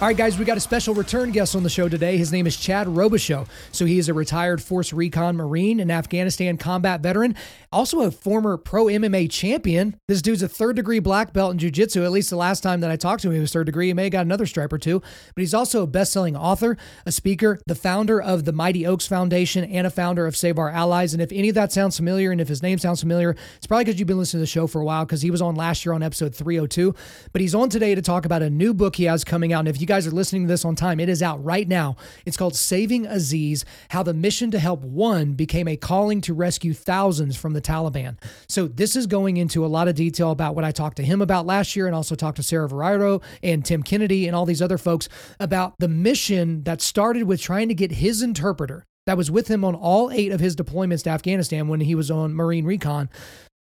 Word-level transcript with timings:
All 0.00 0.06
right, 0.06 0.16
guys, 0.16 0.38
we 0.38 0.44
got 0.44 0.56
a 0.56 0.60
special 0.60 0.94
return 0.94 1.32
guest 1.32 1.56
on 1.56 1.64
the 1.64 1.68
show 1.68 1.88
today. 1.88 2.16
His 2.16 2.30
name 2.30 2.46
is 2.46 2.56
Chad 2.56 2.86
Robichaux. 2.86 3.48
So 3.72 3.84
he 3.84 3.98
is 3.98 4.08
a 4.08 4.14
retired 4.14 4.62
Force 4.62 4.92
Recon 4.92 5.34
Marine 5.34 5.80
and 5.80 5.90
Afghanistan 5.90 6.56
combat 6.56 7.00
veteran, 7.00 7.34
also 7.72 8.02
a 8.02 8.12
former 8.12 8.56
pro 8.56 8.84
MMA 8.84 9.28
champion. 9.28 9.96
This 10.06 10.22
dude's 10.22 10.44
a 10.44 10.48
third 10.48 10.76
degree 10.76 11.00
black 11.00 11.32
belt 11.32 11.50
in 11.50 11.58
jiu-jitsu. 11.58 12.04
At 12.04 12.12
least 12.12 12.30
the 12.30 12.36
last 12.36 12.60
time 12.60 12.78
that 12.82 12.92
I 12.92 12.96
talked 12.96 13.22
to 13.22 13.28
him, 13.28 13.34
he 13.34 13.40
was 13.40 13.52
third 13.52 13.66
degree. 13.66 13.88
He 13.88 13.92
may 13.92 14.04
have 14.04 14.12
got 14.12 14.24
another 14.24 14.46
stripe 14.46 14.72
or 14.72 14.78
two, 14.78 15.00
but 15.00 15.40
he's 15.40 15.52
also 15.52 15.82
a 15.82 15.86
best-selling 15.88 16.36
author, 16.36 16.76
a 17.04 17.10
speaker, 17.10 17.58
the 17.66 17.74
founder 17.74 18.22
of 18.22 18.44
the 18.44 18.52
Mighty 18.52 18.86
Oaks 18.86 19.08
Foundation, 19.08 19.64
and 19.64 19.84
a 19.84 19.90
founder 19.90 20.28
of 20.28 20.36
Save 20.36 20.60
Our 20.60 20.70
Allies. 20.70 21.12
And 21.12 21.20
if 21.20 21.32
any 21.32 21.48
of 21.48 21.56
that 21.56 21.72
sounds 21.72 21.96
familiar, 21.96 22.30
and 22.30 22.40
if 22.40 22.46
his 22.46 22.62
name 22.62 22.78
sounds 22.78 23.00
familiar, 23.00 23.34
it's 23.56 23.66
probably 23.66 23.86
because 23.86 23.98
you've 23.98 24.06
been 24.06 24.18
listening 24.18 24.38
to 24.38 24.42
the 24.42 24.46
show 24.46 24.68
for 24.68 24.80
a 24.80 24.84
while, 24.84 25.04
because 25.04 25.22
he 25.22 25.32
was 25.32 25.42
on 25.42 25.56
last 25.56 25.84
year 25.84 25.92
on 25.92 26.04
episode 26.04 26.36
302. 26.36 26.94
But 27.32 27.40
he's 27.40 27.56
on 27.56 27.68
today 27.68 27.96
to 27.96 28.02
talk 28.02 28.24
about 28.24 28.42
a 28.42 28.48
new 28.48 28.72
book 28.72 28.94
he 28.94 29.04
has 29.06 29.24
coming 29.24 29.52
out. 29.52 29.58
And 29.58 29.68
if 29.68 29.80
you 29.80 29.87
guys 29.88 30.06
are 30.06 30.12
listening 30.12 30.42
to 30.42 30.48
this 30.48 30.64
on 30.64 30.76
time. 30.76 31.00
It 31.00 31.08
is 31.08 31.22
out 31.22 31.42
right 31.42 31.66
now. 31.66 31.96
It's 32.26 32.36
called 32.36 32.54
Saving 32.54 33.06
Aziz 33.06 33.64
How 33.88 34.02
the 34.02 34.14
Mission 34.14 34.50
to 34.52 34.58
Help 34.58 34.82
One 34.82 35.32
Became 35.32 35.66
a 35.66 35.76
Calling 35.76 36.20
to 36.20 36.34
Rescue 36.34 36.74
Thousands 36.74 37.36
from 37.36 37.54
the 37.54 37.60
Taliban. 37.60 38.18
So, 38.48 38.68
this 38.68 38.94
is 38.94 39.06
going 39.06 39.38
into 39.38 39.64
a 39.64 39.66
lot 39.66 39.88
of 39.88 39.94
detail 39.94 40.30
about 40.30 40.54
what 40.54 40.64
I 40.64 40.70
talked 40.70 40.98
to 40.98 41.02
him 41.02 41.22
about 41.22 41.46
last 41.46 41.74
year 41.74 41.86
and 41.86 41.96
also 41.96 42.14
talked 42.14 42.36
to 42.36 42.42
Sarah 42.42 42.68
Verardo 42.68 43.22
and 43.42 43.64
Tim 43.64 43.82
Kennedy 43.82 44.26
and 44.26 44.36
all 44.36 44.44
these 44.44 44.62
other 44.62 44.78
folks 44.78 45.08
about 45.40 45.74
the 45.78 45.88
mission 45.88 46.62
that 46.64 46.82
started 46.82 47.24
with 47.24 47.40
trying 47.40 47.68
to 47.68 47.74
get 47.74 47.92
his 47.92 48.22
interpreter 48.22 48.84
that 49.08 49.16
was 49.16 49.30
with 49.30 49.48
him 49.48 49.64
on 49.64 49.74
all 49.74 50.10
eight 50.10 50.32
of 50.32 50.38
his 50.38 50.54
deployments 50.54 51.02
to 51.04 51.08
Afghanistan 51.10 51.66
when 51.66 51.80
he 51.80 51.94
was 51.94 52.10
on 52.10 52.34
Marine 52.34 52.66
Recon 52.66 53.08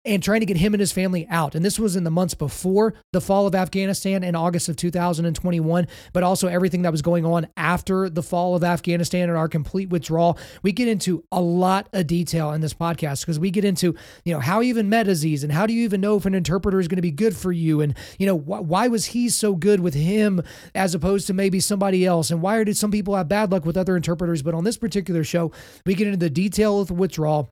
and 0.06 0.22
trying 0.22 0.40
to 0.40 0.46
get 0.46 0.56
him 0.56 0.72
and 0.72 0.80
his 0.80 0.92
family 0.92 1.26
out. 1.28 1.54
And 1.54 1.64
this 1.64 1.78
was 1.78 1.96
in 1.96 2.04
the 2.04 2.10
months 2.10 2.34
before 2.34 2.94
the 3.12 3.20
fall 3.20 3.46
of 3.46 3.54
Afghanistan 3.54 4.22
in 4.22 4.36
August 4.36 4.68
of 4.68 4.76
2021, 4.76 5.88
but 6.12 6.22
also 6.22 6.46
everything 6.46 6.82
that 6.82 6.92
was 6.92 7.02
going 7.02 7.26
on 7.26 7.48
after 7.56 8.08
the 8.08 8.22
fall 8.22 8.54
of 8.54 8.62
Afghanistan 8.62 9.28
and 9.28 9.36
our 9.36 9.48
complete 9.48 9.90
withdrawal. 9.90 10.38
We 10.62 10.72
get 10.72 10.88
into 10.88 11.24
a 11.32 11.40
lot 11.40 11.88
of 11.92 12.06
detail 12.06 12.52
in 12.52 12.60
this 12.60 12.72
podcast 12.72 13.22
because 13.22 13.38
we 13.38 13.50
get 13.50 13.64
into, 13.64 13.96
you 14.24 14.32
know, 14.32 14.40
how 14.40 14.60
he 14.60 14.68
even 14.68 14.88
met 14.88 15.08
Aziz 15.08 15.42
and 15.42 15.52
how 15.52 15.66
do 15.66 15.74
you 15.74 15.82
even 15.82 16.00
know 16.00 16.16
if 16.16 16.24
an 16.24 16.34
interpreter 16.34 16.78
is 16.78 16.88
going 16.88 16.96
to 16.96 17.02
be 17.02 17.10
good 17.10 17.36
for 17.36 17.50
you? 17.50 17.80
And, 17.80 17.96
you 18.18 18.26
know, 18.26 18.38
wh- 18.38 18.68
why 18.68 18.88
was 18.88 19.06
he 19.06 19.28
so 19.28 19.54
good 19.56 19.80
with 19.80 19.94
him 19.94 20.40
as 20.74 20.94
opposed 20.94 21.26
to 21.26 21.34
maybe 21.34 21.58
somebody 21.58 22.06
else? 22.06 22.30
And 22.30 22.40
why 22.40 22.62
did 22.62 22.76
some 22.76 22.92
people 22.92 23.16
have 23.16 23.28
bad 23.28 23.50
luck 23.50 23.64
with 23.64 23.76
other 23.76 23.96
interpreters? 23.96 24.42
But 24.42 24.54
on 24.54 24.64
this 24.64 24.76
particular 24.76 25.24
show, 25.24 25.50
we 25.84 25.94
get 25.94 26.06
into 26.06 26.18
the 26.18 26.30
detail 26.30 26.80
of 26.80 26.88
the 26.88 26.94
withdrawal 26.94 27.50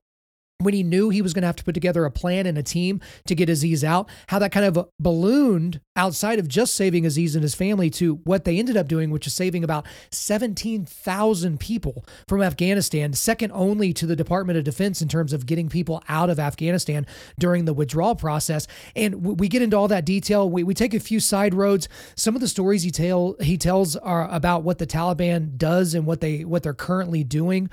when 0.59 0.73
he 0.73 0.83
knew 0.83 1.09
he 1.09 1.21
was 1.21 1.33
going 1.33 1.41
to 1.41 1.47
have 1.47 1.55
to 1.57 1.63
put 1.63 1.73
together 1.73 2.05
a 2.05 2.11
plan 2.11 2.45
and 2.45 2.57
a 2.57 2.63
team 2.63 3.01
to 3.25 3.35
get 3.35 3.49
Aziz 3.49 3.83
out, 3.83 4.09
how 4.27 4.39
that 4.39 4.53
kind 4.53 4.65
of 4.65 4.87
ballooned 4.99 5.81
outside 5.97 6.39
of 6.39 6.47
just 6.47 6.75
saving 6.75 7.05
Aziz 7.05 7.35
and 7.35 7.43
his 7.43 7.53
family 7.53 7.89
to 7.89 8.15
what 8.23 8.45
they 8.45 8.57
ended 8.57 8.77
up 8.77 8.87
doing, 8.87 9.09
which 9.11 9.27
is 9.27 9.33
saving 9.33 9.65
about 9.65 9.85
17,000 10.11 11.59
people 11.59 12.05
from 12.27 12.41
Afghanistan, 12.41 13.11
second 13.11 13.51
only 13.53 13.91
to 13.91 14.05
the 14.05 14.15
Department 14.15 14.57
of 14.57 14.63
Defense 14.63 15.01
in 15.01 15.09
terms 15.09 15.33
of 15.33 15.45
getting 15.45 15.67
people 15.67 16.01
out 16.07 16.29
of 16.29 16.39
Afghanistan 16.39 17.05
during 17.37 17.65
the 17.65 17.73
withdrawal 17.73 18.15
process. 18.15 18.65
And 18.95 19.39
we 19.39 19.49
get 19.49 19.61
into 19.61 19.75
all 19.75 19.89
that 19.89 20.05
detail. 20.05 20.49
We, 20.49 20.63
we 20.63 20.73
take 20.73 20.93
a 20.93 20.99
few 21.01 21.19
side 21.19 21.53
roads. 21.53 21.89
Some 22.15 22.33
of 22.33 22.41
the 22.41 22.47
stories 22.47 22.83
he 22.83 22.91
tell 22.91 23.35
he 23.41 23.57
tells 23.57 23.97
are 23.97 24.29
about 24.31 24.63
what 24.63 24.77
the 24.77 24.87
Taliban 24.87 25.57
does 25.57 25.93
and 25.93 26.05
what 26.05 26.21
they 26.21 26.45
what 26.45 26.63
they're 26.63 26.73
currently 26.73 27.23
doing 27.25 27.69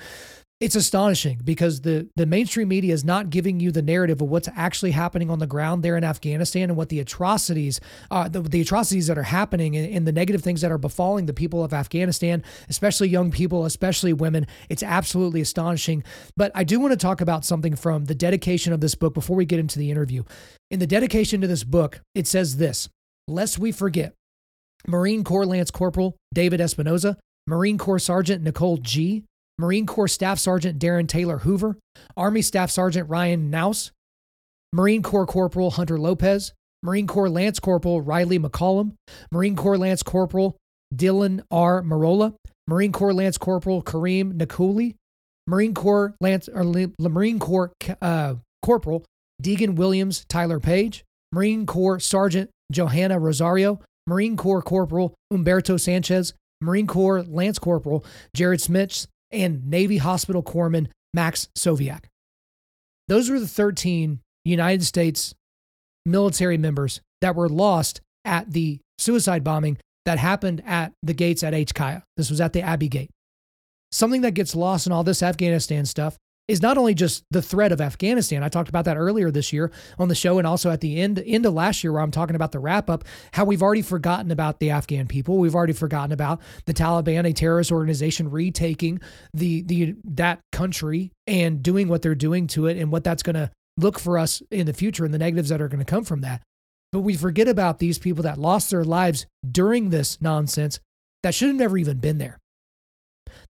it's 0.63 0.77
astonishing 0.77 1.41
because 1.43 1.81
the 1.81 2.09
the 2.15 2.25
mainstream 2.25 2.69
media 2.69 2.95
is 2.95 3.05
not 3.05 3.31
giving 3.31 3.59
you 3.59 3.73
the 3.73 3.83
narrative 3.83 4.23
of 4.23 4.29
what's 4.29 4.49
actually 4.55 4.93
happening 4.93 5.29
on 5.29 5.41
the 5.41 5.47
ground 5.47 5.83
there 5.83 5.97
in 5.97 6.05
Afghanistan 6.05 6.71
and 6.71 6.77
what 6.77 6.89
the 6.89 7.01
atrocities 7.01 7.81
uh, 8.13 8.29
the, 8.29 8.41
the 8.41 8.61
atrocities 8.61 9.09
that 9.09 9.19
are 9.19 9.25
happening 9.25 9.77
and, 9.77 9.93
and, 9.93 10.07
the 10.07 10.13
negative 10.13 10.41
things 10.41 10.61
that 10.61 10.71
are 10.71 10.79
befalling 10.79 11.27
the 11.27 11.33
people 11.33 11.65
of 11.65 11.73
Afghanistan, 11.75 12.45
especially 12.69 13.09
young 13.09 13.33
people, 13.33 13.65
especially 13.65 14.13
women. 14.13 14.47
It's 14.69 14.85
absolutely 14.85 15.41
astonishing. 15.41 16.05
But 16.37 16.53
I 16.55 16.63
do 16.63 16.79
want 16.79 16.93
to 16.93 16.97
talk 16.97 17.21
about 17.21 17.45
something 17.45 17.75
from 17.75 18.05
the 18.05 18.15
dedication 18.15 18.73
of 18.73 18.81
this 18.81 18.95
book 18.95 19.15
before 19.15 19.37
we 19.37 19.45
get 19.45 19.59
into 19.59 19.81
the 19.81 19.91
interview. 19.91 20.23
In 20.71 20.79
the 20.79 20.87
dedication 20.87 21.41
to 21.41 21.49
this 21.49 21.65
book, 21.65 22.01
it 22.15 22.29
says 22.29 22.59
this: 22.59 22.89
"Lest 23.27 23.59
we 23.59 23.73
forget." 23.73 24.15
Marine 24.87 25.25
Corps 25.25 25.47
Lance 25.47 25.73
Corporal 25.73 26.17
David 26.33 26.61
Espinoza, 26.61 27.17
Marine 27.49 27.79
Corps 27.79 27.99
Sergeant 27.99 28.43
Nicole 28.43 28.77
Gee, 28.77 29.25
Marine 29.59 29.87
Corps 29.87 30.09
Staff 30.09 30.39
Sergeant 30.39 30.79
Darin 30.79 31.07
Taylor 31.07 31.39
Hoover, 31.39 31.77
Army 32.17 32.43
Staff 32.43 32.71
Sergeant 32.71 33.09
Ryan 33.09 33.51
Knauss, 33.51 33.91
Marine 34.73 35.03
Corps 35.03 35.27
Corporal 35.27 35.73
Hunter 35.73 35.99
Lopez, 35.99 36.53
Marine 36.83 37.07
Corps 37.07 37.29
Lance 37.29 37.61
Corporal 37.61 38.03
Rylee 38.03 38.41
McCollum, 38.41 38.95
Marine 39.31 39.57
Corps 39.57 39.79
Lance 39.79 40.03
Corporal 40.03 40.57
Dylan 40.95 41.43
R. 41.51 41.83
Merola, 41.83 42.35
Marine 42.67 42.93
Corps 42.93 43.15
Lance 43.15 43.39
Corporal 43.39 43.83
Kareem 43.83 44.33
Nikoui, 44.33 44.95
Marine 45.47 45.75
Corps 45.75 46.15
Lance 46.21 46.49
or 46.49 46.65
Marine 46.99 47.39
Corps 47.39 47.73
uh, 48.01 48.35
Corporal 48.63 49.05
Daegan 49.43 49.75
Williams 49.77 50.25
Tyler 50.29 50.61
Page, 50.61 51.05
Marine 51.33 51.67
Corps 51.67 51.99
Sergeant 51.99 52.51
Johanna 52.71 53.19
Rosario, 53.19 53.81
Marine 54.07 54.37
Corps 54.37 54.63
Corporal 54.63 55.15
Humberto 55.33 55.79
Sanchez, 55.79 56.35
Marine 56.61 56.87
Corps 56.87 57.23
Lance 57.23 57.59
Corporal 57.59 58.05
Jared 58.35 58.61
Smith, 58.61 59.07
and 59.33 59.69
Navy 59.69 59.99
Hospital 59.99 60.43
Corpsman 60.43 60.89
Max 61.15 61.49
Soviak. 61.57 62.05
Those 63.09 63.31
were 63.31 63.41
the 63.41 63.49
13 63.49 64.21
United 64.45 64.85
States 64.85 65.35
military 66.05 66.59
members 66.59 67.01
that 67.21 67.37
were 67.37 67.49
lost 67.49 68.01
at 68.25 68.53
the 68.53 68.81
suicide 68.99 69.45
bombing 69.45 69.79
that 70.05 70.19
happened 70.19 70.63
at 70.67 70.93
the 71.03 71.15
gates 71.15 71.43
at 71.43 71.53
HKIA. 71.53 72.03
This 72.17 72.31
was 72.31 72.41
at 72.41 72.53
the 72.53 72.63
Abbey 72.63 72.89
Gate. 72.89 73.11
Something 73.91 74.23
that 74.23 74.33
gets 74.33 74.57
lost 74.57 74.87
in 74.87 74.93
all 74.93 75.05
this 75.05 75.23
Afghanistan 75.23 75.85
stuff 75.85 76.17
is 76.49 76.61
not 76.61 76.77
only 76.77 76.95
just 76.95 77.25
the 77.31 77.43
threat 77.43 77.73
of 77.73 77.81
Afghanistan. 77.81 78.43
I 78.43 78.49
talked 78.49 78.69
about 78.69 78.85
that 78.87 78.97
earlier 78.97 79.31
this 79.31 79.53
year 79.53 79.71
on 79.99 80.09
the 80.09 80.15
show, 80.15 80.39
and 80.39 80.47
also 80.47 80.71
at 80.71 80.81
the 80.81 81.01
end 81.01 81.23
end 81.25 81.47
of 81.47 81.55
last 81.55 81.83
year, 81.85 81.93
where 81.93 82.03
I'm 82.03 82.11
talking 82.11 82.37
about 82.37 82.53
the 82.53 82.59
wrap 82.59 82.91
up, 82.91 83.05
how 83.33 83.45
we've 83.45 83.63
already 83.63 83.83
forgotten 83.83 84.31
about 84.31 84.59
the 84.59 84.71
Afghan 84.71 85.07
people. 85.07 85.39
We've 85.39 85.55
already 85.55 85.73
forgotten 85.73 86.13
about 86.13 86.41
the 86.67 86.75
Taliban, 86.75 87.29
a 87.29 87.33
terrorist 87.33 87.71
organization, 87.71 88.31
retaking 88.31 89.01
the 89.33 89.63
the 89.63 89.95
that 90.05 90.41
country 90.51 91.13
and 91.27 91.63
doing 91.63 91.89
what 91.89 92.03
they're 92.03 92.15
doing 92.15 92.47
to 92.49 92.67
it, 92.67 92.77
and 92.77 92.91
what 92.91 93.05
that's 93.05 93.23
going 93.23 93.37
to 93.37 93.51
look 93.79 93.99
for 93.99 94.19
us 94.19 94.43
in 94.51 94.67
the 94.67 94.73
future, 94.73 95.05
and 95.05 95.15
the 95.15 95.19
negatives 95.19 95.49
that 95.49 95.61
are 95.61 95.69
going 95.69 95.85
to 95.85 95.91
come 95.91 96.05
from 96.05 96.23
that. 96.23 96.43
But 96.91 97.01
we 97.01 97.17
forget 97.17 97.49
about 97.49 97.79
these 97.79 97.99
people 97.99 98.25
that 98.25 98.37
lost 98.37 98.71
their 98.71 98.85
lives 98.85 99.27
during 99.49 99.89
this 99.91 100.21
nonsense 100.21 100.81
that 101.23 101.35
should 101.35 101.49
have 101.49 101.57
never 101.57 101.79
even 101.79 101.99
been 101.99 102.19
there. 102.19 102.39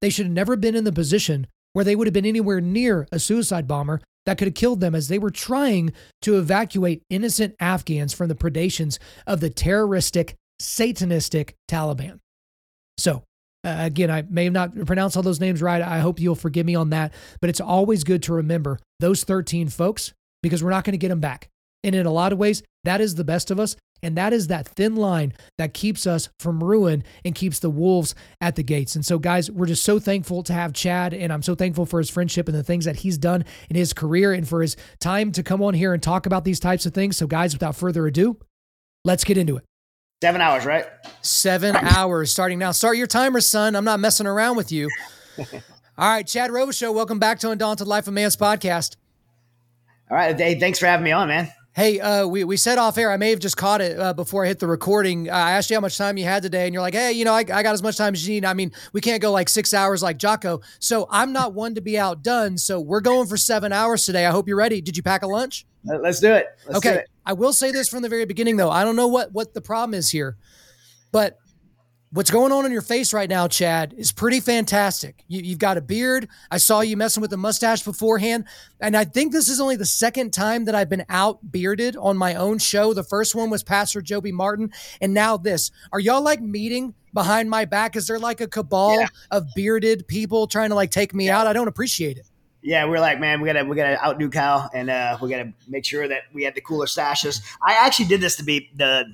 They 0.00 0.10
should 0.10 0.26
have 0.26 0.32
never 0.32 0.56
been 0.56 0.76
in 0.76 0.84
the 0.84 0.92
position 0.92 1.48
where 1.72 1.84
they 1.84 1.96
would 1.96 2.06
have 2.06 2.14
been 2.14 2.26
anywhere 2.26 2.60
near 2.60 3.06
a 3.12 3.18
suicide 3.18 3.66
bomber 3.66 4.00
that 4.26 4.38
could 4.38 4.48
have 4.48 4.54
killed 4.54 4.80
them 4.80 4.94
as 4.94 5.08
they 5.08 5.18
were 5.18 5.30
trying 5.30 5.92
to 6.20 6.38
evacuate 6.38 7.02
innocent 7.10 7.54
Afghans 7.60 8.14
from 8.14 8.28
the 8.28 8.34
predations 8.34 8.98
of 9.26 9.40
the 9.40 9.50
terroristic, 9.50 10.36
satanistic 10.60 11.52
Taliban. 11.68 12.18
So, 12.98 13.24
uh, 13.64 13.76
again, 13.78 14.10
I 14.10 14.22
may 14.22 14.44
have 14.44 14.52
not 14.52 14.86
pronounced 14.86 15.16
all 15.16 15.22
those 15.22 15.40
names 15.40 15.62
right. 15.62 15.82
I 15.82 16.00
hope 16.00 16.20
you'll 16.20 16.34
forgive 16.34 16.66
me 16.66 16.74
on 16.74 16.90
that. 16.90 17.12
But 17.40 17.50
it's 17.50 17.60
always 17.60 18.04
good 18.04 18.22
to 18.24 18.34
remember 18.34 18.78
those 19.00 19.24
13 19.24 19.68
folks 19.68 20.12
because 20.42 20.62
we're 20.62 20.70
not 20.70 20.84
going 20.84 20.92
to 20.92 20.98
get 20.98 21.08
them 21.08 21.20
back. 21.20 21.48
And 21.84 21.94
in 21.94 22.06
a 22.06 22.12
lot 22.12 22.32
of 22.32 22.38
ways, 22.38 22.62
that 22.84 23.00
is 23.00 23.14
the 23.14 23.24
best 23.24 23.50
of 23.50 23.58
us. 23.58 23.76
And 24.02 24.16
that 24.16 24.32
is 24.32 24.48
that 24.48 24.66
thin 24.66 24.96
line 24.96 25.32
that 25.58 25.74
keeps 25.74 26.06
us 26.06 26.28
from 26.40 26.62
ruin 26.62 27.04
and 27.24 27.34
keeps 27.34 27.60
the 27.60 27.70
wolves 27.70 28.14
at 28.40 28.56
the 28.56 28.62
gates. 28.62 28.96
And 28.96 29.06
so, 29.06 29.18
guys, 29.18 29.50
we're 29.50 29.66
just 29.66 29.84
so 29.84 29.98
thankful 29.98 30.42
to 30.44 30.52
have 30.52 30.72
Chad. 30.72 31.14
And 31.14 31.32
I'm 31.32 31.42
so 31.42 31.54
thankful 31.54 31.86
for 31.86 31.98
his 31.98 32.10
friendship 32.10 32.48
and 32.48 32.56
the 32.56 32.64
things 32.64 32.84
that 32.84 32.96
he's 32.96 33.16
done 33.16 33.44
in 33.70 33.76
his 33.76 33.92
career 33.92 34.32
and 34.32 34.46
for 34.46 34.60
his 34.62 34.76
time 35.00 35.30
to 35.32 35.42
come 35.42 35.62
on 35.62 35.74
here 35.74 35.94
and 35.94 36.02
talk 36.02 36.26
about 36.26 36.44
these 36.44 36.58
types 36.58 36.84
of 36.84 36.92
things. 36.92 37.16
So, 37.16 37.26
guys, 37.26 37.54
without 37.54 37.76
further 37.76 38.06
ado, 38.06 38.38
let's 39.04 39.24
get 39.24 39.36
into 39.38 39.56
it. 39.56 39.64
Seven 40.22 40.40
hours, 40.40 40.64
right? 40.64 40.86
Seven 41.22 41.76
hours 41.76 42.30
starting 42.30 42.58
now. 42.58 42.72
Start 42.72 42.96
your 42.96 43.08
timer, 43.08 43.40
son. 43.40 43.74
I'm 43.74 43.84
not 43.84 44.00
messing 44.00 44.26
around 44.26 44.56
with 44.56 44.70
you. 44.70 44.88
All 45.98 46.08
right, 46.08 46.26
Chad 46.26 46.50
Robichaux, 46.50 46.94
welcome 46.94 47.18
back 47.18 47.38
to 47.40 47.50
Undaunted 47.50 47.86
Life 47.86 48.06
of 48.06 48.14
Man's 48.14 48.36
podcast. 48.36 48.96
All 50.10 50.16
right. 50.16 50.38
Hey, 50.38 50.58
thanks 50.58 50.78
for 50.78 50.86
having 50.86 51.04
me 51.04 51.12
on, 51.12 51.28
man. 51.28 51.50
Hey, 51.74 52.00
uh, 52.00 52.26
we, 52.26 52.44
we 52.44 52.58
said 52.58 52.76
off 52.76 52.98
air, 52.98 53.10
I 53.10 53.16
may 53.16 53.30
have 53.30 53.38
just 53.38 53.56
caught 53.56 53.80
it 53.80 53.98
uh, 53.98 54.12
before 54.12 54.44
I 54.44 54.48
hit 54.48 54.58
the 54.58 54.66
recording. 54.66 55.30
Uh, 55.30 55.32
I 55.32 55.52
asked 55.52 55.70
you 55.70 55.76
how 55.76 55.80
much 55.80 55.96
time 55.96 56.18
you 56.18 56.24
had 56.24 56.42
today, 56.42 56.66
and 56.66 56.74
you're 56.74 56.82
like, 56.82 56.92
hey, 56.92 57.12
you 57.12 57.24
know, 57.24 57.32
I, 57.32 57.38
I 57.38 57.62
got 57.62 57.66
as 57.72 57.82
much 57.82 57.96
time 57.96 58.12
as 58.12 58.28
you 58.28 58.34
need. 58.34 58.44
I 58.44 58.52
mean, 58.52 58.72
we 58.92 59.00
can't 59.00 59.22
go 59.22 59.32
like 59.32 59.48
six 59.48 59.72
hours 59.72 60.02
like 60.02 60.18
Jocko. 60.18 60.60
So 60.80 61.06
I'm 61.10 61.32
not 61.32 61.54
one 61.54 61.74
to 61.76 61.80
be 61.80 61.98
outdone. 61.98 62.58
So 62.58 62.78
we're 62.78 63.00
going 63.00 63.26
for 63.26 63.38
seven 63.38 63.72
hours 63.72 64.04
today. 64.04 64.26
I 64.26 64.30
hope 64.32 64.48
you're 64.48 64.56
ready. 64.58 64.82
Did 64.82 64.98
you 64.98 65.02
pack 65.02 65.22
a 65.22 65.26
lunch? 65.26 65.64
Let's 65.84 66.20
do 66.20 66.34
it. 66.34 66.46
Let's 66.66 66.78
okay. 66.78 66.92
Do 66.92 66.98
it. 66.98 67.08
I 67.24 67.32
will 67.32 67.54
say 67.54 67.72
this 67.72 67.88
from 67.88 68.02
the 68.02 68.08
very 68.10 68.26
beginning, 68.26 68.58
though. 68.58 68.70
I 68.70 68.84
don't 68.84 68.96
know 68.96 69.08
what, 69.08 69.32
what 69.32 69.54
the 69.54 69.62
problem 69.62 69.94
is 69.94 70.10
here, 70.10 70.36
but 71.10 71.38
What's 72.14 72.30
going 72.30 72.52
on 72.52 72.66
in 72.66 72.72
your 72.72 72.82
face 72.82 73.14
right 73.14 73.28
now, 73.28 73.48
Chad, 73.48 73.94
is 73.96 74.12
pretty 74.12 74.40
fantastic. 74.40 75.24
You, 75.28 75.48
have 75.52 75.58
got 75.58 75.78
a 75.78 75.80
beard. 75.80 76.28
I 76.50 76.58
saw 76.58 76.82
you 76.82 76.94
messing 76.94 77.22
with 77.22 77.30
the 77.30 77.38
mustache 77.38 77.82
beforehand. 77.84 78.44
And 78.82 78.94
I 78.94 79.04
think 79.04 79.32
this 79.32 79.48
is 79.48 79.62
only 79.62 79.76
the 79.76 79.86
second 79.86 80.34
time 80.34 80.66
that 80.66 80.74
I've 80.74 80.90
been 80.90 81.06
out 81.08 81.50
bearded 81.50 81.96
on 81.96 82.18
my 82.18 82.34
own 82.34 82.58
show. 82.58 82.92
The 82.92 83.02
first 83.02 83.34
one 83.34 83.48
was 83.48 83.62
Pastor 83.62 84.02
Joby 84.02 84.30
Martin. 84.30 84.72
And 85.00 85.14
now 85.14 85.38
this. 85.38 85.70
Are 85.90 85.98
y'all 85.98 86.20
like 86.20 86.42
meeting 86.42 86.92
behind 87.14 87.48
my 87.48 87.64
back? 87.64 87.96
Is 87.96 88.08
there 88.08 88.18
like 88.18 88.42
a 88.42 88.46
cabal 88.46 89.00
yeah. 89.00 89.06
of 89.30 89.46
bearded 89.56 90.06
people 90.06 90.46
trying 90.46 90.68
to 90.68 90.74
like 90.74 90.90
take 90.90 91.14
me 91.14 91.28
yeah. 91.28 91.40
out? 91.40 91.46
I 91.46 91.54
don't 91.54 91.68
appreciate 91.68 92.18
it. 92.18 92.26
Yeah, 92.60 92.84
we're 92.84 93.00
like, 93.00 93.20
man, 93.20 93.40
we 93.40 93.46
gotta 93.46 93.64
we 93.64 93.74
gotta 93.74 94.00
outdo 94.04 94.28
Kyle, 94.28 94.70
and 94.72 94.88
uh, 94.88 95.18
we 95.20 95.28
gotta 95.30 95.52
make 95.66 95.84
sure 95.84 96.06
that 96.06 96.24
we 96.32 96.44
have 96.44 96.54
the 96.54 96.60
cooler 96.60 96.86
stashes. 96.86 97.40
I 97.60 97.72
actually 97.72 98.06
did 98.06 98.20
this 98.20 98.36
to 98.36 98.44
be 98.44 98.70
the 98.76 99.06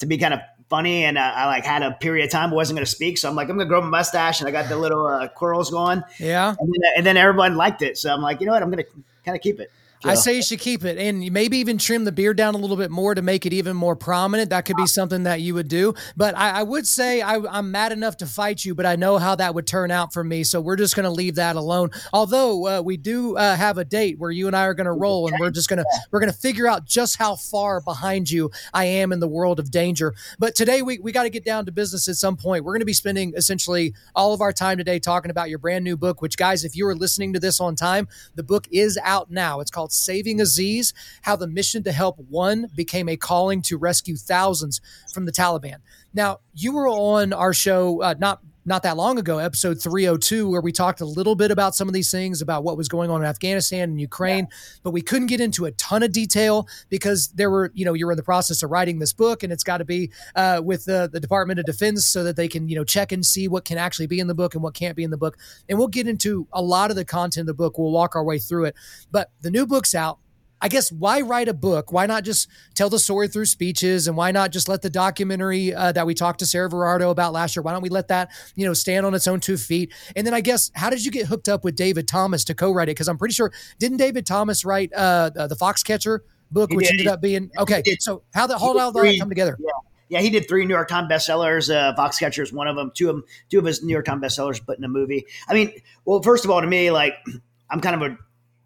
to 0.00 0.06
be 0.06 0.18
kind 0.18 0.34
of 0.34 0.40
funny, 0.68 1.04
and 1.04 1.18
uh, 1.18 1.32
I 1.34 1.46
like 1.46 1.64
had 1.64 1.82
a 1.82 1.92
period 1.92 2.24
of 2.24 2.30
time 2.30 2.50
I 2.50 2.54
wasn't 2.54 2.76
going 2.76 2.84
to 2.84 2.90
speak, 2.90 3.18
so 3.18 3.28
I'm 3.28 3.34
like, 3.34 3.48
I'm 3.48 3.56
going 3.56 3.66
to 3.66 3.68
grow 3.68 3.80
my 3.80 3.88
mustache, 3.88 4.40
and 4.40 4.48
I 4.48 4.52
got 4.52 4.68
the 4.68 4.76
little 4.76 5.06
uh, 5.06 5.28
curls 5.28 5.70
going. 5.70 6.02
Yeah, 6.18 6.54
and 6.58 6.68
then, 6.68 6.92
and 6.96 7.06
then 7.06 7.16
everyone 7.16 7.56
liked 7.56 7.82
it, 7.82 7.98
so 7.98 8.12
I'm 8.12 8.22
like, 8.22 8.40
you 8.40 8.46
know 8.46 8.52
what, 8.52 8.62
I'm 8.62 8.70
going 8.70 8.84
to 8.84 8.90
kind 9.24 9.36
of 9.36 9.42
keep 9.42 9.60
it. 9.60 9.70
I 10.04 10.14
say 10.14 10.36
you 10.36 10.42
should 10.42 10.60
keep 10.60 10.84
it 10.84 10.96
and 10.96 11.32
maybe 11.32 11.58
even 11.58 11.76
trim 11.76 12.04
the 12.04 12.12
beard 12.12 12.36
down 12.36 12.54
a 12.54 12.58
little 12.58 12.76
bit 12.76 12.90
more 12.90 13.14
to 13.14 13.22
make 13.22 13.46
it 13.46 13.52
even 13.52 13.76
more 13.76 13.96
prominent. 13.96 14.50
That 14.50 14.64
could 14.64 14.76
be 14.76 14.86
something 14.86 15.24
that 15.24 15.40
you 15.40 15.54
would 15.54 15.68
do. 15.68 15.94
But 16.16 16.36
I, 16.36 16.60
I 16.60 16.62
would 16.62 16.86
say 16.86 17.20
I, 17.20 17.36
am 17.58 17.70
mad 17.72 17.92
enough 17.92 18.16
to 18.18 18.26
fight 18.26 18.64
you, 18.64 18.74
but 18.74 18.86
I 18.86 18.96
know 18.96 19.18
how 19.18 19.34
that 19.34 19.54
would 19.54 19.66
turn 19.66 19.90
out 19.90 20.12
for 20.12 20.22
me. 20.22 20.44
So 20.44 20.60
we're 20.60 20.76
just 20.76 20.94
going 20.94 21.04
to 21.04 21.10
leave 21.10 21.34
that 21.34 21.56
alone. 21.56 21.90
Although 22.12 22.66
uh, 22.66 22.82
we 22.82 22.96
do 22.96 23.36
uh, 23.36 23.56
have 23.56 23.78
a 23.78 23.84
date 23.84 24.18
where 24.18 24.30
you 24.30 24.46
and 24.46 24.54
I 24.54 24.64
are 24.64 24.74
going 24.74 24.86
to 24.86 24.92
roll 24.92 25.26
and 25.26 25.36
we're 25.40 25.50
just 25.50 25.68
going 25.68 25.78
to, 25.78 25.86
we're 26.10 26.20
going 26.20 26.32
to 26.32 26.38
figure 26.38 26.68
out 26.68 26.84
just 26.84 27.16
how 27.16 27.34
far 27.34 27.80
behind 27.80 28.30
you 28.30 28.50
I 28.72 28.84
am 28.84 29.12
in 29.12 29.20
the 29.20 29.28
world 29.28 29.58
of 29.58 29.70
danger. 29.70 30.14
But 30.38 30.54
today 30.54 30.82
we, 30.82 30.98
we 30.98 31.10
got 31.10 31.24
to 31.24 31.30
get 31.30 31.44
down 31.44 31.66
to 31.66 31.72
business 31.72 32.08
at 32.08 32.16
some 32.16 32.36
point. 32.36 32.64
We're 32.64 32.72
going 32.72 32.80
to 32.80 32.86
be 32.86 32.92
spending 32.92 33.32
essentially 33.36 33.94
all 34.14 34.32
of 34.32 34.40
our 34.40 34.52
time 34.52 34.78
today 34.78 35.00
talking 35.00 35.30
about 35.30 35.48
your 35.48 35.58
brand 35.58 35.84
new 35.84 35.96
book, 35.96 36.22
which 36.22 36.36
guys, 36.36 36.64
if 36.64 36.76
you 36.76 36.86
are 36.86 36.94
listening 36.94 37.32
to 37.32 37.40
this 37.40 37.60
on 37.60 37.74
time, 37.74 38.06
the 38.36 38.42
book 38.44 38.68
is 38.70 38.98
out 39.02 39.30
now. 39.30 39.60
It's 39.60 39.70
called 39.70 39.87
Saving 39.92 40.40
Aziz 40.40 40.92
How 41.22 41.36
the 41.36 41.46
Mission 41.46 41.82
to 41.84 41.92
Help 41.92 42.18
One 42.28 42.66
Became 42.74 43.08
a 43.08 43.16
Calling 43.16 43.62
to 43.62 43.76
Rescue 43.76 44.16
Thousands 44.16 44.80
from 45.12 45.24
the 45.24 45.32
Taliban. 45.32 45.76
Now, 46.14 46.40
you 46.54 46.72
were 46.72 46.88
on 46.88 47.32
our 47.32 47.52
show 47.52 48.02
uh, 48.02 48.14
not 48.18 48.40
not 48.68 48.82
that 48.82 48.96
long 48.96 49.18
ago, 49.18 49.38
episode 49.38 49.82
302, 49.82 50.48
where 50.48 50.60
we 50.60 50.72
talked 50.72 51.00
a 51.00 51.04
little 51.06 51.34
bit 51.34 51.50
about 51.50 51.74
some 51.74 51.88
of 51.88 51.94
these 51.94 52.10
things 52.10 52.42
about 52.42 52.62
what 52.62 52.76
was 52.76 52.86
going 52.86 53.10
on 53.10 53.22
in 53.22 53.26
Afghanistan 53.26 53.88
and 53.88 54.00
Ukraine, 54.00 54.46
yeah. 54.50 54.80
but 54.82 54.90
we 54.90 55.00
couldn't 55.00 55.26
get 55.26 55.40
into 55.40 55.64
a 55.64 55.72
ton 55.72 56.02
of 56.02 56.12
detail 56.12 56.68
because 56.90 57.28
there 57.28 57.50
were, 57.50 57.72
you 57.74 57.84
know, 57.84 57.94
you're 57.94 58.12
in 58.12 58.16
the 58.16 58.22
process 58.22 58.62
of 58.62 58.70
writing 58.70 58.98
this 58.98 59.14
book 59.14 59.42
and 59.42 59.52
it's 59.52 59.64
got 59.64 59.78
to 59.78 59.86
be 59.86 60.10
uh, 60.36 60.60
with 60.62 60.84
the, 60.84 61.08
the 61.10 61.18
Department 61.18 61.58
of 61.58 61.64
Defense 61.64 62.04
so 62.04 62.22
that 62.22 62.36
they 62.36 62.46
can, 62.46 62.68
you 62.68 62.76
know, 62.76 62.84
check 62.84 63.10
and 63.10 63.24
see 63.24 63.48
what 63.48 63.64
can 63.64 63.78
actually 63.78 64.06
be 64.06 64.20
in 64.20 64.26
the 64.26 64.34
book 64.34 64.54
and 64.54 64.62
what 64.62 64.74
can't 64.74 64.94
be 64.94 65.02
in 65.02 65.10
the 65.10 65.16
book. 65.16 65.38
And 65.68 65.78
we'll 65.78 65.88
get 65.88 66.06
into 66.06 66.46
a 66.52 66.60
lot 66.60 66.90
of 66.90 66.96
the 66.96 67.06
content 67.06 67.42
of 67.42 67.46
the 67.46 67.54
book. 67.54 67.78
We'll 67.78 67.90
walk 67.90 68.14
our 68.14 68.24
way 68.24 68.38
through 68.38 68.66
it. 68.66 68.74
But 69.10 69.30
the 69.40 69.50
new 69.50 69.66
book's 69.66 69.94
out. 69.94 70.18
I 70.60 70.68
guess 70.68 70.90
why 70.90 71.20
write 71.20 71.48
a 71.48 71.54
book? 71.54 71.92
Why 71.92 72.06
not 72.06 72.24
just 72.24 72.48
tell 72.74 72.90
the 72.90 72.98
story 72.98 73.28
through 73.28 73.46
speeches? 73.46 74.08
And 74.08 74.16
why 74.16 74.32
not 74.32 74.50
just 74.52 74.68
let 74.68 74.82
the 74.82 74.90
documentary 74.90 75.74
uh, 75.74 75.92
that 75.92 76.06
we 76.06 76.14
talked 76.14 76.40
to 76.40 76.46
Sarah 76.46 76.68
Verardo 76.68 77.10
about 77.10 77.32
last 77.32 77.56
year? 77.56 77.62
Why 77.62 77.72
don't 77.72 77.82
we 77.82 77.88
let 77.88 78.08
that 78.08 78.30
you 78.54 78.66
know 78.66 78.74
stand 78.74 79.06
on 79.06 79.14
its 79.14 79.26
own 79.26 79.40
two 79.40 79.56
feet? 79.56 79.92
And 80.16 80.26
then 80.26 80.34
I 80.34 80.40
guess 80.40 80.70
how 80.74 80.90
did 80.90 81.04
you 81.04 81.10
get 81.10 81.26
hooked 81.26 81.48
up 81.48 81.64
with 81.64 81.76
David 81.76 82.08
Thomas 82.08 82.44
to 82.44 82.54
co-write 82.54 82.88
it? 82.88 82.92
Because 82.92 83.08
I'm 83.08 83.18
pretty 83.18 83.34
sure 83.34 83.52
didn't 83.78 83.98
David 83.98 84.26
Thomas 84.26 84.64
write 84.64 84.92
uh, 84.92 85.30
the 85.30 85.56
Foxcatcher 85.56 86.20
book, 86.50 86.70
he 86.70 86.76
which 86.76 86.86
did. 86.86 86.92
ended 86.92 87.06
up 87.08 87.20
being 87.20 87.50
okay. 87.58 87.82
So 88.00 88.22
how 88.34 88.46
the 88.46 88.58
how 88.58 88.72
did 88.72 88.80
all 88.80 88.92
that 88.92 89.16
come 89.18 89.28
together? 89.28 89.56
Yeah. 89.60 89.70
Yeah, 90.10 90.20
he 90.20 90.30
did 90.30 90.48
three 90.48 90.64
New 90.64 90.72
York 90.72 90.88
Times 90.88 91.10
bestsellers. 91.10 91.68
Uh, 91.70 91.94
Foxcatcher 91.94 92.42
is 92.42 92.50
one 92.50 92.66
of 92.66 92.76
them. 92.76 92.90
Two 92.94 93.10
of 93.10 93.16
them, 93.16 93.24
two 93.50 93.58
of 93.58 93.66
his 93.66 93.82
New 93.82 93.92
York 93.92 94.06
Times 94.06 94.22
bestsellers, 94.24 94.64
put 94.64 94.78
in 94.78 94.84
a 94.84 94.88
movie. 94.88 95.26
I 95.46 95.52
mean, 95.52 95.72
well, 96.06 96.22
first 96.22 96.46
of 96.46 96.50
all, 96.50 96.62
to 96.62 96.66
me, 96.66 96.90
like 96.90 97.14
I'm 97.70 97.80
kind 97.80 98.02
of 98.02 98.16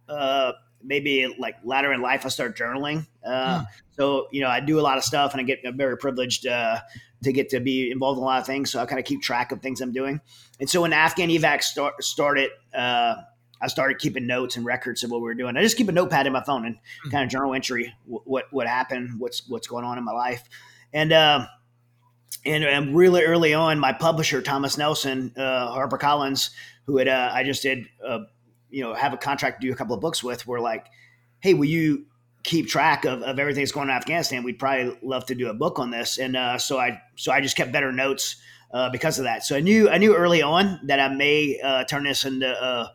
a 0.08 0.12
uh, 0.12 0.52
maybe 0.84 1.34
like 1.38 1.56
later 1.64 1.92
in 1.92 2.00
life, 2.00 2.24
I 2.24 2.28
start 2.28 2.56
journaling. 2.56 3.06
Uh, 3.24 3.60
hmm. 3.60 3.64
So, 3.92 4.28
you 4.32 4.40
know, 4.40 4.48
I 4.48 4.60
do 4.60 4.80
a 4.80 4.82
lot 4.82 4.98
of 4.98 5.04
stuff 5.04 5.32
and 5.32 5.40
I 5.40 5.44
get 5.44 5.60
I'm 5.66 5.76
very 5.76 5.96
privileged 5.96 6.46
uh, 6.46 6.80
to 7.22 7.32
get 7.32 7.50
to 7.50 7.60
be 7.60 7.90
involved 7.90 8.18
in 8.18 8.22
a 8.22 8.26
lot 8.26 8.40
of 8.40 8.46
things. 8.46 8.70
So 8.70 8.80
I 8.80 8.86
kind 8.86 8.98
of 8.98 9.04
keep 9.04 9.22
track 9.22 9.52
of 9.52 9.60
things 9.60 9.80
I'm 9.80 9.92
doing. 9.92 10.20
And 10.60 10.68
so 10.68 10.82
when 10.82 10.92
Afghan 10.92 11.28
evac 11.28 11.62
start, 11.62 12.02
started, 12.02 12.50
uh, 12.74 13.16
I 13.60 13.68
started 13.68 13.98
keeping 13.98 14.26
notes 14.26 14.56
and 14.56 14.64
records 14.66 15.04
of 15.04 15.10
what 15.10 15.20
we 15.20 15.24
were 15.24 15.34
doing. 15.34 15.56
I 15.56 15.62
just 15.62 15.76
keep 15.76 15.88
a 15.88 15.92
notepad 15.92 16.26
in 16.26 16.32
my 16.32 16.42
phone 16.42 16.66
and 16.66 16.78
hmm. 17.04 17.10
kind 17.10 17.24
of 17.24 17.30
journal 17.30 17.54
entry 17.54 17.94
what 18.06 18.46
what 18.50 18.66
happened, 18.66 19.20
what's 19.20 19.48
what's 19.48 19.66
going 19.66 19.84
on 19.84 19.98
in 19.98 20.04
my 20.04 20.12
life, 20.12 20.42
and 20.92 21.12
uh, 21.12 21.46
and, 22.44 22.64
and 22.64 22.96
really 22.96 23.22
early 23.22 23.54
on, 23.54 23.78
my 23.78 23.92
publisher 23.92 24.42
Thomas 24.42 24.76
Nelson, 24.76 25.32
uh, 25.36 25.68
Harper 25.68 25.98
Collins, 25.98 26.50
who 26.86 26.96
had 26.96 27.08
uh, 27.08 27.30
I 27.32 27.44
just 27.44 27.62
did 27.62 27.86
uh, 28.06 28.20
you 28.72 28.82
know 28.82 28.94
have 28.94 29.12
a 29.12 29.16
contract 29.16 29.60
to 29.60 29.66
do 29.68 29.72
a 29.72 29.76
couple 29.76 29.94
of 29.94 30.00
books 30.00 30.22
with 30.24 30.46
were 30.46 30.60
like, 30.60 30.86
hey, 31.40 31.54
will 31.54 31.66
you 31.66 32.06
keep 32.42 32.68
track 32.68 33.04
of, 33.04 33.22
of 33.22 33.38
everything 33.38 33.62
that's 33.62 33.72
going 33.72 33.88
on 33.88 33.90
in 33.90 33.96
Afghanistan? 33.96 34.42
We'd 34.42 34.58
probably 34.58 34.98
love 35.02 35.26
to 35.26 35.34
do 35.34 35.48
a 35.48 35.54
book 35.54 35.78
on 35.78 35.90
this. 35.90 36.18
And 36.18 36.36
uh, 36.36 36.58
so 36.58 36.78
I 36.78 37.00
so 37.16 37.30
I 37.30 37.40
just 37.40 37.56
kept 37.56 37.70
better 37.70 37.92
notes 37.92 38.36
uh, 38.72 38.90
because 38.90 39.18
of 39.18 39.24
that. 39.24 39.44
So 39.44 39.54
I 39.54 39.60
knew 39.60 39.88
I 39.88 39.98
knew 39.98 40.16
early 40.16 40.42
on 40.42 40.80
that 40.84 40.98
I 40.98 41.08
may 41.08 41.60
uh, 41.62 41.84
turn 41.84 42.04
this 42.04 42.24
into 42.24 42.48
uh, 42.48 42.88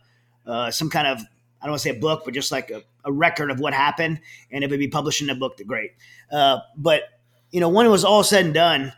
uh, 0.46 0.70
some 0.70 0.90
kind 0.90 1.06
of 1.06 1.20
I 1.60 1.66
don't 1.66 1.72
want 1.72 1.82
to 1.82 1.88
say 1.88 1.96
a 1.96 2.00
book, 2.00 2.22
but 2.24 2.34
just 2.34 2.52
like 2.52 2.70
a, 2.70 2.82
a, 3.04 3.10
record 3.10 3.50
of 3.50 3.58
what 3.58 3.74
happened. 3.74 4.20
And 4.52 4.62
if 4.62 4.70
it 4.70 4.78
be 4.78 4.86
published 4.86 5.22
in 5.22 5.28
a 5.28 5.34
book, 5.34 5.60
great. 5.66 5.90
Uh, 6.30 6.58
but 6.76 7.02
you 7.50 7.60
know, 7.60 7.68
when 7.68 7.84
it 7.84 7.88
was 7.88 8.04
all 8.04 8.22
said 8.22 8.44
and 8.44 8.54
done, 8.54 8.92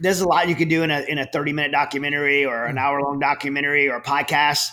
there's 0.00 0.20
a 0.20 0.28
lot 0.28 0.48
you 0.48 0.54
could 0.54 0.68
do 0.68 0.82
in 0.82 0.90
a 0.90 1.00
in 1.02 1.18
a 1.18 1.26
30 1.26 1.52
minute 1.52 1.72
documentary 1.72 2.44
or 2.44 2.64
an 2.64 2.78
hour 2.78 3.00
long 3.00 3.18
documentary 3.18 3.88
or 3.88 3.96
a 3.96 4.02
podcast 4.02 4.68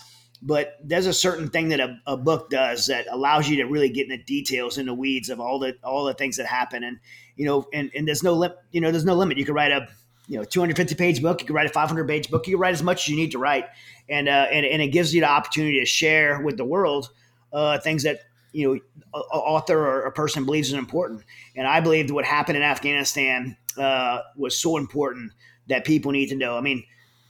but 0.46 0.78
there's 0.84 1.08
a 1.08 1.14
certain 1.14 1.50
thing 1.50 1.70
that 1.70 1.80
a, 1.80 1.98
a, 2.06 2.18
book 2.18 2.50
does 2.50 2.88
that 2.88 3.08
allows 3.10 3.48
you 3.48 3.56
to 3.56 3.64
really 3.64 3.90
get 3.90 4.04
in 4.04 4.10
the 4.10 4.24
details 4.24 4.78
in 4.78 4.86
the 4.86 4.94
weeds 4.94 5.30
of 5.30 5.40
all 5.40 5.58
the 5.58 5.76
all 5.84 6.04
the 6.04 6.14
things 6.14 6.36
that 6.36 6.46
happen. 6.46 6.84
And 6.84 7.00
you 7.38 7.46
know 7.46 7.66
and, 7.74 7.90
and 7.96 8.06
there's 8.08 8.24
no 8.24 8.34
limit 8.34 8.58
you 8.72 8.82
know 8.82 8.92
there's 8.92 9.06
no 9.06 9.16
limit. 9.16 9.38
You 9.38 9.46
can 9.46 9.56
write 9.56 9.72
a 9.72 9.88
you 10.28 10.38
know 10.38 10.44
250 10.44 10.96
page 10.96 11.22
book 11.22 11.42
you 11.42 11.48
can 11.48 11.56
write 11.56 11.66
a 11.66 11.70
500 11.70 12.08
page 12.08 12.30
book 12.30 12.48
you 12.48 12.56
can 12.56 12.62
write 12.62 12.74
as 12.74 12.84
much 12.84 13.06
as 13.06 13.08
you 13.08 13.16
need 13.16 13.32
to 13.32 13.40
write. 13.40 13.66
And 14.10 14.28
uh, 14.28 14.48
and, 14.52 14.66
and 14.66 14.82
it 14.82 14.90
gives 14.90 15.14
you 15.14 15.22
the 15.22 15.30
opportunity 15.30 15.80
to 15.80 15.86
share 15.86 16.42
with 16.42 16.58
the 16.58 16.66
world 16.66 17.10
uh, 17.54 17.80
things 17.80 18.04
that 18.04 18.20
you 18.52 18.68
know 18.68 18.80
a, 19.14 19.18
a 19.18 19.40
author 19.40 19.80
or 19.80 20.02
a 20.02 20.12
person 20.12 20.44
believes 20.44 20.68
is 20.68 20.74
important. 20.74 21.24
And 21.56 21.68
i 21.68 21.80
believe 21.80 22.08
that 22.08 22.14
what 22.14 22.26
happened 22.26 22.58
in 22.58 22.64
afghanistan 22.64 23.56
uh, 23.78 24.20
was 24.36 24.60
so 24.60 24.76
important 24.78 25.32
that 25.68 25.86
people 25.86 26.12
need 26.12 26.28
to 26.28 26.36
know. 26.36 26.58
I 26.58 26.62
mean 26.62 26.84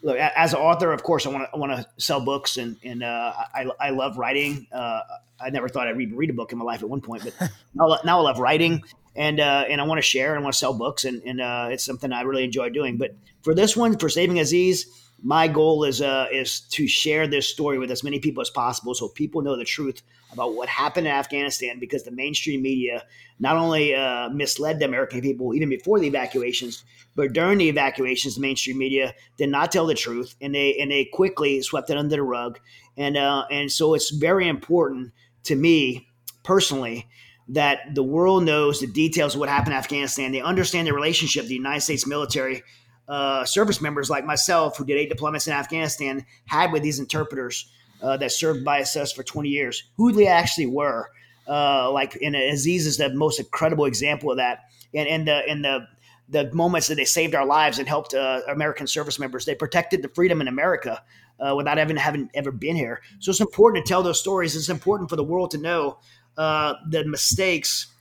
look 0.04 0.18
as 0.18 0.54
an 0.54 0.60
author 0.60 0.92
of 0.92 1.02
course 1.02 1.26
i 1.26 1.30
want 1.30 1.44
to 1.44 1.50
i 1.56 1.58
want 1.58 1.72
to 1.72 1.88
sell 1.98 2.24
books 2.24 2.58
and 2.58 2.78
and 2.84 3.02
uh, 3.04 3.34
I, 3.54 3.66
I 3.80 3.90
love 3.90 4.18
writing. 4.18 4.68
Uh, 4.72 5.02
i 5.42 5.50
never 5.50 5.68
thought 5.68 5.88
i'd 5.88 5.98
read, 5.98 6.14
read 6.14 6.30
a 6.30 6.34
book 6.34 6.52
in 6.52 6.58
my 6.60 6.66
life 6.66 6.84
at 6.84 6.90
one 6.90 7.02
point 7.02 7.24
but 7.24 7.52
now, 7.74 7.98
now 8.06 8.20
i 8.20 8.22
love 8.22 8.40
writing 8.40 8.84
and 9.16 9.40
uh, 9.40 9.66
and 9.70 9.82
i 9.82 9.84
want 9.84 9.98
to 9.98 10.04
share 10.04 10.36
and 10.36 10.40
i 10.40 10.44
want 10.44 10.54
to 10.54 10.60
sell 10.60 10.74
books 10.74 11.06
and, 11.06 11.24
and 11.24 11.42
uh, 11.42 11.70
it's 11.72 11.84
something 11.84 12.12
i 12.12 12.22
really 12.22 12.44
enjoy 12.44 12.70
doing. 12.70 12.98
But 12.98 13.16
for 13.42 13.56
this 13.56 13.76
one 13.76 13.98
for 13.98 14.10
saving 14.10 14.40
aziz 14.40 14.88
my 15.26 15.48
goal 15.48 15.86
is 15.86 16.02
uh, 16.02 16.28
is 16.34 16.60
to 16.60 16.86
share 16.86 17.28
this 17.28 17.48
story 17.48 17.80
with 17.80 17.90
as 17.90 18.04
many 18.04 18.20
people 18.20 18.42
as 18.42 18.50
possible, 18.50 18.94
so 18.94 19.08
people 19.08 19.42
know 19.42 19.58
the 19.58 19.64
truth 19.64 20.02
about 20.34 20.54
what 20.54 20.68
happened 20.68 21.08
in 21.08 21.14
Afghanistan. 21.14 21.80
Because 21.80 22.04
the 22.04 22.12
mainstream 22.12 22.62
media 22.62 23.04
not 23.40 23.56
only 23.56 23.96
uh, 23.96 24.28
misled 24.30 24.80
the 24.80 24.86
American 24.86 25.22
people 25.22 25.56
even 25.56 25.70
before 25.70 25.98
the 25.98 26.08
evacuations, 26.08 26.84
but 27.16 27.32
during 27.32 27.58
the 27.58 27.70
evacuations, 27.70 28.36
the 28.36 28.42
mainstream 28.42 28.78
media 28.78 29.16
did 29.38 29.50
not 29.50 29.72
tell 29.72 29.86
the 29.86 29.96
truth, 29.96 30.36
and 30.42 30.54
they 30.54 30.76
and 30.76 30.92
they 30.92 31.06
quickly 31.06 31.62
swept 31.62 31.90
it 31.90 31.98
under 31.98 32.18
the 32.18 32.22
rug. 32.22 32.60
And 32.98 33.16
uh, 33.16 33.46
and 33.50 33.72
so 33.72 33.94
it's 33.94 34.10
very 34.10 34.50
important 34.50 35.14
to 35.46 35.56
me 35.56 36.10
personally 36.44 37.08
that 37.48 37.96
the 37.96 38.04
world 38.04 38.44
knows 38.44 38.82
the 38.82 38.88
details 38.88 39.36
of 39.36 39.40
what 39.40 39.50
happened 39.50 39.74
in 39.74 39.80
Afghanistan. 39.80 40.34
They 40.34 40.42
understand 40.42 40.88
the 40.88 40.94
relationship 40.94 41.46
the 41.46 41.54
United 41.54 41.82
States 41.82 42.06
military 42.06 42.64
uh, 43.08 43.46
service 43.46 43.82
members 43.82 44.10
like 44.10 44.26
myself 44.26 44.78
who 44.78 44.86
did 44.86 44.98
eight 44.98 45.12
deployments 45.12 45.48
in 45.48 45.54
Afghanistan 45.54 46.26
had 46.46 46.72
with 46.72 46.84
these 46.84 47.00
interpreters 47.00 47.70
uh, 48.02 48.18
that 48.18 48.32
served 48.32 48.64
by 48.64 48.82
us 48.82 49.12
for 49.12 49.24
20 49.24 49.50
years, 49.50 49.84
who 49.98 50.12
they 50.12 50.28
actually 50.28 50.68
were. 50.68 51.10
Uh, 51.48 51.92
like, 51.92 52.18
and 52.22 52.36
Aziz 52.36 52.86
is 52.86 52.98
the 52.98 53.14
most 53.14 53.40
incredible 53.40 53.86
example 53.86 54.32
of 54.32 54.38
that. 54.38 54.60
And, 54.94 55.08
and 55.08 55.28
the, 55.28 55.42
and 55.50 55.64
the, 55.64 55.88
the 56.30 56.54
moments 56.54 56.88
that 56.88 56.96
they 56.96 57.06
saved 57.06 57.36
our 57.36 57.46
lives 57.46 57.80
and 57.80 57.88
helped 57.88 58.14
uh, 58.14 58.42
American 58.48 58.88
service 58.88 59.20
members, 59.20 59.46
they 59.46 59.56
protected 59.56 60.02
the 60.02 60.10
freedom 60.10 60.40
in 60.40 60.48
America 60.48 61.02
uh, 61.40 61.54
without 61.56 61.80
even 61.80 61.98
having 61.98 62.30
ever 62.34 62.52
been 62.52 62.76
here. 62.76 63.02
So 63.20 63.32
it's 63.32 63.42
important 63.42 63.86
to 63.86 63.90
tell 63.90 64.04
those 64.04 64.20
stories. 64.20 64.56
It's 64.56 64.70
important 64.70 65.10
for 65.10 65.16
the 65.18 65.24
world 65.24 65.52
to 65.52 65.58
know 65.58 66.00
uh, 66.38 66.76
the 66.90 67.06
mistakes 67.06 67.94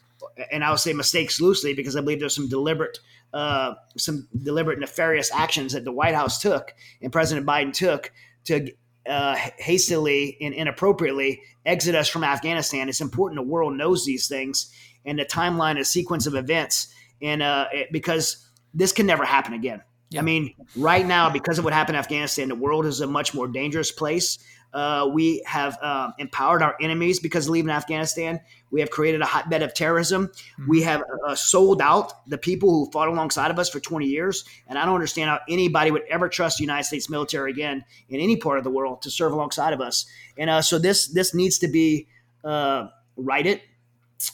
and 0.51 0.65
I'll 0.65 0.79
say 0.79 0.93
mistakes 0.93 1.41
loosely 1.41 1.75
because 1.75 1.97
I 1.97 2.01
believe 2.01 2.21
there's 2.21 2.35
some 2.35 2.49
deliberate, 2.49 2.99
uh, 3.33 3.75
some 3.97 4.29
deliberate 4.43 4.79
nefarious 4.79 5.31
actions 5.33 5.73
that 5.73 5.85
the 5.85 5.93
White 5.93 6.15
House 6.15 6.41
took 6.41 6.75
and 7.01 7.13
President 7.13 7.47
Biden 7.47 7.73
took 7.73 8.13
to 8.45 8.71
uh, 9.09 9.35
hastily 9.59 10.37
and 10.41 10.55
inappropriately 10.55 11.41
exit 11.67 11.95
us 11.95 12.09
from 12.09 12.25
Afghanistan. 12.25 12.89
It's 12.89 13.01
important 13.01 13.39
the 13.39 13.43
world 13.43 13.77
knows 13.77 14.05
these 14.05 14.29
things 14.29 14.71
and 15.05 15.19
the 15.19 15.25
timeline, 15.25 15.79
a 15.79 15.85
sequence 15.85 16.27
of 16.27 16.35
events, 16.35 16.93
and 17.21 17.43
uh, 17.43 17.67
it, 17.73 17.89
because 17.91 18.49
this 18.73 18.93
can 18.93 19.07
never 19.07 19.25
happen 19.25 19.55
again. 19.55 19.83
Yeah. 20.13 20.21
I 20.21 20.23
mean, 20.23 20.55
right 20.77 21.07
now, 21.07 21.31
because 21.31 21.59
of 21.59 21.65
what 21.65 21.73
happened 21.73 21.97
in 21.97 22.01
Afghanistan, 22.01 22.49
the 22.49 22.55
world 22.55 22.87
is 22.87 23.01
a 23.01 23.07
much 23.07 23.35
more 23.35 23.49
dangerous 23.49 23.91
place. 23.91 24.39
Uh, 24.73 25.07
we 25.13 25.43
have 25.47 25.77
um, 25.83 26.15
empowered 26.19 26.63
our 26.63 26.75
enemies 26.81 27.21
because 27.21 27.47
of 27.47 27.53
leaving 27.53 27.71
Afghanistan. 27.71 28.41
We 28.71 28.81
have 28.81 28.91
created 28.91 29.21
a 29.21 29.27
hotbed 29.27 29.63
of 29.63 29.75
terrorism. 29.75 30.29
Mm-hmm. 30.29 30.71
We 30.71 30.83
have 30.83 31.03
uh, 31.27 31.35
sold 31.35 31.83
out 31.83 32.27
the 32.29 32.39
people 32.39 32.71
who 32.71 32.91
fought 32.91 33.09
alongside 33.09 33.51
of 33.51 33.59
us 33.59 33.69
for 33.69 33.81
20 33.81 34.07
years. 34.07 34.45
And 34.67 34.79
I 34.79 34.87
don't 34.87 34.95
understand 34.95 35.29
how 35.29 35.41
anybody 35.49 35.91
would 35.91 36.05
ever 36.09 36.29
trust 36.29 36.57
the 36.57 36.65
United 36.65 36.85
States 36.85 37.11
military 37.11 37.51
again 37.51 37.85
in 38.09 38.21
any 38.21 38.37
part 38.37 38.57
of 38.57 38.65
the 38.65 38.71
world 38.71 39.03
to 39.03 39.11
serve 39.11 39.33
alongside 39.33 39.75
of 39.75 39.83
us. 39.83 40.07
And 40.39 40.49
uh, 40.49 40.63
so 40.63 40.79
this 40.79 41.09
this 41.09 41.35
needs 41.35 41.59
to 41.59 41.69
be 41.69 42.09
uh, 42.43 42.89
righted. 43.17 43.61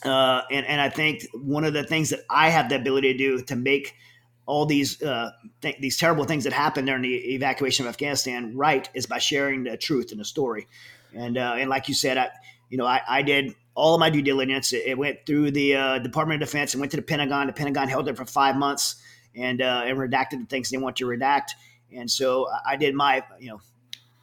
Uh, 0.05 0.41
and, 0.51 0.65
and 0.67 0.79
I 0.79 0.89
think 0.89 1.27
one 1.33 1.65
of 1.65 1.73
the 1.73 1.83
things 1.83 2.11
that 2.11 2.21
I 2.29 2.49
have 2.49 2.69
the 2.69 2.75
ability 2.75 3.11
to 3.11 3.17
do 3.17 3.41
to 3.43 3.55
make– 3.57 3.93
all 4.49 4.65
these 4.65 4.99
uh, 5.03 5.31
th- 5.61 5.77
these 5.79 5.95
terrible 5.95 6.25
things 6.25 6.43
that 6.43 6.53
happened 6.53 6.87
during 6.87 7.03
the 7.03 7.15
evacuation 7.35 7.85
of 7.85 7.89
Afghanistan 7.89 8.57
right 8.57 8.89
is 8.95 9.05
by 9.05 9.19
sharing 9.19 9.63
the 9.63 9.77
truth 9.77 10.11
and 10.11 10.19
the 10.19 10.25
story. 10.25 10.67
And 11.13 11.37
uh, 11.37 11.53
and 11.55 11.69
like 11.69 11.87
you 11.87 11.93
said, 11.93 12.17
I 12.17 12.29
you 12.67 12.77
know 12.79 12.85
I, 12.85 13.01
I 13.07 13.21
did 13.21 13.53
all 13.75 13.93
of 13.93 13.99
my 13.99 14.09
due 14.09 14.23
diligence. 14.23 14.73
It, 14.73 14.87
it 14.87 14.97
went 14.97 15.19
through 15.27 15.51
the 15.51 15.75
uh, 15.75 15.99
Department 15.99 16.41
of 16.41 16.49
Defense 16.49 16.73
and 16.73 16.81
went 16.81 16.89
to 16.91 16.97
the 16.97 17.03
Pentagon. 17.03 17.45
The 17.45 17.53
Pentagon 17.53 17.87
held 17.87 18.09
it 18.09 18.17
for 18.17 18.25
five 18.25 18.55
months 18.55 18.95
and 19.35 19.61
uh, 19.61 19.83
and 19.85 19.99
redacted 19.99 20.39
the 20.39 20.47
things 20.49 20.71
they 20.71 20.77
want 20.77 20.95
to 20.95 21.05
redact. 21.05 21.51
And 21.95 22.09
so 22.09 22.47
I 22.65 22.75
did 22.75 22.95
my 22.95 23.23
you 23.39 23.51
know 23.51 23.61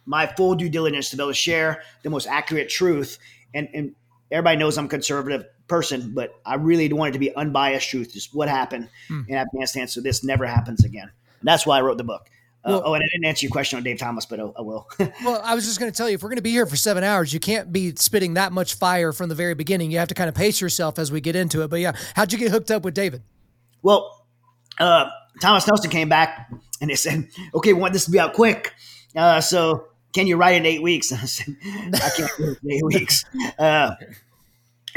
my 0.05 0.27
full 0.27 0.55
due 0.55 0.69
diligence 0.69 1.09
to 1.11 1.15
be 1.15 1.23
able 1.23 1.31
to 1.31 1.35
share 1.35 1.83
the 2.03 2.09
most 2.09 2.27
accurate 2.27 2.67
truth. 2.67 3.17
And 3.53 3.69
and 3.73 3.95
everybody 4.29 4.57
knows 4.57 4.77
I'm 4.77 4.89
conservative 4.89 5.45
person, 5.67 6.13
but 6.13 6.39
I 6.45 6.55
really 6.55 6.91
wanted 6.91 7.11
it 7.11 7.13
to 7.13 7.19
be 7.19 7.35
unbiased 7.35 7.89
truth, 7.89 8.13
just 8.13 8.33
what 8.33 8.49
happened 8.49 8.89
hmm. 9.07 9.21
in 9.27 9.35
Afghanistan, 9.35 9.87
so 9.87 10.01
this 10.01 10.23
never 10.23 10.45
happens 10.45 10.83
again. 10.83 11.09
And 11.39 11.47
that's 11.47 11.65
why 11.65 11.77
I 11.77 11.81
wrote 11.81 11.97
the 11.97 12.03
book. 12.03 12.29
Uh, 12.65 12.81
oh, 12.83 12.93
and 12.93 13.01
I 13.01 13.07
didn't 13.13 13.25
answer 13.25 13.45
your 13.45 13.51
question 13.51 13.77
on 13.77 13.83
Dave 13.83 13.97
Thomas, 13.97 14.25
but 14.25 14.41
I, 14.41 14.43
I 14.43 14.61
will. 14.61 14.89
well, 15.23 15.41
I 15.41 15.55
was 15.55 15.65
just 15.65 15.79
going 15.79 15.89
to 15.89 15.95
tell 15.95 16.09
you, 16.09 16.15
if 16.15 16.23
we're 16.23 16.29
going 16.29 16.37
to 16.37 16.41
be 16.41 16.51
here 16.51 16.65
for 16.65 16.75
seven 16.75 17.03
hours, 17.03 17.33
you 17.33 17.39
can't 17.39 17.71
be 17.71 17.95
spitting 17.95 18.33
that 18.33 18.51
much 18.51 18.73
fire 18.73 19.13
from 19.13 19.29
the 19.29 19.35
very 19.35 19.53
beginning. 19.53 19.89
You 19.89 19.99
have 19.99 20.09
to 20.09 20.15
kind 20.15 20.27
of 20.27 20.35
pace 20.35 20.59
yourself 20.59 20.99
as 20.99 21.09
we 21.09 21.21
get 21.21 21.35
into 21.35 21.61
it. 21.61 21.69
But 21.69 21.79
yeah, 21.79 21.93
how'd 22.15 22.33
you 22.33 22.37
get 22.37 22.51
hooked 22.51 22.69
up 22.69 22.83
with 22.83 22.93
David? 22.93 23.21
Well, 23.83 24.25
uh, 24.79 25.09
Thomas 25.41 25.65
Nelson 25.65 25.89
came 25.89 26.09
back 26.09 26.51
and 26.81 26.89
they 26.89 26.95
said, 26.95 27.29
"Okay, 27.53 27.71
we 27.71 27.79
want 27.79 27.93
this 27.93 28.05
to 28.05 28.11
be 28.11 28.19
out 28.19 28.33
quick. 28.33 28.73
Uh, 29.15 29.39
so 29.39 29.87
can 30.13 30.27
you 30.27 30.35
write 30.35 30.55
in 30.55 30.65
eight 30.65 30.81
weeks?" 30.81 31.11
And 31.11 31.19
I 31.21 31.25
said, 31.25 31.55
"I 31.93 32.09
can't 32.09 32.31
do 32.37 32.51
it 32.51 32.57
in 32.63 32.71
eight 32.71 32.85
weeks." 32.85 33.23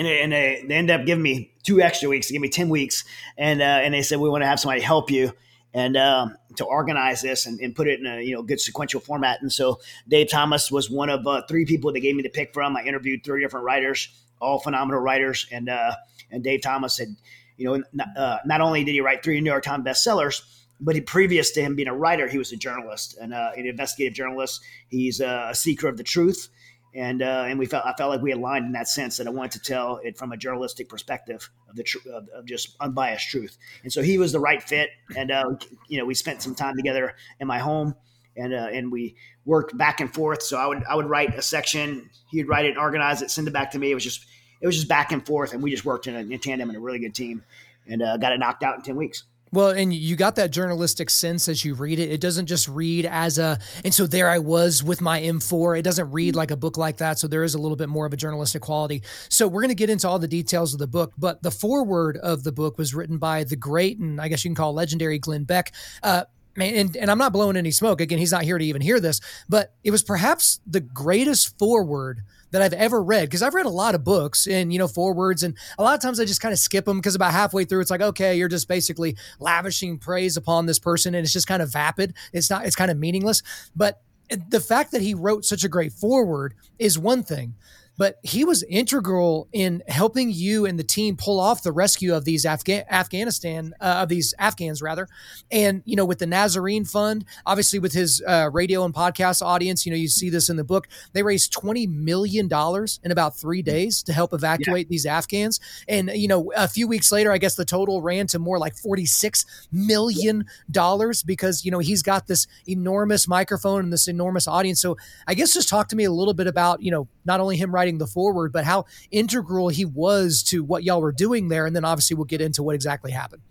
Uh, 0.01 0.09
and, 0.09 0.09
they, 0.09 0.23
and 0.23 0.33
they, 0.33 0.65
they 0.67 0.75
ended 0.75 1.01
up 1.01 1.07
giving 1.07 1.23
me 1.23 1.53
two 1.63 1.81
extra 1.81 2.09
weeks 2.09 2.29
to 2.29 2.33
give 2.33 2.43
me 2.43 2.49
10 2.49 2.69
weeks. 2.69 3.05
And, 3.37 3.61
uh, 3.61 3.65
and 3.65 3.95
they 3.95 4.03
said, 4.03 4.19
we 4.19 4.29
want 4.29 4.43
to 4.43 4.47
have 4.47 4.61
somebody 4.61 4.81
help 4.81 5.11
you 5.11 5.33
and 5.73 5.97
um, 5.97 6.37
to 6.57 6.65
organize 6.65 7.23
this 7.23 7.47
and, 7.47 7.61
and, 7.61 7.75
put 7.75 7.87
it 7.87 8.01
in 8.01 8.07
a 8.07 8.21
you 8.21 8.35
know 8.35 8.43
good 8.43 8.61
sequential 8.61 9.01
format. 9.01 9.41
And 9.41 9.53
so 9.53 9.81
Dave 10.09 10.31
Thomas 10.31 10.71
was 10.71 10.91
one 10.91 11.11
of 11.11 11.27
uh, 11.27 11.43
three 11.49 11.65
people 11.65 11.93
they 11.93 12.01
gave 12.01 12.17
me 12.17 12.23
the 12.23 12.29
pick 12.29 12.53
from. 12.53 12.77
I 12.77 12.83
interviewed 12.83 13.25
three 13.25 13.41
different 13.41 13.65
writers, 13.65 14.09
all 14.41 14.59
phenomenal 14.59 15.01
writers, 15.01 15.47
and 15.53 15.69
uh, 15.69 15.95
and 16.31 16.43
Dave 16.43 16.63
Thomas 16.63 16.99
had 16.99 17.17
you 17.57 17.67
know 17.67 17.85
not, 17.93 18.09
uh, 18.17 18.39
not, 18.45 18.61
only 18.61 18.85
did 18.85 18.93
he 18.93 19.01
write 19.01 19.23
three 19.23 19.41
New 19.41 19.51
York 19.51 19.63
Times 19.63 19.85
bestsellers, 19.87 20.43
but 20.81 20.95
he, 20.95 21.01
previous 21.01 21.53
to 21.53 21.63
him 21.63 21.77
being 21.77 21.89
a 21.89 21.95
writer, 21.95 22.27
he 22.27 22.39
was 22.39 22.53
a 22.53 22.57
journalist 22.57 23.17
and 23.21 23.33
uh, 23.33 23.51
an 23.57 23.67
investigative 23.67 24.15
journalist. 24.15 24.61
He's 24.89 25.21
a 25.21 25.51
seeker 25.55 25.89
of 25.89 25.97
the 25.97 26.05
truth 26.05 26.49
and 26.95 27.23
uh, 27.23 27.45
and 27.47 27.59
we 27.59 27.67
felt 27.67 27.87
I 27.87 27.95
felt 27.95 28.11
like 28.11 28.21
we 28.21 28.33
aligned 28.33 28.67
in 28.67 28.73
that 28.73 28.89
sense 28.89 29.17
that 29.19 29.27
I 29.27 29.31
wanted 29.31 29.53
to 29.53 29.61
tell 29.61 30.01
it 30.03 30.19
from 30.19 30.33
a 30.33 30.37
journalistic 30.37 30.89
perspective 30.89 31.49
of 31.69 31.77
the 31.77 31.85
tr- 31.85 32.09
of, 32.13 32.29
of, 32.31 32.47
just 32.47 32.77
unbiased 32.81 33.29
truth. 33.29 33.57
And 33.85 33.93
so 33.93 34.03
he 34.03 34.19
was 34.19 34.33
the 34.33 34.41
right 34.41 34.63
fit, 34.63 34.91
and 35.17 35.31
uh, 35.31 35.45
you 35.89 35.99
know 35.99 36.05
we 36.05 36.15
spent 36.15 36.43
some 36.43 36.55
time 36.55 36.77
together 36.77 37.15
in 37.39 37.47
my 37.47 37.59
home, 37.59 37.95
and 38.37 38.53
uh, 38.53 38.69
and 38.73 38.91
we 38.91 39.15
worked 39.45 39.77
back 39.79 40.01
and 40.01 40.13
forth. 40.13 40.43
So 40.43 40.57
I 40.57 40.67
would 40.67 40.83
I 40.89 40.97
would 40.97 41.07
write 41.07 41.35
a 41.35 41.43
section, 41.43 42.11
he'd 42.31 42.49
write 42.49 42.65
it, 42.65 42.77
organize 42.77 43.23
it, 43.23 43.31
send 43.31 43.47
it 43.47 43.53
back 43.53 43.71
to 43.73 43.79
me. 43.79 43.93
It 43.93 43.95
was 43.95 44.05
just 44.05 44.27
it 44.61 44.67
was 44.67 44.77
just 44.77 44.89
back 44.89 45.13
and 45.13 45.25
forth, 45.25 45.53
and 45.53 45.63
we 45.63 45.71
just 45.71 45.85
worked 45.85 46.07
in, 46.07 46.17
a, 46.17 46.21
in 46.21 46.39
tandem 46.41 46.71
in 46.71 46.77
a 46.77 46.81
really 46.81 46.99
good 46.99 47.15
team, 47.15 47.45
and 47.87 48.03
uh, 48.03 48.17
got 48.17 48.33
it 48.33 48.41
knocked 48.41 48.65
out 48.65 48.77
in 48.77 48.83
ten 48.83 48.97
weeks. 48.97 49.25
Well, 49.53 49.71
and 49.71 49.93
you 49.93 50.15
got 50.15 50.37
that 50.37 50.53
journalistic 50.53 51.11
sense 51.11 51.49
as 51.49 51.65
you 51.65 51.75
read 51.75 51.99
it. 51.99 52.11
It 52.11 52.21
doesn't 52.21 52.47
just 52.47 52.69
read 52.69 53.05
as 53.05 53.39
a, 53.39 53.59
and 53.85 53.93
so 53.93 54.07
there 54.07 54.29
I 54.29 54.39
was 54.39 54.85
with 54.85 55.01
my 55.01 55.21
M4. 55.21 55.79
It 55.79 55.83
doesn't 55.83 56.13
read 56.13 56.37
like 56.37 56.53
a 56.53 56.57
book 56.57 56.77
like 56.77 56.99
that. 56.99 57.19
So 57.19 57.27
there 57.27 57.43
is 57.43 57.55
a 57.55 57.59
little 57.59 57.77
bit 57.77 57.89
more 57.89 58.07
of 58.07 58.13
a 58.13 58.17
journalistic 58.17 58.63
quality. 58.63 59.03
So 59.29 59.49
we're 59.49 59.63
going 59.63 59.71
to 59.71 59.75
get 59.75 59.91
into 59.91 60.09
all 60.09 60.21
the 60.21 60.29
details 60.29 60.73
of 60.73 60.79
the 60.79 60.87
book, 60.87 61.13
but 61.19 61.43
the 61.43 61.51
foreword 61.51 62.17
of 62.19 62.45
the 62.45 62.53
book 62.53 62.79
was 62.79 62.95
written 62.95 63.19
by 63.19 63.43
the 63.43 63.57
great 63.57 63.99
and 63.99 64.21
I 64.21 64.29
guess 64.29 64.45
you 64.45 64.51
can 64.51 64.55
call 64.55 64.73
legendary 64.73 65.19
Glenn 65.19 65.45
Beck. 65.45 65.73
Uh, 66.03 66.25
and, 66.57 66.97
and 66.97 67.11
I'm 67.11 67.19
not 67.19 67.33
blowing 67.33 67.57
any 67.57 67.71
smoke. 67.71 68.01
Again, 68.01 68.19
he's 68.19 68.33
not 68.33 68.43
here 68.43 68.59
to 68.59 68.65
even 68.65 68.83
hear 68.83 69.01
this, 69.01 69.21
but 69.49 69.75
it 69.83 69.91
was 69.91 70.03
perhaps 70.03 70.61
the 70.67 70.81
greatest 70.81 71.59
foreword 71.59 72.23
that 72.51 72.63
I've 72.63 72.73
ever 72.73 73.03
read 73.03 73.25
because 73.25 73.43
I've 73.43 73.55
read 73.55 73.67
a 73.67 73.71
lot 73.71 73.95
of 73.95 74.05
books 74.05 74.47
and 74.47 74.73
you 74.73 74.79
know 74.79 74.89
forewords 74.89 75.43
and 75.43 75.57
a 75.79 75.83
lot 75.83 75.95
of 75.95 76.01
times 76.01 76.21
I 76.21 76.25
just 76.25 76.41
kind 76.41 76.53
of 76.53 76.59
skip 76.59 76.85
them 76.85 76.99
because 76.99 77.15
about 77.15 77.33
halfway 77.33 77.65
through 77.65 77.81
it's 77.81 77.91
like 77.91 78.01
okay 78.01 78.37
you're 78.37 78.49
just 78.49 78.69
basically 78.69 79.17
lavishing 79.39 79.99
praise 79.99 80.37
upon 80.37 80.67
this 80.67 80.79
person 80.79 81.15
and 81.15 81.25
it's 81.25 81.33
just 81.33 81.47
kind 81.47 81.63
of 81.63 81.73
vapid. 81.73 82.15
It's 82.33 82.51
not 82.51 82.67
it's 82.67 82.77
kind 82.77 82.91
of 82.91 82.99
meaningless. 82.99 83.43
But 83.75 84.01
eh, 84.31 84.37
the 84.49 84.61
fact 84.61 84.93
that 84.93 85.03
he 85.03 85.15
wrote 85.15 85.45
such 85.45 85.65
a 85.65 85.69
great 85.69 85.93
foreword 85.93 86.55
is 86.79 86.99
one 86.99 87.23
thing 87.23 87.55
but 88.01 88.19
he 88.23 88.47
was 88.47 88.63
integral 88.63 89.47
in 89.53 89.83
helping 89.87 90.31
you 90.33 90.65
and 90.65 90.79
the 90.79 90.83
team 90.83 91.19
pull 91.19 91.39
off 91.39 91.63
the 91.63 91.71
rescue 91.71 92.15
of 92.15 92.25
these 92.25 92.47
Afga- 92.47 92.89
Afghanistan 92.89 93.75
uh, 93.79 93.99
of 94.01 94.09
these 94.09 94.33
Afghans 94.39 94.81
rather, 94.81 95.07
and 95.51 95.83
you 95.85 95.97
know 95.97 96.07
with 96.07 96.19
the 96.19 96.27
Nazarene 96.27 96.87
Fund, 96.87 97.27
obviously 97.45 97.79
with 97.79 97.93
his 97.93 98.23
uh, 98.27 98.49
radio 98.55 98.87
and 98.87 98.95
podcast 98.95 99.43
audience, 99.43 99.85
you 99.85 99.93
know 99.93 99.99
you 99.99 100.09
see 100.09 100.31
this 100.31 100.49
in 100.49 100.57
the 100.57 100.65
book. 100.65 100.89
They 101.13 101.23
raised 101.23 101.53
twenty 101.53 101.87
million 101.87 102.49
dollars 102.49 103.01
in 103.05 103.13
about 103.13 103.37
three 103.37 103.61
days 103.61 104.03
to 104.05 104.15
help 104.15 104.33
evacuate 104.33 104.87
yeah. 104.87 104.91
these 104.91 105.05
Afghans, 105.05 105.61
and 105.87 106.11
you 106.15 106.27
know 106.27 106.51
a 106.57 106.69
few 106.69 106.89
weeks 106.89 107.13
later, 107.13 107.31
I 107.31 107.37
guess 107.37 107.55
the 107.55 107.67
total 107.67 108.01
ran 108.01 108.27
to 108.29 108.39
more 108.39 108.59
like 108.59 108.77
forty 108.77 109.05
six 109.05 109.45
million 109.71 110.47
dollars 110.71 111.23
because 111.23 111.67
you 111.67 111.71
know 111.71 111.81
he's 111.81 112.03
got 112.03 112.29
this 112.29 112.47
enormous 112.67 113.29
microphone 113.29 113.85
and 113.85 113.93
this 113.93 114.09
enormous 114.09 114.49
audience. 114.49 114.81
So 114.81 114.97
I 115.27 115.35
guess 115.35 115.53
just 115.53 115.69
talk 115.69 115.89
to 115.89 115.97
me 115.97 116.05
a 116.05 116.11
little 116.11 116.33
bit 116.33 116.47
about 116.47 116.83
you 116.83 116.91
know 116.91 117.07
not 117.25 117.41
only 117.41 117.57
him 117.57 117.75
writing 117.75 117.99
the 117.99 118.07
forward, 118.07 118.53
but 118.53 118.65
how 118.65 118.85
integral 119.11 119.69
he 119.69 119.85
was 119.85 120.43
to 120.45 120.65
what 120.65 120.85
y'all 120.85 121.01
were 121.01 121.13
doing 121.13 121.49
there. 121.49 121.67
And 121.67 121.75
then 121.75 121.85
obviously 121.85 122.17
we'll 122.17 122.25
get 122.25 122.41
into 122.41 122.63
what 122.63 122.75
exactly 122.75 123.11
happened. 123.13 123.43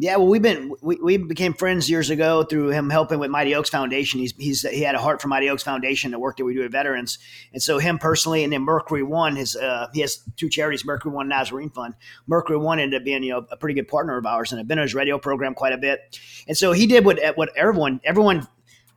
Yeah, 0.00 0.16
well, 0.16 0.28
we've 0.28 0.40
been 0.40 0.72
we, 0.80 0.96
we 0.96 1.18
became 1.18 1.52
friends 1.52 1.90
years 1.90 2.08
ago 2.08 2.42
through 2.42 2.68
him 2.68 2.88
helping 2.88 3.18
with 3.18 3.30
Mighty 3.30 3.54
Oaks 3.54 3.68
Foundation. 3.68 4.18
He's 4.18 4.32
he's 4.38 4.62
he 4.62 4.80
had 4.80 4.94
a 4.94 4.98
heart 4.98 5.20
for 5.20 5.28
Mighty 5.28 5.50
Oaks 5.50 5.62
Foundation, 5.62 6.10
the 6.10 6.18
work 6.18 6.38
that 6.38 6.44
we 6.46 6.54
do 6.54 6.60
with 6.60 6.72
veterans, 6.72 7.18
and 7.52 7.62
so 7.62 7.76
him 7.76 7.98
personally, 7.98 8.42
and 8.42 8.50
then 8.50 8.62
Mercury 8.62 9.02
One, 9.02 9.36
his 9.36 9.56
uh, 9.56 9.88
he 9.92 10.00
has 10.00 10.20
two 10.36 10.48
charities, 10.48 10.86
Mercury 10.86 11.12
One 11.12 11.28
Nazarene 11.28 11.68
Fund. 11.68 11.92
Mercury 12.26 12.56
One 12.56 12.78
ended 12.78 13.02
up 13.02 13.04
being 13.04 13.22
you 13.22 13.32
know 13.32 13.46
a 13.50 13.58
pretty 13.58 13.74
good 13.74 13.88
partner 13.88 14.16
of 14.16 14.24
ours, 14.24 14.52
and 14.52 14.58
I've 14.58 14.66
been 14.66 14.78
on 14.78 14.84
his 14.84 14.94
radio 14.94 15.18
program 15.18 15.52
quite 15.52 15.74
a 15.74 15.78
bit. 15.78 16.18
And 16.48 16.56
so 16.56 16.72
he 16.72 16.86
did 16.86 17.04
what 17.04 17.18
what 17.34 17.54
everyone 17.54 18.00
everyone 18.02 18.48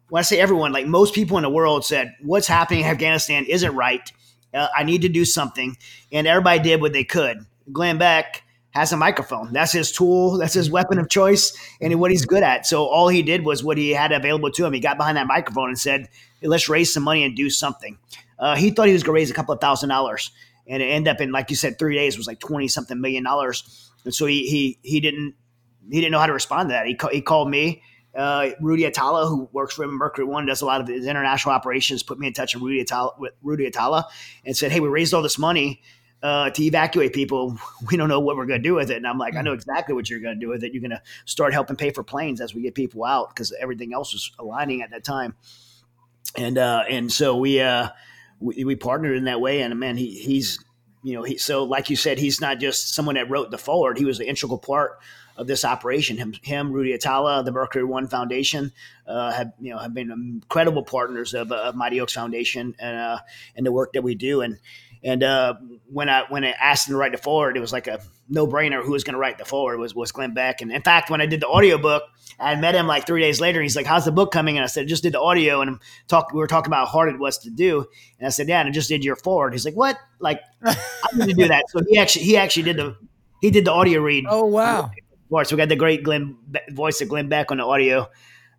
when 0.09 0.19
I 0.19 0.23
say 0.23 0.39
everyone, 0.39 0.71
like 0.71 0.85
most 0.85 1.13
people 1.13 1.37
in 1.37 1.43
the 1.43 1.49
world 1.49 1.85
said, 1.85 2.13
what's 2.21 2.47
happening 2.47 2.81
in 2.81 2.85
Afghanistan 2.87 3.45
isn't 3.45 3.75
right 3.75 4.11
uh, 4.53 4.67
I 4.75 4.83
need 4.83 5.01
to 5.01 5.09
do 5.09 5.25
something. 5.25 5.77
And 6.11 6.27
everybody 6.27 6.59
did 6.59 6.81
what 6.81 6.93
they 6.93 7.03
could. 7.03 7.45
Glenn 7.71 7.97
Beck 7.97 8.43
has 8.71 8.91
a 8.91 8.97
microphone. 8.97 9.53
That's 9.53 9.71
his 9.71 9.91
tool. 9.91 10.37
That's 10.37 10.53
his 10.53 10.69
weapon 10.69 10.99
of 10.99 11.09
choice 11.09 11.55
and 11.79 11.99
what 11.99 12.11
he's 12.11 12.25
good 12.25 12.43
at. 12.43 12.65
So 12.65 12.85
all 12.85 13.07
he 13.07 13.21
did 13.21 13.45
was 13.45 13.63
what 13.63 13.77
he 13.77 13.91
had 13.91 14.11
available 14.11 14.51
to 14.51 14.65
him. 14.65 14.73
He 14.73 14.79
got 14.79 14.97
behind 14.97 15.17
that 15.17 15.27
microphone 15.27 15.69
and 15.69 15.79
said, 15.79 16.09
let's 16.41 16.69
raise 16.69 16.93
some 16.93 17.03
money 17.03 17.23
and 17.23 17.35
do 17.35 17.49
something. 17.49 17.97
Uh, 18.39 18.55
he 18.55 18.71
thought 18.71 18.87
he 18.87 18.93
was 18.93 19.03
going 19.03 19.15
to 19.15 19.21
raise 19.21 19.31
a 19.31 19.33
couple 19.33 19.53
of 19.53 19.61
thousand 19.61 19.89
dollars. 19.89 20.31
And 20.67 20.81
it 20.81 20.87
ended 20.87 21.13
up 21.13 21.21
in, 21.21 21.31
like 21.31 21.49
you 21.49 21.55
said, 21.55 21.77
three 21.77 21.95
days 21.95 22.17
was 22.17 22.25
like 22.25 22.39
20 22.39 22.67
something 22.67 22.99
million 22.99 23.23
dollars. 23.23 23.91
And 24.05 24.13
so 24.13 24.25
he, 24.25 24.47
he, 24.47 24.79
he 24.81 24.99
didn't, 24.99 25.35
he 25.89 25.99
didn't 25.99 26.11
know 26.11 26.19
how 26.19 26.27
to 26.27 26.33
respond 26.33 26.69
to 26.69 26.73
that. 26.73 26.87
He, 26.87 26.97
he 27.11 27.21
called 27.21 27.49
me 27.49 27.83
uh, 28.15 28.49
Rudy 28.59 28.83
Atallah, 28.83 29.27
who 29.27 29.49
works 29.51 29.73
for 29.75 29.87
Mercury 29.87 30.25
One, 30.25 30.45
does 30.45 30.61
a 30.61 30.65
lot 30.65 30.81
of 30.81 30.87
his 30.87 31.07
international 31.07 31.53
operations, 31.55 32.03
put 32.03 32.19
me 32.19 32.27
in 32.27 32.33
touch 32.33 32.53
with 32.53 32.63
Rudy 32.63 32.83
Atallah, 32.83 33.17
with 33.19 33.33
Rudy 33.41 33.69
Atallah 33.69 34.05
and 34.45 34.55
said, 34.55 34.71
Hey, 34.71 34.79
we 34.79 34.87
raised 34.87 35.13
all 35.13 35.21
this 35.21 35.39
money 35.39 35.81
uh, 36.21 36.49
to 36.51 36.63
evacuate 36.63 37.13
people. 37.13 37.57
We 37.91 37.97
don't 37.97 38.07
know 38.07 38.21
what 38.21 38.37
we're 38.37 38.45
going 38.45 38.61
to 38.61 38.67
do 38.67 38.75
with 38.75 38.89
it. 38.91 38.97
And 38.97 39.05
I'm 39.05 39.17
like, 39.17 39.35
I 39.35 39.41
know 39.41 39.51
exactly 39.51 39.93
what 39.93 40.09
you're 40.09 40.21
going 40.21 40.39
to 40.39 40.39
do 40.39 40.49
with 40.49 40.63
it. 40.63 40.73
You're 40.73 40.81
going 40.81 40.91
to 40.91 41.01
start 41.25 41.53
helping 41.53 41.75
pay 41.75 41.91
for 41.91 42.01
planes 42.01 42.39
as 42.39 42.55
we 42.55 42.61
get 42.61 42.75
people 42.75 43.03
out 43.03 43.29
because 43.29 43.53
everything 43.59 43.93
else 43.93 44.13
was 44.13 44.31
aligning 44.39 44.81
at 44.81 44.91
that 44.91 45.03
time. 45.03 45.35
And, 46.37 46.57
uh, 46.57 46.83
and 46.89 47.11
so 47.11 47.35
we, 47.35 47.59
uh, 47.59 47.89
we, 48.39 48.63
we 48.63 48.75
partnered 48.75 49.17
in 49.17 49.25
that 49.25 49.41
way. 49.41 49.61
And 49.61 49.77
man, 49.79 49.97
he, 49.97 50.11
he's, 50.17 50.63
you 51.03 51.13
know, 51.13 51.23
he, 51.23 51.37
so 51.37 51.65
like 51.65 51.89
you 51.89 51.97
said, 51.97 52.17
he's 52.17 52.39
not 52.39 52.59
just 52.59 52.95
someone 52.95 53.15
that 53.15 53.29
wrote 53.29 53.51
the 53.51 53.57
forward. 53.57 53.97
He 53.97 54.05
was 54.05 54.19
an 54.19 54.25
integral 54.25 54.57
part 54.57 54.99
of 55.35 55.47
this 55.47 55.65
operation. 55.65 56.17
Him, 56.17 56.33
him 56.41 56.71
Rudy 56.71 56.97
Atallah, 56.97 57.43
the 57.43 57.51
Mercury 57.51 57.83
One 57.83 58.07
Foundation, 58.07 58.71
uh, 59.07 59.31
have 59.31 59.53
you 59.59 59.71
know 59.71 59.79
have 59.79 59.93
been 59.93 60.11
incredible 60.11 60.83
partners 60.83 61.33
of, 61.33 61.51
of 61.51 61.75
Mighty 61.75 61.99
Oaks 61.99 62.13
Foundation 62.13 62.75
and 62.79 62.97
uh, 62.97 63.19
and 63.55 63.65
the 63.65 63.71
work 63.71 63.93
that 63.93 64.03
we 64.03 64.15
do. 64.15 64.41
And 64.41 64.59
and 65.03 65.23
uh, 65.23 65.55
when 65.91 66.09
I 66.09 66.23
when 66.29 66.43
I 66.45 66.51
asked 66.51 66.87
him 66.87 66.93
to 66.93 66.97
write 66.97 67.11
the 67.11 67.17
forward, 67.17 67.57
it 67.57 67.59
was 67.59 67.73
like 67.73 67.87
a 67.87 67.99
no 68.29 68.47
brainer. 68.47 68.83
Who 68.83 68.91
was 68.91 69.03
going 69.03 69.13
to 69.13 69.19
write 69.19 69.37
the 69.37 69.45
forward 69.45 69.79
was 69.79 69.93
was 69.93 70.11
Glenn 70.11 70.33
Beck. 70.33 70.61
And 70.61 70.71
in 70.71 70.81
fact, 70.81 71.09
when 71.09 71.19
I 71.19 71.25
did 71.25 71.41
the 71.41 71.47
audiobook, 71.47 72.03
I 72.39 72.55
met 72.55 72.73
him 72.73 72.87
like 72.87 73.05
three 73.05 73.19
days 73.19 73.41
later. 73.41 73.59
And 73.59 73.65
he's 73.65 73.75
like, 73.75 73.85
"How's 73.85 74.05
the 74.05 74.11
book 74.11 74.31
coming?" 74.31 74.57
And 74.57 74.63
I 74.63 74.67
said, 74.67 74.87
"Just 74.87 75.03
did 75.03 75.13
the 75.13 75.19
audio." 75.19 75.61
And 75.61 75.79
talk 76.07 76.31
we 76.31 76.39
were 76.39 76.47
talking 76.47 76.69
about 76.69 76.87
how 76.87 76.91
hard 76.93 77.13
it 77.13 77.19
was 77.19 77.37
to 77.39 77.49
do. 77.49 77.85
And 78.19 78.27
I 78.27 78.29
said, 78.29 78.47
"Yeah," 78.47 78.61
and 78.61 78.69
I 78.69 78.71
just 78.71 78.87
did 78.87 79.03
your 79.03 79.17
forward. 79.17 79.53
He's 79.53 79.65
like, 79.65 79.75
"What? 79.75 79.97
Like 80.19 80.41
I 80.63 80.75
need 81.15 81.29
to 81.29 81.33
do 81.33 81.47
that." 81.49 81.65
So 81.69 81.81
he 81.87 81.97
actually 81.97 82.23
he 82.23 82.37
actually 82.37 82.63
did 82.63 82.77
the 82.77 82.95
he 83.41 83.51
did 83.51 83.65
the 83.65 83.73
audio 83.73 83.99
read. 83.99 84.25
Oh 84.29 84.45
wow! 84.45 84.89
So 85.41 85.55
we 85.55 85.57
got 85.57 85.69
the 85.69 85.75
great 85.75 86.03
Glenn 86.03 86.37
voice 86.71 87.01
of 87.01 87.09
Glenn 87.09 87.29
Beck 87.29 87.51
on 87.51 87.57
the 87.57 87.65
audio 87.65 88.09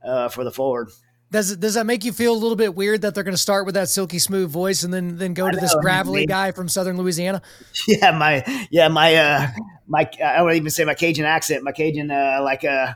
uh, 0.05 0.29
for 0.29 0.45
the 0.45 0.51
forward. 0.51 0.91
Does 1.31 1.57
does 1.57 1.75
that 1.75 1.87
make 1.87 2.05
you 2.05 2.13
feel 2.13 2.33
a 2.33 2.39
little 2.39 2.57
bit 2.57 2.75
weird 2.75 3.03
that 3.03 3.15
they're 3.15 3.25
going 3.25 3.35
to 3.35 3.39
start 3.39 3.67
with 3.67 3.75
that 3.75 3.89
silky 3.89 4.19
smooth 4.19 4.51
voice 4.51 4.85
and 4.85 4.95
then 4.95 5.17
then 5.17 5.35
go 5.35 5.51
to 5.51 5.57
this 5.57 5.75
gravelly 5.81 6.27
guy 6.27 6.53
from 6.53 6.69
Southern 6.69 6.97
Louisiana? 6.97 7.43
Yeah, 7.89 8.13
my 8.13 8.67
yeah 8.71 8.89
my 8.89 9.15
uh 9.15 9.49
my 9.89 10.09
I 10.25 10.37
don't 10.39 10.55
even 10.55 10.71
say 10.71 10.85
my 10.85 10.95
Cajun 10.95 11.25
accent, 11.25 11.65
my 11.65 11.73
Cajun 11.73 12.11
uh 12.11 12.39
like 12.43 12.65
uh 12.65 12.95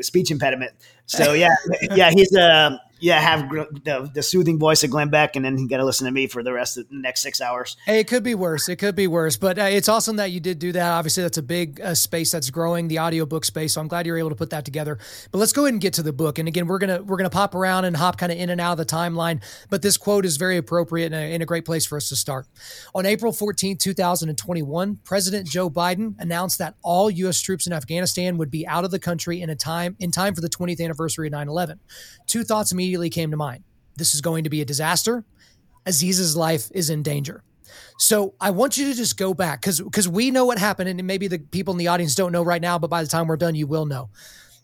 speech 0.00 0.30
impediment. 0.30 0.72
So 1.06 1.34
yeah, 1.34 1.54
yeah, 1.94 2.10
he's 2.10 2.34
uh 2.34 2.78
yeah, 3.02 3.18
have 3.18 3.50
the, 3.50 4.08
the 4.14 4.22
soothing 4.22 4.60
voice 4.60 4.84
of 4.84 4.90
Glenn 4.90 5.10
Beck, 5.10 5.34
and 5.34 5.44
then 5.44 5.58
you 5.58 5.68
got 5.68 5.78
to 5.78 5.84
listen 5.84 6.04
to 6.04 6.12
me 6.12 6.28
for 6.28 6.44
the 6.44 6.52
rest 6.52 6.78
of 6.78 6.88
the 6.88 6.94
next 6.94 7.20
six 7.20 7.40
hours. 7.40 7.76
Hey, 7.84 7.98
it 7.98 8.06
could 8.06 8.22
be 8.22 8.36
worse. 8.36 8.68
It 8.68 8.76
could 8.76 8.94
be 8.94 9.08
worse, 9.08 9.36
but 9.36 9.58
uh, 9.58 9.62
it's 9.62 9.88
awesome 9.88 10.16
that 10.16 10.30
you 10.30 10.38
did 10.38 10.60
do 10.60 10.70
that. 10.70 10.92
Obviously, 10.92 11.24
that's 11.24 11.36
a 11.36 11.42
big 11.42 11.80
uh, 11.80 11.96
space 11.96 12.30
that's 12.30 12.48
growing, 12.50 12.86
the 12.86 13.00
audiobook 13.00 13.44
space. 13.44 13.72
So 13.72 13.80
I'm 13.80 13.88
glad 13.88 14.06
you're 14.06 14.18
able 14.18 14.28
to 14.28 14.36
put 14.36 14.50
that 14.50 14.64
together. 14.64 14.98
But 15.32 15.38
let's 15.38 15.52
go 15.52 15.62
ahead 15.62 15.74
and 15.74 15.80
get 15.80 15.94
to 15.94 16.04
the 16.04 16.12
book. 16.12 16.38
And 16.38 16.46
again, 16.46 16.68
we're 16.68 16.78
gonna 16.78 17.02
we're 17.02 17.16
gonna 17.16 17.28
pop 17.28 17.56
around 17.56 17.86
and 17.86 17.96
hop 17.96 18.18
kind 18.18 18.30
of 18.30 18.38
in 18.38 18.50
and 18.50 18.60
out 18.60 18.70
of 18.72 18.78
the 18.78 18.86
timeline. 18.86 19.42
But 19.68 19.82
this 19.82 19.96
quote 19.96 20.24
is 20.24 20.36
very 20.36 20.56
appropriate 20.56 21.06
and 21.06 21.16
a, 21.16 21.34
and 21.34 21.42
a 21.42 21.46
great 21.46 21.64
place 21.64 21.84
for 21.84 21.96
us 21.96 22.08
to 22.10 22.14
start. 22.14 22.46
On 22.94 23.04
April 23.04 23.32
14, 23.32 23.78
2021, 23.78 25.00
President 25.02 25.48
Joe 25.48 25.68
Biden 25.68 26.14
announced 26.20 26.58
that 26.58 26.76
all 26.82 27.10
U.S. 27.10 27.40
troops 27.40 27.66
in 27.66 27.72
Afghanistan 27.72 28.38
would 28.38 28.50
be 28.50 28.64
out 28.64 28.84
of 28.84 28.92
the 28.92 29.00
country 29.00 29.42
in 29.42 29.50
a 29.50 29.56
time 29.56 29.96
in 29.98 30.12
time 30.12 30.36
for 30.36 30.40
the 30.40 30.48
20th 30.48 30.80
anniversary 30.80 31.26
of 31.26 31.32
9/11. 31.32 31.80
Two 32.28 32.44
thoughts 32.44 32.70
immediately 32.70 32.91
immediately 32.92 33.10
came 33.10 33.30
to 33.30 33.36
mind. 33.38 33.64
This 33.96 34.14
is 34.14 34.20
going 34.20 34.44
to 34.44 34.50
be 34.50 34.60
a 34.60 34.64
disaster. 34.66 35.24
Aziz's 35.86 36.36
life 36.36 36.70
is 36.74 36.90
in 36.90 37.02
danger. 37.02 37.42
So 37.98 38.34
I 38.38 38.50
want 38.50 38.76
you 38.76 38.86
to 38.88 38.94
just 38.94 39.16
go 39.16 39.32
back 39.32 39.62
because 39.62 39.80
because 39.80 40.08
we 40.08 40.30
know 40.30 40.44
what 40.44 40.58
happened, 40.58 40.90
and 40.90 41.02
maybe 41.06 41.26
the 41.26 41.38
people 41.38 41.72
in 41.72 41.78
the 41.78 41.88
audience 41.88 42.14
don't 42.14 42.32
know 42.32 42.42
right 42.42 42.60
now, 42.60 42.78
but 42.78 42.90
by 42.90 43.02
the 43.02 43.08
time 43.08 43.28
we're 43.28 43.38
done, 43.38 43.54
you 43.54 43.66
will 43.66 43.86
know. 43.86 44.10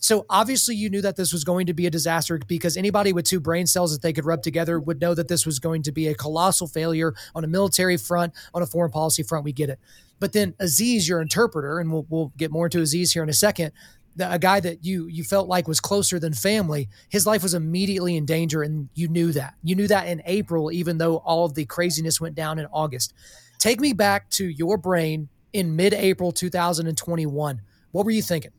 So 0.01 0.27
obviously 0.29 0.77
you 0.77 0.91
knew 0.91 1.01
that 1.01 1.17
this 1.17 1.33
was 1.33 1.43
going 1.43 1.67
to 1.67 1.75
be 1.75 1.87
a 1.87 1.91
disaster 1.91 2.39
because 2.47 2.77
anybody 2.77 3.13
with 3.13 3.25
two 3.25 3.41
brain 3.41 3.67
cells 3.67 3.93
that 3.93 4.03
they 4.03 4.13
could 4.13 4.25
rub 4.25 4.43
together 4.43 4.79
would 4.79 5.01
know 5.01 5.15
that 5.15 5.27
this 5.27 5.45
was 5.45 5.59
going 5.59 5.83
to 5.85 5.93
be 5.93 6.07
a 6.09 6.15
colossal 6.15 6.69
failure 6.69 7.15
on 7.35 7.43
a 7.43 7.49
military 7.49 7.97
front, 7.97 8.33
on 8.55 8.63
a 8.63 8.67
foreign 8.67 8.93
policy 8.93 9.25
front. 9.25 9.45
We 9.45 9.53
get 9.53 9.71
it. 9.71 9.81
But 10.21 10.33
then 10.33 10.55
Aziz, 10.61 11.09
your 11.09 11.21
interpreter, 11.21 11.81
and 11.81 11.91
we'll, 11.91 12.07
we'll 12.09 12.33
get 12.37 12.53
more 12.53 12.67
into 12.67 12.81
Aziz 12.81 13.13
here 13.13 13.23
in 13.25 13.29
a 13.29 13.33
second, 13.35 13.73
a 14.21 14.39
guy 14.39 14.61
that 14.61 14.85
you 14.85 15.07
you 15.07 15.25
felt 15.25 15.49
like 15.49 15.69
was 15.69 15.81
closer 15.81 16.19
than 16.19 16.33
family, 16.33 16.89
his 17.09 17.27
life 17.27 17.43
was 17.43 17.55
immediately 17.55 18.17
in 18.17 18.27
danger, 18.27 18.63
and 18.63 18.89
you 18.95 19.09
knew 19.09 19.33
that. 19.33 19.55
You 19.63 19.75
knew 19.75 19.89
that 19.89 20.09
in 20.09 20.23
April, 20.25 20.71
even 20.73 20.99
though 20.99 21.17
all 21.19 21.45
of 21.45 21.55
the 21.55 21.65
craziness 21.65 22.21
went 22.21 22.35
down 22.35 22.59
in 22.59 22.67
August. 22.73 23.15
Take 23.59 23.81
me 23.81 23.93
back 23.93 24.31
to 24.31 24.47
your 24.47 24.79
brain 24.79 25.29
in 25.53 25.75
mid-April 25.75 26.31
2021. 26.33 27.61
What 27.91 28.05
were 28.05 28.11
you 28.11 28.23
thinking? 28.23 28.53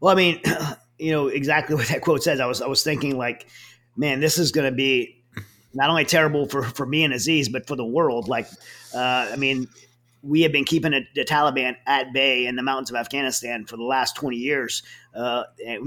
Well, 0.00 0.12
I 0.12 0.16
mean, 0.16 0.40
you 0.98 1.12
know 1.12 1.28
exactly 1.28 1.74
what 1.76 1.88
that 1.88 2.02
quote 2.02 2.22
says. 2.22 2.40
I 2.40 2.46
was 2.46 2.62
I 2.62 2.66
was 2.66 2.82
thinking 2.82 3.16
like, 3.16 3.46
man, 3.96 4.20
this 4.20 4.38
is 4.38 4.52
going 4.52 4.70
to 4.70 4.74
be 4.74 5.22
not 5.72 5.90
only 5.90 6.04
terrible 6.04 6.46
for 6.46 6.62
for 6.62 6.86
me 6.86 7.04
and 7.04 7.12
Aziz, 7.12 7.48
but 7.48 7.66
for 7.66 7.76
the 7.76 7.84
world. 7.84 8.28
Like, 8.28 8.46
uh, 8.94 9.28
I 9.32 9.36
mean, 9.36 9.68
we 10.24 10.42
have 10.42 10.52
been 10.52 10.64
keeping 10.64 10.92
the 10.92 11.24
Taliban 11.24 11.76
at 11.86 12.12
bay 12.12 12.46
in 12.46 12.56
the 12.56 12.62
mountains 12.62 12.90
of 12.90 12.96
Afghanistan 12.96 13.66
for 13.66 13.76
the 13.76 13.82
last 13.82 14.16
20 14.16 14.36
years. 14.36 14.82
Uh, 15.14 15.44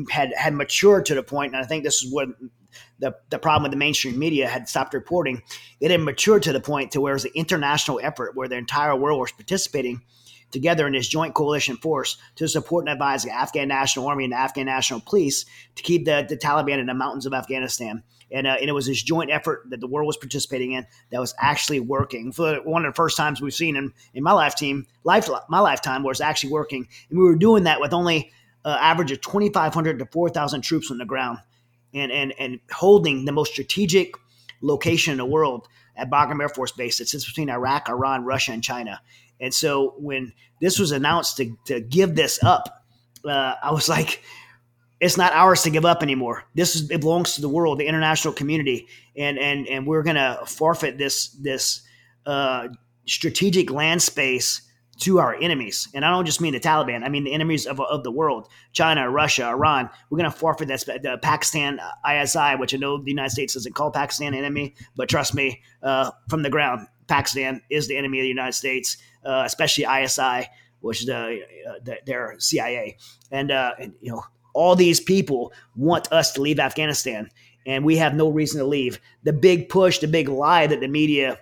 had 0.10 0.34
had 0.38 0.54
matured 0.54 1.06
to 1.08 1.16
the 1.16 1.24
point, 1.24 1.54
and 1.54 1.62
I 1.62 1.66
think 1.66 1.84
this 1.84 2.04
is 2.04 2.12
what 2.12 2.30
the, 3.00 3.16
the 3.30 3.40
problem 3.40 3.64
with 3.64 3.72
the 3.72 3.78
mainstream 3.78 4.18
media 4.18 4.48
had 4.48 4.70
stopped 4.70 4.94
reporting. 4.94 5.42
It 5.80 5.92
had 5.92 6.02
matured 6.02 6.44
to 6.44 6.54
the 6.54 6.60
point 6.60 6.92
to 6.92 7.02
where 7.02 7.14
it 7.14 7.16
was 7.16 7.26
an 7.26 7.32
international 7.36 8.00
effort 8.04 8.36
where 8.36 8.48
the 8.48 8.58
entire 8.58 8.96
world 8.96 9.20
was 9.20 9.32
participating 9.32 10.02
together 10.52 10.88
in 10.88 10.94
this 10.94 11.08
joint 11.08 11.34
coalition 11.34 11.76
force 11.78 12.18
to 12.36 12.48
support 12.48 12.86
and 12.86 12.94
advise 12.94 13.24
the 13.24 13.32
Afghan 13.32 13.68
National 13.68 14.08
Army 14.08 14.24
and 14.24 14.34
the 14.34 14.38
Afghan 14.38 14.66
National 14.66 15.02
Police 15.02 15.46
to 15.76 15.84
keep 15.84 16.06
the, 16.06 16.26
the 16.28 16.38
Taliban 16.38 16.80
in 16.80 16.86
the 16.86 16.94
mountains 16.94 17.26
of 17.26 17.34
Afghanistan 17.34 18.04
and, 18.32 18.48
uh, 18.48 18.58
and 18.60 18.70
it 18.70 18.74
was 18.74 18.88
this 18.88 19.02
joint 19.02 19.32
effort 19.32 19.64
that 19.70 19.80
the 19.80 19.88
world 19.88 20.08
was 20.08 20.18
participating 20.18 20.74
in 20.74 20.86
that 21.12 21.20
was 21.20 21.34
actually 21.40 21.80
working. 21.80 22.32
For 22.32 22.58
one 22.64 22.86
of 22.86 22.94
the 22.94 22.96
first 22.96 23.18
times 23.18 23.42
we've 23.42 23.54
seen 23.54 23.76
in, 23.76 23.94
in 24.14 24.24
my 24.24 24.34
lifetime, 24.34 24.86
life, 25.04 25.30
my 25.50 25.60
lifetime, 25.60 26.04
was 26.04 26.22
actually 26.22 26.52
working, 26.52 26.88
and 27.10 27.20
we 27.20 27.26
were 27.26 27.36
doing 27.36 27.64
that 27.64 27.80
with 27.82 27.94
only 27.94 28.32
uh, 28.66 28.78
average 28.80 29.12
of 29.12 29.22
2,500 29.22 30.00
to 30.00 30.06
4,000 30.06 30.62
troops 30.62 30.92
on 30.92 30.98
the 30.98 31.06
ground, 31.06 31.40
and 31.94 32.12
and 32.12 32.34
and 32.38 32.60
holding 32.72 33.26
the 33.26 33.32
most 33.32 33.54
strategic 33.54 34.16
location 34.62 35.12
in 35.12 35.18
the 35.18 35.26
world 35.26 35.68
at 35.96 36.10
Bagram 36.10 36.42
Air 36.42 36.50
Force 36.50 36.72
Base 36.72 36.98
that 36.98 37.08
sits 37.08 37.26
between 37.26 37.50
Iraq, 37.50 37.90
Iran, 37.90 38.24
Russia, 38.24 38.52
and 38.52 38.64
China. 38.64 39.02
And 39.40 39.54
so 39.54 39.96
when 39.98 40.34
this 40.62 40.80
was 40.80 40.92
announced 40.92 41.38
to, 41.38 41.56
to 41.66 41.80
give 41.80 42.16
this 42.16 42.44
up, 42.44 42.86
uh, 43.26 43.56
I 43.62 43.72
was 43.72 43.90
like, 43.90 44.22
it's 45.00 45.18
not 45.18 45.34
ours 45.34 45.62
to 45.64 45.70
give 45.70 45.86
up 45.86 46.02
anymore. 46.02 46.44
This 46.56 46.76
is 46.76 46.90
it 46.90 47.02
belongs 47.02 47.36
to 47.36 47.42
the 47.42 47.50
world, 47.50 47.80
the 47.80 47.86
international 47.86 48.34
community, 48.34 48.88
and 49.16 49.38
and 49.38 49.68
and 49.68 49.86
we're 49.86 50.04
gonna 50.04 50.40
forfeit 50.46 50.98
this 50.98 51.30
this 51.30 51.82
uh, 52.26 52.70
strategic 53.06 53.70
land 53.70 54.02
space 54.02 54.62
to 55.00 55.20
our 55.20 55.36
enemies. 55.36 55.88
And 55.94 56.04
I 56.04 56.10
don't 56.10 56.26
just 56.26 56.42
mean 56.42 56.54
the 56.54 56.60
Taliban; 56.60 57.04
I 57.04 57.10
mean 57.10 57.24
the 57.24 57.34
enemies 57.34 57.68
of, 57.68 57.80
of 57.80 58.04
the 58.04 58.12
world: 58.12 58.48
China, 58.74 59.10
Russia, 59.10 59.46
Iran. 59.46 59.90
We're 60.10 60.18
gonna 60.18 60.32
forfeit 60.32 60.68
that 60.70 61.04
the 61.04 61.20
Pakistan 61.22 61.80
ISI, 62.10 62.56
which 62.58 62.74
I 62.74 62.78
know 62.78 62.98
the 62.98 63.12
United 63.12 63.32
States 63.32 63.54
doesn't 63.54 63.76
call 63.76 63.92
Pakistan 63.92 64.34
an 64.34 64.40
enemy, 64.40 64.74
but 64.96 65.10
trust 65.10 65.36
me, 65.36 65.62
uh, 65.84 66.10
from 66.28 66.42
the 66.42 66.50
ground, 66.50 66.88
Pakistan 67.08 67.62
is 67.70 67.88
the 67.88 67.98
enemy 67.98 68.20
of 68.20 68.24
the 68.24 68.30
United 68.30 68.54
States, 68.54 68.98
uh, 69.24 69.44
especially 69.46 69.86
ISI, 69.86 70.48
which 70.80 71.02
is 71.02 71.06
the, 71.06 71.42
uh, 71.70 71.74
the, 71.84 71.98
their 72.06 72.36
CIA, 72.40 72.98
and, 73.32 73.52
uh, 73.52 73.74
and 73.80 73.94
you 74.02 74.12
know 74.12 74.24
all 74.58 74.76
these 74.76 75.00
people 75.00 75.54
want 75.76 76.12
us 76.12 76.32
to 76.34 76.42
leave 76.42 76.60
Afghanistan, 76.60 77.30
and 77.66 77.86
we 77.86 77.98
have 77.98 78.16
no 78.16 78.30
reason 78.30 78.60
to 78.60 78.66
leave. 78.66 79.00
The 79.24 79.34
big 79.34 79.70
push, 79.70 80.00
the 80.00 80.08
big 80.08 80.28
lie 80.28 80.68
that 80.68 80.80
the 80.80 80.88
media 80.88 81.40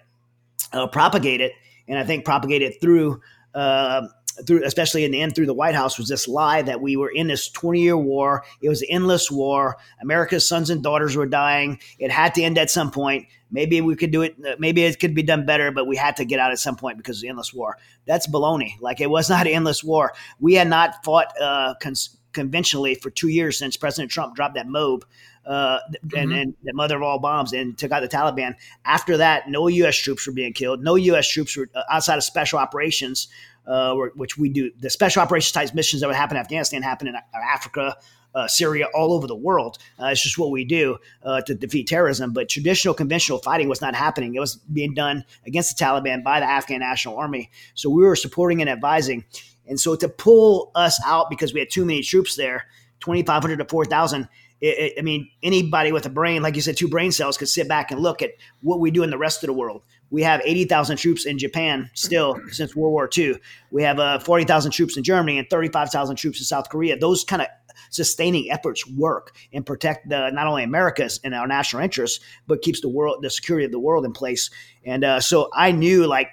uh, 0.74 0.88
propagated, 0.88 1.52
and 1.88 1.98
I 1.98 2.04
think 2.04 2.26
propagated 2.26 2.80
through. 2.82 3.22
Uh, 3.54 4.08
through, 4.46 4.66
especially 4.66 5.06
in 5.06 5.12
the 5.12 5.22
end, 5.22 5.34
through 5.34 5.46
the 5.46 5.54
White 5.54 5.76
House, 5.76 5.98
was 5.98 6.10
this 6.10 6.28
lie 6.28 6.62
that 6.62 6.82
we 6.82 6.98
were 6.98 7.10
in 7.10 7.28
this 7.28 7.50
20 7.50 7.80
year 7.80 7.96
war. 7.96 8.44
It 8.62 8.68
was 8.68 8.82
an 8.82 8.90
endless 8.92 9.32
war. 9.32 9.78
America's 10.02 10.46
sons 10.46 10.70
and 10.70 10.84
daughters 10.84 11.16
were 11.16 11.26
dying. 11.26 11.80
It 12.00 12.12
had 12.12 12.36
to 12.36 12.44
end 12.44 12.58
at 12.58 12.70
some 12.70 12.92
point. 12.92 13.28
Maybe 13.50 13.80
we 13.80 13.96
could 13.96 14.12
do 14.12 14.24
it. 14.24 14.36
Maybe 14.60 14.84
it 14.84 15.00
could 15.00 15.16
be 15.16 15.24
done 15.24 15.46
better, 15.46 15.72
but 15.72 15.88
we 15.88 15.96
had 15.96 16.18
to 16.18 16.26
get 16.26 16.42
out 16.42 16.52
at 16.52 16.60
some 16.60 16.76
point 16.76 16.98
because 16.98 17.20
of 17.20 17.22
the 17.22 17.30
endless 17.30 17.54
war. 17.54 17.78
That's 18.06 18.28
baloney. 18.28 18.74
Like 18.82 19.00
it 19.00 19.10
was 19.10 19.30
not 19.30 19.48
an 19.48 19.54
endless 19.54 19.86
war. 19.86 20.12
We 20.42 20.56
had 20.56 20.68
not 20.68 21.04
fought 21.06 21.28
uh, 21.40 21.76
cons- 21.82 22.18
conventionally 22.36 22.94
for 22.94 23.10
two 23.10 23.30
years 23.30 23.58
since 23.58 23.76
President 23.76 24.12
Trump 24.12 24.36
dropped 24.36 24.54
that 24.54 24.68
MOAB 24.68 25.02
uh, 25.46 25.80
mm-hmm. 25.80 26.18
and, 26.18 26.34
and 26.34 26.54
the 26.64 26.74
mother 26.74 26.98
of 26.98 27.02
all 27.02 27.20
bombs 27.20 27.54
and 27.54 27.78
took 27.78 27.92
out 27.92 28.02
the 28.02 28.08
Taliban. 28.08 28.56
After 28.84 29.18
that, 29.18 29.50
no 29.50 29.68
U.S. 29.68 29.96
troops 29.96 30.28
were 30.28 30.34
being 30.34 30.54
killed. 30.54 30.84
No 30.84 30.96
U.S. 30.96 31.28
troops 31.28 31.58
were 31.58 31.70
uh, 31.74 31.82
outside 31.90 32.18
of 32.18 32.24
special 32.24 32.60
operations, 32.60 33.28
uh, 33.66 33.96
which 34.16 34.38
we 34.38 34.50
do. 34.50 34.72
The 34.80 34.90
special 34.90 35.22
operations 35.22 35.54
type 35.54 35.74
missions 35.74 36.02
that 36.02 36.08
would 36.08 36.16
happen 36.16 36.38
in 36.38 36.42
Afghanistan 36.42 36.82
happen 36.84 37.08
in 37.08 37.16
Africa. 37.34 37.96
Uh, 38.34 38.50
Syria, 38.50 38.88
all 38.94 39.14
over 39.14 39.28
the 39.28 39.36
world. 39.36 39.78
Uh, 39.98 40.08
it's 40.08 40.22
just 40.22 40.38
what 40.38 40.52
we 40.52 40.66
do 40.66 40.98
uh, 41.24 41.40
to 41.44 41.56
defeat 41.56 41.88
terrorism. 41.88 42.34
But 42.34 42.50
traditional, 42.50 42.94
conventional 42.94 43.38
fighting 43.38 43.70
was 43.70 43.80
not 43.80 43.96
happening. 43.96 44.36
It 44.36 44.42
was 44.42 44.58
being 44.58 44.94
done 44.94 45.24
against 45.48 45.78
the 45.78 45.82
Taliban 45.82 46.22
by 46.22 46.42
the 46.42 46.46
Afghan 46.46 46.82
National 46.82 47.16
Army. 47.16 47.50
So 47.76 47.90
we 47.90 48.04
were 48.04 48.18
supporting 48.18 48.60
and 48.60 48.70
advising. 48.70 49.24
And 49.68 49.80
so 49.80 49.96
to 49.96 50.10
pull 50.10 50.72
us 50.76 51.00
out 51.06 51.30
because 51.30 51.54
we 51.54 51.60
had 51.60 51.70
too 51.70 51.86
many 51.86 52.02
troops 52.02 52.36
there, 52.36 52.68
2,500 53.00 53.58
to 53.58 53.66
4,000, 53.66 54.28
I 54.64 55.02
mean, 55.04 55.30
anybody 55.44 55.92
with 55.92 56.06
a 56.06 56.10
brain, 56.10 56.42
like 56.42 56.56
you 56.56 56.62
said, 56.62 56.78
two 56.78 56.88
brain 56.88 57.12
cells 57.12 57.38
could 57.38 57.50
sit 57.50 57.68
back 57.68 57.92
and 57.92 58.00
look 58.00 58.22
at 58.22 58.32
what 58.62 58.80
we 58.80 58.90
do 58.90 59.04
in 59.04 59.10
the 59.10 59.18
rest 59.18 59.44
of 59.44 59.48
the 59.48 59.54
world. 59.54 59.84
We 60.10 60.24
have 60.24 60.42
80,000 60.44 60.98
troops 60.98 61.26
in 61.26 61.38
Japan 61.38 61.90
still 61.94 62.40
since 62.52 62.76
World 62.76 62.94
War 62.94 63.10
II. 63.16 63.36
We 63.72 63.84
have 63.84 64.00
uh, 64.00 64.20
40,000 64.20 64.72
troops 64.72 64.98
in 64.98 65.04
Germany 65.04 65.38
and 65.38 65.50
35,000 65.50 66.16
troops 66.16 66.40
in 66.40 66.46
South 66.46 66.70
Korea. 66.70 66.98
Those 66.98 67.24
kind 67.24 67.42
of 67.42 67.48
sustaining 67.90 68.50
efforts 68.50 68.88
work 68.88 69.36
and 69.52 69.66
protect 69.66 70.10
the, 70.10 70.30
not 70.32 70.48
only 70.48 70.64
America's 70.64 71.20
and 71.24 71.36
our 71.36 71.48
national 71.48 71.84
interests, 71.84 72.24
but 72.48 72.62
keeps 72.62 72.82
the 72.82 72.90
world, 72.90 73.22
the 73.22 73.30
security 73.30 73.66
of 73.66 73.72
the 73.72 73.80
world 73.80 74.06
in 74.06 74.14
place. 74.14 74.50
And 74.86 75.04
uh, 75.04 75.20
so 75.20 75.50
I 75.54 75.72
knew 75.72 76.08
like 76.08 76.30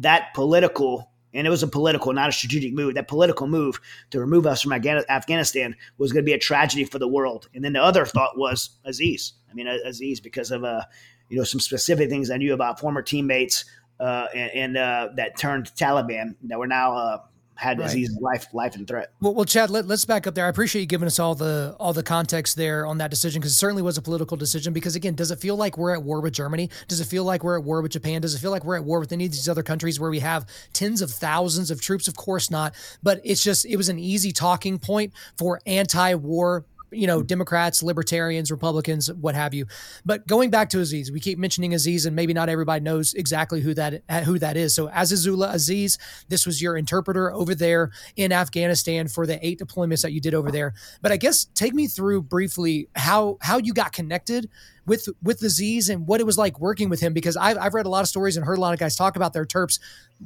that 0.00 0.34
political 0.34 1.10
and 1.34 1.46
it 1.46 1.50
was 1.50 1.62
a 1.62 1.68
political, 1.68 2.12
not 2.12 2.28
a 2.28 2.32
strategic 2.32 2.72
move. 2.72 2.94
That 2.94 3.08
political 3.08 3.46
move 3.46 3.80
to 4.10 4.20
remove 4.20 4.46
us 4.46 4.62
from 4.62 4.72
Afghanistan 4.72 5.76
was 5.98 6.12
going 6.12 6.24
to 6.24 6.28
be 6.28 6.32
a 6.32 6.38
tragedy 6.38 6.84
for 6.84 6.98
the 6.98 7.08
world. 7.08 7.48
And 7.54 7.64
then 7.64 7.72
the 7.72 7.82
other 7.82 8.06
thought 8.06 8.38
was 8.38 8.70
Aziz. 8.84 9.34
I 9.50 9.54
mean, 9.54 9.66
Aziz, 9.66 10.20
because 10.20 10.50
of 10.50 10.64
uh, 10.64 10.82
you 11.28 11.36
know 11.36 11.44
some 11.44 11.60
specific 11.60 12.08
things 12.08 12.30
I 12.30 12.36
knew 12.36 12.54
about 12.54 12.80
former 12.80 13.02
teammates 13.02 13.64
uh, 14.00 14.26
and, 14.34 14.50
and 14.52 14.76
uh, 14.76 15.08
that 15.16 15.38
turned 15.38 15.66
Taliban 15.74 16.34
that 16.44 16.58
were 16.58 16.66
now 16.66 16.96
uh, 16.96 17.18
had 17.56 17.78
right. 17.78 17.86
Aziz's 17.86 18.18
life 18.20 18.46
life 18.52 18.74
in 18.76 18.86
threat. 18.86 19.12
Well, 19.20 19.34
well 19.34 19.44
Chad, 19.44 19.70
let, 19.70 19.90
us 19.90 20.04
back 20.04 20.26
up 20.26 20.34
there. 20.34 20.46
I 20.46 20.48
appreciate 20.48 20.82
you 20.82 20.86
giving 20.86 21.06
us 21.06 21.18
all 21.18 21.34
the 21.34 21.76
all 21.78 21.92
the 21.92 22.02
context 22.02 22.56
there 22.56 22.86
on 22.86 22.98
that 22.98 23.10
decision 23.10 23.40
because 23.40 23.52
it 23.52 23.56
certainly 23.56 23.82
was 23.82 23.98
a 23.98 24.02
political 24.02 24.36
decision. 24.36 24.72
Because 24.72 24.96
again, 24.96 25.14
does 25.14 25.30
it 25.30 25.38
feel 25.38 25.56
like 25.56 25.78
we're 25.78 25.94
at 25.94 26.02
war 26.02 26.20
with 26.20 26.32
Germany? 26.32 26.70
Does 26.88 27.00
it 27.00 27.06
feel 27.06 27.24
like 27.24 27.44
we're 27.44 27.58
at 27.58 27.64
war 27.64 27.82
with 27.82 27.92
Japan? 27.92 28.20
Does 28.22 28.34
it 28.34 28.38
feel 28.38 28.50
like 28.50 28.64
we're 28.64 28.76
at 28.76 28.84
war 28.84 29.00
with 29.00 29.12
any 29.12 29.26
of 29.26 29.32
these 29.32 29.48
other 29.48 29.62
countries 29.62 30.00
where 30.00 30.10
we 30.10 30.20
have 30.20 30.46
tens 30.72 31.02
of 31.02 31.10
thousands 31.10 31.70
of 31.70 31.80
troops? 31.80 32.08
Of 32.08 32.16
course 32.16 32.50
not. 32.50 32.74
But 33.02 33.20
it's 33.24 33.42
just 33.42 33.66
it 33.66 33.76
was 33.76 33.88
an 33.88 33.98
easy 33.98 34.32
talking 34.32 34.78
point 34.78 35.12
for 35.36 35.60
anti-war 35.66 36.64
you 36.94 37.06
know, 37.06 37.22
Democrats, 37.22 37.82
libertarians, 37.82 38.50
Republicans, 38.50 39.12
what 39.12 39.34
have 39.34 39.54
you. 39.54 39.66
But 40.04 40.26
going 40.26 40.50
back 40.50 40.70
to 40.70 40.80
Aziz, 40.80 41.10
we 41.10 41.20
keep 41.20 41.38
mentioning 41.38 41.74
Aziz, 41.74 42.06
and 42.06 42.14
maybe 42.14 42.32
not 42.32 42.48
everybody 42.48 42.82
knows 42.82 43.14
exactly 43.14 43.60
who 43.60 43.74
that 43.74 44.02
who 44.24 44.38
that 44.38 44.56
is. 44.56 44.74
So 44.74 44.88
Azizullah 44.88 45.52
Aziz, 45.52 45.98
this 46.28 46.46
was 46.46 46.60
your 46.62 46.76
interpreter 46.76 47.32
over 47.32 47.54
there 47.54 47.90
in 48.16 48.32
Afghanistan 48.32 49.08
for 49.08 49.26
the 49.26 49.44
eight 49.46 49.58
deployments 49.58 50.02
that 50.02 50.12
you 50.12 50.20
did 50.20 50.34
over 50.34 50.50
there. 50.50 50.74
But 51.02 51.12
I 51.12 51.16
guess 51.16 51.46
take 51.54 51.74
me 51.74 51.86
through 51.86 52.22
briefly 52.22 52.88
how 52.94 53.38
how 53.40 53.58
you 53.58 53.74
got 53.74 53.92
connected 53.92 54.48
with 54.86 55.08
with 55.22 55.42
Aziz 55.42 55.88
and 55.88 56.06
what 56.06 56.20
it 56.20 56.24
was 56.24 56.36
like 56.36 56.60
working 56.60 56.88
with 56.88 57.00
him 57.00 57.12
because 57.12 57.36
I've, 57.36 57.58
I've 57.58 57.74
read 57.74 57.86
a 57.86 57.88
lot 57.88 58.02
of 58.02 58.08
stories 58.08 58.36
and 58.36 58.44
heard 58.44 58.58
a 58.58 58.60
lot 58.60 58.74
of 58.74 58.80
guys 58.80 58.96
talk 58.96 59.16
about 59.16 59.32
their 59.32 59.44
terps 59.44 59.78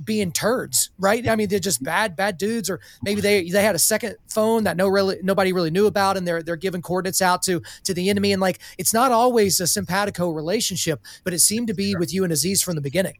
being 0.04 0.32
turds 0.32 0.90
right? 0.98 1.26
I 1.28 1.36
mean 1.36 1.48
they're 1.48 1.58
just 1.58 1.82
bad 1.82 2.16
bad 2.16 2.38
dudes 2.38 2.68
or 2.68 2.80
maybe 3.02 3.20
they 3.20 3.48
they 3.48 3.62
had 3.62 3.74
a 3.74 3.78
second 3.78 4.16
phone 4.28 4.64
that 4.64 4.76
no 4.76 4.88
really 4.88 5.18
nobody 5.22 5.52
really 5.52 5.70
knew 5.70 5.86
about 5.86 6.16
and 6.16 6.26
they're 6.26 6.42
they're 6.42 6.56
giving 6.56 6.82
coordinates 6.82 7.22
out 7.22 7.42
to 7.42 7.62
to 7.84 7.94
the 7.94 8.10
enemy. 8.10 8.32
And 8.32 8.40
like 8.40 8.58
it's 8.78 8.92
not 8.92 9.12
always 9.12 9.60
a 9.60 9.66
simpatico 9.66 10.30
relationship 10.30 11.00
but 11.24 11.32
it 11.32 11.40
seemed 11.40 11.68
to 11.68 11.74
be 11.74 11.94
with 11.94 12.12
you 12.12 12.24
and 12.24 12.32
aziz 12.32 12.62
from 12.62 12.74
the 12.74 12.80
beginning. 12.80 13.16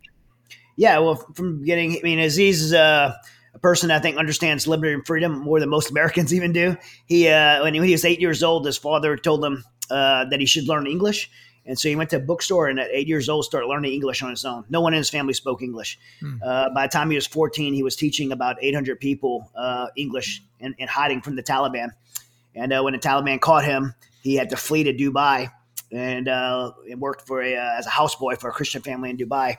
Yeah 0.77 0.99
well 0.99 1.17
from 1.35 1.55
the 1.55 1.61
beginning 1.61 1.99
i 1.99 2.01
mean 2.03 2.19
aziz 2.19 2.63
is 2.63 2.73
uh 2.73 3.15
a 3.55 3.59
person 3.59 3.91
I 3.91 3.99
think 3.99 4.19
understands 4.19 4.67
liberty 4.67 4.93
and 4.93 5.07
freedom 5.07 5.41
more 5.41 5.59
than 5.59 5.69
most 5.69 5.91
Americans 5.91 6.35
even 6.35 6.53
do. 6.53 6.77
He, 7.07 7.29
uh, 7.29 7.63
when 7.63 7.75
he 7.75 7.81
was 7.81 8.05
eight 8.05 8.21
years 8.21 8.43
old, 8.43 8.67
his 8.67 8.77
father 8.77 9.17
told 9.17 9.43
him 9.43 9.65
uh, 9.91 10.25
that 10.27 10.41
he 10.41 10.47
should 10.47 10.69
learn 10.69 10.87
English. 10.87 11.31
And 11.67 11.79
so 11.79 11.89
he 11.89 11.97
went 11.97 12.09
to 12.11 12.17
a 12.17 12.21
bookstore 12.21 12.69
and 12.69 12.81
at 12.81 12.89
eight 12.91 13.07
years 13.07 13.29
old 13.29 13.45
started 13.45 13.67
learning 13.67 13.93
English 13.93 14.23
on 14.23 14.31
his 14.31 14.45
own. 14.45 14.65
No 14.71 14.81
one 14.81 14.95
in 14.95 14.99
his 14.99 15.11
family 15.11 15.35
spoke 15.35 15.63
English. 15.63 15.99
Hmm. 16.21 16.37
Uh, 16.43 16.71
by 16.71 16.87
the 16.87 16.91
time 16.91 17.11
he 17.11 17.15
was 17.17 17.27
14, 17.27 17.75
he 17.75 17.83
was 17.83 17.95
teaching 17.95 18.33
about 18.33 18.57
800 18.63 18.99
people 18.99 19.51
uh, 19.55 19.89
English 19.95 20.43
and, 20.61 20.75
and, 20.79 20.89
hiding 20.89 21.21
from 21.21 21.37
the 21.37 21.43
Taliban. 21.43 21.91
And 22.55 22.73
uh, 22.73 22.81
when 22.81 22.95
the 22.95 22.99
Taliban 22.99 23.39
caught 23.39 23.65
him, 23.65 23.95
he 24.23 24.35
had 24.35 24.49
to 24.51 24.57
flee 24.57 24.85
to 24.85 24.95
Dubai 24.95 25.53
and, 25.93 26.27
uh, 26.27 26.73
and 26.91 27.01
worked 27.01 27.27
for 27.27 27.43
a, 27.43 27.55
uh, 27.55 27.79
as 27.79 27.87
a 27.87 27.91
houseboy 27.91 28.41
for 28.41 28.49
a 28.49 28.53
Christian 28.53 28.81
family 28.81 29.11
in 29.11 29.19
Dubai. 29.19 29.59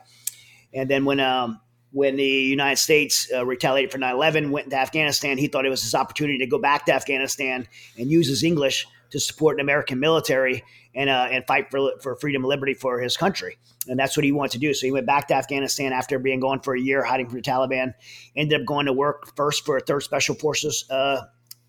And 0.74 0.90
then 0.90 1.06
when 1.06 1.20
um, 1.20 1.60
when 1.92 2.18
the 2.18 2.24
United 2.24 2.78
States 2.78 3.32
uh, 3.34 3.46
retaliated 3.46 3.92
for 3.92 3.98
9 3.98 4.14
11, 4.14 4.52
went 4.52 4.66
into 4.66 4.78
Afghanistan, 4.78 5.38
he 5.38 5.48
thought 5.48 5.66
it 5.66 5.70
was 5.70 5.82
his 5.82 5.96
opportunity 5.96 6.38
to 6.40 6.46
go 6.46 6.60
back 6.60 6.86
to 6.86 6.94
Afghanistan 6.94 7.68
and 7.98 8.12
use 8.12 8.28
his 8.28 8.44
English 8.44 8.86
to 9.12 9.20
support 9.20 9.56
an 9.56 9.62
American 9.62 10.00
military 10.00 10.64
and 10.96 11.10
uh, 11.10 11.28
and 11.32 11.46
fight 11.48 11.70
for 11.72 11.92
for 12.02 12.16
freedom 12.16 12.44
and 12.44 12.50
liberty 12.50 12.74
for 12.74 13.00
his 13.00 13.18
country. 13.18 13.58
And 13.88 14.00
that's 14.00 14.18
what 14.18 14.24
he 14.24 14.32
wanted 14.32 14.52
to 14.54 14.60
do. 14.60 14.74
So 14.74 14.86
he 14.86 14.92
went 14.92 15.06
back 15.06 15.28
to 15.30 15.36
Afghanistan 15.36 15.94
after 15.94 16.20
being 16.20 16.40
gone 16.40 16.62
for 16.62 16.76
a 16.76 16.80
year, 16.80 17.04
hiding 17.04 17.28
from 17.28 17.38
the 17.38 17.42
Taliban. 17.42 17.94
Ended 18.36 18.62
up 18.62 18.68
going 18.68 18.86
to 18.86 18.94
work 18.94 19.36
first 19.36 19.66
for 19.66 19.78
a 19.78 19.80
Third 19.80 20.02
Special 20.02 20.36
Forces 20.36 20.86
uh, 20.90 21.22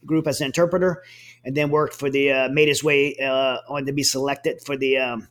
group 0.06 0.26
as 0.26 0.40
an 0.40 0.46
interpreter, 0.46 1.02
and 1.44 1.56
then 1.56 1.70
worked 1.70 1.94
for 1.94 2.10
the 2.10 2.30
uh, 2.30 2.48
made 2.48 2.68
his 2.68 2.82
way 2.82 3.16
uh, 3.16 3.58
on 3.68 3.86
to 3.86 3.92
be 3.92 4.02
selected 4.02 4.60
for 4.62 4.76
the 4.76 4.98
um, 4.98 5.28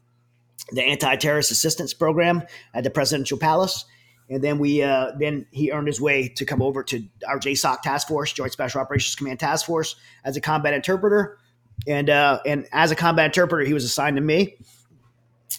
the 0.71 0.83
anti-terrorist 0.83 1.51
assistance 1.51 1.93
program 1.93 2.43
at 2.73 2.83
the 2.83 2.89
presidential 2.89 3.37
palace. 3.37 3.85
And 4.31 4.43
then 4.43 4.59
we 4.59 4.83
uh, 4.83 5.13
then 5.17 5.47
he 5.51 5.71
earned 5.71 5.87
his 5.87 5.99
way 5.99 6.27
to 6.27 6.45
come 6.45 6.61
over 6.61 6.83
to 6.83 7.03
our 7.27 7.39
JSOC 7.39 7.81
task 7.81 8.07
force, 8.07 8.31
Joint 8.31 8.51
Special 8.51 8.79
Operations 8.79 9.15
Command 9.15 9.39
Task 9.39 9.65
Force, 9.65 9.95
as 10.23 10.37
a 10.37 10.41
combat 10.41 10.75
interpreter 10.75 11.38
and 11.87 12.09
uh, 12.09 12.39
and 12.45 12.67
as 12.71 12.91
a 12.91 12.95
combat 12.95 13.25
interpreter, 13.25 13.65
he 13.65 13.73
was 13.73 13.83
assigned 13.83 14.17
to 14.17 14.21
me. 14.21 14.55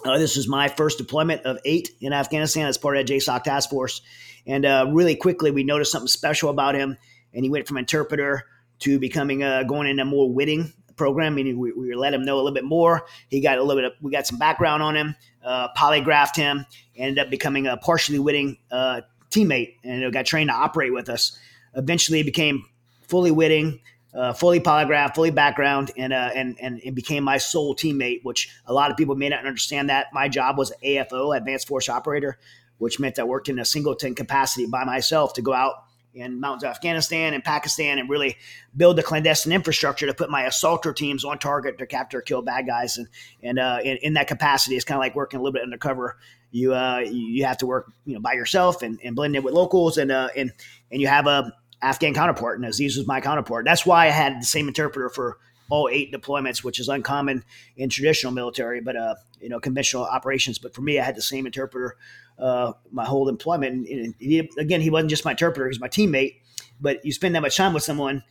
Uh, 0.05 0.19
this 0.19 0.37
was 0.37 0.49
my 0.49 0.69
first 0.69 0.99
deployment 0.99 1.43
of 1.43 1.59
eight 1.65 1.91
in 2.01 2.13
Afghanistan 2.13 2.67
as 2.67 2.79
part 2.79 2.97
of 2.97 3.07
that 3.07 3.13
JSOC 3.13 3.43
task 3.43 3.71
force. 3.71 4.01
And 4.47 4.65
uh, 4.65 4.87
really 4.91 5.15
quickly, 5.15 5.51
we 5.51 5.65
noticed 5.65 5.93
something 5.93 6.09
special 6.09 6.49
about 6.49 6.75
him, 6.75 6.97
and 7.35 7.45
he 7.45 7.51
went 7.51 7.69
from 7.69 7.77
interpreter 7.77 8.47
to 8.81 8.99
becoming 8.99 9.43
uh, 9.43 9.65
going 9.65 9.89
in 9.89 9.99
a 10.01 10.05
more 10.05 10.33
witting 10.33 10.73
program. 10.97 11.35
Meaning, 11.35 11.59
we, 11.59 11.73
we 11.73 11.95
let 11.95 12.15
him 12.15 12.25
know 12.25 12.37
a 12.37 12.41
little 12.43 12.55
bit 12.55 12.65
more. 12.65 13.07
He 13.29 13.41
got 13.41 13.59
a 13.59 13.63
little 13.63 13.83
bit. 13.83 13.93
Of, 13.93 13.99
we 14.01 14.11
got 14.11 14.27
some 14.27 14.39
background 14.39 14.83
on 14.83 14.97
him, 14.97 15.17
uh, 15.45 15.69
polygraphed 15.77 16.37
him, 16.37 16.65
ended 16.97 17.19
up 17.19 17.31
becoming 17.31 17.67
a 17.67 17.77
partially 17.77 18.19
witting 18.19 18.57
uh, 18.71 19.03
teammate, 19.31 19.75
and 19.85 20.11
got 20.13 20.25
trained 20.25 20.49
to 20.49 20.55
operate 20.55 20.93
with 20.93 21.09
us. 21.09 21.39
Eventually, 21.75 22.23
became 22.23 22.65
fully 23.03 23.31
witting 23.31 23.81
uh, 24.14 24.33
fully 24.33 24.61
polygraph, 24.61 25.14
fully 25.14 25.31
background, 25.31 25.92
and, 25.96 26.12
uh, 26.12 26.31
and 26.35 26.57
and 26.61 26.81
and 26.85 26.94
became 26.94 27.23
my 27.23 27.38
sole 27.38 27.75
teammate. 27.75 28.25
Which 28.25 28.51
a 28.66 28.73
lot 28.73 28.90
of 28.90 28.96
people 28.96 29.14
may 29.14 29.29
not 29.29 29.46
understand 29.46 29.88
that 29.88 30.09
my 30.12 30.29
job 30.29 30.59
was 30.59 30.73
AFO, 30.85 31.37
Advanced 31.37 31.68
Force 31.68 31.88
Operator, 31.88 32.38
which 32.79 32.99
meant 32.99 33.18
I 33.18 33.25
worked 33.25 33.49
in 33.49 33.59
a 33.59 33.64
singleton 33.64 34.14
capacity 34.14 34.66
by 34.66 34.85
myself 34.85 35.35
to 35.35 35.42
go 35.42 35.53
out 35.53 35.85
in 36.14 36.40
mountains 36.40 36.64
of 36.64 36.70
Afghanistan 36.70 37.35
and 37.35 37.44
Pakistan 37.44 37.99
and 37.99 38.11
really 38.11 38.37
build 38.77 38.96
the 38.96 39.03
clandestine 39.03 39.53
infrastructure 39.53 40.07
to 40.07 40.14
put 40.14 40.29
my 40.29 40.42
assaulter 40.42 40.92
teams 40.92 41.25
on 41.25 41.38
target 41.38 41.79
to 41.79 41.87
capture 41.87 42.18
or 42.18 42.23
kill 42.23 42.42
bad 42.42 42.66
guys. 42.66 42.99
And 42.99 43.09
and 43.42 43.59
uh, 43.59 43.79
in, 43.83 43.96
in, 43.99 44.14
that 44.14 44.27
capacity, 44.27 44.77
it's 44.77 44.85
kind 44.85 44.96
of 44.96 45.01
like 45.01 45.14
working 45.14 45.38
a 45.38 45.42
little 45.42 45.53
bit 45.53 45.62
undercover. 45.62 46.16
You 46.51 46.75
uh, 46.75 47.05
you 47.07 47.44
have 47.44 47.59
to 47.59 47.66
work 47.66 47.92
you 48.05 48.14
know 48.14 48.20
by 48.20 48.33
yourself 48.33 48.83
and, 48.83 48.99
and 49.05 49.14
blend 49.14 49.37
in 49.37 49.42
with 49.44 49.55
locals 49.55 49.99
and 49.99 50.11
uh, 50.11 50.31
and 50.37 50.53
and 50.90 51.01
you 51.01 51.07
have 51.07 51.29
a 51.29 51.53
Afghan 51.83 52.14
counterpart, 52.14 52.59
and 52.59 52.66
Aziz 52.66 52.97
was 52.97 53.07
my 53.07 53.21
counterpart. 53.21 53.64
That's 53.64 53.87
why 53.87 54.07
I 54.07 54.11
had 54.11 54.40
the 54.40 54.47
same 54.47 54.69
interpreter 54.69 55.09
for 55.09 55.38
all 55.71 55.88
eight 55.90 56.12
deployments, 56.12 56.62
which 56.62 56.79
is 56.79 56.88
uncommon 56.88 57.45
in 57.77 57.88
traditional 57.88 58.33
military, 58.33 58.81
but 58.81 58.97
uh, 58.97 59.14
you 59.40 59.49
know, 59.49 59.61
conventional 59.61 60.05
operations. 60.05 60.59
But 60.59 60.75
for 60.75 60.83
me, 60.83 60.99
I 60.99 61.05
had 61.05 61.16
the 61.16 61.23
same 61.23 61.47
interpreter 61.47 61.97
uh, 62.38 62.73
my 62.90 63.05
whole 63.05 63.29
employment. 63.29 63.88
And, 63.88 64.05
and 64.07 64.14
he, 64.19 64.51
again, 64.59 64.81
he 64.81 64.90
wasn't 64.90 65.11
just 65.11 65.25
my 65.25 65.33
interpreter; 65.33 65.66
he 65.66 65.69
was 65.69 65.81
my 65.81 65.88
teammate. 65.88 66.37
But 66.81 67.05
you 67.05 67.12
spend 67.12 67.35
that 67.35 67.43
much 67.43 67.57
time 67.57 67.75
with 67.75 67.83
someone, 67.83 68.23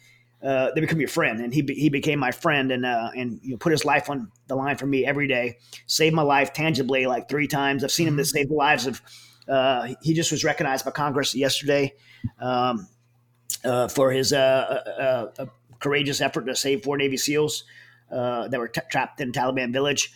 uh, 0.43 0.71
they 0.73 0.81
become 0.81 0.99
your 0.99 1.09
friend, 1.09 1.39
and 1.41 1.53
he 1.53 1.61
he 1.61 1.89
became 1.89 2.19
my 2.19 2.31
friend, 2.31 2.71
and 2.71 2.85
uh, 2.85 3.11
and 3.15 3.39
you 3.43 3.51
know, 3.51 3.57
put 3.57 3.71
his 3.71 3.85
life 3.85 4.09
on 4.09 4.31
the 4.47 4.55
line 4.55 4.77
for 4.77 4.85
me 4.85 5.05
every 5.05 5.27
day, 5.27 5.57
saved 5.85 6.15
my 6.15 6.21
life 6.21 6.53
tangibly 6.53 7.05
like 7.05 7.29
three 7.29 7.47
times. 7.47 7.83
I've 7.83 7.91
seen 7.91 8.07
him 8.07 8.17
to 8.17 8.23
mm-hmm. 8.23 8.27
save 8.27 8.49
the 8.49 8.55
lives 8.55 8.85
of. 8.85 9.01
Uh, 9.47 9.95
he 10.03 10.13
just 10.13 10.31
was 10.31 10.43
recognized 10.43 10.85
by 10.85 10.91
Congress 10.91 11.33
yesterday. 11.33 11.91
Um, 12.39 12.87
uh, 13.63 13.87
for 13.87 14.11
his 14.11 14.33
uh, 14.33 14.37
uh, 14.37 15.41
uh, 15.41 15.45
courageous 15.79 16.21
effort 16.21 16.45
to 16.45 16.55
save 16.55 16.83
four 16.83 16.97
Navy 16.97 17.17
SEALs 17.17 17.63
that 18.09 18.57
were 18.57 18.67
t- 18.67 18.81
trapped 18.89 19.21
in 19.21 19.31
Taliban 19.31 19.71
village. 19.73 20.13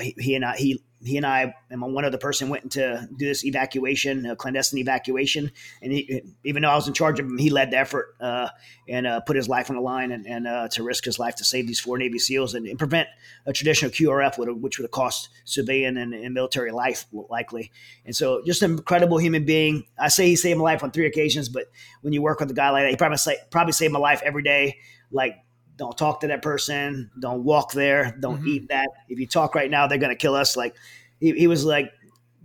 He, 0.00 0.14
he, 0.18 0.34
and 0.34 0.44
I, 0.44 0.56
he 0.56 0.82
he 1.04 1.16
and 1.16 1.26
I 1.26 1.54
and 1.70 1.80
one 1.80 2.04
other 2.04 2.18
person 2.18 2.48
went 2.48 2.72
to 2.72 3.08
do 3.16 3.26
this 3.26 3.44
evacuation, 3.44 4.26
a 4.26 4.36
clandestine 4.36 4.78
evacuation. 4.78 5.52
And 5.82 5.92
he, 5.92 6.22
even 6.44 6.62
though 6.62 6.70
I 6.70 6.74
was 6.74 6.88
in 6.88 6.94
charge 6.94 7.20
of 7.20 7.26
him, 7.26 7.38
he 7.38 7.50
led 7.50 7.70
the 7.70 7.78
effort 7.78 8.14
uh, 8.20 8.48
and 8.88 9.06
uh, 9.06 9.20
put 9.20 9.36
his 9.36 9.48
life 9.48 9.70
on 9.70 9.76
the 9.76 9.82
line 9.82 10.12
and, 10.12 10.26
and 10.26 10.46
uh, 10.46 10.68
to 10.68 10.82
risk 10.82 11.04
his 11.04 11.18
life 11.18 11.36
to 11.36 11.44
save 11.44 11.66
these 11.66 11.80
four 11.80 11.98
Navy 11.98 12.18
SEAls 12.18 12.54
and, 12.54 12.66
and 12.66 12.78
prevent 12.78 13.08
a 13.46 13.52
traditional 13.52 13.90
QRF, 13.90 14.38
which 14.60 14.78
would 14.78 14.84
have 14.84 14.90
cost 14.90 15.28
civilian 15.44 15.96
and, 15.96 16.14
and, 16.14 16.34
military 16.34 16.72
life 16.72 17.06
likely. 17.12 17.70
And 18.04 18.16
so, 18.16 18.42
just 18.44 18.62
an 18.62 18.72
incredible 18.72 19.18
human 19.18 19.44
being. 19.44 19.84
I 19.98 20.08
say 20.08 20.26
he 20.26 20.36
saved 20.36 20.58
my 20.58 20.64
life 20.64 20.82
on 20.82 20.90
three 20.90 21.06
occasions, 21.06 21.48
but 21.48 21.66
when 22.02 22.12
you 22.12 22.22
work 22.22 22.40
with 22.40 22.50
a 22.50 22.54
guy 22.54 22.70
like 22.70 22.84
that, 22.84 22.90
he 22.90 22.96
probably 22.96 23.18
probably 23.50 23.72
saved 23.72 23.92
my 23.92 23.98
life 23.98 24.22
every 24.24 24.42
day. 24.42 24.78
Like 25.12 25.43
don't 25.76 25.96
talk 25.96 26.20
to 26.20 26.26
that 26.28 26.42
person. 26.42 27.10
Don't 27.18 27.44
walk 27.44 27.72
there. 27.72 28.16
Don't 28.20 28.38
mm-hmm. 28.38 28.48
eat 28.48 28.68
that. 28.68 28.88
If 29.08 29.18
you 29.18 29.26
talk 29.26 29.54
right 29.54 29.70
now, 29.70 29.86
they're 29.86 29.98
going 29.98 30.10
to 30.10 30.16
kill 30.16 30.34
us. 30.34 30.56
Like 30.56 30.76
he, 31.20 31.32
he, 31.32 31.46
was 31.46 31.64
like 31.64 31.92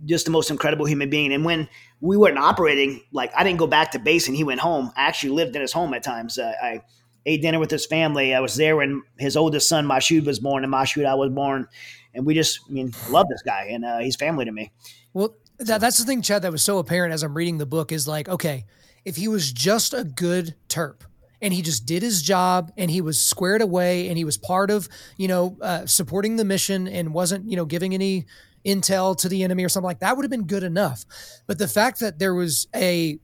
just 0.04 0.24
the 0.24 0.30
most 0.30 0.50
incredible 0.50 0.86
human 0.86 1.10
being. 1.10 1.32
And 1.32 1.44
when 1.44 1.68
we 2.00 2.16
weren't 2.16 2.38
operating, 2.38 3.02
like 3.12 3.30
I 3.36 3.44
didn't 3.44 3.58
go 3.58 3.66
back 3.66 3.92
to 3.92 3.98
base 3.98 4.26
and 4.26 4.36
he 4.36 4.44
went 4.44 4.60
home. 4.60 4.90
I 4.96 5.02
actually 5.02 5.30
lived 5.30 5.54
in 5.54 5.62
his 5.62 5.72
home 5.72 5.94
at 5.94 6.02
times. 6.02 6.38
Uh, 6.38 6.52
I 6.62 6.82
ate 7.26 7.42
dinner 7.42 7.58
with 7.58 7.70
his 7.70 7.86
family. 7.86 8.34
I 8.34 8.40
was 8.40 8.56
there 8.56 8.76
when 8.76 9.02
his 9.18 9.36
oldest 9.36 9.68
son, 9.68 9.86
Mashud, 9.86 10.24
was 10.24 10.38
born 10.40 10.64
and 10.64 10.72
Mashud, 10.72 11.06
I 11.06 11.14
was 11.14 11.30
born. 11.30 11.68
And 12.14 12.26
we 12.26 12.34
just, 12.34 12.60
I 12.68 12.72
mean, 12.72 12.92
love 13.10 13.26
this 13.28 13.42
guy 13.42 13.68
and 13.70 13.84
uh, 13.84 13.98
he's 13.98 14.16
family 14.16 14.44
to 14.44 14.52
me. 14.52 14.72
Well, 15.12 15.36
that, 15.58 15.80
that's 15.80 15.98
the 15.98 16.04
thing, 16.04 16.22
Chad, 16.22 16.42
that 16.42 16.52
was 16.52 16.62
so 16.62 16.78
apparent 16.78 17.12
as 17.12 17.22
I'm 17.22 17.36
reading 17.36 17.58
the 17.58 17.66
book 17.66 17.92
is 17.92 18.08
like, 18.08 18.28
okay, 18.28 18.64
if 19.04 19.16
he 19.16 19.28
was 19.28 19.52
just 19.52 19.94
a 19.94 20.04
good 20.04 20.54
Terp, 20.68 21.02
and 21.42 21.54
he 21.54 21.62
just 21.62 21.86
did 21.86 22.02
his 22.02 22.22
job 22.22 22.72
and 22.76 22.90
he 22.90 23.00
was 23.00 23.18
squared 23.18 23.62
away 23.62 24.08
and 24.08 24.18
he 24.18 24.24
was 24.24 24.36
part 24.36 24.70
of 24.70 24.88
you 25.16 25.28
know 25.28 25.56
uh, 25.60 25.86
supporting 25.86 26.36
the 26.36 26.44
mission 26.44 26.88
and 26.88 27.14
wasn't 27.14 27.48
you 27.50 27.56
know 27.56 27.64
giving 27.64 27.94
any 27.94 28.26
intel 28.64 29.16
to 29.16 29.28
the 29.28 29.42
enemy 29.42 29.64
or 29.64 29.68
something 29.68 29.86
like 29.86 30.00
that 30.00 30.16
would 30.16 30.24
have 30.24 30.30
been 30.30 30.46
good 30.46 30.62
enough. 30.62 31.04
But 31.46 31.58
the 31.58 31.68
fact 31.68 32.00
that 32.00 32.18
there 32.18 32.34
was 32.34 32.68
a 32.74 33.18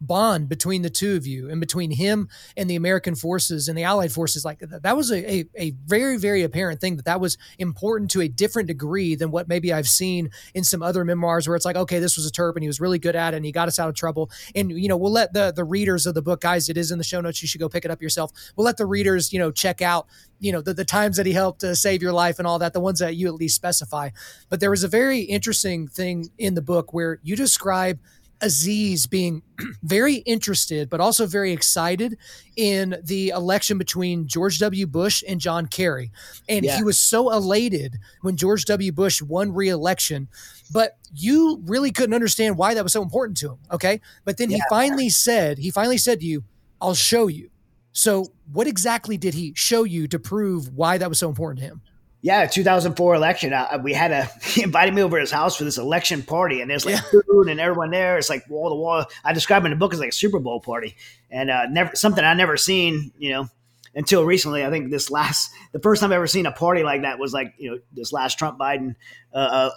bond 0.00 0.48
between 0.48 0.82
the 0.82 0.90
two 0.90 1.16
of 1.16 1.26
you 1.26 1.50
and 1.50 1.60
between 1.60 1.90
him 1.90 2.28
and 2.56 2.68
the 2.68 2.76
American 2.76 3.14
forces 3.14 3.68
and 3.68 3.76
the 3.76 3.84
Allied 3.84 4.12
forces, 4.12 4.44
like 4.44 4.60
that 4.60 4.96
was 4.96 5.10
a, 5.10 5.30
a, 5.30 5.44
a, 5.56 5.70
very, 5.86 6.16
very 6.16 6.42
apparent 6.42 6.80
thing 6.80 6.96
that 6.96 7.04
that 7.04 7.20
was 7.20 7.36
important 7.58 8.10
to 8.10 8.20
a 8.20 8.28
different 8.28 8.68
degree 8.68 9.14
than 9.14 9.30
what 9.30 9.48
maybe 9.48 9.72
I've 9.72 9.88
seen 9.88 10.30
in 10.54 10.64
some 10.64 10.82
other 10.82 11.04
memoirs 11.04 11.48
where 11.48 11.56
it's 11.56 11.64
like, 11.64 11.76
okay, 11.76 11.98
this 11.98 12.16
was 12.16 12.26
a 12.26 12.30
Terp 12.30 12.54
and 12.54 12.62
he 12.62 12.68
was 12.68 12.80
really 12.80 12.98
good 12.98 13.16
at 13.16 13.34
it 13.34 13.36
and 13.38 13.46
he 13.46 13.52
got 13.52 13.68
us 13.68 13.78
out 13.78 13.88
of 13.88 13.94
trouble. 13.94 14.30
And, 14.54 14.70
you 14.70 14.88
know, 14.88 14.96
we'll 14.96 15.12
let 15.12 15.32
the, 15.32 15.52
the 15.54 15.64
readers 15.64 16.06
of 16.06 16.14
the 16.14 16.22
book, 16.22 16.40
guys, 16.40 16.68
it 16.68 16.76
is 16.76 16.90
in 16.90 16.98
the 16.98 17.04
show 17.04 17.20
notes. 17.20 17.42
You 17.42 17.48
should 17.48 17.60
go 17.60 17.68
pick 17.68 17.84
it 17.84 17.90
up 17.90 18.02
yourself. 18.02 18.32
We'll 18.56 18.64
let 18.64 18.76
the 18.76 18.86
readers, 18.86 19.32
you 19.32 19.38
know, 19.38 19.50
check 19.50 19.82
out, 19.82 20.06
you 20.38 20.52
know, 20.52 20.60
the, 20.60 20.74
the 20.74 20.84
times 20.84 21.16
that 21.16 21.26
he 21.26 21.32
helped 21.32 21.64
uh, 21.64 21.74
save 21.74 22.02
your 22.02 22.12
life 22.12 22.38
and 22.38 22.46
all 22.46 22.58
that, 22.60 22.72
the 22.72 22.80
ones 22.80 23.00
that 23.00 23.16
you 23.16 23.26
at 23.26 23.34
least 23.34 23.56
specify. 23.56 24.10
But 24.48 24.60
there 24.60 24.70
was 24.70 24.84
a 24.84 24.88
very 24.88 25.20
interesting 25.20 25.88
thing 25.88 26.30
in 26.38 26.54
the 26.54 26.62
book 26.62 26.92
where 26.92 27.18
you 27.22 27.36
describe– 27.36 27.98
Aziz 28.40 29.06
being 29.06 29.42
very 29.82 30.16
interested, 30.16 30.88
but 30.88 31.00
also 31.00 31.26
very 31.26 31.52
excited 31.52 32.18
in 32.56 32.96
the 33.02 33.30
election 33.30 33.78
between 33.78 34.26
George 34.26 34.58
W. 34.58 34.86
Bush 34.86 35.24
and 35.26 35.40
John 35.40 35.66
Kerry. 35.66 36.10
And 36.48 36.64
yeah. 36.64 36.76
he 36.76 36.84
was 36.84 36.98
so 36.98 37.30
elated 37.30 37.98
when 38.22 38.36
George 38.36 38.64
W. 38.66 38.92
Bush 38.92 39.22
won 39.22 39.52
re 39.52 39.68
election, 39.68 40.28
but 40.72 40.98
you 41.12 41.62
really 41.66 41.92
couldn't 41.92 42.14
understand 42.14 42.56
why 42.56 42.74
that 42.74 42.82
was 42.82 42.92
so 42.92 43.02
important 43.02 43.36
to 43.38 43.50
him. 43.50 43.58
Okay. 43.72 44.00
But 44.24 44.36
then 44.36 44.50
yeah. 44.50 44.56
he 44.56 44.62
finally 44.68 45.08
said, 45.08 45.58
he 45.58 45.70
finally 45.70 45.98
said 45.98 46.20
to 46.20 46.26
you, 46.26 46.44
I'll 46.80 46.94
show 46.94 47.26
you. 47.26 47.50
So, 47.92 48.26
what 48.52 48.66
exactly 48.66 49.16
did 49.16 49.34
he 49.34 49.52
show 49.56 49.82
you 49.82 50.06
to 50.08 50.18
prove 50.18 50.68
why 50.68 50.98
that 50.98 51.08
was 51.08 51.18
so 51.18 51.28
important 51.28 51.60
to 51.60 51.64
him? 51.64 51.82
Yeah, 52.20 52.46
2004 52.46 53.14
election. 53.14 53.52
Uh, 53.52 53.78
we 53.82 53.92
had 53.92 54.10
a 54.10 54.24
he 54.42 54.62
invited 54.62 54.94
me 54.94 55.02
over 55.02 55.18
to 55.18 55.20
his 55.20 55.30
house 55.30 55.56
for 55.56 55.64
this 55.64 55.78
election 55.78 56.22
party, 56.22 56.60
and 56.60 56.70
there's 56.70 56.84
like 56.84 56.96
yeah. 56.96 57.20
food 57.26 57.48
and 57.48 57.60
everyone 57.60 57.90
there. 57.90 58.18
It's 58.18 58.28
like 58.28 58.48
wall 58.48 58.70
to 58.70 58.74
wall. 58.74 59.06
I 59.24 59.32
describe 59.32 59.64
in 59.64 59.70
the 59.70 59.76
book 59.76 59.94
as 59.94 60.00
like 60.00 60.10
a 60.10 60.12
Super 60.12 60.38
Bowl 60.38 60.60
party, 60.60 60.96
and 61.30 61.50
uh, 61.50 61.66
never 61.66 61.94
something 61.94 62.24
I 62.24 62.34
never 62.34 62.56
seen. 62.56 63.12
You 63.18 63.30
know, 63.30 63.48
until 63.94 64.24
recently. 64.24 64.64
I 64.64 64.70
think 64.70 64.90
this 64.90 65.10
last 65.10 65.50
the 65.72 65.80
first 65.80 66.00
time 66.00 66.10
I've 66.10 66.16
ever 66.16 66.26
seen 66.26 66.46
a 66.46 66.52
party 66.52 66.82
like 66.82 67.02
that 67.02 67.18
was 67.18 67.32
like 67.32 67.54
you 67.58 67.70
know 67.70 67.78
this 67.92 68.12
last 68.12 68.38
Trump 68.38 68.58
Biden. 68.58 68.94
Uh, 69.32 69.70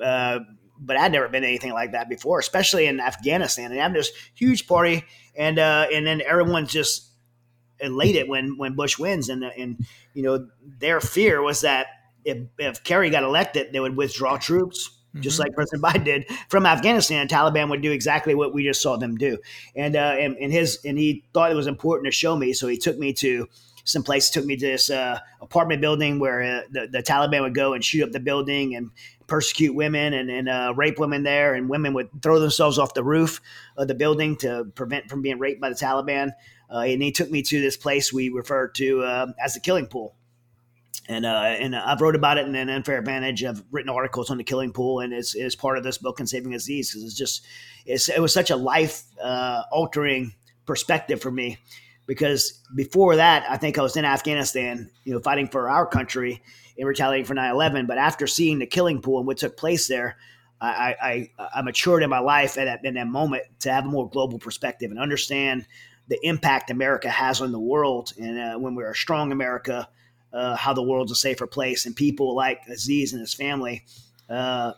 uh, 0.00 0.02
uh 0.02 0.38
but 0.82 0.96
I'd 0.96 1.12
never 1.12 1.28
been 1.28 1.44
anything 1.44 1.72
like 1.72 1.92
that 1.92 2.08
before, 2.08 2.38
especially 2.38 2.86
in 2.86 3.00
Afghanistan. 3.00 3.70
And 3.70 3.78
have 3.80 3.92
this 3.92 4.10
huge 4.34 4.66
party, 4.66 5.04
and 5.36 5.58
uh, 5.58 5.86
and 5.92 6.06
then 6.06 6.22
everyone's 6.22 6.72
just 6.72 7.09
elated 7.80 8.28
when 8.28 8.56
when 8.56 8.74
Bush 8.74 8.98
wins, 8.98 9.28
and 9.28 9.44
and 9.44 9.84
you 10.14 10.22
know 10.22 10.48
their 10.78 11.00
fear 11.00 11.42
was 11.42 11.62
that 11.62 11.86
if 12.24 12.38
if 12.58 12.84
Kerry 12.84 13.10
got 13.10 13.22
elected, 13.22 13.72
they 13.72 13.80
would 13.80 13.96
withdraw 13.96 14.36
troops. 14.36 14.96
Mm-hmm. 15.10 15.22
Just 15.22 15.40
like 15.40 15.52
President 15.54 15.82
Biden 15.82 16.04
did 16.04 16.26
from 16.48 16.66
Afghanistan, 16.66 17.26
Taliban 17.26 17.68
would 17.68 17.82
do 17.82 17.90
exactly 17.90 18.36
what 18.36 18.54
we 18.54 18.62
just 18.62 18.80
saw 18.80 18.96
them 18.96 19.16
do, 19.16 19.38
and 19.74 19.96
uh, 19.96 20.14
and, 20.16 20.36
and 20.36 20.52
his 20.52 20.78
and 20.84 20.96
he 20.96 21.24
thought 21.34 21.50
it 21.50 21.56
was 21.56 21.66
important 21.66 22.06
to 22.06 22.12
show 22.12 22.36
me, 22.36 22.52
so 22.52 22.68
he 22.68 22.76
took 22.76 22.96
me 22.96 23.12
to 23.14 23.48
some 23.84 24.02
place 24.02 24.30
took 24.30 24.44
me 24.44 24.56
to 24.56 24.66
this 24.66 24.90
uh, 24.90 25.18
apartment 25.40 25.80
building 25.80 26.18
where 26.18 26.42
uh, 26.42 26.60
the, 26.70 26.86
the 26.86 27.02
Taliban 27.02 27.42
would 27.42 27.54
go 27.54 27.74
and 27.74 27.84
shoot 27.84 28.04
up 28.04 28.12
the 28.12 28.20
building 28.20 28.76
and 28.76 28.90
persecute 29.26 29.74
women 29.74 30.12
and, 30.12 30.30
and 30.30 30.48
uh, 30.48 30.72
rape 30.76 30.98
women 30.98 31.22
there, 31.22 31.54
and 31.54 31.68
women 31.68 31.94
would 31.94 32.08
throw 32.22 32.38
themselves 32.40 32.78
off 32.78 32.94
the 32.94 33.04
roof 33.04 33.40
of 33.76 33.88
the 33.88 33.94
building 33.94 34.36
to 34.36 34.66
prevent 34.74 35.08
from 35.08 35.22
being 35.22 35.38
raped 35.38 35.60
by 35.60 35.68
the 35.68 35.74
Taliban. 35.74 36.32
Uh, 36.72 36.80
and 36.80 37.02
he 37.02 37.10
took 37.10 37.30
me 37.30 37.42
to 37.42 37.60
this 37.60 37.76
place 37.76 38.12
we 38.12 38.28
refer 38.28 38.68
to 38.68 39.02
uh, 39.02 39.26
as 39.42 39.54
the 39.54 39.60
Killing 39.60 39.86
Pool. 39.86 40.14
And 41.08 41.26
uh, 41.26 41.56
and 41.58 41.74
I've 41.74 42.00
wrote 42.00 42.14
about 42.14 42.38
it 42.38 42.46
in 42.46 42.54
an 42.54 42.68
unfair 42.68 42.98
advantage. 42.98 43.42
I've 43.42 43.64
written 43.72 43.90
articles 43.90 44.30
on 44.30 44.38
the 44.38 44.44
killing 44.44 44.72
pool, 44.72 45.00
and 45.00 45.12
it's, 45.12 45.34
it's 45.34 45.56
part 45.56 45.76
of 45.76 45.82
this 45.82 45.98
book 45.98 46.20
and 46.20 46.28
saving 46.28 46.54
Aziz 46.54 46.90
because 46.90 47.04
it's 47.04 47.14
just 47.14 47.44
it's, 47.84 48.08
it 48.08 48.20
was 48.20 48.32
such 48.32 48.50
a 48.50 48.56
life 48.56 49.02
uh, 49.20 49.62
altering 49.72 50.32
perspective 50.66 51.20
for 51.20 51.32
me. 51.32 51.58
Because 52.06 52.60
before 52.76 53.16
that, 53.16 53.44
I 53.48 53.56
think 53.56 53.76
I 53.76 53.82
was 53.82 53.96
in 53.96 54.04
Afghanistan, 54.04 54.88
you 55.04 55.12
know, 55.12 55.20
fighting 55.20 55.48
for 55.48 55.68
our 55.68 55.84
country 55.84 56.42
in 56.76 56.86
retaliating 56.86 57.26
for 57.26 57.34
9-11. 57.34 57.88
But 57.88 57.98
after 57.98 58.26
seeing 58.26 58.58
the 58.60 58.66
killing 58.66 59.00
pool 59.00 59.18
and 59.18 59.26
what 59.26 59.38
took 59.38 59.56
place 59.56 59.88
there, 59.88 60.16
I, 60.60 60.94
I, 61.38 61.48
I 61.54 61.62
matured 61.62 62.02
in 62.02 62.10
my 62.10 62.18
life 62.18 62.58
at 62.58 62.64
that, 62.66 62.84
in 62.84 62.94
that 62.94 63.06
moment 63.06 63.44
to 63.60 63.72
have 63.72 63.84
a 63.84 63.88
more 63.88 64.08
global 64.08 64.38
perspective 64.38 64.90
and 64.90 65.00
understand 65.00 65.66
the 66.10 66.18
impact 66.26 66.70
America 66.70 67.08
has 67.08 67.40
on 67.40 67.52
the 67.52 67.60
world. 67.60 68.12
And 68.18 68.38
uh, 68.38 68.58
when 68.58 68.74
we're 68.74 68.90
a 68.90 68.96
strong 68.96 69.30
America, 69.30 69.88
uh, 70.32 70.56
how 70.56 70.74
the 70.74 70.82
world's 70.82 71.12
a 71.12 71.14
safer 71.14 71.46
place. 71.46 71.86
And 71.86 71.94
people 71.94 72.34
like 72.34 72.60
Aziz 72.68 73.12
and 73.12 73.20
his 73.20 73.32
family 73.32 73.84
uh, 74.28 74.72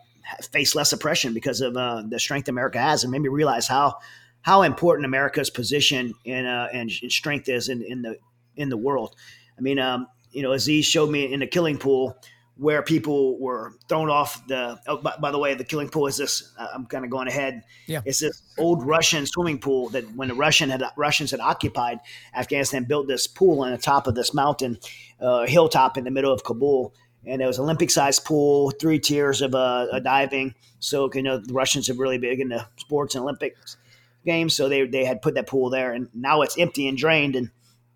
face 0.53 0.75
less 0.75 0.93
oppression 0.93 1.33
because 1.33 1.63
of 1.63 1.77
uh, 1.77 2.03
the 2.07 2.21
strength 2.21 2.49
America 2.49 2.79
has, 2.79 3.03
and 3.03 3.11
made 3.11 3.23
me 3.23 3.29
realize 3.29 3.67
how 3.67 3.99
how 4.43 4.63
important 4.63 5.07
America's 5.07 5.51
position 5.51 6.15
and 6.27 6.47
uh, 6.47 6.69
and 6.73 6.91
strength 6.91 7.49
is 7.49 7.69
in, 7.69 7.83
in 7.83 8.03
the 8.03 8.19
in 8.57 8.69
the 8.69 8.77
world. 8.77 9.17
I 9.57 9.63
mean, 9.63 9.79
um, 9.79 10.09
you 10.33 10.43
know, 10.43 10.53
Aziz 10.53 10.85
showed 10.85 11.11
me 11.11 11.33
in 11.33 11.41
the 11.41 11.47
killing 11.47 11.79
pool 11.79 12.17
where 12.57 12.83
people 12.83 13.39
were 13.39 13.73
thrown 13.89 14.11
off 14.11 14.47
the. 14.47 14.79
Oh, 14.87 14.99
by, 14.99 15.15
by, 15.21 15.31
the 15.31 15.39
way, 15.39 15.55
the 15.55 15.65
killing 15.65 15.89
pool 15.89 16.07
is 16.07 16.17
this. 16.17 16.53
Uh, 16.59 16.69
I'm 16.75 16.87
kind 16.87 17.05
of 17.05 17.11
going 17.11 17.29
ahead. 17.29 17.65
Yeah, 17.87 18.03
it's 18.05 18.21
this 18.21 18.43
old 18.59 18.85
Russian 18.85 19.27
swimming 19.27 19.59
pool 19.59 19.89
that 19.91 20.05
when 20.15 20.29
the 20.29 20.35
Russian 20.35 20.71
had 20.71 20.83
Russians 20.97 21.31
had 21.31 21.41
occupied 21.41 22.01
Afghanistan, 22.35 22.85
built 22.85 23.09
this 23.09 23.27
pool 23.27 23.63
on 23.63 23.73
the 23.73 23.79
top 23.79 24.07
of 24.07 24.15
this 24.15 24.35
mountain 24.35 24.79
uh, 25.21 25.47
hilltop 25.47 25.97
in 25.97 26.05
the 26.05 26.11
middle 26.11 26.33
of 26.33 26.45
Kabul, 26.45 26.95
and 27.25 27.41
it 27.41 27.47
was 27.47 27.59
Olympic 27.59 27.91
sized 27.91 28.25
pool, 28.25 28.71
three 28.71 28.99
tiers 28.99 29.41
of 29.41 29.55
uh, 29.55 29.99
diving. 30.01 30.55
So 30.79 31.11
you 31.15 31.23
know 31.23 31.39
the 31.39 31.55
Russians 31.55 31.89
are 31.89 31.95
really 31.95 32.19
big 32.19 32.41
into 32.41 32.67
sports 32.77 33.15
and 33.15 33.23
Olympics 33.23 33.77
games, 34.25 34.55
so 34.55 34.69
they 34.69 34.87
they 34.87 35.05
had 35.05 35.23
put 35.23 35.35
that 35.35 35.47
pool 35.47 35.71
there, 35.71 35.93
and 35.93 36.09
now 36.15 36.43
it's 36.43 36.59
empty 36.59 36.87
and 36.87 36.99
drained, 36.99 37.35
and 37.35 37.51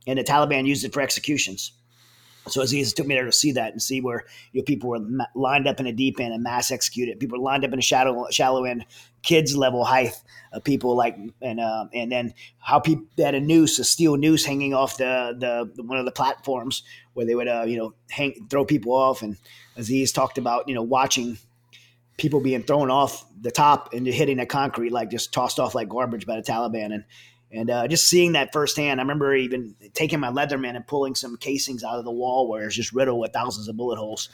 and 0.07 0.19
the 0.19 0.25
Taliban 0.25 0.66
used 0.66 0.85
it 0.85 0.95
for 0.95 1.03
executions. 1.03 1.73
So 2.48 2.62
Aziz 2.62 2.92
took 2.92 3.06
me 3.06 3.14
there 3.14 3.24
to 3.24 3.32
see 3.32 3.52
that 3.52 3.72
and 3.72 3.82
see 3.82 4.00
where 4.00 4.24
you 4.52 4.61
know, 4.61 4.64
people 4.64 4.90
were 4.90 5.00
ma- 5.00 5.26
lined 5.35 5.66
up 5.66 5.80
in 5.80 5.87
a 5.87 5.92
deep 5.92 6.20
end 6.20 6.32
and 6.32 6.42
mass 6.42 6.70
executed. 6.70 7.18
People 7.18 7.38
were 7.38 7.44
lined 7.44 7.64
up 7.64 7.72
in 7.72 7.78
a 7.78 7.82
shallow 7.82 8.26
shallow 8.30 8.64
end, 8.64 8.85
kids 9.22 9.56
level 9.56 9.85
height 9.85 10.12
of 10.52 10.62
people 10.64 10.96
like 10.96 11.16
and 11.42 11.61
uh, 11.61 11.87
and 11.92 12.11
then 12.11 12.35
how 12.59 12.78
people 12.78 13.06
had 13.18 13.35
a 13.35 13.40
noose, 13.40 13.78
a 13.78 13.85
steel 13.85 14.16
noose 14.16 14.44
hanging 14.44 14.74
off 14.74 14.96
the, 14.96 15.37
the, 15.38 15.70
the 15.74 15.82
one 15.82 15.98
of 15.98 16.04
the 16.04 16.12
platforms 16.12 16.82
where 17.14 17.26
they 17.26 17.35
would 17.35 17.48
uh, 17.48 17.64
you 17.66 17.76
know 17.76 17.94
hang 18.11 18.46
throw 18.48 18.64
people 18.64 18.92
off. 18.92 19.22
And 19.22 19.37
Aziz 19.76 20.12
talked 20.12 20.38
about 20.38 20.68
you 20.68 20.74
know 20.74 20.82
watching 20.82 21.38
people 22.16 22.40
being 22.40 22.62
thrown 22.62 22.90
off 22.90 23.26
the 23.40 23.50
top 23.50 23.92
and 23.92 24.06
hitting 24.06 24.38
the 24.38 24.46
concrete 24.46 24.90
like 24.90 25.11
just 25.11 25.32
tossed 25.32 25.59
off 25.59 25.74
like 25.74 25.88
garbage 25.88 26.26
by 26.26 26.37
the 26.37 26.42
Taliban 26.42 26.94
and 26.94 27.04
and 27.52 27.70
uh, 27.70 27.87
just 27.87 28.09
seeing 28.09 28.32
that 28.32 28.52
firsthand, 28.52 29.00
I 29.00 29.02
remember 29.02 29.35
even 29.35 29.76
taking 29.94 30.20
my 30.20 30.30
Leatherman 30.30 30.74
and 30.74 30.87
pulling 30.87 31.14
some 31.14 31.37
casings 31.37 31.85
out 31.85 31.98
of 31.98 32.04
the 32.04 32.11
wall 32.11 32.48
where 32.48 32.66
it's 32.66 32.74
just 32.74 32.92
riddled 32.92 33.20
with 33.20 33.32
thousands 33.32 33.68
of 33.68 33.76
bullet 33.76 33.96
holes. 33.96 34.28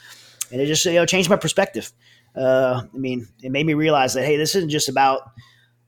And 0.51 0.59
it 0.59 0.65
just 0.65 0.83
you 0.85 0.93
know 0.93 1.05
changed 1.05 1.29
my 1.29 1.35
perspective. 1.35 1.91
Uh, 2.35 2.81
I 2.93 2.97
mean, 2.97 3.27
it 3.41 3.51
made 3.51 3.65
me 3.65 3.75
realize 3.75 4.13
that 4.15 4.25
hey, 4.25 4.37
this 4.37 4.55
isn't 4.55 4.69
just 4.69 4.89
about 4.89 5.31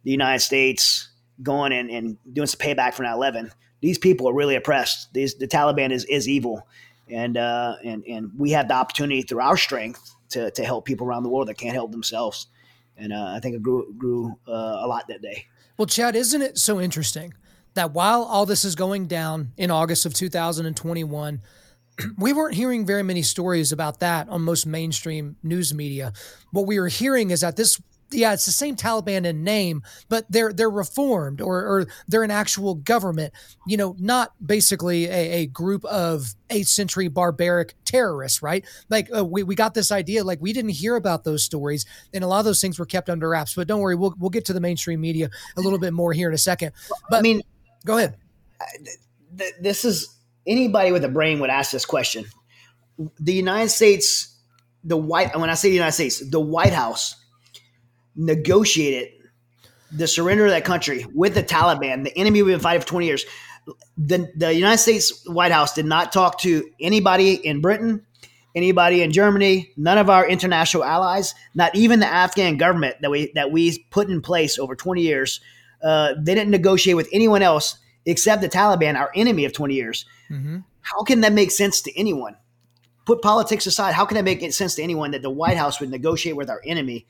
the 0.03 0.11
United 0.11 0.39
States 0.39 1.09
going 1.41 1.73
and, 1.73 1.89
and 1.89 2.17
doing 2.31 2.47
some 2.47 2.59
payback 2.59 2.93
for 2.93 3.03
9/11. 3.03 3.51
These 3.81 3.97
people 3.97 4.29
are 4.29 4.33
really 4.33 4.55
oppressed. 4.55 5.13
These, 5.13 5.35
the 5.35 5.47
Taliban 5.47 5.91
is 5.91 6.05
is 6.05 6.29
evil, 6.29 6.67
and 7.09 7.38
uh, 7.38 7.75
and 7.83 8.03
and 8.05 8.31
we 8.38 8.51
have 8.51 8.67
the 8.67 8.75
opportunity 8.75 9.23
through 9.23 9.41
our 9.41 9.57
strength 9.57 10.15
to 10.29 10.51
to 10.51 10.63
help 10.63 10.85
people 10.85 11.07
around 11.07 11.23
the 11.23 11.29
world 11.29 11.47
that 11.47 11.57
can't 11.57 11.73
help 11.73 11.91
themselves. 11.91 12.47
And 12.97 13.11
uh, 13.11 13.33
I 13.35 13.39
think 13.39 13.55
it 13.55 13.63
grew 13.63 13.93
grew 13.97 14.39
uh, 14.47 14.79
a 14.81 14.88
lot 14.88 15.07
that 15.09 15.21
day. 15.21 15.47
Well, 15.77 15.88
Chad, 15.88 16.15
isn't 16.15 16.41
it 16.41 16.57
so 16.57 16.79
interesting 16.79 17.33
that 17.73 17.91
while 17.91 18.23
all 18.23 18.45
this 18.45 18.63
is 18.63 18.75
going 18.75 19.07
down 19.07 19.51
in 19.57 19.71
August 19.71 20.05
of 20.05 20.13
2021, 20.13 21.41
we 22.17 22.31
weren't 22.31 22.55
hearing 22.55 22.85
very 22.85 23.03
many 23.03 23.21
stories 23.21 23.73
about 23.73 23.99
that 23.99 24.29
on 24.29 24.41
most 24.41 24.65
mainstream 24.65 25.35
news 25.43 25.73
media. 25.73 26.13
What 26.51 26.65
we 26.65 26.79
were 26.79 26.88
hearing 26.88 27.31
is 27.31 27.41
that 27.41 27.57
this 27.57 27.81
yeah, 28.11 28.33
it's 28.33 28.45
the 28.45 28.51
same 28.51 28.75
Taliban 28.75 29.25
in 29.25 29.43
name, 29.43 29.83
but 30.09 30.25
they're 30.29 30.53
they're 30.53 30.69
reformed 30.69 31.41
or, 31.41 31.57
or 31.59 31.87
they're 32.07 32.23
an 32.23 32.31
actual 32.31 32.75
government. 32.75 33.33
You 33.65 33.77
know, 33.77 33.95
not 33.99 34.33
basically 34.45 35.05
a, 35.05 35.31
a 35.31 35.45
group 35.47 35.83
of 35.85 36.35
eighth 36.49 36.67
century 36.67 37.07
barbaric 37.07 37.73
terrorists, 37.83 38.41
right? 38.41 38.63
Like 38.89 39.09
uh, 39.15 39.25
we 39.25 39.43
we 39.43 39.55
got 39.55 39.73
this 39.73 39.91
idea, 39.91 40.23
like 40.23 40.39
we 40.41 40.53
didn't 40.53 40.71
hear 40.71 40.95
about 40.95 41.23
those 41.23 41.43
stories, 41.43 41.85
and 42.13 42.23
a 42.23 42.27
lot 42.27 42.39
of 42.39 42.45
those 42.45 42.61
things 42.61 42.77
were 42.77 42.85
kept 42.85 43.09
under 43.09 43.29
wraps. 43.29 43.55
But 43.55 43.67
don't 43.67 43.81
worry, 43.81 43.95
we'll 43.95 44.15
we'll 44.19 44.29
get 44.29 44.45
to 44.45 44.53
the 44.53 44.61
mainstream 44.61 45.01
media 45.01 45.29
a 45.57 45.61
little 45.61 45.79
bit 45.79 45.93
more 45.93 46.13
here 46.13 46.29
in 46.29 46.35
a 46.35 46.39
second. 46.39 46.73
But 47.09 47.17
I 47.17 47.21
mean, 47.21 47.41
go 47.85 47.97
ahead. 47.97 48.17
This 49.59 49.83
is 49.83 50.15
anybody 50.47 50.91
with 50.91 51.03
a 51.03 51.09
brain 51.09 51.39
would 51.39 51.49
ask 51.49 51.71
this 51.71 51.85
question. 51.85 52.25
The 53.19 53.33
United 53.33 53.69
States, 53.69 54.37
the 54.83 54.95
White. 54.95 55.37
When 55.37 55.49
I 55.49 55.55
say 55.55 55.69
the 55.69 55.75
United 55.75 55.93
States, 55.93 56.29
the 56.29 56.39
White 56.39 56.73
House 56.73 57.15
negotiated 58.15 59.10
the 59.91 60.08
surrender 60.08 60.45
of 60.45 60.51
that 60.51 60.65
country 60.65 61.06
with 61.13 61.34
the 61.34 61.43
Taliban, 61.43 62.04
the 62.04 62.17
enemy 62.17 62.41
we've 62.41 62.54
been 62.54 62.60
fighting 62.60 62.82
for 62.82 62.88
20 62.88 63.06
years. 63.06 63.25
The, 63.97 64.32
the 64.36 64.54
United 64.54 64.78
States 64.78 65.25
White 65.25 65.51
House 65.51 65.73
did 65.73 65.86
not 65.86 66.12
talk 66.12 66.39
to 66.41 66.69
anybody 66.80 67.34
in 67.34 67.62
Britain, 67.62 68.06
anybody 68.54 69.01
in 69.01 69.12
Germany, 69.12 69.71
none 69.78 69.97
of 69.97 70.10
our 70.10 70.28
international 70.28 70.84
allies, 70.84 71.34
not 71.56 71.75
even 71.75 71.99
the 71.99 72.08
Afghan 72.08 72.58
government 72.58 72.97
that 73.01 73.10
we 73.10 73.32
that 73.36 73.51
we 73.51 73.86
put 73.89 74.10
in 74.10 74.21
place 74.21 74.60
over 74.60 74.75
20 74.75 75.01
years. 75.01 75.39
Uh, 75.84 76.13
they 76.19 76.36
didn't 76.36 76.51
negotiate 76.51 76.95
with 76.95 77.10
anyone 77.12 77.41
else 77.41 77.78
except 78.06 78.41
the 78.41 78.49
Taliban, 78.49 78.95
our 78.95 79.12
enemy 79.15 79.45
of 79.45 79.54
20 79.54 79.73
years. 79.73 80.06
Mm-hmm. 80.30 80.60
How 80.82 81.04
can 81.04 81.21
that 81.21 81.34
make 81.34 81.51
sense 81.51 81.82
to 81.82 81.99
anyone? 81.99 82.36
Put 83.06 83.21
politics 83.21 83.65
aside. 83.65 83.93
How 83.93 84.06
can 84.06 84.15
that 84.15 84.23
make 84.23 84.54
sense 84.54 84.75
to 84.75 84.84
anyone 84.84 85.12
that 85.12 85.21
the 85.21 85.30
White 85.30 85.58
House 85.58 85.80
would 85.80 85.89
negotiate 85.89 86.36
with 86.36 86.49
our 86.49 86.62
enemy? 86.65 87.08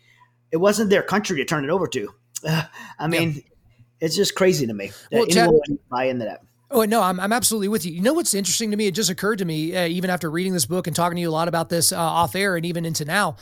It 0.56 0.62
wasn't 0.62 0.89
their 0.89 1.04
country 1.04 1.36
to 1.36 1.44
turn 1.44 1.65
it 1.65 1.70
over 1.70 1.86
to. 1.86 2.13
Uh, 2.48 2.63
I 3.00 3.08
mean, 3.08 3.34
yeah. 3.34 3.41
it's 4.00 4.15
just 4.15 4.36
crazy 4.36 4.65
to 4.65 4.74
me 4.74 4.88
that 5.12 5.18
well, 5.18 5.26
anyone 5.30 5.60
Chad, 5.68 5.78
buy 5.89 6.06
into 6.06 6.24
that. 6.24 6.39
Oh 6.72 6.84
no, 6.86 7.02
I'm, 7.02 7.20
I'm 7.20 7.34
absolutely 7.34 7.68
with 7.68 7.86
you. 7.86 7.91
You 7.91 8.02
know 8.02 8.13
what's 8.13 8.34
interesting 8.34 8.72
to 8.72 8.78
me? 8.78 8.88
It 8.88 8.96
just 8.96 9.10
occurred 9.10 9.39
to 9.39 9.46
me 9.46 9.76
uh, 9.76 9.86
even 9.86 10.10
after 10.10 10.32
reading 10.32 10.54
this 10.54 10.65
book 10.65 10.88
and 10.88 10.96
talking 10.96 11.18
to 11.18 11.22
you 11.22 11.30
a 11.30 11.32
lot 11.32 11.50
about 11.50 11.68
this 11.68 11.91
uh, 11.91 12.00
off 12.00 12.38
air 12.38 12.56
and 12.56 12.65
even 12.65 12.86
into 12.86 13.04
now. 13.04 13.36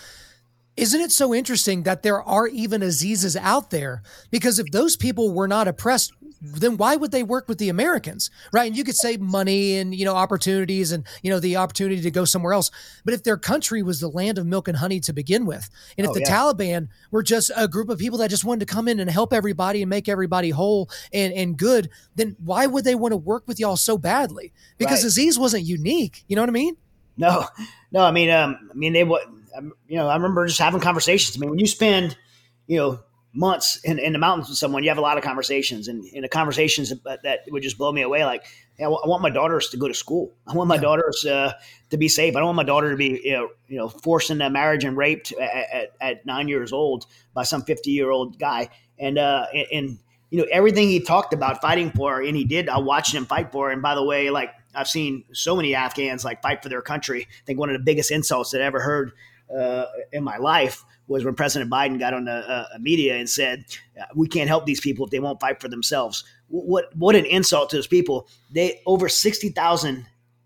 Isn't 0.76 1.02
it 1.02 1.12
so 1.12 1.36
interesting 1.36 1.84
that 1.84 2.02
there 2.02 2.22
are 2.24 2.48
even 2.48 2.82
Azizas 2.82 3.38
out 3.40 3.70
there? 3.70 4.02
Because 4.32 4.58
if 4.58 4.72
those 4.72 4.98
people 4.98 5.32
were 5.32 5.48
not 5.48 5.68
oppressed, 5.68 6.14
then 6.44 6.78
why 6.78 6.96
would 6.96 7.12
they 7.12 7.24
work 7.24 7.48
with 7.48 7.58
the 7.58 7.70
Americans, 7.70 8.30
right? 8.52 8.68
And 8.68 8.76
you 8.76 8.84
could 8.84 8.96
say 8.96 9.18
money 9.18 9.78
and 9.78 9.96
you 9.96 10.06
know 10.06 10.16
opportunities 10.16 10.92
and 10.92 11.06
you 11.22 11.32
know 11.32 11.40
the 11.40 11.56
opportunity 11.56 12.02
to 12.02 12.12
go 12.12 12.26
somewhere 12.26 12.54
else. 12.54 12.70
But 13.06 13.14
if 13.14 13.24
their 13.24 13.38
country 13.38 13.82
was 13.82 14.00
the 14.00 14.10
land 14.10 14.38
of 14.38 14.46
milk 14.46 14.68
and 14.68 14.78
honey 14.78 15.00
to 15.02 15.14
begin 15.14 15.46
with, 15.46 15.70
and 15.98 16.06
if 16.06 16.12
oh, 16.12 16.14
the 16.14 16.22
yeah. 16.22 16.36
Taliban 16.36 16.90
were 17.12 17.24
just 17.24 17.52
a 17.56 17.68
group 17.68 17.90
of 17.90 17.98
people 17.98 18.18
that 18.20 18.30
just 18.30 18.44
wanted 18.44 18.68
to 18.68 18.74
come 18.74 18.88
in 18.88 19.00
and 19.00 19.10
help 19.10 19.32
everybody 19.34 19.82
and 19.82 19.90
make 19.90 20.10
everybody 20.10 20.50
whole 20.50 20.90
and 21.14 21.34
and 21.34 21.58
good, 21.58 21.90
then 22.16 22.36
why 22.44 22.66
would 22.66 22.84
they 22.84 22.96
want 22.96 23.14
to 23.14 23.18
work 23.18 23.48
with 23.48 23.60
y'all 23.60 23.78
so 23.78 23.98
badly? 23.98 24.52
Because 24.78 25.04
right. 25.04 25.08
Aziz 25.08 25.40
wasn't 25.40 25.64
unique. 25.64 26.24
You 26.28 26.36
know 26.36 26.42
what 26.42 26.50
I 26.50 26.54
mean? 26.54 26.76
No, 27.16 27.46
no. 27.92 28.02
I 28.04 28.12
mean, 28.12 28.30
um, 28.30 28.70
I 28.70 28.74
mean 28.74 28.94
they 28.94 29.04
what 29.04 29.28
you 29.88 29.98
know, 29.98 30.08
I 30.08 30.16
remember 30.16 30.46
just 30.48 30.60
having 30.60 30.82
conversations. 30.82 31.38
I 31.38 31.40
mean, 31.40 31.52
when 31.52 31.60
you 31.60 31.68
spend, 31.68 32.18
you 32.68 32.78
know, 32.78 33.00
months 33.34 33.78
in, 33.84 33.98
in 34.00 34.14
the 34.14 34.20
mountains 34.20 34.50
with 34.50 34.58
someone, 34.58 34.84
you 34.84 34.90
have 34.90 34.98
a 34.98 35.02
lot 35.02 35.18
of 35.18 35.24
conversations, 35.24 35.88
and 35.88 36.06
in 36.06 36.22
the 36.22 36.30
conversations 36.30 36.94
that, 37.04 37.24
that, 37.24 37.40
would 37.50 37.64
just 37.64 37.78
blow 37.78 37.92
me 37.92 38.02
away. 38.02 38.24
Like, 38.24 38.46
I 38.80 38.88
want 38.88 39.22
my 39.22 39.30
daughters 39.30 39.70
to 39.70 39.78
go 39.78 39.88
to 39.88 39.94
school. 39.94 40.32
I 40.48 40.54
want 40.54 40.68
my 40.68 40.76
yeah. 40.76 40.82
daughters 40.82 41.26
uh, 41.26 41.54
to 41.90 41.98
be 41.98 42.08
safe. 42.08 42.36
I 42.36 42.40
don't 42.40 42.48
want 42.48 42.58
my 42.58 42.64
daughter 42.64 42.92
to 42.92 42.98
be, 42.98 43.22
you 43.24 43.34
know, 43.34 43.50
you 43.68 43.78
know, 43.78 43.90
forced 43.90 44.30
into 44.30 44.50
marriage 44.50 44.84
and 44.84 44.96
raped 44.96 45.32
at, 45.34 45.70
at, 45.74 45.92
at 46.02 46.26
nine 46.26 46.48
years 46.48 46.72
old 46.72 47.06
by 47.34 47.44
some 47.44 47.64
fifty 47.64 47.92
year 47.92 48.12
old 48.12 48.40
guy. 48.40 48.70
And 49.00 49.18
uh, 49.18 49.48
and, 49.54 49.68
and 49.72 50.00
you 50.30 50.40
know 50.40 50.48
everything 50.52 50.88
he 50.90 51.00
talked 51.00 51.34
about 51.34 51.62
fighting 51.62 51.92
for, 51.92 52.22
and 52.22 52.36
he 52.36 52.44
did. 52.44 52.70
I 52.70 52.80
watched 52.80 53.14
him 53.14 53.26
fight 53.26 53.52
for. 53.52 53.72
And 53.72 53.82
by 53.82 53.96
the 53.96 54.04
way, 54.04 54.30
like 54.30 54.50
I've 54.74 54.88
seen 54.88 55.24
so 55.34 55.56
many 55.56 55.76
Afghans 55.76 56.26
like 56.26 56.42
fight 56.42 56.64
for 56.64 56.70
their 56.70 56.82
country. 56.82 57.28
I 57.30 57.46
think 57.46 57.60
one 57.60 57.70
of 57.70 57.78
the 57.78 57.84
biggest 57.84 58.12
insults 58.12 58.52
that 58.52 58.62
I 58.62 58.66
ever 58.66 58.80
heard 58.80 59.12
uh, 59.56 59.86
in 60.12 60.24
my 60.24 60.38
life 60.38 60.84
was 61.08 61.26
when 61.26 61.36
President 61.36 61.70
Biden 61.70 62.00
got 62.00 62.14
on 62.14 62.26
the 62.26 62.32
uh, 62.32 62.66
media 62.80 63.16
and 63.16 63.30
said, 63.30 63.66
"We 64.16 64.28
can't 64.28 64.48
help 64.48 64.66
these 64.66 64.80
people 64.80 65.06
if 65.06 65.12
they 65.12 65.20
won't 65.20 65.40
fight 65.40 65.62
for 65.62 65.68
themselves." 65.68 66.24
What 66.48 66.96
what 66.96 67.16
an 67.16 67.26
insult 67.26 67.70
to 67.72 67.78
those 67.78 67.88
people! 67.88 68.28
They 68.54 68.82
over 68.86 69.10
sixty 69.10 69.50
thousand 69.50 70.06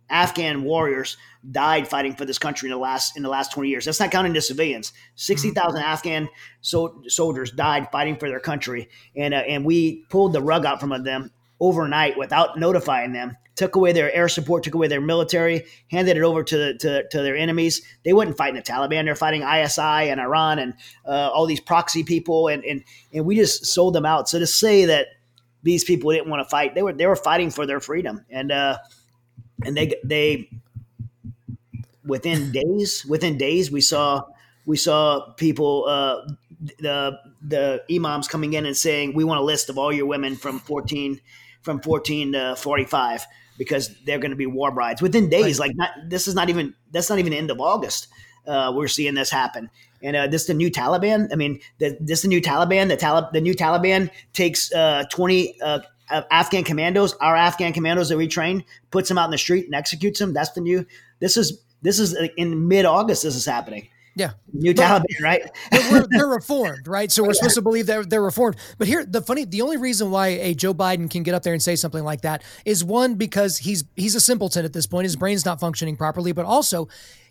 Afghan 0.10 0.64
warriors 0.64 1.18
died 1.52 1.88
fighting 1.88 2.16
for 2.16 2.26
this 2.26 2.38
country 2.38 2.68
in 2.68 2.72
the 2.72 2.80
last 2.80 3.18
in 3.18 3.24
the 3.24 3.30
last 3.30 3.52
20 3.52 3.70
years. 3.70 3.86
That's 3.86 4.00
not 4.00 4.12
counting 4.12 4.34
the 4.34 4.42
civilians. 4.42 4.94
60,000 5.16 5.80
mm-hmm. 5.80 5.88
Afghan 5.88 6.30
so, 6.62 7.02
soldiers 7.08 7.52
died 7.52 7.90
fighting 7.92 8.18
for 8.18 8.30
their 8.30 8.40
country 8.40 8.90
and 9.16 9.34
uh, 9.34 9.38
and 9.38 9.66
we 9.66 10.06
pulled 10.10 10.34
the 10.34 10.42
rug 10.42 10.66
out 10.66 10.80
from 10.80 10.90
them 11.04 11.32
overnight 11.60 12.18
without 12.18 12.58
notifying 12.60 13.14
them 13.14 13.38
took 13.58 13.76
away 13.76 13.92
their 13.92 14.14
air 14.14 14.30
support, 14.30 14.64
took 14.64 14.76
away 14.76 14.88
their 14.88 15.02
military, 15.02 15.66
handed 15.90 16.16
it 16.16 16.24
over 16.24 16.44
to, 16.44 16.78
to, 16.78 17.08
to 17.10 17.22
their 17.24 17.36
enemies. 17.36 17.82
They 18.06 18.14
weren't 18.14 18.38
fighting 18.38 18.56
the 18.56 18.62
Taliban; 18.62 19.04
they're 19.04 19.16
fighting 19.16 19.42
ISI 19.42 20.10
and 20.10 20.22
Iran 20.22 20.60
and 20.60 20.76
uh, 21.06 21.30
all 21.34 21.48
these 21.48 21.60
proxy 21.60 22.04
people, 22.04 22.48
and 22.48 22.64
and 22.64 22.84
and 23.12 23.26
we 23.26 23.36
just 23.36 23.66
sold 23.66 23.96
them 23.96 24.06
out. 24.06 24.30
So 24.30 24.40
to 24.40 24.48
say 24.48 24.86
that 24.86 25.08
these 25.64 25.84
people 25.84 26.12
didn't 26.12 26.30
want 26.30 26.42
to 26.42 26.50
fight, 26.50 26.76
they 26.76 26.84
were 26.84 26.94
they 26.94 27.08
were 27.08 27.16
fighting 27.16 27.50
for 27.50 27.66
their 27.66 27.80
freedom, 27.80 28.24
and 28.30 28.52
uh, 28.52 28.78
and 29.66 29.76
they 29.76 29.96
they 30.04 30.50
within 32.06 32.52
days 32.52 33.06
within 33.06 33.38
days 33.38 33.70
we 33.70 33.82
saw 33.82 34.24
we 34.66 34.78
saw 34.78 35.34
people 35.34 35.86
uh, 35.88 36.28
the 36.80 37.20
the 37.42 37.84
imams 37.92 38.28
coming 38.28 38.54
in 38.54 38.66
and 38.66 38.78
saying 38.78 39.14
we 39.14 39.24
want 39.24 39.40
a 39.40 39.44
list 39.44 39.70
of 39.70 39.78
all 39.78 39.92
your 39.92 40.06
women 40.06 40.36
from 40.36 40.60
14 40.60 41.20
from 41.68 41.82
14 41.82 42.32
to 42.32 42.56
45 42.56 43.28
because 43.58 43.94
they're 44.06 44.20
going 44.20 44.32
to 44.32 44.38
be 44.38 44.46
war 44.46 44.72
brides 44.72 45.02
within 45.02 45.30
days. 45.30 45.60
Right. 45.60 45.68
Like 45.68 45.76
not, 45.76 45.90
this 46.08 46.26
is 46.26 46.34
not 46.34 46.48
even 46.50 46.74
that's 46.92 47.10
not 47.10 47.20
even 47.20 47.34
the 47.34 47.38
end 47.38 47.52
of 47.52 47.60
August. 47.60 48.08
Uh, 48.48 48.72
we're 48.74 48.88
seeing 48.88 49.14
this 49.14 49.30
happen, 49.30 49.70
and 50.02 50.16
uh, 50.16 50.28
this 50.28 50.46
the 50.46 50.54
new 50.54 50.72
Taliban. 50.72 51.28
I 51.34 51.36
mean, 51.36 51.60
the, 51.80 51.98
this 52.00 52.22
the 52.22 52.30
new 52.30 52.42
Taliban. 52.42 52.88
The 52.88 52.96
Talib, 52.96 53.26
the 53.34 53.42
new 53.42 53.54
Taliban 53.54 54.10
takes 54.32 54.72
uh, 54.72 55.04
twenty 55.12 55.60
uh, 55.62 55.80
Afghan 56.10 56.64
commandos, 56.64 57.14
our 57.16 57.36
Afghan 57.36 57.74
commandos 57.74 58.08
that 58.08 58.18
we 58.18 58.30
train, 58.30 58.64
puts 58.90 59.10
them 59.10 59.18
out 59.18 59.26
in 59.26 59.32
the 59.32 59.38
street 59.38 59.66
and 59.66 59.76
executes 59.76 60.20
them. 60.20 60.32
That's 60.32 60.52
the 60.52 60.62
new. 60.62 60.86
This 61.20 61.36
is 61.36 61.62
this 61.82 62.00
is 62.00 62.18
in 62.38 62.70
mid 62.70 62.86
August. 62.86 63.24
This 63.24 63.36
is 63.36 63.46
happening. 63.46 63.90
Yeah. 64.18 64.32
New 64.52 64.74
Taliban, 64.74 65.22
right? 65.22 65.44
they're, 65.72 66.06
they're, 66.10 66.28
reformed, 66.38 66.88
right? 66.88 67.12
So 67.12 67.24
we're 67.24 67.34
supposed 67.34 67.56
to 67.56 67.62
believe 67.62 67.86
that 67.86 68.10
they're 68.10 68.22
reformed. 68.22 68.56
But 68.80 68.88
here, 68.88 69.06
the 69.06 69.22
funny, 69.22 69.46
the 69.46 69.62
only 69.62 69.78
reason 69.78 70.10
why 70.10 70.28
a 70.28 70.56
Joe 70.56 70.74
Biden 70.74 71.10
can 71.10 71.22
get 71.22 71.36
up 71.36 71.44
there 71.44 71.54
and 71.54 71.62
say 71.62 71.76
something 71.76 72.04
like 72.04 72.22
that 72.22 72.44
is 72.66 72.84
one, 72.84 73.14
because 73.14 73.60
he's 73.60 73.84
he's 73.96 74.16
a 74.16 74.20
simpleton 74.20 74.66
at 74.66 74.74
this 74.74 74.88
point. 74.88 75.04
His 75.06 75.16
brain's 75.16 75.46
not 75.46 75.60
functioning 75.60 75.96
properly, 75.96 76.32
but 76.32 76.46
also 76.46 76.88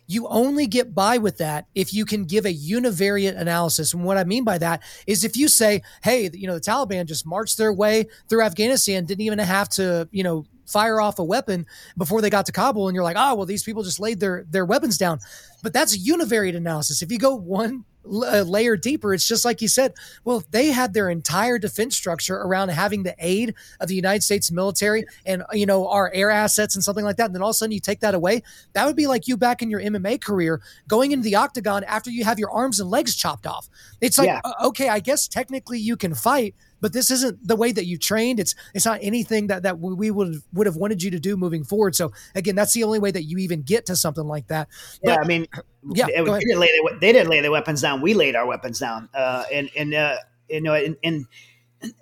you 0.07 0.27
only 0.29 0.65
get 0.65 0.95
by 0.95 1.17
with 1.17 1.39
that 1.39 1.67
if 1.75 1.93
you 1.93 2.05
can 2.05 2.23
give 2.23 2.45
a 2.45 2.53
univariate 2.53 3.37
analysis. 3.37 3.93
And 3.93 4.05
what 4.05 4.17
I 4.17 4.23
mean 4.23 4.45
by 4.45 4.57
that 4.59 4.81
is 5.05 5.25
if 5.25 5.35
you 5.35 5.49
say, 5.49 5.81
hey, 6.01 6.29
you 6.33 6.47
know, 6.47 6.53
the 6.53 6.61
Taliban 6.61 7.05
just 7.05 7.25
marched 7.25 7.57
their 7.57 7.73
way 7.73 8.05
through 8.29 8.43
Afghanistan, 8.43 9.03
didn't 9.03 9.21
even 9.21 9.39
have 9.39 9.67
to, 9.69 10.07
you 10.11 10.23
know, 10.23 10.45
fire 10.67 11.01
off 11.01 11.17
a 11.19 11.23
weapon 11.23 11.65
before 11.97 12.21
they 12.21 12.29
got 12.29 12.45
to 12.45 12.51
Kabul, 12.51 12.87
and 12.87 12.95
you're 12.95 13.03
like, 13.03 13.17
oh, 13.17 13.35
well, 13.35 13.45
these 13.45 13.63
people 13.63 13.83
just 13.83 13.99
laid 13.99 14.19
their 14.19 14.45
their 14.49 14.65
weapons 14.65 14.97
down. 14.97 15.19
But 15.63 15.73
that's 15.73 15.95
a 15.95 15.99
univariate 15.99 16.55
analysis. 16.55 17.01
If 17.01 17.11
you 17.11 17.17
go 17.17 17.35
one 17.35 17.85
uh, 18.05 18.41
layer 18.41 18.77
deeper, 18.77 19.13
it's 19.13 19.27
just 19.27 19.43
like 19.45 19.61
you 19.61 19.67
said. 19.67 19.93
Well, 20.23 20.37
if 20.37 20.51
they 20.51 20.67
had 20.67 20.93
their 20.93 21.09
entire 21.09 21.57
defense 21.57 21.95
structure 21.95 22.35
around 22.35 22.69
having 22.69 23.03
the 23.03 23.15
aid 23.19 23.55
of 23.79 23.87
the 23.87 23.95
United 23.95 24.23
States 24.23 24.51
military 24.51 25.05
and 25.25 25.43
you 25.51 25.65
know 25.65 25.87
our 25.87 26.11
air 26.13 26.29
assets 26.29 26.75
and 26.75 26.83
something 26.83 27.05
like 27.05 27.17
that, 27.17 27.25
and 27.25 27.35
then 27.35 27.41
all 27.41 27.49
of 27.49 27.55
a 27.55 27.57
sudden 27.57 27.71
you 27.71 27.79
take 27.79 27.99
that 28.01 28.13
away, 28.13 28.43
that 28.73 28.85
would 28.85 28.95
be 28.95 29.07
like 29.07 29.27
you 29.27 29.37
back 29.37 29.61
in 29.61 29.69
your 29.69 29.81
MMA 29.81 30.21
career 30.21 30.61
going 30.87 31.11
into 31.11 31.23
the 31.23 31.35
octagon 31.35 31.83
after 31.85 32.09
you 32.09 32.23
have 32.23 32.39
your 32.39 32.51
arms 32.51 32.79
and 32.79 32.89
legs 32.89 33.15
chopped 33.15 33.47
off. 33.47 33.69
It's 34.01 34.17
like, 34.17 34.27
yeah. 34.27 34.41
okay, 34.63 34.89
I 34.89 34.99
guess 34.99 35.27
technically 35.27 35.79
you 35.79 35.97
can 35.97 36.13
fight, 36.13 36.55
but 36.81 36.93
this 36.93 37.11
isn't 37.11 37.47
the 37.47 37.55
way 37.55 37.71
that 37.71 37.85
you 37.85 37.97
trained. 37.97 38.39
It's 38.39 38.55
it's 38.73 38.85
not 38.85 38.99
anything 39.01 39.47
that 39.47 39.63
that 39.63 39.79
we 39.79 40.11
would 40.11 40.41
would 40.53 40.67
have 40.67 40.75
wanted 40.75 41.03
you 41.03 41.11
to 41.11 41.19
do 41.19 41.37
moving 41.37 41.63
forward. 41.63 41.95
So 41.95 42.11
again, 42.35 42.55
that's 42.55 42.73
the 42.73 42.83
only 42.83 42.99
way 42.99 43.11
that 43.11 43.23
you 43.23 43.37
even 43.37 43.61
get 43.61 43.85
to 43.87 43.95
something 43.95 44.25
like 44.25 44.47
that. 44.47 44.67
But, 45.03 45.11
yeah, 45.11 45.17
I 45.21 45.27
mean, 45.27 45.47
yeah, 45.91 46.05
they, 46.07 46.21
they 46.21 46.39
didn't 46.39 46.59
lay 46.59 46.67
their, 46.67 46.99
they 46.99 47.11
didn't 47.11 47.29
lay 47.29 47.41
their 47.41 47.51
weapons 47.51 47.81
down. 47.81 48.01
We 48.01 48.13
laid 48.13 48.35
our 48.35 48.45
weapons 48.45 48.79
down, 48.79 49.09
uh, 49.13 49.45
and 49.51 49.69
and 49.75 49.93
uh, 49.93 50.17
you 50.49 50.61
know, 50.61 50.73
and, 50.73 50.97
and 51.03 51.25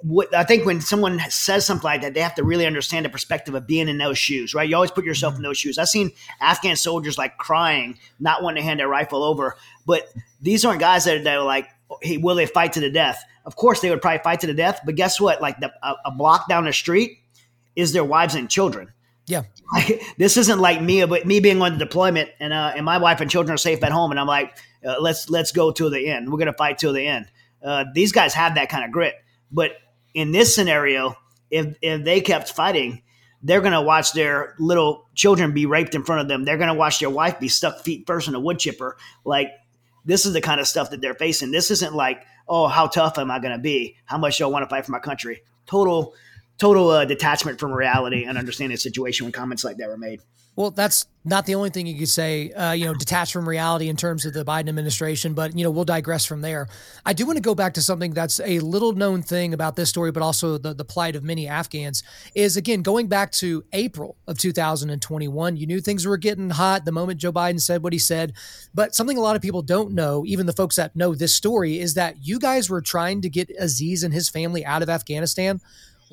what 0.04 0.34
I 0.34 0.46
think 0.46 0.66
when 0.66 0.80
someone 0.80 1.20
says 1.30 1.66
something 1.66 1.84
like 1.84 2.02
that, 2.02 2.14
they 2.14 2.22
have 2.22 2.36
to 2.36 2.46
really 2.46 2.66
understand 2.66 3.06
the 3.06 3.10
perspective 3.10 3.56
of 3.56 3.68
being 3.68 3.90
in 3.90 3.98
those 3.98 4.18
shoes, 4.18 4.54
right? 4.54 4.68
You 4.70 4.76
always 4.76 4.92
put 4.92 5.04
yourself 5.04 5.34
in 5.34 5.38
mm-hmm. 5.38 5.48
those 5.48 5.58
shoes. 5.58 5.78
I've 5.78 5.90
seen 5.90 6.12
Afghan 6.40 6.78
soldiers 6.78 7.18
like 7.18 7.38
crying, 7.38 8.00
not 8.18 8.42
wanting 8.42 8.64
to 8.64 8.66
hand 8.66 8.80
their 8.80 8.88
rifle 8.88 9.22
over, 9.22 9.58
but 9.86 10.08
these 10.42 10.64
aren't 10.64 10.80
guys 10.80 11.04
that, 11.06 11.26
that 11.26 11.38
are 11.38 11.44
like, 11.44 11.68
hey, 12.02 12.18
will 12.18 12.36
they 12.36 12.46
fight 12.46 12.74
to 12.74 12.80
the 12.80 12.90
death? 12.90 13.24
Of 13.46 13.56
course, 13.56 13.82
they 13.82 13.90
would 13.90 14.02
probably 14.02 14.24
fight 14.24 14.40
to 14.42 14.48
the 14.48 14.54
death. 14.54 14.82
But 14.86 14.96
guess 14.96 15.20
what? 15.20 15.42
Like 15.42 15.60
the, 15.60 15.72
a, 15.84 15.96
a 16.06 16.12
block 16.12 16.48
down 16.48 16.66
the 16.66 16.74
street 16.74 17.20
is 17.76 17.94
their 17.94 18.04
wives 18.04 18.36
and 18.36 18.50
children. 18.50 18.92
Yeah. 19.28 19.44
Like, 19.74 20.02
this 20.18 20.38
isn't 20.38 20.60
like 20.60 20.82
me, 20.82 21.04
but 21.06 21.26
me 21.26 21.40
being 21.40 21.62
on 21.62 21.74
the 21.74 21.80
deployment 21.80 22.30
and 22.40 22.54
uh, 22.54 22.74
and 22.76 22.86
my 22.86 22.98
wife 22.98 23.22
and 23.22 23.30
children 23.30 23.54
are 23.54 23.58
safe 23.58 23.84
at 23.84 23.92
home, 23.92 24.12
and 24.12 24.20
I'm 24.20 24.28
like, 24.28 24.58
uh, 24.86 24.96
let's 25.00 25.30
let's 25.30 25.52
go 25.52 25.72
to 25.72 25.90
the 25.90 26.08
end. 26.08 26.32
We're 26.32 26.40
gonna 26.40 26.54
fight 26.54 26.78
till 26.78 26.94
the 26.94 27.06
end. 27.06 27.28
Uh, 27.64 27.86
these 27.94 28.12
guys 28.12 28.34
have 28.34 28.56
that 28.56 28.70
kind 28.70 28.86
of 28.86 28.92
grit. 28.92 29.16
But 29.52 29.72
in 30.14 30.32
this 30.32 30.54
scenario, 30.54 31.16
if 31.50 31.76
if 31.82 32.04
they 32.04 32.22
kept 32.22 32.50
fighting, 32.50 33.02
they're 33.42 33.62
gonna 33.62 33.82
watch 33.82 34.14
their 34.14 34.56
little 34.60 35.10
children 35.16 35.54
be 35.54 35.66
raped 35.66 35.96
in 35.96 36.04
front 36.04 36.22
of 36.22 36.28
them. 36.28 36.46
They're 36.46 36.58
gonna 36.58 36.76
watch 36.76 37.00
their 37.00 37.10
wife 37.10 37.40
be 37.40 37.48
stuck 37.48 37.80
feet 37.80 38.06
first 38.06 38.28
in 38.28 38.36
a 38.36 38.40
wood 38.40 38.60
chipper. 38.60 38.98
Like 39.24 39.50
this 40.06 40.26
is 40.26 40.34
the 40.34 40.42
kind 40.42 40.62
of 40.62 40.68
stuff 40.68 40.92
that 40.92 41.02
they're 41.02 41.16
facing. 41.16 41.52
This 41.52 41.72
isn't 41.72 41.94
like, 41.94 42.24
oh, 42.48 42.68
how 42.68 42.88
tough 42.88 43.18
am 43.18 43.32
I 43.32 43.40
going 43.40 43.54
to 43.54 43.60
be? 43.60 43.98
How 44.06 44.18
much 44.18 44.38
do 44.38 44.46
I 44.46 44.48
want 44.48 44.64
to 44.64 44.70
fight 44.70 44.86
for 44.86 44.92
my 44.92 45.00
country? 45.00 45.44
Total, 45.66 46.14
total 46.58 46.90
uh, 46.90 47.06
detachment 47.06 47.60
from 47.60 47.74
reality 47.74 48.26
and 48.26 48.38
understanding 48.38 48.76
the 48.76 48.80
situation 48.80 49.26
when 49.26 49.32
comments 49.32 49.64
like 49.64 49.78
that 49.78 49.88
were 49.88 49.98
made. 49.98 50.22
Well, 50.56 50.72
that's 50.72 51.06
not 51.26 51.46
the 51.46 51.56
only 51.56 51.70
thing 51.70 51.86
you 51.86 52.00
could 52.00 52.08
say, 52.08 52.52
uh, 52.52 52.72
you 52.72 52.86
know, 52.86 52.94
detached 52.94 53.34
from 53.34 53.50
reality 53.50 53.90
in 53.90 53.98
terms 53.98 54.26
of 54.26 54.32
the 54.34 54.46
Biden 54.46 54.70
administration, 54.70 55.34
but, 55.34 55.58
you 55.58 55.66
know, 55.66 55.72
we'll 55.72 55.84
digress 55.84 56.26
from 56.26 56.40
there. 56.40 56.70
I 57.06 57.12
do 57.12 57.26
want 57.26 57.36
to 57.36 57.42
go 57.42 57.56
back 57.56 57.74
to 57.74 57.82
something 57.82 58.14
that's 58.14 58.40
a 58.40 58.60
little 58.60 58.94
known 58.94 59.22
thing 59.22 59.54
about 59.54 59.76
this 59.76 59.90
story, 59.90 60.14
but 60.14 60.24
also 60.24 60.58
the, 60.58 60.74
the 60.74 60.86
plight 60.86 61.18
of 61.18 61.26
many 61.26 61.46
Afghans 61.46 62.04
is, 62.36 62.56
again, 62.56 62.84
going 62.84 63.08
back 63.08 63.34
to 63.34 63.66
April 63.74 64.16
of 64.28 64.38
2021. 64.38 65.58
You 65.58 65.68
knew 65.68 65.82
things 65.82 66.06
were 66.06 66.16
getting 66.16 66.52
hot 66.52 66.86
the 66.86 66.92
moment 66.94 67.20
Joe 67.20 67.34
Biden 67.34 67.60
said 67.60 67.84
what 67.84 67.92
he 67.92 68.00
said. 68.00 68.32
But 68.74 68.96
something 68.96 69.18
a 69.18 69.22
lot 69.22 69.36
of 69.36 69.42
people 69.42 69.62
don't 69.62 69.92
know, 69.92 70.24
even 70.26 70.46
the 70.46 70.54
folks 70.54 70.78
that 70.78 70.96
know 70.96 71.16
this 71.16 71.36
story, 71.36 71.80
is 71.80 71.96
that 71.96 72.26
you 72.26 72.40
guys 72.40 72.70
were 72.70 72.82
trying 72.82 73.20
to 73.22 73.30
get 73.30 73.52
Aziz 73.60 74.04
and 74.04 74.14
his 74.14 74.30
family 74.30 74.64
out 74.64 74.84
of 74.84 74.90
Afghanistan 74.90 75.60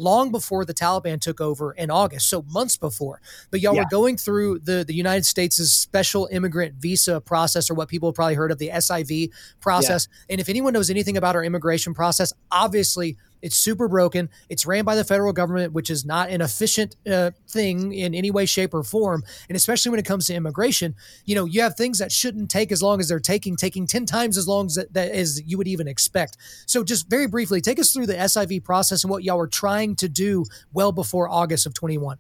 long 0.03 0.31
before 0.31 0.65
the 0.65 0.75
Taliban 0.75 1.21
took 1.21 1.41
over 1.41 1.73
in 1.73 1.91
August, 1.91 2.29
so 2.29 2.43
months 2.51 2.77
before. 2.77 3.21
But 3.51 3.61
y'all 3.61 3.75
yeah. 3.75 3.83
were 3.83 3.89
going 3.91 4.17
through 4.17 4.61
the, 4.61 4.85
the 4.85 4.95
United 4.95 5.25
States' 5.25 5.57
special 5.73 6.29
immigrant 6.33 6.75
visa 6.75 7.21
process, 7.21 7.71
or 7.71 7.75
what 7.75 7.89
people 7.89 8.09
have 8.09 8.15
probably 8.15 8.35
heard 8.35 8.51
of 8.51 8.59
the 8.59 8.71
SIV 8.71 9.31
process. 9.61 10.09
Yeah. 10.11 10.33
And 10.35 10.41
if 10.41 10.49
anyone 10.49 10.73
knows 10.73 10.91
anything 10.91 11.17
about 11.17 11.37
our 11.37 11.45
immigration 11.45 11.95
process, 11.95 12.33
obviously 12.51 13.17
it's 13.43 13.57
super 13.57 13.89
broken. 13.89 14.31
It's 14.49 14.65
ran 14.65 14.85
by 14.85 14.95
the 14.95 15.05
federal 15.05 15.33
government, 15.33 15.73
which 15.73 15.91
is 15.91 16.05
not 16.05 16.31
an 16.31 16.41
efficient 16.41 16.97
uh, 17.11 17.33
thing 17.49 17.93
in 17.93 18.15
any 18.15 18.31
way, 18.31 18.47
shape, 18.47 18.73
or 18.73 18.85
form. 18.85 19.25
And 19.49 19.57
especially 19.57 19.91
when 19.91 19.99
it 19.99 20.07
comes 20.07 20.27
to 20.27 20.35
immigration, 20.35 20.95
you 21.25 21.35
know, 21.35 21.45
you 21.45 21.61
have 21.63 21.77
things 21.77 21.99
that 21.99 22.13
shouldn't 22.13 22.51
take 22.51 22.71
as 22.71 22.83
long 22.83 23.01
as 23.01 23.09
they're 23.09 23.21
taking, 23.21 23.57
taking 23.57 23.87
10 23.87 24.07
times 24.07 24.39
as 24.39 24.47
long 24.47 24.67
as, 24.67 24.77
that, 24.77 24.97
as 24.97 25.43
you 25.45 25.59
would 25.59 25.69
even 25.69 25.89
expect. 25.89 26.37
So, 26.67 26.85
just 26.85 27.11
very 27.11 27.27
briefly, 27.27 27.61
take 27.61 27.81
us 27.81 27.93
through 27.93 28.07
the 28.07 28.15
SIV 28.15 28.65
process 28.65 29.03
and 29.03 29.11
what 29.11 29.25
y'all 29.25 29.39
were 29.39 29.49
trying 29.49 29.97
to 29.97 30.09
do 30.09 30.45
well 30.73 30.93
before 30.93 31.29
August 31.29 31.67
of 31.67 31.75
21. 31.75 32.19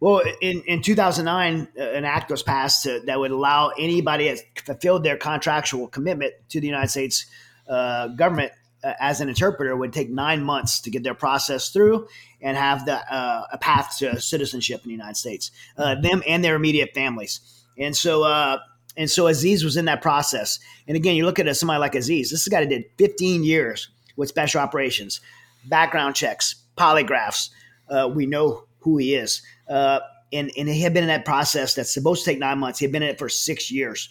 Well, 0.00 0.22
in, 0.40 0.62
in 0.66 0.82
2009, 0.82 1.68
uh, 1.76 1.82
an 1.82 2.04
act 2.04 2.30
was 2.30 2.44
passed 2.44 2.84
to, 2.84 3.00
that 3.06 3.18
would 3.18 3.32
allow 3.32 3.70
anybody 3.70 4.28
that 4.28 4.38
fulfilled 4.64 5.02
their 5.02 5.16
contractual 5.16 5.88
commitment 5.88 6.34
to 6.50 6.60
the 6.60 6.68
United 6.68 6.88
States 6.88 7.26
uh, 7.68 8.08
government 8.08 8.52
uh, 8.84 8.92
as 9.00 9.20
an 9.20 9.28
interpreter 9.28 9.76
would 9.76 9.92
take 9.92 10.10
nine 10.10 10.42
months 10.42 10.80
to 10.80 10.90
get 10.90 11.02
their 11.02 11.14
process 11.14 11.70
through 11.70 12.06
and 12.40 12.56
have 12.56 12.86
the 12.86 12.94
uh, 13.12 13.46
a 13.52 13.58
path 13.58 13.96
to 13.98 14.20
citizenship 14.20 14.82
in 14.84 14.88
the 14.88 14.94
United 14.94 15.16
States, 15.16 15.50
uh, 15.76 15.96
them 15.96 16.22
and 16.26 16.44
their 16.44 16.54
immediate 16.54 16.90
families. 16.94 17.40
And 17.76 17.96
so, 17.96 18.22
uh, 18.22 18.58
and 18.96 19.10
so 19.10 19.26
Aziz 19.26 19.64
was 19.64 19.76
in 19.76 19.86
that 19.86 20.02
process. 20.02 20.58
And 20.86 20.96
again, 20.96 21.16
you 21.16 21.24
look 21.24 21.38
at 21.38 21.56
somebody 21.56 21.80
like 21.80 21.94
Aziz. 21.94 22.30
This 22.30 22.42
is 22.42 22.46
a 22.46 22.50
guy 22.50 22.60
that 22.60 22.68
did 22.68 22.84
15 22.98 23.44
years 23.44 23.88
with 24.16 24.28
special 24.28 24.60
operations, 24.60 25.20
background 25.64 26.14
checks, 26.14 26.56
polygraphs. 26.76 27.50
Uh, 27.88 28.08
we 28.12 28.26
know 28.26 28.64
who 28.80 28.98
he 28.98 29.14
is. 29.14 29.42
Uh, 29.68 30.00
and, 30.32 30.50
and 30.56 30.68
he 30.68 30.82
had 30.82 30.92
been 30.92 31.04
in 31.04 31.08
that 31.08 31.24
process 31.24 31.74
that's 31.74 31.92
supposed 31.92 32.24
to 32.24 32.30
take 32.30 32.38
nine 32.38 32.58
months. 32.58 32.78
He 32.78 32.84
had 32.84 32.92
been 32.92 33.02
in 33.02 33.10
it 33.10 33.18
for 33.18 33.28
six 33.28 33.70
years. 33.70 34.08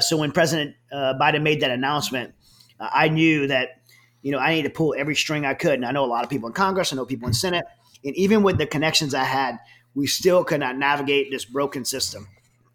so 0.00 0.16
when 0.16 0.32
President 0.32 0.74
Biden 0.92 1.42
made 1.42 1.60
that 1.60 1.70
announcement, 1.70 2.34
I 2.78 3.08
knew 3.08 3.46
that 3.46 3.79
you 4.22 4.32
know, 4.32 4.38
I 4.38 4.54
need 4.54 4.62
to 4.62 4.70
pull 4.70 4.94
every 4.96 5.16
string 5.16 5.44
I 5.44 5.54
could. 5.54 5.74
And 5.74 5.86
I 5.86 5.92
know 5.92 6.04
a 6.04 6.06
lot 6.06 6.24
of 6.24 6.30
people 6.30 6.48
in 6.48 6.52
Congress, 6.52 6.92
I 6.92 6.96
know 6.96 7.06
people 7.06 7.28
in 7.28 7.34
Senate, 7.34 7.64
and 8.04 8.14
even 8.16 8.42
with 8.42 8.58
the 8.58 8.66
connections 8.66 9.14
I 9.14 9.24
had, 9.24 9.58
we 9.94 10.06
still 10.06 10.44
could 10.44 10.60
not 10.60 10.76
navigate 10.76 11.30
this 11.30 11.44
broken 11.44 11.84
system. 11.84 12.28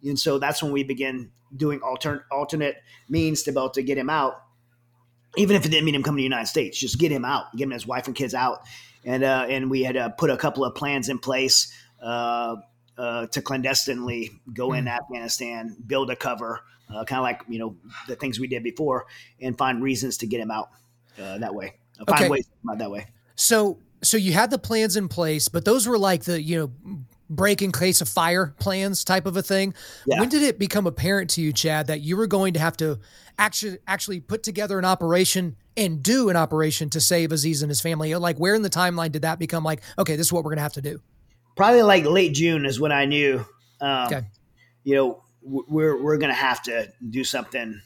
And 0.04 0.20
so 0.20 0.38
that's 0.40 0.62
when 0.62 0.72
we 0.72 0.84
began 0.84 1.32
doing 1.56 1.80
alternate 1.82 2.24
alternate 2.32 2.78
means 3.10 3.44
to 3.44 3.52
be 3.52 3.60
able 3.60 3.70
to 3.72 3.82
get 3.82 3.98
him 3.98 4.10
out, 4.10 4.42
even 5.38 5.56
if 5.56 5.66
it 5.66 5.70
didn't 5.70 5.86
mean 5.86 5.96
him 5.96 6.04
coming 6.04 6.18
to 6.18 6.22
the 6.22 6.24
United 6.24 6.48
States, 6.48 6.80
just 6.80 7.00
get 7.00 7.12
him 7.12 7.26
out, 7.26 7.56
get 7.56 7.64
him 7.64 7.72
his 7.72 7.88
wife 7.88 8.08
and 8.08 8.16
kids 8.16 8.34
out. 8.34 8.62
And 9.04 9.24
uh, 9.24 9.46
and 9.50 9.70
we 9.70 9.84
had 9.84 9.98
uh, 9.98 10.10
put 10.10 10.30
a 10.30 10.38
couple 10.38 10.66
of 10.66 10.76
plans 10.76 11.10
in 11.10 11.20
place 11.20 11.74
uh, 12.02 12.58
uh 12.98 13.28
to 13.28 13.42
clandestinely 13.42 14.32
go 14.54 14.74
in 14.74 14.86
mm. 14.86 14.96
Afghanistan, 14.96 15.76
build 15.86 16.10
a 16.10 16.16
cover, 16.16 16.62
uh, 16.90 17.04
kind 17.06 17.20
of 17.20 17.24
like 17.24 17.42
you 17.48 17.60
know 17.60 17.76
the 18.08 18.16
things 18.16 18.40
we 18.40 18.48
did 18.48 18.64
before, 18.64 19.06
and 19.42 19.58
find 19.58 19.82
reasons 19.82 20.18
to 20.18 20.28
get 20.28 20.40
him 20.40 20.52
out 20.52 20.70
uh, 21.20 21.38
that 21.38 21.54
way. 21.54 21.74
I'll 22.00 22.06
find 22.06 22.22
okay. 22.22 22.30
ways 22.30 22.50
not 22.64 22.78
that 22.78 22.92
way. 22.92 23.08
So, 23.36 23.80
so 24.02 24.18
you 24.18 24.34
had 24.34 24.52
the 24.52 24.58
plans 24.58 24.96
in 24.98 25.08
place, 25.08 25.48
but 25.48 25.66
those 25.66 25.88
were 25.88 25.98
like 25.98 26.24
the 26.24 26.42
you 26.42 26.58
know 26.58 27.00
break 27.30 27.62
in 27.62 27.72
case 27.72 28.02
of 28.02 28.10
fire 28.10 28.54
plans 28.60 29.04
type 29.04 29.26
of 29.26 29.38
a 29.38 29.42
thing. 29.42 29.74
Yeah. 30.06 30.20
When 30.20 30.30
did 30.30 30.44
it 30.44 30.60
become 30.60 30.86
apparent 30.88 31.32
to 31.32 31.42
you, 31.42 31.52
Chad, 31.54 31.88
that 31.88 32.02
you 32.02 32.18
were 32.18 32.28
going 32.28 32.54
to 32.54 32.60
have 32.60 32.78
to 32.78 33.00
actually 33.38 33.80
actually 33.88 34.20
put 34.20 34.44
together 34.44 34.78
an 34.78 34.86
operation 34.86 35.56
and 35.76 36.02
do 36.02 36.30
an 36.30 36.36
operation 36.36 36.90
to 36.92 37.02
save 37.02 37.32
Aziz 37.32 37.62
and 37.62 37.70
his 37.70 37.82
family? 37.82 38.14
Like, 38.16 38.38
where 38.38 38.56
in 38.56 38.62
the 38.62 38.70
timeline 38.70 39.12
did 39.12 39.24
that 39.24 39.40
become 39.40 39.64
like, 39.64 39.82
okay, 39.98 40.16
this 40.16 40.28
is 40.28 40.34
what 40.34 40.44
we're 40.44 40.52
going 40.52 40.58
to 40.58 40.64
have 40.64 40.74
to 40.74 40.82
do? 40.82 41.00
Probably 41.56 41.82
like 41.82 42.06
late 42.06 42.34
June 42.34 42.66
is 42.66 42.80
when 42.80 42.92
I 42.92 43.06
knew. 43.06 43.46
Um, 43.82 44.08
okay. 44.08 44.22
You 44.84 44.96
know, 44.96 45.24
we're 45.42 46.02
we're 46.02 46.18
going 46.18 46.32
to 46.32 46.40
have 46.40 46.62
to 46.64 46.92
do 47.10 47.24
something 47.24 47.82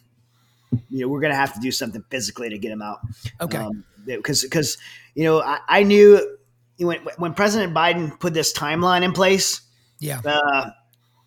you 0.90 1.02
know, 1.02 1.08
we're 1.08 1.22
going 1.22 1.32
to 1.32 1.38
have 1.38 1.54
to 1.54 1.60
do 1.60 1.72
something 1.72 2.04
physically 2.10 2.50
to 2.50 2.58
get 2.58 2.72
him 2.72 2.82
out. 2.82 3.00
Okay. 3.42 3.68
Because, 4.06 4.44
um, 4.44 4.48
because, 4.50 4.78
you 5.16 5.24
know, 5.24 5.42
I, 5.42 5.60
I 5.68 5.84
knew 5.84 6.38
when, 6.80 7.00
when 7.18 7.34
President 7.34 7.74
Biden 7.74 8.20
put 8.20 8.34
this 8.34 8.54
timeline 8.54 9.04
in 9.04 9.12
place. 9.12 9.62
Yeah. 10.00 10.22
Uh, 10.24 10.72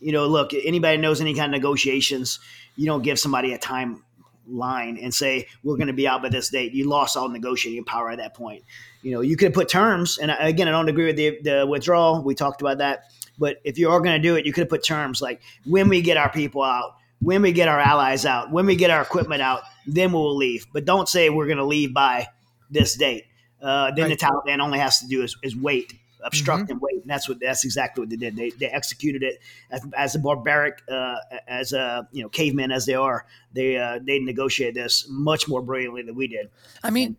you 0.01 0.13
know, 0.13 0.27
look, 0.27 0.53
anybody 0.55 0.99
knows 0.99 1.21
any 1.21 1.35
kind 1.35 1.55
of 1.55 1.61
negotiations, 1.61 2.41
you 2.77 2.87
don't 2.87 3.03
give 3.03 3.19
somebody 3.19 3.53
a 3.53 3.59
timeline 3.59 5.03
and 5.03 5.15
say 5.15 5.47
we're 5.63 5.77
going 5.77 5.87
to 5.87 5.93
be 5.93 6.09
out 6.09 6.23
by 6.23 6.29
this 6.29 6.49
date. 6.49 6.73
You 6.73 6.89
lost 6.89 7.17
all 7.17 7.29
negotiating 7.29 7.85
power 7.85 8.11
at 8.11 8.19
that 8.19 8.35
point. 8.35 8.65
You 9.03 9.13
know, 9.13 9.21
you 9.21 9.37
could 9.37 9.55
put 9.55 9.69
terms, 9.69 10.19
and 10.19 10.35
again, 10.41 10.69
I 10.69 10.71
don't 10.73 10.89
agree 10.89 11.07
with 11.07 11.17
the, 11.17 11.39
the 11.43 11.67
withdrawal. 11.67 12.23
We 12.23 12.35
talked 12.35 12.61
about 12.61 12.79
that, 12.79 13.11
but 13.39 13.59
if 13.63 13.79
you 13.79 13.91
are 13.91 14.01
going 14.01 14.21
to 14.21 14.29
do 14.29 14.37
it, 14.37 14.47
you 14.47 14.53
could 14.53 14.69
put 14.69 14.85
terms 14.85 15.21
like 15.23 15.41
when 15.67 15.89
we 15.89 16.03
get 16.03 16.17
our 16.17 16.31
people 16.31 16.63
out, 16.63 16.97
when 17.23 17.41
we 17.43 17.53
get 17.53 17.69
our 17.69 17.79
allies 17.79 18.27
out, 18.27 18.51
when 18.51 18.67
we 18.67 18.77
get 18.77 18.91
our 18.91 19.01
equipment 19.01 19.43
out, 19.43 19.63
then 19.87 20.13
we'll 20.13 20.37
leave. 20.37 20.67
But 20.73 20.85
don't 20.85 21.09
say 21.09 21.31
we're 21.31 21.47
going 21.47 21.59
to 21.59 21.65
leave 21.65 21.95
by 21.95 22.29
this 22.71 22.97
date. 22.97 23.25
Uh, 23.61 23.93
then 23.93 24.09
right. 24.09 24.19
the 24.19 24.27
Taliban 24.27 24.59
only 24.59 24.81
has 24.81 24.99
to 24.99 25.07
do 25.07 25.23
is, 25.23 25.37
is 25.43 25.55
wait, 25.55 25.95
obstruct 26.25 26.65
mm-hmm. 26.65 26.73
and 26.73 26.81
wait. 26.81 27.01
And 27.03 27.09
that's 27.09 27.29
what 27.29 27.39
that's 27.41 27.65
exactly 27.65 28.03
what 28.03 28.11
they 28.11 28.17
did. 28.17 28.35
They, 28.35 28.51
they 28.51 28.67
executed 28.67 29.23
it 29.23 29.39
as, 29.71 29.87
as 29.97 30.15
a 30.17 30.19
barbaric, 30.19 30.83
uh, 30.91 31.17
as 31.47 31.73
a 31.73 32.09
you 32.11 32.23
know 32.23 32.29
cavemen 32.29 32.73
as 32.73 32.87
they 32.87 32.95
are. 32.95 33.25
They 33.53 33.77
uh, 33.77 34.01
they 34.05 34.19
negotiated 34.19 34.75
this 34.75 35.07
much 35.09 35.49
more 35.49 35.63
brilliantly 35.63 36.03
than 36.03 36.17
we 36.17 36.27
did. 36.27 36.51
I 36.83 36.91
mean, 36.91 37.17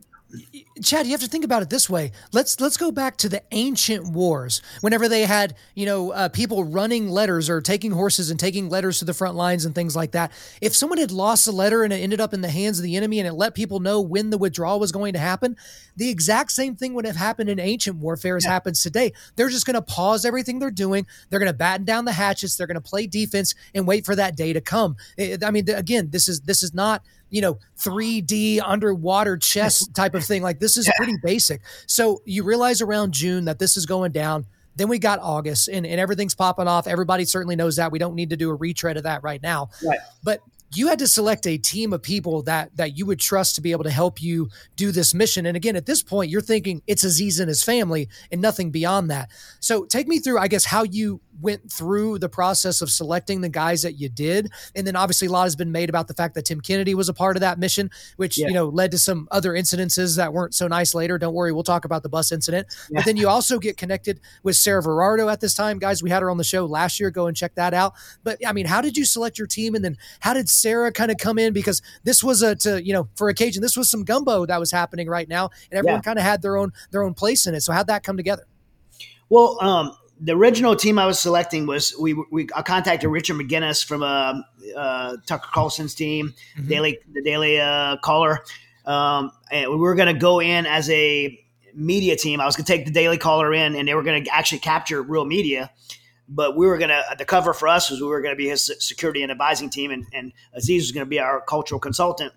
Chad, 0.82 1.06
you 1.06 1.12
have 1.12 1.22
to 1.22 1.28
think 1.28 1.46
about 1.46 1.62
it 1.62 1.70
this 1.70 1.90
way. 1.90 2.12
Let's 2.32 2.60
let's 2.60 2.78
go 2.78 2.92
back 2.92 3.18
to 3.18 3.30
the 3.30 3.44
ancient 3.52 4.08
wars. 4.08 4.62
Whenever 4.82 5.08
they 5.08 5.26
had, 5.26 5.56
you 5.76 5.86
know, 5.86 6.12
uh, 6.12 6.30
people 6.30 6.64
running 6.64 7.10
letters 7.10 7.50
or 7.50 7.62
taking 7.62 7.92
horses 7.92 8.32
and 8.32 8.40
taking 8.40 8.70
letters 8.70 9.00
to 9.00 9.06
the 9.06 9.14
front 9.14 9.36
lines 9.36 9.66
and 9.66 9.76
things 9.76 9.96
like 9.96 10.12
that. 10.12 10.32
If 10.62 10.76
someone 10.76 10.98
had 10.98 11.12
lost 11.12 11.48
a 11.48 11.52
letter 11.52 11.84
and 11.84 11.94
it 11.94 11.98
ended 11.98 12.20
up 12.20 12.34
in 12.34 12.42
the 12.42 12.50
hands 12.50 12.80
of 12.80 12.84
the 12.84 12.96
enemy 12.96 13.20
and 13.20 13.28
it 13.28 13.34
let 13.34 13.54
people 13.54 13.80
know 13.80 14.02
when 14.02 14.32
the 14.32 14.38
withdrawal 14.38 14.80
was 14.80 14.92
going 14.92 15.14
to 15.14 15.20
happen, 15.20 15.56
the 15.96 16.10
exact 16.10 16.52
same 16.52 16.76
thing 16.76 16.96
would 16.96 17.06
have 17.06 17.16
happened 17.16 17.50
in 17.50 17.60
ancient 17.60 17.98
warfare 17.98 18.36
as 18.36 18.46
yeah. 18.46 18.52
happens 18.52 18.82
today. 18.82 19.14
They're 19.36 19.50
just 19.50 19.68
going 19.68 19.76
to 19.76 19.82
pause 19.82 20.26
everything 20.26 20.58
they're 20.58 20.72
doing. 20.72 21.06
They're 21.30 21.40
going 21.40 21.52
to 21.52 21.58
batten 21.58 21.86
down 21.86 22.06
the 22.06 22.12
hatches. 22.12 22.58
They're 22.58 22.68
going 22.68 22.76
to 22.76 22.82
play 22.82 23.06
defense 23.06 23.54
and 23.76 23.86
wait 23.86 24.06
for 24.06 24.16
that 24.16 24.36
day 24.36 24.54
to 24.54 24.62
come. 24.62 24.96
I 25.20 25.52
mean, 25.52 25.70
again, 25.70 26.10
this 26.10 26.28
is 26.28 26.42
this 26.42 26.64
is 26.64 26.74
not 26.74 27.04
you 27.34 27.42
know 27.42 27.58
3D 27.80 28.62
underwater 28.64 29.38
chess 29.38 29.86
type 29.94 30.14
of 30.14 30.24
thing. 30.24 30.44
Like 30.44 30.60
this 30.60 30.78
is 30.78 30.90
pretty 30.96 31.18
basic. 31.22 31.62
So 31.88 32.22
you 32.26 32.44
realize 32.44 32.82
around 32.82 33.14
June 33.14 33.46
that 33.46 33.60
this 33.60 33.76
is 33.76 33.86
going 33.86 34.12
down. 34.12 34.46
Then 34.76 34.88
we 34.88 35.00
got 35.00 35.20
August 35.20 35.68
and, 35.68 35.86
and 35.86 36.00
everything's 36.00 36.36
popping 36.36 36.68
off. 36.68 36.88
Everybody 36.88 37.26
certainly 37.26 37.56
knows 37.56 37.76
that. 37.76 37.92
We 37.92 38.00
don't 38.00 38.16
need 38.16 38.30
to 38.30 38.38
do 38.38 38.50
a 38.50 38.56
retread 38.56 38.98
of 38.98 39.04
that 39.04 39.24
right 39.24 39.42
now. 39.42 39.70
Right. 39.86 40.00
But 40.24 40.42
you 40.76 40.88
had 40.88 41.00
to 41.00 41.08
select 41.08 41.46
a 41.46 41.58
team 41.58 41.94
of 41.94 42.02
people 42.02 42.44
that 42.44 42.76
that 42.78 42.98
you 42.98 43.06
would 43.06 43.20
trust 43.20 43.56
to 43.56 43.62
be 43.62 43.72
able 43.72 43.84
to 43.84 43.92
help 43.92 44.22
you 44.22 44.50
do 44.76 44.92
this 44.92 45.14
mission. 45.14 45.46
And 45.46 45.58
again, 45.58 45.76
at 45.76 45.86
this 45.86 46.04
point, 46.04 46.30
you're 46.30 46.42
thinking 46.42 46.82
it's 46.86 47.04
Aziz 47.04 47.40
and 47.40 47.50
his 47.50 47.64
family 47.64 48.10
and 48.32 48.42
nothing 48.42 48.70
beyond 48.70 49.10
that. 49.10 49.30
So 49.60 49.86
take 49.86 50.08
me 50.08 50.20
through, 50.20 50.40
I 50.40 50.48
guess, 50.48 50.66
how 50.66 50.84
you 50.84 51.22
went 51.42 51.72
through 51.72 52.20
the 52.20 52.30
process 52.30 52.82
of 52.82 52.90
selecting 52.90 53.42
the 53.42 53.50
guys 53.50 53.82
that 53.82 53.94
you 53.94 54.10
did. 54.10 54.52
And 54.76 54.86
then 54.86 54.96
obviously 54.96 55.28
a 55.28 55.32
lot 55.32 55.44
has 55.44 55.56
been 55.56 55.72
made 55.72 55.90
about 55.90 56.08
the 56.08 56.14
fact 56.14 56.36
that 56.36 56.46
Tim 56.46 56.62
Kennedy 56.62 56.96
was 56.96 57.10
a 57.10 57.14
part 57.14 57.36
of 57.36 57.42
that 57.42 57.60
mission, 57.60 57.90
which, 58.18 58.38
yeah. 58.38 58.48
you 58.48 58.54
know, 58.54 58.68
led 58.68 58.92
to 58.92 58.98
some 58.98 59.28
other 59.32 59.54
incidences 59.54 60.18
that 60.18 60.34
weren't 60.34 60.54
so 60.54 60.68
nice 60.68 60.94
later. 60.94 61.18
Don't 61.18 61.34
worry, 61.34 61.52
we'll 61.52 61.64
talk 61.64 61.86
about 61.86 62.04
the 62.04 62.10
bus 62.10 62.32
incident. 62.32 62.68
Yeah. 62.90 63.00
But 63.00 63.06
then 63.06 63.18
you 63.18 63.28
also 63.28 63.60
get 63.60 63.78
connected 63.78 64.20
with 64.44 64.56
Sarah 64.56 64.82
Verardo 64.82 65.32
at 65.32 65.42
this 65.42 65.56
time. 65.56 65.80
Guys, 65.80 66.04
we 66.04 66.10
had 66.10 66.22
her 66.22 66.30
on 66.30 66.38
the 66.38 66.44
show 66.44 66.66
last 66.66 67.00
year. 67.00 67.12
Go 67.12 67.28
and 67.28 67.36
check 67.36 67.56
that 67.56 67.74
out. 67.74 67.94
But 68.24 68.40
I 68.46 68.54
mean, 68.54 68.66
how 68.66 68.82
did 68.82 68.96
you 68.98 69.06
select 69.06 69.38
your 69.38 69.48
team? 69.48 69.76
And 69.76 69.84
then 69.84 69.98
how 70.20 70.34
did 70.34 70.50
Sarah 70.50 70.92
kind 70.92 71.12
of 71.12 71.18
come 71.18 71.40
in? 71.40 71.54
Because 71.54 71.82
this 72.04 72.24
was 72.24 72.42
a 72.42 72.56
to, 72.58 72.84
you 72.84 72.94
know, 72.94 73.08
for 73.16 73.30
occasion, 73.30 73.62
this 73.62 73.76
was 73.76 73.90
some 73.90 74.04
gumbo 74.04 74.46
that 74.46 74.60
was 74.60 74.72
happening 74.72 75.10
right 75.10 75.28
now. 75.28 75.50
And 75.72 75.78
everyone 75.80 76.00
yeah. 76.00 76.02
kind 76.02 76.20
of 76.20 76.26
had 76.26 76.42
their 76.42 76.58
own 76.58 76.72
their 76.92 77.04
own 77.04 77.14
place 77.14 77.48
in 77.48 77.56
it. 77.56 77.62
So 77.62 77.74
how'd 77.74 77.88
that 77.88 78.04
come 78.04 78.18
together? 78.18 78.46
Well, 79.30 79.58
um, 79.62 79.98
the 80.24 80.34
original 80.34 80.76
team 80.76 80.97
I 80.97 81.05
was 81.05 81.19
selecting 81.19 81.67
was 81.67 81.93
we 81.99 82.13
we 82.13 82.47
I 82.55 82.61
contacted 82.61 83.09
Richard 83.09 83.36
McGinniss 83.36 83.86
from 83.86 84.03
uh, 84.03 84.41
uh, 84.76 85.17
Tucker 85.26 85.49
Carlson's 85.53 85.93
team, 85.93 86.34
mm-hmm. 86.57 86.67
Daily 86.69 86.99
the 87.11 87.21
Daily 87.21 87.59
uh, 87.59 87.97
Caller, 87.97 88.39
um, 88.86 89.32
and 89.51 89.69
we 89.69 89.76
were 89.76 89.95
going 89.95 90.13
to 90.13 90.19
go 90.19 90.39
in 90.39 90.65
as 90.65 90.89
a 90.89 91.38
media 91.76 92.15
team. 92.15 92.39
I 92.39 92.45
was 92.45 92.55
going 92.55 92.65
to 92.65 92.71
take 92.71 92.86
the 92.86 92.91
Daily 92.91 93.17
Caller 93.17 93.53
in, 93.53 93.76
and 93.76 93.86
they 93.86 93.93
were 93.93 94.03
going 94.03 94.24
to 94.24 94.34
actually 94.34 94.59
capture 94.59 95.01
real 95.01 95.26
media. 95.26 95.71
But 96.30 96.55
we 96.55 96.67
were 96.67 96.78
going 96.78 96.89
to 96.89 97.03
the 97.17 97.26
cover 97.26 97.53
for 97.53 97.67
us 97.67 97.89
was 97.91 97.99
we 97.99 98.07
were 98.07 98.21
going 98.21 98.34
to 98.34 98.38
be 98.38 98.47
his 98.47 98.71
security 98.80 99.24
and 99.24 99.32
advising 99.32 99.69
team, 99.69 99.91
and, 99.91 100.05
and 100.13 100.32
Aziz 100.53 100.84
was 100.84 100.91
going 100.93 101.05
to 101.05 101.09
be 101.09 101.19
our 101.19 101.41
cultural 101.41 101.82
consultant, 101.82 102.32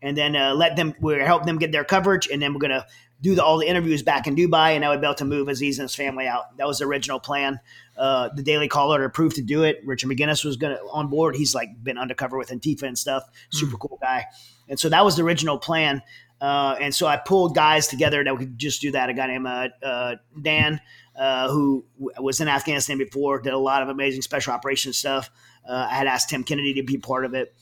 and 0.00 0.16
then 0.16 0.34
uh, 0.34 0.54
let 0.54 0.76
them 0.76 0.94
we 0.98 1.18
help 1.18 1.44
them 1.44 1.58
get 1.58 1.72
their 1.72 1.84
coverage, 1.84 2.26
and 2.26 2.40
then 2.40 2.54
we're 2.54 2.60
going 2.60 2.70
to 2.70 2.86
do 3.20 3.34
the, 3.34 3.44
all 3.44 3.58
the 3.58 3.66
interviews 3.66 4.02
back 4.02 4.26
in 4.26 4.36
Dubai, 4.36 4.76
and 4.76 4.84
I 4.84 4.90
would 4.90 5.00
be 5.00 5.06
able 5.06 5.14
to 5.16 5.24
move 5.24 5.48
Aziz 5.48 5.78
and 5.78 5.84
his 5.84 5.94
family 5.94 6.26
out. 6.26 6.56
That 6.56 6.66
was 6.66 6.78
the 6.78 6.84
original 6.84 7.18
plan. 7.18 7.58
Uh, 7.96 8.28
the 8.34 8.42
Daily 8.42 8.68
Caller 8.68 9.02
approved 9.04 9.36
to 9.36 9.42
do 9.42 9.64
it. 9.64 9.80
Richard 9.84 10.08
McGinniss 10.08 10.44
was 10.44 10.56
to 10.56 10.78
on 10.92 11.08
board. 11.08 11.34
He's 11.34 11.54
like 11.54 11.82
been 11.82 11.98
undercover 11.98 12.38
with 12.38 12.50
Antifa 12.50 12.84
and 12.84 12.96
stuff. 12.96 13.24
Super 13.50 13.76
mm. 13.76 13.80
cool 13.80 13.98
guy. 14.00 14.26
And 14.68 14.78
so 14.78 14.88
that 14.88 15.04
was 15.04 15.16
the 15.16 15.24
original 15.24 15.58
plan. 15.58 16.02
Uh, 16.40 16.76
and 16.80 16.94
so 16.94 17.06
I 17.06 17.16
pulled 17.16 17.56
guys 17.56 17.88
together 17.88 18.22
that 18.22 18.36
could 18.36 18.58
just 18.58 18.80
do 18.80 18.92
that. 18.92 19.08
A 19.08 19.14
guy 19.14 19.26
named 19.26 19.46
uh, 19.46 19.68
uh 19.82 20.16
Dan, 20.40 20.80
uh, 21.16 21.50
who 21.50 21.84
was 22.20 22.40
in 22.40 22.46
Afghanistan 22.46 22.98
before, 22.98 23.40
did 23.40 23.52
a 23.52 23.58
lot 23.58 23.82
of 23.82 23.88
amazing 23.88 24.22
special 24.22 24.52
operations 24.52 24.96
stuff. 24.96 25.30
Uh, 25.68 25.88
I 25.90 25.94
had 25.94 26.06
asked 26.06 26.30
Tim 26.30 26.44
Kennedy 26.44 26.74
to 26.74 26.84
be 26.84 26.98
part 26.98 27.24
of 27.24 27.34
it. 27.34 27.52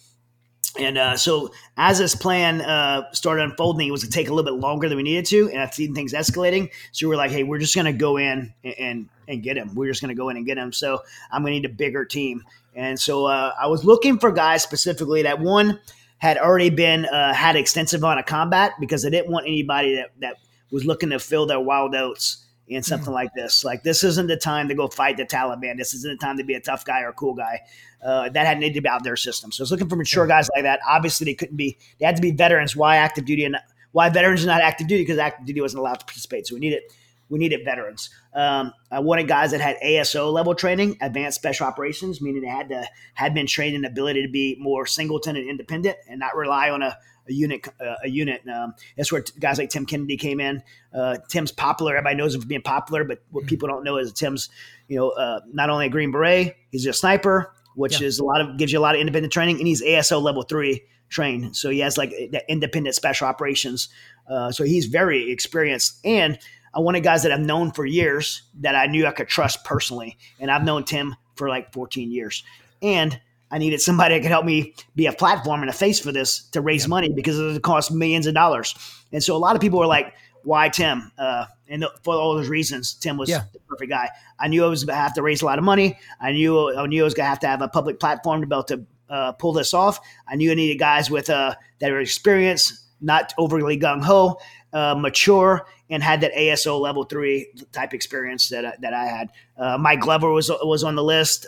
And 0.79 0.99
uh, 0.99 1.16
so, 1.16 1.53
as 1.77 1.99
this 1.99 2.14
plan 2.14 2.61
uh, 2.61 3.11
started 3.12 3.43
unfolding, 3.43 3.89
it 3.89 3.91
was 3.91 4.03
going 4.03 4.11
to 4.11 4.14
take 4.14 4.29
a 4.29 4.35
little 4.35 4.51
bit 4.51 4.61
longer 4.61 4.89
than 4.89 4.97
we 4.97 5.03
needed 5.03 5.24
to, 5.27 5.49
and 5.51 5.61
I've 5.61 5.72
seen 5.72 5.95
things 5.95 6.12
escalating. 6.12 6.70
So 6.93 7.07
we 7.07 7.11
were 7.11 7.16
like, 7.16 7.31
"Hey, 7.31 7.45
we're 7.45 7.59
just 7.59 7.74
going 7.74 7.87
to 7.87 7.93
go 7.93 8.16
in 8.16 8.53
and, 8.62 8.74
and, 8.79 9.09
and 9.29 9.43
get 9.43 9.57
him. 9.57 9.74
We're 9.74 9.89
just 9.89 10.01
going 10.01 10.14
to 10.14 10.14
go 10.14 10.29
in 10.29 10.37
and 10.37 10.45
get 10.45 10.59
him." 10.59 10.72
So 10.72 11.03
I'm 11.31 11.43
going 11.43 11.53
to 11.55 11.61
need 11.61 11.70
a 11.70 11.74
bigger 11.74 12.05
team. 12.05 12.45
And 12.74 13.01
so 13.01 13.24
uh, 13.24 13.53
I 13.59 13.68
was 13.68 13.85
looking 13.85 14.18
for 14.18 14.31
guys 14.31 14.62
specifically 14.62 15.22
that 15.22 15.41
one 15.41 15.81
had 16.18 16.39
already 16.39 16.70
been 16.70 17.07
uh, 17.07 17.33
had 17.33 17.57
extensive 17.57 18.03
amount 18.03 18.20
of 18.20 18.27
combat 18.27 18.72
because 18.79 19.05
I 19.07 19.11
didn't 19.11 19.31
want 19.31 19.47
anybody 19.47 19.97
that 19.97 20.11
that 20.20 20.37
was 20.70 20.85
looking 20.85 21.11
to 21.11 21.18
fill 21.18 21.47
their 21.47 21.61
wild 21.61 21.95
oats 21.95 22.45
in 22.68 22.82
something 22.82 23.12
like 23.12 23.30
this. 23.34 23.64
Like 23.64 23.82
this 23.82 24.02
isn't 24.02 24.26
the 24.26 24.36
time 24.36 24.68
to 24.68 24.74
go 24.74 24.88
fight 24.88 25.16
the 25.16 25.24
Taliban. 25.24 25.76
This 25.76 25.94
isn't 25.94 26.18
the 26.18 26.24
time 26.24 26.36
to 26.38 26.44
be 26.44 26.54
a 26.54 26.60
tough 26.60 26.84
guy 26.84 27.02
or 27.02 27.10
a 27.10 27.12
cool 27.12 27.34
guy. 27.34 27.60
Uh, 28.04 28.28
that 28.30 28.46
had 28.46 28.60
to 28.60 28.80
be 28.80 28.88
out 28.88 29.04
their 29.04 29.16
system. 29.16 29.52
So 29.52 29.62
I 29.62 29.64
was 29.64 29.70
looking 29.70 29.88
for 29.88 29.96
mature 29.96 30.26
guys 30.26 30.48
like 30.54 30.64
that. 30.64 30.80
Obviously, 30.86 31.24
they 31.24 31.34
couldn't 31.34 31.56
be. 31.56 31.78
They 31.98 32.06
had 32.06 32.16
to 32.16 32.22
be 32.22 32.30
veterans. 32.30 32.76
Why 32.76 32.96
active 32.96 33.24
duty 33.24 33.44
and 33.44 33.56
why 33.92 34.08
veterans 34.10 34.44
are 34.44 34.48
not 34.48 34.60
active 34.60 34.88
duty? 34.88 35.02
Because 35.02 35.18
active 35.18 35.46
duty 35.46 35.60
wasn't 35.60 35.80
allowed 35.80 36.00
to 36.00 36.04
participate. 36.04 36.46
So 36.46 36.54
we 36.54 36.60
needed 36.60 36.82
we 37.28 37.38
needed 37.38 37.64
veterans. 37.64 38.10
Um, 38.34 38.72
I 38.90 39.00
wanted 39.00 39.26
guys 39.26 39.50
that 39.50 39.60
had 39.60 39.76
ASO 39.84 40.32
level 40.32 40.54
training, 40.54 40.96
advanced 41.00 41.38
special 41.38 41.66
operations, 41.66 42.20
meaning 42.20 42.42
they 42.42 42.48
had 42.48 42.68
to 42.68 42.86
had 43.14 43.34
been 43.34 43.46
trained 43.46 43.74
in 43.74 43.82
the 43.82 43.88
ability 43.88 44.22
to 44.24 44.30
be 44.30 44.56
more 44.60 44.86
singleton 44.86 45.36
and 45.36 45.48
independent 45.48 45.96
and 46.08 46.20
not 46.20 46.36
rely 46.36 46.70
on 46.70 46.82
a 46.82 46.96
a 47.29 47.33
unit. 47.33 47.66
Uh, 47.81 47.95
a 48.05 48.09
unit. 48.09 48.43
Um, 48.49 48.74
that's 48.97 49.12
where 49.12 49.22
t- 49.22 49.39
guys 49.39 49.59
like 49.59 49.70
Tim 49.70 49.87
Kennedy 49.87 50.16
came 50.16 50.41
in. 50.41 50.62
Uh, 50.95 51.18
Tim's 51.29 51.53
popular. 51.53 51.97
Everybody 51.97 52.16
knows 52.16 52.35
him 52.35 52.41
for 52.41 52.47
being 52.47 52.62
popular, 52.62 53.05
but 53.05 53.22
what 53.31 53.43
mm-hmm. 53.43 53.49
people 53.49 53.68
don't 53.68 53.85
know 53.85 53.99
is 53.99 54.12
Tim's, 54.12 54.49
you 54.89 54.97
know, 54.97 55.11
uh, 55.11 55.41
not 55.53 55.70
only 55.70 55.87
a 55.87 55.89
Green 55.89 56.11
Beret, 56.11 56.57
he's 56.70 56.87
a 56.87 56.93
sniper, 56.93 57.53
which 57.74 58.01
yeah. 58.01 58.07
is 58.07 58.18
a 58.18 58.24
lot 58.24 58.41
of 58.41 58.57
gives 58.57 58.72
you 58.72 58.79
a 58.79 58.81
lot 58.81 58.95
of 58.95 59.01
independent 59.01 59.33
training, 59.33 59.59
and 59.59 59.66
he's 59.66 59.83
ASO 59.83 60.20
level 60.20 60.43
three 60.43 60.83
trained. 61.09 61.57
So 61.57 61.70
he 61.70 61.81
has 61.81 61.97
like 61.97 62.12
that 62.33 62.45
independent 62.49 62.95
special 62.95 63.27
operations. 63.27 63.89
Uh, 64.29 64.51
so 64.51 64.64
he's 64.64 64.87
very 64.87 65.31
experienced 65.31 65.99
and. 66.05 66.39
I 66.74 66.81
wanted 66.81 67.05
guys 67.05 67.22
that 67.22 67.33
I've 67.33 67.41
known 67.41 67.72
for 67.72 67.87
years 67.87 68.43
that 68.61 68.74
I 68.74 68.85
knew 68.85 69.07
I 69.07 69.12
could 69.12 69.29
trust 69.29 69.64
personally. 69.64 70.18
And 70.39 70.51
I've 70.51 70.62
known 70.62 70.85
Tim 70.85 71.16
for 71.35 71.49
like 71.49 71.72
14 71.72 72.11
years. 72.11 72.45
And 72.83 73.18
I 73.51 73.59
needed 73.59 73.80
somebody 73.80 74.14
that 74.14 74.22
could 74.22 74.30
help 74.30 74.44
me 74.44 74.74
be 74.94 75.07
a 75.07 75.12
platform 75.12 75.61
and 75.61 75.70
a 75.70 75.72
face 75.72 76.01
for 76.01 76.12
this 76.12 76.42
to 76.51 76.61
raise 76.61 76.88
money 76.88 77.09
because 77.09 77.38
it 77.38 77.62
costs 77.62 77.90
millions 77.90 78.26
of 78.26 78.34
dollars. 78.34 78.74
And 79.12 79.22
so 79.22 79.36
a 79.36 79.38
lot 79.38 79.55
of 79.55 79.62
people 79.62 79.78
were 79.78 79.86
like, 79.86 80.14
why 80.42 80.68
Tim? 80.68 81.11
Uh, 81.18 81.47
and 81.68 81.84
for 82.03 82.14
all 82.14 82.34
those 82.36 82.49
reasons, 82.49 82.94
Tim 82.94 83.16
was 83.16 83.28
yeah. 83.28 83.42
the 83.53 83.59
perfect 83.61 83.90
guy. 83.90 84.09
I 84.38 84.49
knew 84.49 84.64
I 84.64 84.68
was 84.68 84.84
going 84.84 84.97
to 84.97 85.03
have 85.03 85.14
to 85.14 85.22
raise 85.22 85.42
a 85.42 85.44
lot 85.44 85.59
of 85.59 85.64
money. 85.64 85.99
I 86.20 86.32
knew 86.32 86.76
I 86.76 86.86
knew 86.86 87.03
I 87.03 87.05
was 87.05 87.14
going 87.14 87.24
to 87.24 87.30
have 87.30 87.40
to 87.40 87.49
have 87.49 87.62
a 87.62 87.68
public 87.68 87.99
platform 87.99 88.40
to 88.40 88.47
be 88.47 88.55
able 88.55 88.64
to 88.64 88.86
uh, 89.11 89.32
pull 89.32 89.53
this 89.53 89.74
off. 89.74 90.01
I 90.28 90.36
knew 90.36 90.51
I 90.53 90.55
needed 90.55 90.78
guys 90.78 91.11
with 91.11 91.30
uh, 91.30 91.55
that 91.80 91.90
were 91.90 92.01
experienced, 92.01 92.80
not 93.01 93.34
overly 93.38 93.78
gung 93.78 94.03
ho, 94.05 94.38
uh, 94.72 94.94
mature, 94.94 95.66
and 95.90 96.03
had 96.03 96.20
that 96.20 96.32
ASO 96.34 96.80
level 96.80 97.05
three 97.05 97.53
type 97.72 97.92
experience 97.92 98.49
that 98.51 98.80
that 98.80 98.94
I 98.94 99.07
had. 99.07 99.30
Uh, 99.59 99.78
Mike 99.78 100.01
Glover 100.01 100.30
was 100.30 100.49
was 100.62 100.84
on 100.84 100.94
the 100.94 101.05
list. 101.05 101.47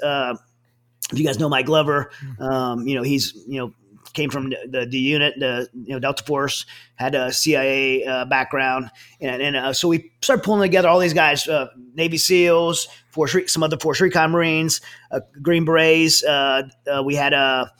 If 1.12 1.18
you 1.18 1.24
guys 1.24 1.38
know 1.38 1.48
Mike 1.48 1.66
Glover, 1.66 2.10
hmm. 2.20 2.42
um, 2.42 2.86
you 2.86 2.94
know 2.94 3.02
he's 3.02 3.34
you 3.46 3.60
know 3.60 3.72
came 4.12 4.30
from 4.30 4.50
the, 4.50 4.86
the, 4.88 4.98
unit, 4.98 5.34
the 5.38 5.68
you 5.72 5.92
know 5.92 5.98
Delta 5.98 6.24
Force, 6.24 6.66
had 6.96 7.14
a 7.14 7.32
CIA 7.32 8.04
uh, 8.04 8.24
background, 8.24 8.90
and, 9.20 9.40
and 9.42 9.56
uh, 9.56 9.72
so 9.72 9.88
we 9.88 10.10
started 10.20 10.42
pulling 10.42 10.62
together 10.62 10.88
all 10.88 10.98
these 10.98 11.14
guys: 11.14 11.48
uh, 11.48 11.68
Navy 11.94 12.18
SEALs, 12.18 12.88
Force, 13.10 13.36
some 13.46 13.62
other 13.62 13.78
Force 13.78 14.00
Recon 14.00 14.30
Marines, 14.30 14.80
uh, 15.10 15.20
Green 15.40 15.64
Berets. 15.64 16.24
Uh, 16.24 16.68
uh, 16.92 17.02
we 17.02 17.14
had 17.14 17.32
a 17.32 17.72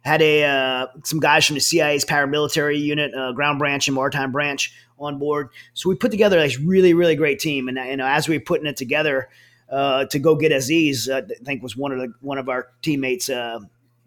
had 0.00 0.22
a 0.22 0.88
some 1.04 1.20
guys 1.20 1.46
from 1.46 1.54
the 1.54 1.60
CIA's 1.60 2.04
paramilitary 2.04 2.80
unit, 2.80 3.12
ground 3.34 3.58
branch 3.58 3.88
and 3.88 3.94
maritime 3.94 4.32
branch 4.32 4.72
on 4.98 5.18
board. 5.18 5.48
So 5.74 5.88
we 5.88 5.94
put 5.94 6.10
together 6.10 6.38
a 6.38 6.50
really 6.64 6.94
really 6.94 7.16
great 7.16 7.38
team, 7.38 7.68
and 7.68 7.78
you 7.78 7.96
know 7.96 8.06
as 8.06 8.28
we 8.28 8.38
were 8.38 8.44
putting 8.44 8.66
it 8.66 8.76
together 8.76 9.28
uh, 9.70 10.04
to 10.06 10.18
go 10.18 10.36
get 10.36 10.52
Aziz. 10.52 11.08
Uh, 11.08 11.22
I 11.28 11.44
think 11.44 11.62
was 11.62 11.76
one 11.76 11.92
of 11.92 11.98
the 11.98 12.12
one 12.20 12.38
of 12.38 12.48
our 12.48 12.68
teammates 12.82 13.28
uh, 13.28 13.60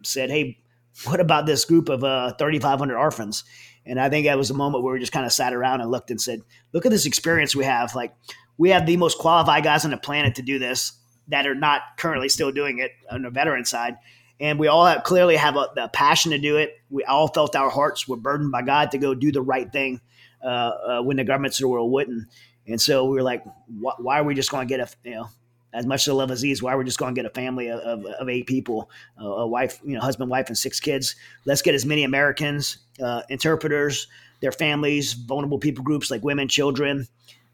said, 0.03 0.29
"Hey, 0.29 0.59
what 1.05 1.19
about 1.19 1.45
this 1.45 1.65
group 1.65 1.89
of 1.89 2.03
uh, 2.03 2.33
3,500 2.33 2.97
orphans?" 2.97 3.43
And 3.85 3.99
I 3.99 4.09
think 4.09 4.25
that 4.25 4.37
was 4.37 4.51
a 4.51 4.55
moment 4.55 4.83
where 4.83 4.93
we 4.93 4.99
just 4.99 5.11
kind 5.11 5.25
of 5.25 5.31
sat 5.31 5.53
around 5.53 5.81
and 5.81 5.91
looked 5.91 6.11
and 6.11 6.21
said, 6.21 6.41
"Look 6.73 6.85
at 6.85 6.91
this 6.91 7.05
experience 7.05 7.55
we 7.55 7.65
have. 7.65 7.95
Like, 7.95 8.13
we 8.57 8.69
have 8.69 8.85
the 8.85 8.97
most 8.97 9.17
qualified 9.17 9.63
guys 9.63 9.85
on 9.85 9.91
the 9.91 9.97
planet 9.97 10.35
to 10.35 10.41
do 10.41 10.59
this 10.59 10.93
that 11.27 11.45
are 11.45 11.55
not 11.55 11.81
currently 11.97 12.29
still 12.29 12.51
doing 12.51 12.79
it 12.79 12.91
on 13.11 13.23
the 13.23 13.29
veteran 13.29 13.65
side." 13.65 13.97
And 14.41 14.57
we 14.57 14.67
all 14.67 14.85
have, 14.85 15.03
clearly 15.03 15.35
have 15.35 15.57
a, 15.57 15.67
a, 15.75 15.89
passion 15.89 16.31
to 16.31 16.37
do 16.37 16.55
it. 16.55 16.71
We 16.89 17.03
all 17.03 17.27
felt 17.27 17.57
our 17.57 17.69
hearts 17.69 18.07
were 18.07 18.15
burdened 18.15 18.53
by 18.53 18.61
God 18.61 18.91
to 18.91 18.97
go 18.97 19.13
do 19.13 19.33
the 19.33 19.41
right 19.41 19.69
thing 19.69 19.99
uh, 20.41 20.47
uh, 20.47 21.01
when 21.01 21.17
the 21.17 21.25
governments 21.25 21.57
of 21.57 21.63
the 21.63 21.67
world 21.67 21.91
wouldn't. 21.91 22.25
And 22.65 22.79
so 22.79 23.03
we 23.03 23.17
were 23.17 23.23
like, 23.23 23.43
why, 23.67 23.93
why 23.97 24.19
are 24.19 24.23
we 24.23 24.35
just 24.35 24.49
going 24.49 24.65
to 24.65 24.73
get 24.73 24.79
a, 24.79 24.89
you 25.03 25.15
know, 25.15 25.29
as 25.73 25.85
much 25.85 26.07
as 26.07 26.09
I 26.09 26.15
love 26.15 26.31
Aziz, 26.31 26.63
why 26.63 26.75
we're 26.75 26.83
just 26.83 26.97
going 26.97 27.13
to 27.13 27.21
get 27.21 27.29
a 27.29 27.33
family 27.33 27.67
of, 27.67 27.79
of, 27.79 28.05
of 28.05 28.29
eight 28.29 28.47
people, 28.47 28.89
uh, 29.21 29.25
a 29.25 29.47
wife, 29.47 29.79
you 29.83 29.93
know, 29.93 30.01
husband, 30.01 30.29
wife, 30.29 30.47
and 30.47 30.57
six 30.57 30.79
kids. 30.79 31.15
Let's 31.45 31.61
get 31.61 31.75
as 31.75 31.85
many 31.85 32.03
Americans, 32.03 32.79
uh, 33.01 33.21
interpreters, 33.29 34.07
their 34.41 34.51
families, 34.51 35.13
vulnerable 35.13 35.59
people 35.59 35.83
groups 35.83 36.09
like 36.09 36.23
women, 36.23 36.47
children, 36.47 37.07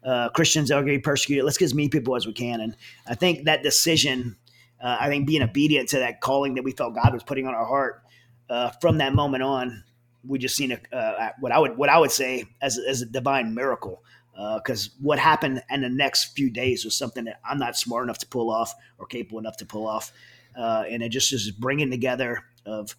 uh, 0.04 0.28
Christians 0.30 0.68
that 0.68 0.78
are 0.78 0.82
be 0.82 0.98
persecuted. 0.98 1.44
Let's 1.44 1.58
get 1.58 1.66
as 1.66 1.74
many 1.74 1.88
people 1.88 2.16
as 2.16 2.26
we 2.26 2.32
can. 2.32 2.60
And 2.60 2.76
I 3.06 3.14
think 3.14 3.44
that 3.44 3.62
decision, 3.62 4.36
uh, 4.80 4.96
I 5.00 5.08
think 5.08 5.26
being 5.26 5.42
obedient 5.42 5.88
to 5.90 5.98
that 5.98 6.20
calling 6.20 6.54
that 6.54 6.64
we 6.64 6.72
felt 6.72 6.94
God 6.94 7.12
was 7.12 7.24
putting 7.24 7.46
on 7.46 7.54
our 7.54 7.66
heart 7.66 8.02
uh, 8.48 8.70
from 8.80 8.98
that 8.98 9.14
moment 9.14 9.42
on, 9.42 9.82
we 10.24 10.38
just 10.38 10.56
seen 10.56 10.72
a, 10.72 10.96
uh, 10.96 11.30
what 11.40 11.52
I 11.52 11.58
would 11.58 11.76
what 11.76 11.88
I 11.88 11.98
would 11.98 12.10
say 12.10 12.46
as, 12.60 12.78
as 12.78 13.02
a 13.02 13.06
divine 13.06 13.54
miracle 13.54 14.02
because 14.56 14.88
uh, 14.88 14.90
what 15.00 15.18
happened 15.18 15.62
in 15.70 15.80
the 15.80 15.88
next 15.88 16.36
few 16.36 16.50
days 16.50 16.84
was 16.84 16.96
something 16.96 17.24
that 17.24 17.40
I'm 17.44 17.58
not 17.58 17.76
smart 17.76 18.04
enough 18.04 18.18
to 18.18 18.26
pull 18.26 18.50
off 18.50 18.74
or 18.98 19.06
capable 19.06 19.38
enough 19.38 19.56
to 19.58 19.66
pull 19.66 19.86
off. 19.86 20.12
Uh, 20.56 20.84
and 20.88 21.02
it 21.02 21.10
just 21.10 21.32
is 21.32 21.50
bringing 21.50 21.90
together 21.90 22.44
of 22.64 22.96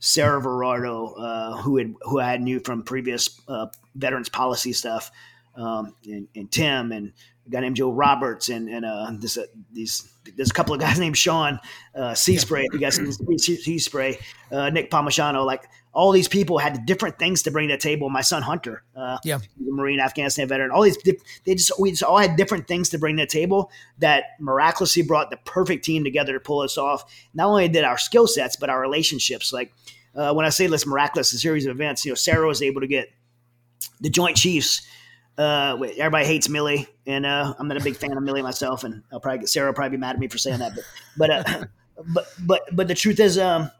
Sarah 0.00 0.40
Verardo, 0.40 1.14
uh, 1.18 1.56
who 1.62 1.76
had 1.76 1.94
who 2.02 2.20
I 2.20 2.36
knew 2.38 2.60
from 2.60 2.82
previous 2.82 3.40
uh, 3.48 3.66
veterans 3.94 4.28
policy 4.28 4.72
stuff, 4.72 5.10
um, 5.54 5.94
and, 6.06 6.26
and, 6.34 6.50
Tim 6.50 6.90
and 6.90 7.12
a 7.46 7.50
guy 7.50 7.60
named 7.60 7.76
Joe 7.76 7.92
Roberts 7.92 8.48
and 8.48 8.68
and 8.68 8.86
uh, 8.86 9.10
this 9.18 9.36
uh, 9.36 9.44
these 9.72 10.10
there's 10.36 10.50
a 10.50 10.54
couple 10.54 10.74
of 10.74 10.80
guys 10.80 10.98
named 10.98 11.18
Sean 11.18 11.60
uh, 11.94 12.14
Sea 12.14 12.38
Spray, 12.38 12.64
if 12.64 12.72
you 12.72 12.80
guys 12.80 12.98
Sea 13.36 13.78
Spray, 13.78 14.18
uh, 14.50 14.70
Nick 14.70 14.90
Palmisano, 14.90 15.44
like 15.44 15.64
all 15.92 16.12
these 16.12 16.28
people 16.28 16.58
had 16.58 16.86
different 16.86 17.18
things 17.18 17.42
to 17.42 17.50
bring 17.50 17.68
to 17.68 17.74
the 17.74 17.78
table. 17.78 18.08
My 18.10 18.20
son 18.20 18.42
Hunter, 18.42 18.82
uh, 18.94 19.18
yeah, 19.24 19.38
Marine 19.58 20.00
Afghanistan 20.00 20.46
veteran, 20.46 20.70
all 20.70 20.82
these 20.82 20.98
they 21.44 21.54
just 21.54 21.72
we 21.80 21.90
just 21.90 22.02
all 22.02 22.18
had 22.18 22.36
different 22.36 22.68
things 22.68 22.88
to 22.90 22.98
bring 22.98 23.16
to 23.16 23.22
the 23.22 23.26
table 23.26 23.70
that 23.98 24.24
miraculously 24.38 25.02
brought 25.02 25.30
the 25.30 25.36
perfect 25.38 25.84
team 25.84 26.04
together 26.04 26.32
to 26.32 26.40
pull 26.40 26.60
us 26.60 26.78
off. 26.78 27.04
Not 27.34 27.48
only 27.48 27.68
did 27.68 27.84
our 27.84 27.98
skill 27.98 28.26
sets, 28.26 28.56
but 28.56 28.70
our 28.70 28.80
relationships. 28.80 29.52
Like 29.52 29.72
uh, 30.14 30.32
when 30.32 30.46
I 30.46 30.50
say 30.50 30.66
this 30.66 30.86
miraculous, 30.86 31.32
a 31.32 31.38
series 31.38 31.66
of 31.66 31.74
events, 31.76 32.04
you 32.04 32.12
know, 32.12 32.16
Sarah 32.16 32.46
was 32.46 32.62
able 32.62 32.80
to 32.80 32.86
get 32.86 33.10
the 34.00 34.10
Joint 34.10 34.36
Chiefs 34.36 34.86
uh, 35.40 35.76
everybody 35.96 36.26
hates 36.26 36.48
Milley, 36.48 36.86
and 37.06 37.24
uh, 37.24 37.54
I'm 37.58 37.66
not 37.66 37.78
a 37.78 37.82
big 37.82 37.96
fan 37.96 38.12
of 38.12 38.18
Milley 38.18 38.42
myself, 38.42 38.84
and 38.84 39.02
I'll 39.10 39.20
probably 39.20 39.38
get 39.38 39.48
Sarah 39.48 39.68
will 39.68 39.74
probably 39.74 39.96
be 39.96 40.00
mad 40.00 40.16
at 40.16 40.20
me 40.20 40.28
for 40.28 40.36
saying 40.36 40.58
that, 40.58 40.72
but 40.74 40.84
but 41.16 41.30
uh, 41.30 41.64
but 42.14 42.26
but 42.40 42.62
but 42.72 42.88
the 42.88 42.94
truth 42.94 43.18
is, 43.20 43.38
um, 43.38 43.70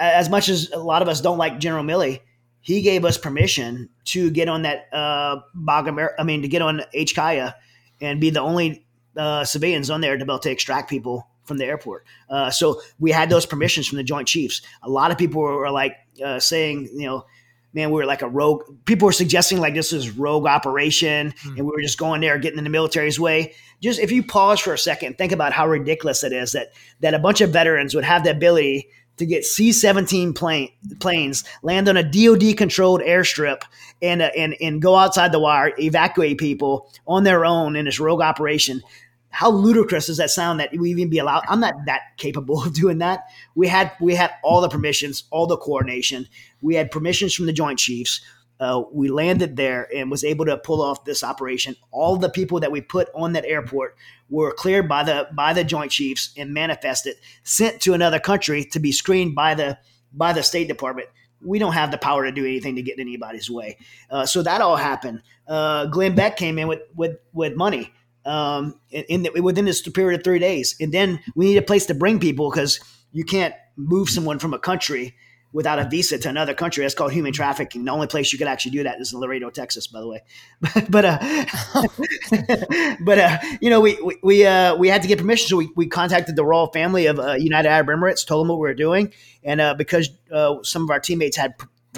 as 0.00 0.28
much 0.28 0.48
as 0.48 0.70
a 0.72 0.78
lot 0.78 1.02
of 1.02 1.08
us 1.08 1.20
don't 1.20 1.38
like 1.38 1.60
General 1.60 1.84
Milley, 1.84 2.20
he 2.60 2.82
gave 2.82 3.04
us 3.04 3.16
permission 3.16 3.88
to 4.06 4.30
get 4.30 4.48
on 4.48 4.62
that 4.62 4.88
uh, 4.92 5.40
Bagram, 5.56 6.08
I 6.18 6.24
mean, 6.24 6.42
to 6.42 6.48
get 6.48 6.62
on 6.62 6.82
HKIA 6.94 7.54
and 8.00 8.20
be 8.20 8.30
the 8.30 8.40
only 8.40 8.84
uh, 9.16 9.44
civilians 9.44 9.90
on 9.90 10.00
there 10.00 10.16
to 10.16 10.24
be 10.24 10.30
able 10.30 10.38
to 10.40 10.50
extract 10.50 10.90
people 10.90 11.28
from 11.44 11.58
the 11.58 11.64
airport. 11.64 12.04
Uh, 12.28 12.50
so 12.50 12.80
we 12.98 13.10
had 13.10 13.28
those 13.28 13.46
permissions 13.46 13.86
from 13.88 13.98
the 13.98 14.04
Joint 14.04 14.28
Chiefs. 14.28 14.62
A 14.82 14.90
lot 14.90 15.10
of 15.10 15.18
people 15.18 15.42
were, 15.42 15.70
like 15.70 15.96
uh, 16.24 16.38
saying, 16.38 16.88
you 16.94 17.06
know 17.06 17.24
man, 17.72 17.90
we 17.90 17.96
were 17.96 18.06
like 18.06 18.22
a 18.22 18.28
rogue. 18.28 18.62
People 18.84 19.06
were 19.06 19.12
suggesting 19.12 19.58
like 19.58 19.74
this 19.74 19.92
is 19.92 20.10
rogue 20.10 20.46
operation, 20.46 21.32
mm. 21.42 21.56
and 21.56 21.66
we 21.66 21.72
were 21.72 21.80
just 21.80 21.98
going 21.98 22.20
there, 22.20 22.38
getting 22.38 22.58
in 22.58 22.64
the 22.64 22.70
military's 22.70 23.20
way. 23.20 23.54
Just 23.80 24.00
if 24.00 24.10
you 24.10 24.22
pause 24.22 24.60
for 24.60 24.72
a 24.72 24.78
second, 24.78 25.16
think 25.18 25.32
about 25.32 25.52
how 25.52 25.66
ridiculous 25.66 26.24
it 26.24 26.32
is 26.32 26.52
that 26.52 26.72
that 27.00 27.14
a 27.14 27.18
bunch 27.18 27.40
of 27.40 27.50
veterans 27.50 27.94
would 27.94 28.04
have 28.04 28.24
the 28.24 28.30
ability 28.30 28.88
to 29.20 29.26
get 29.26 29.44
C-17 29.44 30.34
plane, 30.34 30.70
planes, 30.98 31.44
land 31.62 31.88
on 31.88 31.96
a 31.96 32.02
DoD-controlled 32.02 33.02
airstrip, 33.02 33.62
and 34.02 34.22
uh, 34.22 34.30
and 34.36 34.56
and 34.60 34.82
go 34.82 34.96
outside 34.96 35.30
the 35.30 35.38
wire, 35.38 35.72
evacuate 35.78 36.38
people 36.38 36.90
on 37.06 37.24
their 37.24 37.44
own 37.44 37.76
in 37.76 37.84
this 37.84 38.00
rogue 38.00 38.22
operation. 38.22 38.82
How 39.28 39.50
ludicrous 39.50 40.06
does 40.06 40.16
that 40.16 40.30
sound 40.30 40.58
that 40.58 40.70
we 40.76 40.90
even 40.90 41.08
be 41.08 41.18
allowed? 41.18 41.44
I'm 41.48 41.60
not 41.60 41.74
that 41.86 42.00
capable 42.16 42.64
of 42.64 42.74
doing 42.74 42.98
that. 42.98 43.26
We 43.54 43.68
had 43.68 43.92
we 44.00 44.14
had 44.14 44.32
all 44.42 44.60
the 44.60 44.68
permissions, 44.68 45.24
all 45.30 45.46
the 45.46 45.58
coordination. 45.58 46.26
We 46.62 46.74
had 46.74 46.90
permissions 46.90 47.34
from 47.34 47.46
the 47.46 47.52
Joint 47.52 47.78
Chiefs. 47.78 48.20
Uh, 48.60 48.82
we 48.92 49.08
landed 49.08 49.56
there 49.56 49.88
and 49.94 50.10
was 50.10 50.22
able 50.22 50.44
to 50.44 50.58
pull 50.58 50.82
off 50.82 51.04
this 51.06 51.24
operation. 51.24 51.74
All 51.90 52.16
the 52.16 52.28
people 52.28 52.60
that 52.60 52.70
we 52.70 52.82
put 52.82 53.08
on 53.14 53.32
that 53.32 53.46
airport 53.46 53.96
were 54.28 54.52
cleared 54.52 54.86
by 54.86 55.02
the 55.02 55.28
by 55.32 55.54
the 55.54 55.64
Joint 55.64 55.90
Chiefs 55.90 56.32
and 56.36 56.52
manifested, 56.52 57.16
sent 57.42 57.80
to 57.82 57.94
another 57.94 58.20
country 58.20 58.64
to 58.66 58.78
be 58.78 58.92
screened 58.92 59.34
by 59.34 59.54
the 59.54 59.78
by 60.12 60.34
the 60.34 60.42
State 60.42 60.68
Department. 60.68 61.08
We 61.42 61.58
don't 61.58 61.72
have 61.72 61.90
the 61.90 61.96
power 61.96 62.26
to 62.26 62.32
do 62.32 62.44
anything 62.44 62.76
to 62.76 62.82
get 62.82 62.98
in 62.98 63.08
anybody's 63.08 63.50
way. 63.50 63.78
Uh, 64.10 64.26
so 64.26 64.42
that 64.42 64.60
all 64.60 64.76
happened. 64.76 65.22
Uh, 65.48 65.86
Glenn 65.86 66.14
Beck 66.14 66.36
came 66.36 66.58
in 66.58 66.68
with 66.68 66.82
with 66.94 67.16
with 67.32 67.56
money 67.56 67.90
um, 68.26 68.78
in, 68.90 69.22
the, 69.22 69.40
within 69.40 69.64
this 69.64 69.80
period 69.88 70.20
of 70.20 70.24
three 70.24 70.38
days, 70.38 70.76
and 70.78 70.92
then 70.92 71.20
we 71.34 71.46
need 71.46 71.56
a 71.56 71.62
place 71.62 71.86
to 71.86 71.94
bring 71.94 72.20
people 72.20 72.50
because 72.50 72.78
you 73.12 73.24
can't 73.24 73.54
move 73.76 74.10
someone 74.10 74.38
from 74.38 74.52
a 74.52 74.58
country 74.58 75.16
without 75.52 75.78
a 75.78 75.84
visa 75.88 76.18
to 76.18 76.28
another 76.28 76.54
country. 76.54 76.84
That's 76.84 76.94
called 76.94 77.12
human 77.12 77.32
trafficking. 77.32 77.84
The 77.84 77.90
only 77.90 78.06
place 78.06 78.32
you 78.32 78.38
could 78.38 78.46
actually 78.46 78.72
do 78.72 78.82
that 78.84 79.00
is 79.00 79.12
in 79.12 79.20
Laredo, 79.20 79.50
Texas, 79.50 79.86
by 79.86 80.00
the 80.00 80.08
way. 80.08 80.22
but 80.88 81.04
uh, 81.04 81.18
but 83.00 83.18
uh, 83.18 83.38
you 83.60 83.70
know, 83.70 83.80
we 83.80 84.00
we 84.02 84.18
we, 84.22 84.46
uh, 84.46 84.76
we 84.76 84.88
had 84.88 85.02
to 85.02 85.08
get 85.08 85.18
permission, 85.18 85.48
so 85.48 85.56
we, 85.56 85.70
we 85.76 85.86
contacted 85.86 86.36
the 86.36 86.44
royal 86.44 86.68
family 86.68 87.06
of 87.06 87.18
uh, 87.18 87.32
United 87.32 87.68
Arab 87.68 87.88
Emirates, 87.88 88.26
told 88.26 88.44
them 88.44 88.48
what 88.48 88.58
we 88.58 88.68
were 88.68 88.74
doing, 88.74 89.12
and 89.42 89.60
uh, 89.60 89.74
because 89.74 90.10
uh, 90.32 90.56
some 90.62 90.82
of 90.84 90.90
our 90.90 91.00
teammates 91.00 91.36
had 91.36 91.54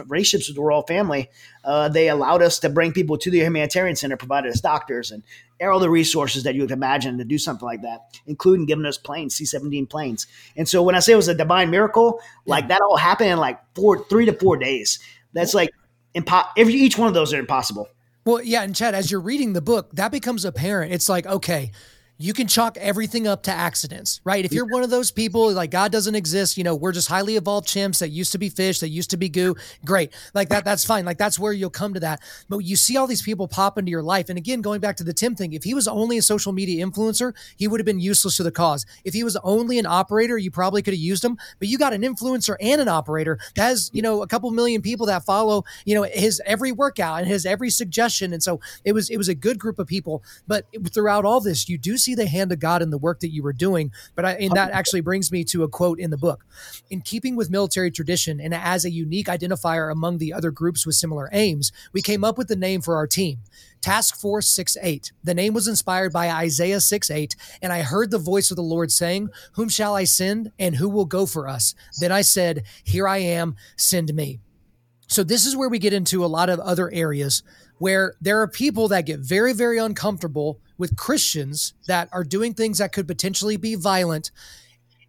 relationships 0.06 0.48
with 0.48 0.56
the 0.56 0.62
royal 0.62 0.82
family, 0.82 1.28
uh, 1.64 1.88
they 1.88 2.08
allowed 2.08 2.42
us 2.42 2.58
to 2.60 2.68
bring 2.68 2.92
people 2.92 3.18
to 3.18 3.30
the 3.30 3.40
humanitarian 3.40 3.96
center, 3.96 4.16
provided 4.16 4.50
us 4.50 4.60
doctors 4.60 5.10
and 5.10 5.22
all 5.60 5.78
the 5.78 5.90
resources 5.90 6.42
that 6.42 6.54
you 6.54 6.62
would 6.62 6.70
imagine 6.70 7.18
to 7.18 7.24
do 7.24 7.38
something 7.38 7.66
like 7.66 7.82
that, 7.82 8.18
including 8.26 8.66
giving 8.66 8.84
us 8.84 8.98
planes, 8.98 9.34
C-17 9.36 9.88
planes. 9.88 10.26
And 10.56 10.68
so 10.68 10.82
when 10.82 10.94
I 10.94 10.98
say 10.98 11.12
it 11.12 11.16
was 11.16 11.28
a 11.28 11.34
divine 11.34 11.70
miracle, 11.70 12.20
like 12.46 12.68
that 12.68 12.80
all 12.80 12.96
happened 12.96 13.30
in 13.30 13.38
like 13.38 13.60
four, 13.74 14.04
three 14.08 14.26
to 14.26 14.32
four 14.32 14.56
days. 14.56 14.98
That's 15.34 15.54
like 15.54 15.70
impo- 16.14 16.48
every 16.56 16.74
each 16.74 16.98
one 16.98 17.08
of 17.08 17.14
those 17.14 17.32
are 17.32 17.38
impossible. 17.38 17.88
Well, 18.24 18.42
yeah, 18.42 18.62
and 18.62 18.74
Chad, 18.74 18.94
as 18.94 19.10
you're 19.10 19.20
reading 19.20 19.52
the 19.52 19.60
book, 19.60 19.90
that 19.94 20.12
becomes 20.12 20.44
apparent. 20.44 20.92
It's 20.92 21.08
like, 21.08 21.26
okay, 21.26 21.72
you 22.22 22.32
can 22.32 22.46
chalk 22.46 22.76
everything 22.76 23.26
up 23.26 23.42
to 23.42 23.50
accidents, 23.50 24.20
right? 24.22 24.44
If 24.44 24.52
you're 24.52 24.66
one 24.66 24.84
of 24.84 24.90
those 24.90 25.10
people 25.10 25.52
like 25.52 25.72
God 25.72 25.90
doesn't 25.90 26.14
exist, 26.14 26.56
you 26.56 26.62
know, 26.62 26.76
we're 26.76 26.92
just 26.92 27.08
highly 27.08 27.34
evolved 27.34 27.66
chimps 27.66 27.98
that 27.98 28.10
used 28.10 28.30
to 28.30 28.38
be 28.38 28.48
fish, 28.48 28.78
that 28.78 28.90
used 28.90 29.10
to 29.10 29.16
be 29.16 29.28
goo, 29.28 29.56
great. 29.84 30.14
Like 30.32 30.48
that, 30.50 30.64
that's 30.64 30.84
fine. 30.84 31.04
Like 31.04 31.18
that's 31.18 31.36
where 31.36 31.52
you'll 31.52 31.70
come 31.70 31.94
to 31.94 32.00
that. 32.00 32.20
But 32.48 32.58
you 32.58 32.76
see 32.76 32.96
all 32.96 33.08
these 33.08 33.22
people 33.22 33.48
pop 33.48 33.76
into 33.76 33.90
your 33.90 34.04
life. 34.04 34.28
And 34.28 34.38
again, 34.38 34.60
going 34.60 34.80
back 34.80 34.96
to 34.98 35.04
the 35.04 35.12
Tim 35.12 35.34
thing, 35.34 35.52
if 35.52 35.64
he 35.64 35.74
was 35.74 35.88
only 35.88 36.16
a 36.16 36.22
social 36.22 36.52
media 36.52 36.86
influencer, 36.86 37.34
he 37.56 37.66
would 37.66 37.80
have 37.80 37.86
been 37.86 37.98
useless 37.98 38.36
to 38.36 38.44
the 38.44 38.52
cause. 38.52 38.86
If 39.04 39.14
he 39.14 39.24
was 39.24 39.36
only 39.42 39.80
an 39.80 39.86
operator, 39.86 40.38
you 40.38 40.52
probably 40.52 40.82
could 40.82 40.94
have 40.94 41.00
used 41.00 41.24
him. 41.24 41.36
But 41.58 41.66
you 41.66 41.76
got 41.76 41.92
an 41.92 42.02
influencer 42.02 42.54
and 42.60 42.80
an 42.80 42.88
operator 42.88 43.40
that 43.56 43.62
has, 43.62 43.90
you 43.92 44.00
know, 44.02 44.22
a 44.22 44.28
couple 44.28 44.48
million 44.52 44.80
people 44.80 45.06
that 45.06 45.24
follow, 45.24 45.64
you 45.84 45.96
know, 45.96 46.04
his 46.04 46.40
every 46.46 46.70
workout 46.70 47.18
and 47.18 47.26
his 47.26 47.44
every 47.44 47.70
suggestion. 47.70 48.32
And 48.32 48.42
so 48.42 48.60
it 48.84 48.92
was 48.92 49.10
it 49.10 49.16
was 49.16 49.28
a 49.28 49.34
good 49.34 49.58
group 49.58 49.80
of 49.80 49.88
people. 49.88 50.22
But 50.46 50.66
throughout 50.94 51.24
all 51.24 51.40
this, 51.40 51.68
you 51.68 51.78
do 51.78 51.98
see 51.98 52.11
the 52.14 52.26
hand 52.26 52.52
of 52.52 52.60
God 52.60 52.82
in 52.82 52.90
the 52.90 52.98
work 52.98 53.20
that 53.20 53.32
you 53.32 53.42
were 53.42 53.52
doing. 53.52 53.92
But 54.14 54.24
I, 54.24 54.32
and 54.32 54.52
that 54.52 54.72
actually 54.72 55.00
brings 55.00 55.30
me 55.30 55.44
to 55.44 55.62
a 55.62 55.68
quote 55.68 55.98
in 55.98 56.10
the 56.10 56.16
book. 56.16 56.44
In 56.90 57.00
keeping 57.00 57.36
with 57.36 57.50
military 57.50 57.90
tradition 57.90 58.40
and 58.40 58.54
as 58.54 58.84
a 58.84 58.90
unique 58.90 59.26
identifier 59.26 59.90
among 59.90 60.18
the 60.18 60.32
other 60.32 60.50
groups 60.50 60.86
with 60.86 60.94
similar 60.94 61.28
aims, 61.32 61.72
we 61.92 62.02
came 62.02 62.24
up 62.24 62.38
with 62.38 62.48
the 62.48 62.56
name 62.56 62.80
for 62.80 62.96
our 62.96 63.06
team. 63.06 63.38
Task 63.80 64.16
Force 64.16 64.48
68. 64.48 65.12
The 65.24 65.34
name 65.34 65.54
was 65.54 65.66
inspired 65.66 66.12
by 66.12 66.30
Isaiah 66.30 66.80
6 66.80 67.10
8, 67.10 67.36
and 67.60 67.72
I 67.72 67.82
heard 67.82 68.10
the 68.10 68.18
voice 68.18 68.50
of 68.50 68.56
the 68.56 68.62
Lord 68.62 68.92
saying, 68.92 69.30
Whom 69.54 69.68
shall 69.68 69.96
I 69.96 70.04
send, 70.04 70.52
and 70.58 70.76
who 70.76 70.88
will 70.88 71.04
go 71.04 71.26
for 71.26 71.48
us? 71.48 71.74
Then 71.98 72.12
I 72.12 72.22
said, 72.22 72.62
Here 72.84 73.08
I 73.08 73.18
am, 73.18 73.56
send 73.76 74.14
me. 74.14 74.38
So, 75.08 75.24
this 75.24 75.44
is 75.44 75.56
where 75.56 75.68
we 75.68 75.80
get 75.80 75.92
into 75.92 76.24
a 76.24 76.26
lot 76.26 76.48
of 76.48 76.60
other 76.60 76.90
areas 76.90 77.42
where 77.78 78.14
there 78.20 78.40
are 78.40 78.46
people 78.46 78.86
that 78.88 79.06
get 79.06 79.18
very, 79.18 79.52
very 79.52 79.76
uncomfortable 79.76 80.60
with 80.82 80.96
Christians 80.96 81.74
that 81.86 82.08
are 82.10 82.24
doing 82.24 82.54
things 82.54 82.78
that 82.78 82.92
could 82.92 83.06
potentially 83.06 83.56
be 83.56 83.76
violent 83.76 84.32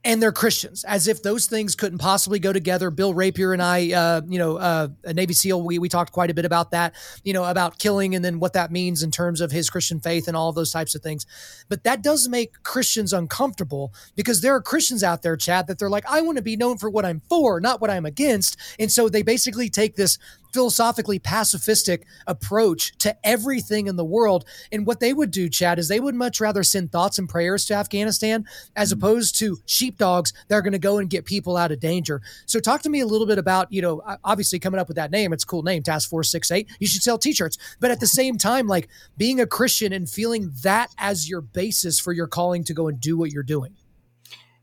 and 0.06 0.22
they're 0.22 0.32
Christians, 0.32 0.84
as 0.84 1.08
if 1.08 1.24
those 1.24 1.48
things 1.48 1.74
couldn't 1.74 1.98
possibly 1.98 2.38
go 2.38 2.54
together. 2.54 2.92
Bill 2.92 3.14
Rapier 3.14 3.54
and 3.54 3.62
I, 3.62 3.92
uh, 3.92 4.22
you 4.28 4.38
know, 4.38 4.58
uh, 4.58 4.90
a 5.04 5.14
Navy 5.16 5.34
SEAL, 5.34 5.64
we, 5.64 5.80
we 5.80 5.90
talked 5.90 6.12
quite 6.12 6.30
a 6.30 6.34
bit 6.36 6.46
about 6.46 6.70
that, 6.72 6.94
you 7.24 7.34
know, 7.34 7.46
about 7.46 7.80
killing 7.80 8.14
and 8.14 8.24
then 8.24 8.40
what 8.40 8.54
that 8.54 8.70
means 8.70 9.02
in 9.02 9.10
terms 9.10 9.42
of 9.42 9.52
his 9.52 9.68
Christian 9.68 10.00
faith 10.00 10.28
and 10.28 10.38
all 10.38 10.52
those 10.52 10.72
types 10.72 10.94
of 10.94 11.02
things. 11.02 11.26
But 11.70 11.86
that 11.86 12.04
does 12.04 12.28
make 12.28 12.62
Christians 12.62 13.14
uncomfortable 13.14 13.94
because 14.16 14.42
there 14.42 14.54
are 14.54 14.62
Christians 14.62 15.04
out 15.04 15.24
there, 15.24 15.38
Chad, 15.38 15.66
that 15.68 15.80
they're 15.80 15.90
like, 15.90 16.06
I 16.08 16.22
want 16.22 16.38
to 16.38 16.44
be 16.44 16.56
known 16.56 16.78
for 16.78 16.90
what 16.92 17.06
I'm 17.06 17.22
for, 17.30 17.60
not 17.60 17.82
what 17.82 17.90
I'm 17.90 18.06
against. 18.06 18.58
And 18.78 18.92
so 18.92 19.10
they 19.10 19.24
basically 19.24 19.70
take 19.70 19.96
this 19.96 20.20
philosophically 20.54 21.20
pacifistic 21.20 22.04
approach 22.28 22.96
to 23.00 23.16
everything 23.24 23.88
in 23.88 23.96
the 23.96 24.06
world. 24.06 24.46
And 24.72 24.86
what 24.86 25.00
they 25.00 25.14
would 25.14 25.32
do, 25.32 25.50
Chad, 25.50 25.80
is 25.80 25.88
they 25.88 26.00
would 26.00 26.16
much 26.16 26.40
rather 26.40 26.64
send 26.64 26.92
thoughts 26.92 27.18
and 27.18 27.28
prayers 27.28 27.66
to 27.66 27.74
Afghanistan 27.74 28.46
as 28.76 28.94
mm-hmm. 28.94 29.04
opposed 29.04 29.38
to 29.40 29.58
sheepdogs 29.66 30.34
that 30.48 30.56
are 30.56 30.62
going 30.62 30.74
to 30.74 30.80
go 30.80 31.00
and 31.00 31.10
get 31.10 31.26
people 31.26 31.58
out 31.58 31.72
of 31.72 31.80
danger. 31.80 32.22
So 32.46 32.60
talk 32.60 32.82
to 32.84 32.90
me 32.90 33.00
a 33.00 33.08
little 33.08 33.28
bit 33.28 33.40
about, 33.40 33.72
you 33.72 33.82
know, 33.82 34.02
obviously 34.24 34.60
coming 34.60 34.80
up 34.80 34.88
with 34.88 34.96
that 34.96 35.12
name. 35.12 35.34
It's 35.34 35.44
a 35.44 35.48
cool 35.48 35.64
name, 35.64 35.84
Task 35.84 36.10
Force 36.10 36.32
68. 36.32 36.70
You 36.80 36.88
should 36.88 37.02
sell 37.02 37.18
t-shirts. 37.18 37.58
But 37.80 37.92
at 37.92 38.00
the 38.00 38.08
same 38.08 38.38
time, 38.38 38.68
like 38.68 38.88
being 39.18 39.40
a 39.42 39.48
Christian 39.48 39.92
and 39.92 40.10
feeling 40.10 40.52
that 40.64 40.90
as 40.98 41.30
your 41.30 41.42
basis 41.42 42.00
for 42.00 42.14
your 42.14 42.28
calling 42.28 42.64
to 42.66 42.74
go 42.74 42.88
and 42.88 43.00
do 43.00 43.18
what 43.18 43.32
you're 43.32 43.44
doing. 43.44 43.76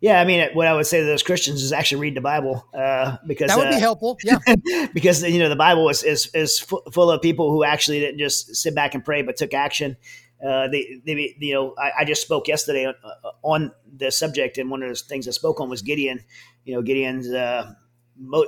Yeah, 0.00 0.18
I 0.18 0.24
mean, 0.24 0.48
what 0.54 0.66
I 0.66 0.74
would 0.74 0.86
say 0.86 1.00
to 1.00 1.06
those 1.06 1.22
Christians 1.22 1.62
is 1.62 1.72
actually 1.72 2.00
read 2.00 2.16
the 2.16 2.22
Bible 2.22 2.66
uh, 2.72 3.18
because 3.26 3.48
that 3.48 3.58
would 3.58 3.66
uh, 3.66 3.70
be 3.70 3.80
helpful. 3.80 4.18
Yeah, 4.24 4.38
because 4.94 5.22
you 5.22 5.38
know 5.38 5.50
the 5.50 5.56
Bible 5.56 5.88
is 5.90 6.02
is, 6.02 6.30
is 6.34 6.58
full 6.58 7.10
of 7.10 7.20
people 7.20 7.50
who 7.50 7.64
actually 7.64 8.00
didn't 8.00 8.18
just 8.18 8.56
sit 8.56 8.74
back 8.74 8.94
and 8.94 9.04
pray, 9.04 9.22
but 9.22 9.36
took 9.36 9.52
action. 9.52 9.96
Uh, 10.44 10.68
they, 10.68 11.02
they, 11.04 11.36
you 11.38 11.52
know, 11.52 11.74
I, 11.78 11.92
I 11.98 12.04
just 12.06 12.22
spoke 12.22 12.48
yesterday 12.48 12.86
on, 12.86 12.94
uh, 13.04 13.30
on, 13.42 13.72
the 13.94 14.10
subject, 14.10 14.56
and 14.56 14.70
one 14.70 14.82
of 14.82 14.88
the 14.88 14.94
things 14.94 15.28
I 15.28 15.32
spoke 15.32 15.60
on 15.60 15.68
was 15.68 15.82
Gideon. 15.82 16.24
You 16.64 16.74
know, 16.74 16.82
Gideon's, 16.82 17.28
uh, 17.28 17.74
mo- 18.16 18.46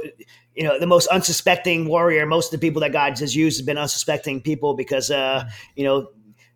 you 0.55 0.63
know, 0.63 0.79
the 0.79 0.87
most 0.87 1.09
unsuspecting 1.09 1.87
warrior. 1.87 2.25
Most 2.25 2.55
of 2.55 2.59
the 2.59 2.67
people 2.67 2.81
that 2.81 2.93
God 2.93 3.19
has 3.19 3.37
used 3.37 3.59
have 3.61 3.67
been 3.67 3.77
unsuspecting 3.77 4.41
people 4.41 4.73
because, 4.73 5.11
uh, 5.11 5.47
you 5.77 5.85
know, 5.85 6.09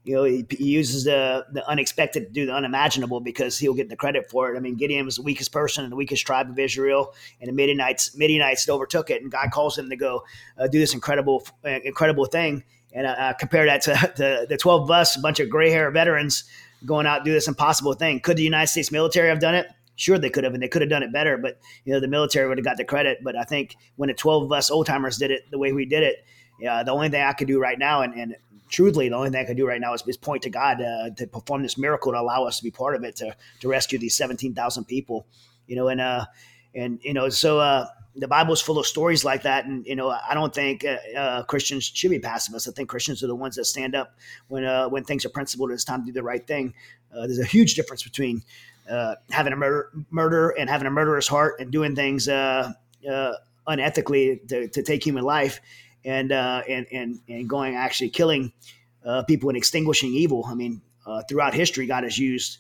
you 0.06 0.14
know, 0.14 0.22
he, 0.22 0.46
he, 0.50 0.64
uses 0.64 1.02
the, 1.02 1.44
the 1.52 1.68
unexpected 1.68 2.28
to 2.28 2.32
do 2.32 2.46
the 2.46 2.54
unimaginable 2.54 3.18
because 3.18 3.58
he'll 3.58 3.74
get 3.74 3.88
the 3.88 3.96
credit 3.96 4.30
for 4.30 4.54
it. 4.54 4.56
I 4.56 4.60
mean, 4.60 4.76
Gideon 4.76 5.04
was 5.04 5.16
the 5.16 5.22
weakest 5.22 5.50
person 5.50 5.82
in 5.82 5.90
the 5.90 5.96
weakest 5.96 6.24
tribe 6.24 6.48
of 6.48 6.56
Israel, 6.60 7.12
and 7.40 7.48
the 7.48 7.52
Midianites 7.52 8.16
Midianites 8.16 8.68
overtook 8.68 9.10
it, 9.10 9.20
and 9.20 9.32
God 9.32 9.50
calls 9.50 9.76
him 9.76 9.90
to 9.90 9.96
go 9.96 10.22
uh, 10.58 10.68
do 10.68 10.78
this 10.78 10.94
incredible 10.94 11.44
uh, 11.64 11.80
incredible 11.84 12.24
thing. 12.24 12.62
And 12.94 13.06
uh, 13.06 13.34
compare 13.34 13.66
that 13.66 13.82
to 13.82 13.90
the, 14.16 14.46
the 14.48 14.56
twelve 14.56 14.82
of 14.82 14.90
us, 14.92 15.16
a 15.16 15.20
bunch 15.20 15.40
of 15.40 15.50
gray 15.50 15.70
hair 15.70 15.90
veterans 15.90 16.44
going 16.84 17.06
out 17.06 17.24
do 17.24 17.32
this 17.32 17.48
impossible 17.48 17.94
thing. 17.94 18.20
Could 18.20 18.36
the 18.36 18.44
United 18.44 18.68
States 18.68 18.92
military 18.92 19.28
have 19.28 19.40
done 19.40 19.56
it? 19.56 19.66
Sure, 19.96 20.18
they 20.18 20.30
could 20.30 20.44
have, 20.44 20.54
and 20.54 20.62
they 20.62 20.68
could 20.68 20.82
have 20.82 20.90
done 20.90 21.02
it 21.02 21.12
better. 21.12 21.36
But 21.36 21.58
you 21.84 21.92
know, 21.92 21.98
the 21.98 22.06
military 22.06 22.48
would 22.48 22.58
have 22.58 22.64
got 22.64 22.76
the 22.76 22.84
credit. 22.84 23.18
But 23.24 23.34
I 23.34 23.42
think 23.42 23.74
when 23.96 24.06
the 24.06 24.14
twelve 24.14 24.44
of 24.44 24.52
us 24.52 24.70
old 24.70 24.86
timers 24.86 25.18
did 25.18 25.32
it 25.32 25.50
the 25.50 25.58
way 25.58 25.72
we 25.72 25.84
did 25.84 26.04
it, 26.04 26.24
yeah, 26.60 26.84
the 26.84 26.92
only 26.92 27.08
thing 27.08 27.22
I 27.22 27.32
could 27.32 27.48
do 27.48 27.58
right 27.58 27.78
now, 27.78 28.02
and, 28.02 28.14
and 28.14 28.36
truthfully, 28.68 29.08
the 29.08 29.16
only 29.16 29.30
thing 29.30 29.40
I 29.40 29.44
can 29.44 29.56
do 29.56 29.66
right 29.66 29.80
now 29.80 29.94
is, 29.94 30.02
is 30.06 30.16
point 30.16 30.42
to 30.42 30.50
God 30.50 30.80
uh, 30.80 31.10
to 31.10 31.26
perform 31.26 31.62
this 31.62 31.78
miracle 31.78 32.12
to 32.12 32.20
allow 32.20 32.44
us 32.44 32.58
to 32.58 32.64
be 32.64 32.70
part 32.70 32.96
of 32.96 33.04
it 33.04 33.16
to 33.16 33.36
to 33.60 33.68
rescue 33.68 33.98
these 33.98 34.14
seventeen 34.14 34.54
thousand 34.54 34.84
people. 34.84 35.26
You 35.66 35.76
know, 35.76 35.88
and 35.88 36.00
uh, 36.00 36.26
and 36.74 37.00
you 37.02 37.14
know, 37.14 37.28
so 37.28 37.58
uh, 37.58 37.86
the 38.14 38.28
Bible 38.28 38.52
is 38.52 38.60
full 38.60 38.78
of 38.78 38.86
stories 38.86 39.24
like 39.24 39.42
that, 39.42 39.66
and 39.66 39.86
you 39.86 39.96
know, 39.96 40.10
I 40.10 40.34
don't 40.34 40.54
think 40.54 40.84
uh, 40.84 41.18
uh, 41.18 41.42
Christians 41.44 41.84
should 41.84 42.10
be 42.10 42.18
pacifists. 42.18 42.68
I 42.68 42.72
think 42.72 42.88
Christians 42.88 43.22
are 43.22 43.26
the 43.26 43.34
ones 43.34 43.56
that 43.56 43.64
stand 43.64 43.94
up 43.94 44.14
when 44.48 44.64
uh, 44.64 44.88
when 44.88 45.04
things 45.04 45.24
are 45.24 45.30
principled. 45.30 45.70
And 45.70 45.76
it's 45.76 45.84
time 45.84 46.02
to 46.02 46.06
do 46.06 46.12
the 46.12 46.22
right 46.22 46.46
thing. 46.46 46.74
Uh, 47.12 47.26
there's 47.26 47.38
a 47.38 47.44
huge 47.44 47.74
difference 47.74 48.02
between 48.02 48.42
uh, 48.90 49.14
having 49.30 49.52
a 49.52 49.56
murder 49.56 49.90
murder 50.10 50.50
and 50.50 50.68
having 50.68 50.86
a 50.86 50.90
murderous 50.90 51.28
heart 51.28 51.60
and 51.60 51.70
doing 51.70 51.94
things 51.94 52.28
uh, 52.28 52.72
unethically 53.68 54.46
to, 54.48 54.68
to 54.68 54.82
take 54.82 55.04
human 55.04 55.24
life 55.24 55.60
and 56.06 56.32
uh, 56.32 56.62
and 56.68 56.86
and 56.92 57.20
and 57.28 57.48
going 57.48 57.74
actually 57.74 58.10
killing 58.10 58.52
uh, 59.04 59.24
people 59.24 59.50
and 59.50 59.58
extinguishing 59.58 60.12
evil. 60.12 60.44
I 60.46 60.54
mean, 60.54 60.80
uh, 61.06 61.22
throughout 61.28 61.52
history, 61.52 61.86
God 61.86 62.04
has 62.04 62.16
used 62.16 62.58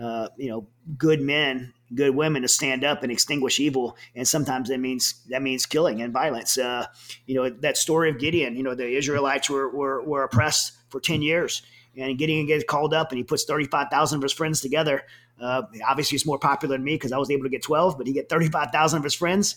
uh, 0.00 0.28
you 0.36 0.48
know 0.48 0.66
good 0.96 1.20
men 1.20 1.72
good 1.94 2.16
women 2.16 2.42
to 2.42 2.48
stand 2.48 2.82
up 2.82 3.02
and 3.02 3.12
extinguish 3.12 3.60
evil, 3.60 3.96
and 4.14 4.26
sometimes 4.26 4.68
that 4.70 4.78
means 4.78 5.22
that 5.28 5.42
means 5.42 5.66
killing 5.66 6.02
and 6.02 6.12
violence. 6.12 6.58
Uh, 6.58 6.86
you 7.26 7.34
know 7.34 7.50
that 7.50 7.76
story 7.76 8.10
of 8.10 8.18
Gideon. 8.18 8.56
You 8.56 8.62
know 8.62 8.74
the 8.74 8.88
Israelites 8.88 9.48
were 9.48 9.68
were, 9.68 10.02
were 10.02 10.24
oppressed 10.24 10.72
for 10.88 11.00
ten 11.00 11.22
years, 11.22 11.62
and 11.96 12.18
Gideon 12.18 12.46
gets 12.46 12.64
called 12.64 12.94
up, 12.94 13.10
and 13.10 13.18
he 13.18 13.24
puts 13.24 13.44
thirty 13.44 13.66
five 13.66 13.88
thousand 13.90 14.18
of 14.18 14.22
his 14.22 14.32
friends 14.32 14.60
together. 14.60 15.04
Uh, 15.40 15.62
obviously, 15.86 16.14
he's 16.14 16.26
more 16.26 16.38
popular 16.38 16.76
than 16.76 16.84
me 16.84 16.94
because 16.94 17.12
I 17.12 17.18
was 17.18 17.30
able 17.30 17.44
to 17.44 17.50
get 17.50 17.62
twelve, 17.62 17.98
but 17.98 18.06
he 18.06 18.12
get 18.12 18.28
thirty 18.28 18.48
five 18.48 18.70
thousand 18.70 18.98
of 18.98 19.04
his 19.04 19.14
friends 19.14 19.56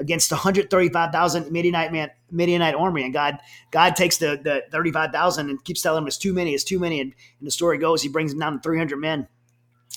against 0.00 0.32
135,000 0.32 1.52
Midianite 1.52 1.92
man, 1.92 2.10
Midianite 2.32 2.74
army, 2.74 3.04
and 3.04 3.12
God 3.12 3.38
God 3.70 3.94
takes 3.94 4.18
the 4.18 4.40
the 4.42 4.64
35,000 4.72 5.50
and 5.50 5.62
keeps 5.64 5.82
telling 5.82 6.02
him 6.02 6.08
it's 6.08 6.18
too 6.18 6.32
many, 6.32 6.54
it's 6.54 6.64
too 6.64 6.80
many, 6.80 7.00
and, 7.00 7.14
and 7.38 7.46
the 7.46 7.52
story 7.52 7.78
goes 7.78 8.02
he 8.02 8.08
brings 8.08 8.32
them 8.32 8.40
down 8.40 8.54
to 8.54 8.60
300 8.60 8.96
men 8.96 9.28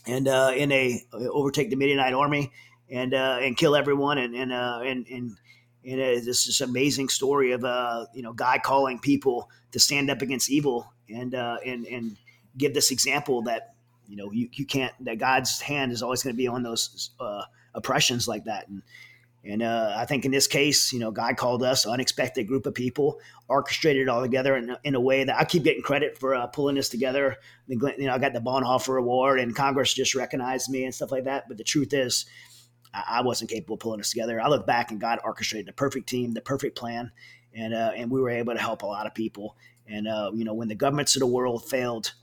and 0.06 0.28
uh, 0.28 0.52
and 0.56 0.72
they 0.72 1.04
overtake 1.14 1.70
the 1.70 1.76
Midianite 1.76 2.14
army 2.14 2.52
and 2.90 3.14
uh, 3.14 3.38
and 3.42 3.58
kill 3.58 3.76
everyone. 3.76 4.18
And 4.18 4.36
and 4.36 4.52
uh, 4.52 4.82
and 4.84 5.08
and 5.08 5.38
and 5.86 6.00
this 6.26 6.62
amazing 6.62 7.10
story 7.10 7.52
of 7.52 7.64
uh 7.64 8.06
you 8.14 8.22
know 8.22 8.34
God 8.34 8.64
calling 8.64 9.00
people 9.00 9.50
to 9.72 9.80
stand 9.80 10.10
up 10.10 10.22
against 10.22 10.50
evil 10.50 10.92
and 11.10 11.36
uh, 11.36 11.58
and 11.66 11.86
and 11.88 12.18
give 12.58 12.74
this 12.74 12.92
example 12.92 13.42
that 13.44 13.76
you 14.08 14.16
know 14.16 14.32
you, 14.32 14.50
you 14.54 14.66
can't 14.66 14.94
that 15.06 15.20
God's 15.20 15.62
hand 15.62 15.92
is 15.92 16.02
always 16.02 16.24
going 16.24 16.34
to 16.34 16.38
be 16.38 16.48
on 16.48 16.64
those 16.64 17.12
uh, 17.20 17.44
oppressions 17.74 18.28
like 18.28 18.46
that. 18.46 18.68
And 18.68 18.82
and 19.46 19.62
uh, 19.62 19.94
I 19.98 20.06
think 20.06 20.24
in 20.24 20.32
this 20.32 20.48
case, 20.48 20.94
you 20.94 21.00
know, 21.00 21.12
God 21.12 21.36
called 21.36 21.64
us 21.64 21.86
unexpected 21.86 22.48
group 22.48 22.66
of 22.66 22.74
people, 22.74 23.20
orchestrated 23.50 24.04
it 24.04 24.10
all 24.10 24.22
together 24.22 24.56
in, 24.56 24.76
in 24.86 24.96
a 24.96 25.02
way 25.02 25.26
that 25.26 25.38
I 25.38 25.44
keep 25.44 25.64
getting 25.64 25.84
credit 25.84 26.18
for 26.18 26.34
uh, 26.34 26.48
pulling 26.48 26.76
this 26.76 26.88
together. 26.88 27.38
You 27.68 27.78
know, 27.78 28.14
I 28.14 28.20
got 28.20 28.32
the 28.32 28.40
Bonhoeffer 28.40 28.98
Award, 28.98 29.42
and 29.42 29.54
Congress 29.54 29.94
just 29.94 30.16
recognized 30.16 30.70
me 30.70 30.86
and 30.86 30.96
stuff 30.96 31.12
like 31.12 31.26
that. 31.26 31.50
But 31.50 31.58
the 31.58 31.66
truth 31.66 31.94
is, 31.94 32.26
I, 32.94 33.18
I 33.18 33.22
wasn't 33.22 33.50
capable 33.50 33.74
of 33.74 33.82
pulling 33.82 33.98
this 33.98 34.12
together. 34.12 34.40
I 34.40 34.48
look 34.48 34.66
back 34.66 34.92
and 34.92 35.02
God 35.02 35.20
orchestrated 35.26 35.68
the 35.68 35.74
perfect 35.74 36.08
team, 36.08 36.32
the 36.32 36.42
perfect 36.42 36.78
plan, 36.78 37.12
and 37.54 37.74
uh, 37.74 37.92
and 37.98 38.10
we 38.10 38.22
were 38.22 38.30
able 38.30 38.54
to 38.54 38.62
help 38.62 38.82
a 38.82 38.88
lot 38.88 39.08
of 39.08 39.14
people. 39.14 39.58
And 39.88 40.08
uh, 40.08 40.32
you 40.34 40.46
know, 40.46 40.54
when 40.54 40.70
the 40.70 40.76
governments 40.76 41.18
of 41.18 41.20
the 41.20 41.28
world 41.28 41.66
failed 41.66 42.14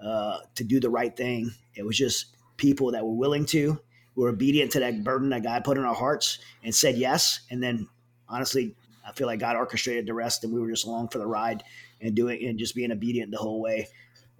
uh, 0.00 0.38
to 0.54 0.62
do 0.62 0.78
the 0.78 0.90
right 0.90 1.16
thing, 1.16 1.50
it 1.74 1.84
was 1.84 1.98
just 1.98 2.36
people 2.56 2.92
that 2.92 3.04
were 3.04 3.14
willing 3.14 3.46
to 3.46 3.80
were 4.14 4.28
obedient 4.28 4.72
to 4.72 4.80
that 4.80 5.04
burden 5.04 5.30
that 5.30 5.42
God 5.42 5.64
put 5.64 5.78
in 5.78 5.84
our 5.84 5.94
hearts 5.94 6.38
and 6.64 6.74
said 6.74 6.96
yes. 6.96 7.40
And 7.50 7.62
then 7.62 7.88
honestly, 8.28 8.74
I 9.06 9.12
feel 9.12 9.26
like 9.26 9.40
God 9.40 9.56
orchestrated 9.56 10.06
the 10.06 10.14
rest 10.14 10.44
and 10.44 10.52
we 10.52 10.60
were 10.60 10.68
just 10.68 10.86
along 10.86 11.08
for 11.08 11.18
the 11.18 11.26
ride 11.26 11.62
and 12.00 12.14
doing 12.14 12.44
and 12.46 12.58
just 12.58 12.74
being 12.74 12.92
obedient 12.92 13.30
the 13.30 13.38
whole 13.38 13.60
way. 13.60 13.88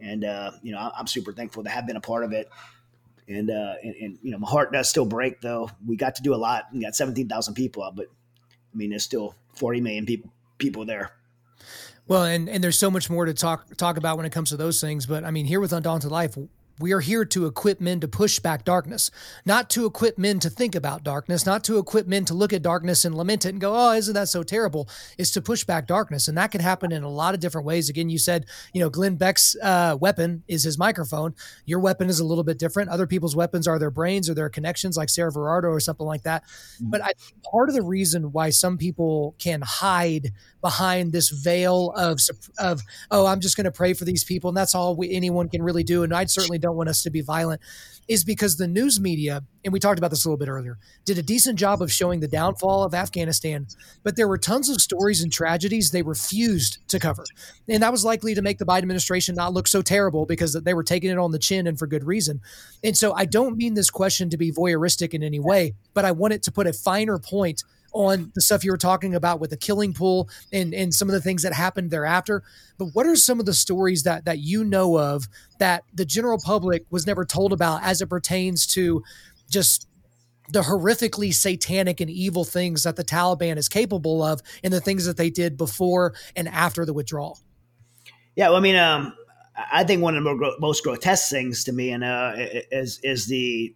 And, 0.00 0.24
uh, 0.24 0.52
you 0.62 0.72
know, 0.72 0.90
I'm 0.96 1.06
super 1.06 1.32
thankful 1.32 1.64
to 1.64 1.70
have 1.70 1.86
been 1.86 1.96
a 1.96 2.00
part 2.00 2.24
of 2.24 2.32
it. 2.32 2.48
And, 3.28 3.50
uh, 3.50 3.74
and, 3.82 3.94
and, 3.94 4.18
you 4.22 4.32
know, 4.32 4.38
my 4.38 4.48
heart 4.48 4.72
does 4.72 4.88
still 4.88 5.04
break 5.04 5.40
though. 5.40 5.70
We 5.86 5.96
got 5.96 6.16
to 6.16 6.22
do 6.22 6.34
a 6.34 6.36
lot. 6.36 6.64
We 6.72 6.80
got 6.80 6.96
17,000 6.96 7.54
people 7.54 7.84
out, 7.84 7.96
but 7.96 8.06
I 8.72 8.76
mean, 8.76 8.90
there's 8.90 9.04
still 9.04 9.34
40 9.54 9.80
million 9.80 10.06
people, 10.06 10.30
people 10.58 10.84
there. 10.84 11.12
Well, 12.06 12.24
and, 12.24 12.48
and 12.48 12.62
there's 12.62 12.78
so 12.78 12.90
much 12.90 13.08
more 13.08 13.24
to 13.24 13.34
talk 13.34 13.76
talk 13.76 13.96
about 13.96 14.16
when 14.16 14.26
it 14.26 14.32
comes 14.32 14.50
to 14.50 14.56
those 14.56 14.80
things. 14.80 15.06
But 15.06 15.24
I 15.24 15.30
mean, 15.30 15.46
here 15.46 15.60
with 15.60 15.72
Undaunted 15.72 16.10
Life, 16.10 16.36
we 16.80 16.92
are 16.92 17.00
here 17.00 17.24
to 17.24 17.46
equip 17.46 17.80
men 17.80 18.00
to 18.00 18.08
push 18.08 18.38
back 18.38 18.64
darkness, 18.64 19.10
not 19.44 19.70
to 19.70 19.86
equip 19.86 20.18
men 20.18 20.40
to 20.40 20.50
think 20.50 20.74
about 20.74 21.04
darkness, 21.04 21.46
not 21.46 21.62
to 21.64 21.78
equip 21.78 22.06
men 22.06 22.24
to 22.24 22.34
look 22.34 22.52
at 22.52 22.62
darkness 22.62 23.04
and 23.04 23.14
lament 23.14 23.44
it 23.44 23.50
and 23.50 23.60
go, 23.60 23.74
oh, 23.74 23.92
isn't 23.92 24.14
that 24.14 24.28
so 24.28 24.42
terrible? 24.42 24.88
Is 25.18 25.30
to 25.32 25.42
push 25.42 25.64
back 25.64 25.86
darkness. 25.86 26.28
And 26.28 26.36
that 26.38 26.50
can 26.50 26.60
happen 26.60 26.92
in 26.92 27.02
a 27.02 27.08
lot 27.08 27.34
of 27.34 27.40
different 27.40 27.66
ways. 27.66 27.88
Again, 27.88 28.08
you 28.08 28.18
said, 28.18 28.46
you 28.72 28.80
know, 28.80 28.90
Glenn 28.90 29.16
Beck's 29.16 29.56
uh, 29.62 29.96
weapon 30.00 30.42
is 30.48 30.64
his 30.64 30.78
microphone. 30.78 31.34
Your 31.66 31.80
weapon 31.80 32.08
is 32.08 32.20
a 32.20 32.24
little 32.24 32.44
bit 32.44 32.58
different. 32.58 32.90
Other 32.90 33.06
people's 33.06 33.36
weapons 33.36 33.68
are 33.68 33.78
their 33.78 33.90
brains 33.90 34.30
or 34.30 34.34
their 34.34 34.48
connections, 34.48 34.96
like 34.96 35.08
Sarah 35.08 35.32
Verardo 35.32 35.70
or 35.70 35.80
something 35.80 36.06
like 36.06 36.22
that. 36.22 36.44
Mm-hmm. 36.44 36.90
But 36.90 37.02
I, 37.02 37.12
think 37.18 37.42
part 37.42 37.68
of 37.68 37.74
the 37.74 37.82
reason 37.82 38.32
why 38.32 38.50
some 38.50 38.78
people 38.78 39.34
can 39.38 39.60
hide 39.62 40.32
behind 40.60 41.12
this 41.12 41.30
veil 41.30 41.92
of, 41.96 42.20
of 42.58 42.80
oh, 43.10 43.26
I'm 43.26 43.40
just 43.40 43.56
going 43.56 43.64
to 43.64 43.72
pray 43.72 43.94
for 43.94 44.04
these 44.04 44.24
people. 44.24 44.48
And 44.48 44.56
that's 44.56 44.74
all 44.74 44.96
we, 44.96 45.12
anyone 45.12 45.48
can 45.48 45.62
really 45.62 45.84
do. 45.84 46.02
And 46.02 46.14
I 46.14 46.24
certainly 46.26 46.58
don't 46.58 46.76
want 46.76 46.88
us 46.88 47.02
to 47.04 47.10
be 47.10 47.20
violent 47.20 47.60
is 48.08 48.24
because 48.24 48.56
the 48.56 48.66
news 48.66 49.00
media, 49.00 49.44
and 49.64 49.72
we 49.72 49.78
talked 49.78 49.98
about 49.98 50.10
this 50.10 50.24
a 50.24 50.28
little 50.28 50.36
bit 50.36 50.48
earlier, 50.48 50.78
did 51.04 51.16
a 51.16 51.22
decent 51.22 51.56
job 51.56 51.80
of 51.80 51.92
showing 51.92 52.18
the 52.18 52.26
downfall 52.26 52.82
of 52.82 52.92
Afghanistan, 52.92 53.68
but 54.02 54.16
there 54.16 54.26
were 54.26 54.36
tons 54.36 54.68
of 54.68 54.80
stories 54.80 55.22
and 55.22 55.32
tragedies 55.32 55.92
they 55.92 56.02
refused 56.02 56.78
to 56.88 56.98
cover. 56.98 57.24
And 57.68 57.82
that 57.84 57.92
was 57.92 58.04
likely 58.04 58.34
to 58.34 58.42
make 58.42 58.58
the 58.58 58.66
Biden 58.66 58.78
administration 58.78 59.36
not 59.36 59.52
look 59.52 59.68
so 59.68 59.80
terrible 59.80 60.26
because 60.26 60.54
they 60.54 60.74
were 60.74 60.82
taking 60.82 61.10
it 61.10 61.18
on 61.18 61.30
the 61.30 61.38
chin 61.38 61.68
and 61.68 61.78
for 61.78 61.86
good 61.86 62.02
reason. 62.02 62.40
And 62.82 62.96
so 62.96 63.12
I 63.12 63.26
don't 63.26 63.56
mean 63.56 63.74
this 63.74 63.90
question 63.90 64.28
to 64.30 64.36
be 64.36 64.50
voyeuristic 64.50 65.14
in 65.14 65.22
any 65.22 65.38
way, 65.38 65.74
but 65.94 66.04
I 66.04 66.10
want 66.10 66.34
it 66.34 66.42
to 66.44 66.52
put 66.52 66.66
a 66.66 66.72
finer 66.72 67.18
point 67.18 67.62
on 67.92 68.32
the 68.34 68.40
stuff 68.40 68.64
you 68.64 68.70
were 68.70 68.76
talking 68.76 69.14
about 69.14 69.40
with 69.40 69.50
the 69.50 69.56
killing 69.56 69.92
pool 69.92 70.28
and 70.52 70.74
and 70.74 70.94
some 70.94 71.08
of 71.08 71.12
the 71.12 71.20
things 71.20 71.42
that 71.42 71.52
happened 71.52 71.90
thereafter. 71.90 72.42
But 72.78 72.86
what 72.92 73.06
are 73.06 73.16
some 73.16 73.40
of 73.40 73.46
the 73.46 73.54
stories 73.54 74.02
that 74.04 74.24
that 74.24 74.38
you 74.38 74.64
know 74.64 74.98
of 74.98 75.28
that 75.58 75.84
the 75.92 76.04
general 76.04 76.38
public 76.44 76.84
was 76.90 77.06
never 77.06 77.24
told 77.24 77.52
about 77.52 77.82
as 77.82 78.00
it 78.00 78.08
pertains 78.08 78.66
to 78.68 79.02
just 79.48 79.86
the 80.52 80.62
horrifically 80.62 81.32
satanic 81.32 82.00
and 82.00 82.10
evil 82.10 82.44
things 82.44 82.82
that 82.82 82.96
the 82.96 83.04
Taliban 83.04 83.56
is 83.56 83.68
capable 83.68 84.22
of 84.22 84.40
and 84.64 84.72
the 84.72 84.80
things 84.80 85.06
that 85.06 85.16
they 85.16 85.30
did 85.30 85.56
before 85.56 86.14
and 86.34 86.48
after 86.48 86.84
the 86.84 86.92
withdrawal? 86.92 87.38
Yeah, 88.36 88.48
well, 88.48 88.56
I 88.56 88.60
mean, 88.60 88.76
um, 88.76 89.14
I 89.72 89.84
think 89.84 90.02
one 90.02 90.16
of 90.16 90.24
the 90.24 90.56
most 90.58 90.82
grotesque 90.82 91.30
things 91.30 91.64
to 91.64 91.72
me 91.72 91.90
and 91.90 92.04
uh, 92.04 92.32
is 92.36 93.00
is 93.02 93.26
the, 93.26 93.74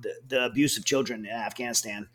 the, 0.00 0.12
the 0.28 0.44
abuse 0.44 0.76
of 0.76 0.84
children 0.84 1.24
in 1.24 1.32
Afghanistan 1.32 2.08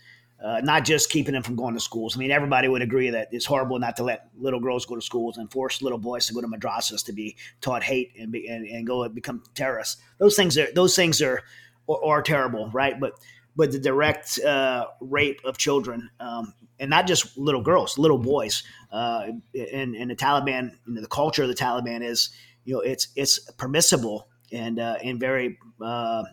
uh, 0.44 0.60
not 0.62 0.84
just 0.84 1.10
keeping 1.10 1.34
them 1.34 1.42
from 1.42 1.56
going 1.56 1.74
to 1.74 1.80
schools. 1.80 2.18
I 2.18 2.20
mean, 2.20 2.30
everybody 2.30 2.68
would 2.68 2.82
agree 2.82 3.10
that 3.10 3.30
it's 3.32 3.46
horrible 3.46 3.80
not 3.80 3.96
to 3.96 4.04
let 4.04 4.28
little 4.38 4.60
girls 4.60 4.86
go 4.86 4.96
to 4.96 5.02
schools 5.02 5.38
and 5.38 5.50
force 5.50 5.82
little 5.82 5.98
boys 5.98 6.28
to 6.28 6.34
go 6.34 6.42
to 6.42 6.48
madrasas 6.48 7.06
to 7.06 7.14
be 7.14 7.38
taught 7.62 7.82
hate 7.82 8.12
and 8.20 8.32
be, 8.32 8.48
and, 8.48 8.68
and 8.68 8.86
go 8.86 9.04
and 9.04 9.16
become 9.16 9.42
terrorists. 9.56 10.02
Those 10.18 10.36
things 10.36 10.58
are 10.58 10.68
those 10.74 10.96
things 10.96 11.22
are 11.22 11.42
are, 11.88 12.04
are 12.04 12.22
terrible, 12.22 12.70
right? 12.72 13.00
But 13.00 13.14
but 13.56 13.72
the 13.72 13.80
direct 13.80 14.40
uh, 14.40 14.88
rape 15.00 15.40
of 15.46 15.58
children, 15.58 16.10
um, 16.20 16.54
and 16.80 16.90
not 16.90 17.08
just 17.08 17.38
little 17.38 17.62
girls, 17.62 17.98
little 17.98 18.18
boys, 18.18 18.64
uh, 18.92 19.28
and 19.54 19.96
and 19.96 20.12
the 20.12 20.16
Taliban, 20.16 20.72
you 20.86 20.96
know, 20.96 21.02
the 21.02 21.08
culture 21.08 21.44
of 21.44 21.48
the 21.48 21.56
Taliban 21.56 22.04
is, 22.04 22.32
you 22.66 22.74
know, 22.74 22.82
it's 22.82 23.08
it's 23.16 23.40
permissible 23.54 24.28
and 24.52 24.78
uh, 24.78 24.98
and 25.02 25.22
very 25.22 25.58
uh, 25.82 26.24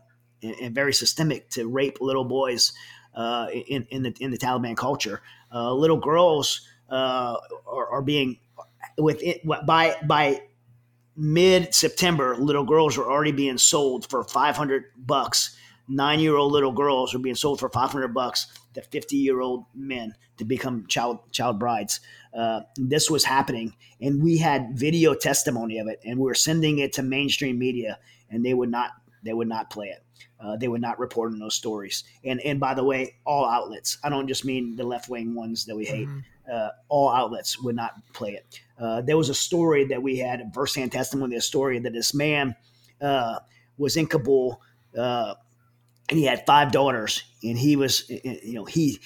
and, 0.43 0.55
and 0.61 0.75
very 0.75 0.93
systemic 0.93 1.49
to 1.51 1.69
rape 1.69 1.99
little 2.01 2.25
boys 2.25 2.73
uh, 3.21 3.49
in 3.51 3.87
in 3.91 4.03
the 4.03 4.15
in 4.19 4.31
the 4.31 4.39
Taliban 4.39 4.75
culture. 4.77 5.21
Uh, 5.53 5.75
little 5.75 5.99
girls 5.99 6.67
uh, 6.89 7.37
are, 7.67 7.89
are, 7.89 8.03
being 8.03 8.39
with 8.97 9.23
it, 9.23 9.43
by 9.67 9.95
by 10.07 10.41
mid 11.17 11.75
September. 11.75 12.35
Little 12.37 12.65
girls 12.65 12.97
are 12.97 13.05
already 13.05 13.33
being 13.33 13.59
sold 13.59 14.09
for 14.09 14.25
five 14.25 14.57
hundred 14.57 14.85
bucks. 14.97 15.55
Nine 15.87 16.21
year 16.21 16.37
old 16.37 16.53
little 16.53 16.73
girls 16.73 17.15
are 17.15 17.19
being 17.19 17.35
sold 17.35 17.61
for 17.61 17.69
five 17.69 17.91
hundred 17.91 18.15
bucks 18.15 18.47
to 18.73 18.81
fifty 18.81 19.17
year 19.17 19.43
old 19.43 19.67
men 19.75 20.15
to 20.39 20.45
become 20.47 20.87
child 20.87 21.19
child 21.31 21.59
brides. 21.59 22.01
Uh, 22.33 22.61
this 22.77 23.11
was 23.11 23.25
happening, 23.25 23.75
and 24.01 24.23
we 24.23 24.39
had 24.39 24.79
video 24.79 25.13
testimony 25.13 25.79
of 25.79 25.89
it, 25.89 26.01
and 26.07 26.19
we 26.19 26.25
were 26.25 26.35
sending 26.35 26.79
it 26.79 26.95
to 26.95 27.03
mainstream 27.03 27.59
media, 27.59 27.99
and 28.31 28.47
they 28.47 28.55
would 28.55 28.71
not 28.71 28.93
they 29.23 29.35
would 29.35 29.49
not 29.49 29.69
play 29.69 29.89
it. 29.89 30.03
Uh, 30.39 30.57
they 30.57 30.69
would 30.69 30.81
not 30.81 30.99
report 30.99 31.33
on 31.33 31.39
those 31.39 31.55
stories. 31.55 32.05
And 32.25 32.41
and 32.41 32.59
by 32.61 32.75
the 32.75 32.85
way, 32.85 33.17
all 33.27 33.49
outlets. 33.49 33.99
I 34.03 34.09
don't 34.09 34.29
just 34.29 34.45
mean 34.45 34.77
the 34.77 34.85
left 34.85 35.09
wing 35.09 35.35
ones 35.35 35.65
that 35.67 35.77
we 35.77 35.85
hate. 35.85 36.09
Mm-hmm. 36.09 36.19
Uh, 36.53 36.69
all 36.89 37.11
outlets 37.11 37.63
would 37.63 37.77
not 37.77 37.93
play 38.13 38.33
it. 38.33 38.61
Uh, 38.79 39.01
there 39.03 39.17
was 39.17 39.29
a 39.29 39.35
story 39.35 39.85
that 39.87 40.03
we 40.03 40.19
had 40.19 40.43
firsthand 40.53 40.91
testimony. 40.93 41.37
A 41.37 41.41
story 41.41 41.79
that 41.79 41.93
this 41.93 42.15
man 42.15 42.57
uh, 43.01 43.39
was 43.79 43.97
in 43.97 44.07
Kabul 44.07 44.61
uh, 44.99 45.35
and 46.09 46.19
he 46.19 46.25
had 46.25 46.45
five 46.47 46.73
daughters, 46.73 47.23
and 47.43 47.57
he 47.57 47.77
was 47.77 48.09
you 48.09 48.55
know 48.55 48.65
he 48.65 49.01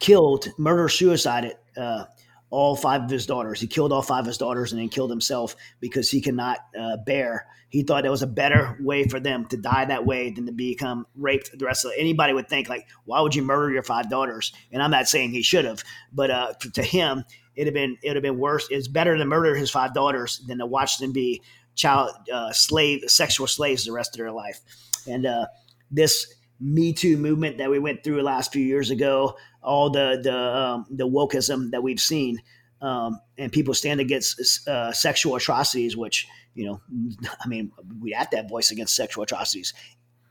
killed, 0.00 0.48
murder, 0.58 0.88
suicided 0.88 1.56
uh, 1.76 2.04
all 2.50 2.76
five 2.76 3.02
of 3.02 3.10
his 3.10 3.26
daughters. 3.26 3.60
He 3.60 3.66
killed 3.66 3.92
all 3.92 4.02
five 4.02 4.20
of 4.20 4.26
his 4.26 4.38
daughters 4.38 4.72
and 4.72 4.80
then 4.80 4.88
killed 4.88 5.10
himself 5.10 5.56
because 5.80 6.10
he 6.10 6.20
cannot 6.20 6.58
bear 7.04 7.46
he 7.68 7.82
thought 7.82 8.06
it 8.06 8.10
was 8.10 8.22
a 8.22 8.26
better 8.26 8.76
way 8.80 9.04
for 9.04 9.18
them 9.18 9.44
to 9.46 9.56
die 9.56 9.84
that 9.86 10.06
way 10.06 10.30
than 10.30 10.46
to 10.46 10.52
become 10.52 11.06
raped. 11.16 11.50
The 11.58 11.66
rest 11.66 11.84
of 11.84 11.92
anybody 11.96 12.32
would 12.32 12.48
think 12.48 12.68
like, 12.68 12.86
why 13.04 13.20
would 13.20 13.34
you 13.34 13.42
murder 13.42 13.70
your 13.70 13.82
five 13.82 14.08
daughters? 14.08 14.52
And 14.72 14.82
I'm 14.82 14.90
not 14.90 15.08
saying 15.08 15.30
he 15.30 15.42
should 15.42 15.64
have, 15.64 15.82
but 16.12 16.30
uh, 16.30 16.52
to 16.74 16.82
him, 16.82 17.24
it'd 17.54 17.66
have 17.66 17.74
been 17.74 17.96
it'd 18.02 18.16
have 18.16 18.22
been 18.22 18.38
worse. 18.38 18.66
It's 18.70 18.88
better 18.88 19.16
to 19.16 19.24
murder 19.24 19.54
his 19.54 19.70
five 19.70 19.94
daughters 19.94 20.42
than 20.46 20.58
to 20.58 20.66
watch 20.66 20.98
them 20.98 21.12
be 21.12 21.42
child 21.74 22.12
uh, 22.32 22.52
slave 22.52 23.02
sexual 23.08 23.46
slaves 23.46 23.84
the 23.84 23.92
rest 23.92 24.14
of 24.14 24.18
their 24.18 24.32
life. 24.32 24.60
And 25.06 25.26
uh, 25.26 25.46
this 25.90 26.34
Me 26.60 26.92
Too 26.92 27.16
movement 27.16 27.58
that 27.58 27.68
we 27.68 27.78
went 27.78 28.04
through 28.04 28.22
last 28.22 28.52
few 28.52 28.64
years 28.64 28.90
ago, 28.90 29.36
all 29.66 29.90
the 29.90 30.20
the 30.22 30.36
um, 30.36 30.86
the 30.90 31.06
wokeism 31.06 31.70
that 31.72 31.82
we've 31.82 32.00
seen, 32.00 32.40
um, 32.80 33.20
and 33.36 33.52
people 33.52 33.74
stand 33.74 34.00
against 34.00 34.66
uh, 34.68 34.92
sexual 34.92 35.36
atrocities, 35.36 35.96
which 35.96 36.26
you 36.54 36.64
know, 36.64 36.80
I 37.44 37.48
mean, 37.48 37.72
we 38.00 38.12
have 38.12 38.30
to 38.30 38.38
have 38.38 38.48
voice 38.48 38.70
against 38.70 38.96
sexual 38.96 39.24
atrocities. 39.24 39.74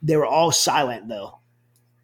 they 0.01 0.17
were 0.17 0.25
all 0.25 0.51
silent 0.51 1.07
though 1.07 1.39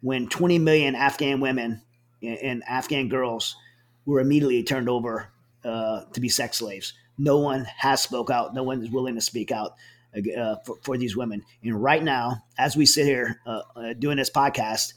when 0.02 0.28
20 0.28 0.58
million 0.58 0.94
Afghan 0.94 1.40
women 1.40 1.80
and 2.22 2.62
Afghan 2.68 3.08
girls 3.08 3.56
were 4.04 4.20
immediately 4.20 4.62
turned 4.62 4.88
over 4.88 5.28
uh, 5.64 6.02
to 6.12 6.20
be 6.20 6.28
sex 6.28 6.58
slaves. 6.58 6.92
No 7.18 7.38
one 7.38 7.66
has 7.78 8.02
spoke 8.02 8.30
out. 8.30 8.54
No 8.54 8.62
one 8.64 8.82
is 8.82 8.90
willing 8.90 9.14
to 9.14 9.20
speak 9.20 9.52
out 9.52 9.74
uh, 10.16 10.56
for, 10.64 10.76
for, 10.82 10.98
these 10.98 11.16
women. 11.16 11.42
And 11.62 11.80
right 11.80 12.02
now, 12.02 12.44
as 12.58 12.76
we 12.76 12.84
sit 12.84 13.06
here 13.06 13.40
uh, 13.46 13.62
uh, 13.76 13.92
doing 13.94 14.16
this 14.16 14.30
podcast, 14.30 14.94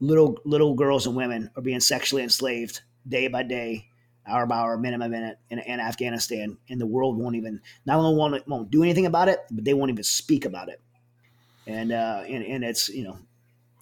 little 0.00 0.38
little 0.44 0.74
girls 0.74 1.06
and 1.06 1.16
women 1.16 1.50
are 1.56 1.62
being 1.62 1.80
sexually 1.80 2.22
enslaved 2.22 2.80
day 3.08 3.28
by 3.28 3.42
day, 3.42 3.88
hour 4.26 4.46
by 4.46 4.56
hour, 4.56 4.76
minute 4.76 5.00
by 5.00 5.08
minute 5.08 5.38
in, 5.50 5.58
in 5.60 5.80
Afghanistan, 5.80 6.58
and 6.68 6.80
the 6.80 6.86
world 6.86 7.18
won't 7.18 7.36
even 7.36 7.60
not 7.84 7.98
only 7.98 8.16
won't, 8.16 8.48
won't 8.48 8.70
do 8.70 8.82
anything 8.82 9.06
about 9.06 9.28
it, 9.28 9.40
but 9.50 9.64
they 9.64 9.74
won't 9.74 9.90
even 9.90 10.04
speak 10.04 10.44
about 10.44 10.68
it. 10.68 10.80
And 11.66 11.92
uh, 11.92 12.22
and 12.28 12.44
and 12.44 12.64
it's 12.64 12.88
you 12.88 13.04
know 13.04 13.18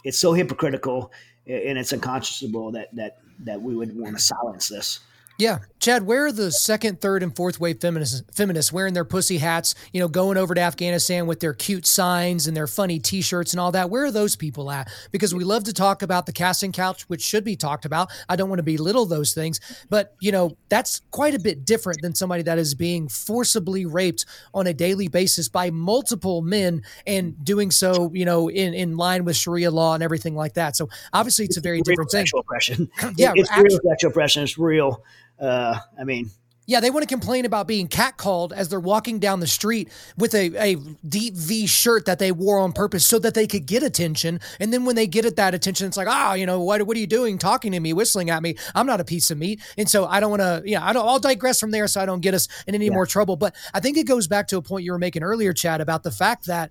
it's 0.04 0.18
so 0.18 0.32
hypocritical 0.32 1.12
and 1.46 1.78
it's 1.78 1.92
unconscionable 1.92 2.72
that 2.72 2.94
that 2.94 3.18
that 3.40 3.60
we 3.60 3.74
would 3.74 3.96
want 3.98 4.16
to 4.16 4.22
silence 4.22 4.68
this. 4.68 5.00
Yeah, 5.36 5.58
Chad, 5.80 6.06
where 6.06 6.26
are 6.26 6.32
the 6.32 6.52
second, 6.52 7.00
third, 7.00 7.22
and 7.24 7.34
fourth 7.34 7.58
wave 7.58 7.80
feminists, 7.80 8.22
feminists 8.32 8.72
wearing 8.72 8.94
their 8.94 9.04
pussy 9.04 9.36
hats, 9.36 9.74
you 9.92 9.98
know, 9.98 10.06
going 10.06 10.38
over 10.38 10.54
to 10.54 10.60
Afghanistan 10.60 11.26
with 11.26 11.40
their 11.40 11.52
cute 11.52 11.86
signs 11.86 12.46
and 12.46 12.56
their 12.56 12.68
funny 12.68 13.00
t 13.00 13.20
shirts 13.20 13.52
and 13.52 13.58
all 13.58 13.72
that? 13.72 13.90
Where 13.90 14.04
are 14.04 14.12
those 14.12 14.36
people 14.36 14.70
at? 14.70 14.88
Because 15.10 15.34
we 15.34 15.42
love 15.42 15.64
to 15.64 15.72
talk 15.72 16.02
about 16.02 16.26
the 16.26 16.32
casting 16.32 16.70
couch, 16.70 17.02
which 17.08 17.20
should 17.20 17.42
be 17.42 17.56
talked 17.56 17.84
about. 17.84 18.10
I 18.28 18.36
don't 18.36 18.48
want 18.48 18.60
to 18.60 18.62
belittle 18.62 19.06
those 19.06 19.34
things, 19.34 19.60
but, 19.90 20.14
you 20.20 20.30
know, 20.30 20.56
that's 20.68 21.02
quite 21.10 21.34
a 21.34 21.40
bit 21.40 21.64
different 21.64 22.00
than 22.00 22.14
somebody 22.14 22.44
that 22.44 22.58
is 22.58 22.74
being 22.74 23.08
forcibly 23.08 23.86
raped 23.86 24.26
on 24.54 24.68
a 24.68 24.72
daily 24.72 25.08
basis 25.08 25.48
by 25.48 25.70
multiple 25.70 26.42
men 26.42 26.82
and 27.08 27.44
doing 27.44 27.72
so, 27.72 28.10
you 28.14 28.24
know, 28.24 28.48
in, 28.48 28.72
in 28.72 28.96
line 28.96 29.24
with 29.24 29.36
Sharia 29.36 29.72
law 29.72 29.94
and 29.94 30.02
everything 30.02 30.36
like 30.36 30.54
that. 30.54 30.76
So 30.76 30.88
obviously 31.12 31.44
it's 31.44 31.56
a 31.56 31.60
very 31.60 31.80
it's 31.80 31.88
different 31.88 32.10
thing. 32.10 32.24
Oppression. 32.38 32.90
yeah, 33.16 33.32
it's 33.34 33.50
actually, 33.50 33.64
real 33.64 33.80
sexual 33.90 34.10
oppression. 34.10 34.44
It's 34.44 34.56
real 34.56 35.02
uh, 35.44 35.78
I 35.98 36.04
mean, 36.04 36.30
yeah, 36.66 36.80
they 36.80 36.90
want 36.90 37.02
to 37.02 37.06
complain 37.06 37.44
about 37.44 37.68
being 37.68 37.88
catcalled 37.88 38.52
as 38.52 38.68
they're 38.68 38.80
walking 38.80 39.18
down 39.18 39.40
the 39.40 39.46
street 39.46 39.90
with 40.16 40.34
a, 40.34 40.54
a 40.56 40.76
deep 41.06 41.34
V 41.34 41.66
shirt 41.66 42.06
that 42.06 42.18
they 42.18 42.32
wore 42.32 42.58
on 42.58 42.72
purpose 42.72 43.06
so 43.06 43.18
that 43.18 43.34
they 43.34 43.46
could 43.46 43.66
get 43.66 43.82
attention. 43.82 44.40
And 44.60 44.72
then 44.72 44.86
when 44.86 44.96
they 44.96 45.06
get 45.06 45.26
at 45.26 45.36
that 45.36 45.54
attention, 45.54 45.86
it's 45.86 45.96
like, 45.96 46.08
ah, 46.08 46.30
oh, 46.30 46.34
you 46.34 46.46
know, 46.46 46.60
what, 46.60 46.82
what 46.86 46.96
are 46.96 47.00
you 47.00 47.06
doing 47.06 47.36
talking 47.36 47.72
to 47.72 47.80
me, 47.80 47.92
whistling 47.92 48.30
at 48.30 48.42
me? 48.42 48.56
I'm 48.74 48.86
not 48.86 49.00
a 49.00 49.04
piece 49.04 49.30
of 49.30 49.36
meat. 49.36 49.60
And 49.76 49.88
so 49.88 50.06
I 50.06 50.20
don't 50.20 50.30
want 50.30 50.40
to, 50.40 50.62
yeah, 50.64 50.84
I 50.84 50.94
don't, 50.94 51.06
I'll 51.06 51.18
digress 51.18 51.60
from 51.60 51.70
there 51.70 51.86
so 51.86 52.00
I 52.00 52.06
don't 52.06 52.20
get 52.20 52.32
us 52.32 52.48
in 52.66 52.74
any 52.74 52.86
yeah. 52.86 52.92
more 52.92 53.06
trouble. 53.06 53.36
But 53.36 53.54
I 53.74 53.80
think 53.80 53.98
it 53.98 54.06
goes 54.06 54.26
back 54.26 54.48
to 54.48 54.56
a 54.56 54.62
point 54.62 54.84
you 54.84 54.92
were 54.92 54.98
making 54.98 55.22
earlier, 55.22 55.52
Chad, 55.52 55.82
about 55.82 56.02
the 56.02 56.10
fact 56.10 56.46
that 56.46 56.70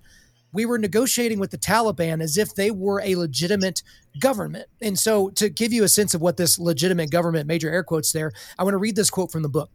we 0.54 0.64
were 0.64 0.78
negotiating 0.78 1.40
with 1.40 1.50
the 1.50 1.58
Taliban 1.58 2.22
as 2.22 2.38
if 2.38 2.54
they 2.54 2.70
were 2.70 3.02
a 3.02 3.16
legitimate 3.16 3.82
government. 4.20 4.66
And 4.80 4.96
so, 4.96 5.28
to 5.30 5.50
give 5.50 5.72
you 5.72 5.82
a 5.82 5.88
sense 5.88 6.14
of 6.14 6.20
what 6.20 6.36
this 6.36 6.58
legitimate 6.58 7.10
government, 7.10 7.48
major 7.48 7.68
air 7.68 7.82
quotes 7.82 8.12
there, 8.12 8.32
I 8.56 8.62
want 8.62 8.74
to 8.74 8.78
read 8.78 8.94
this 8.94 9.10
quote 9.10 9.32
from 9.32 9.42
the 9.42 9.48
book. 9.48 9.70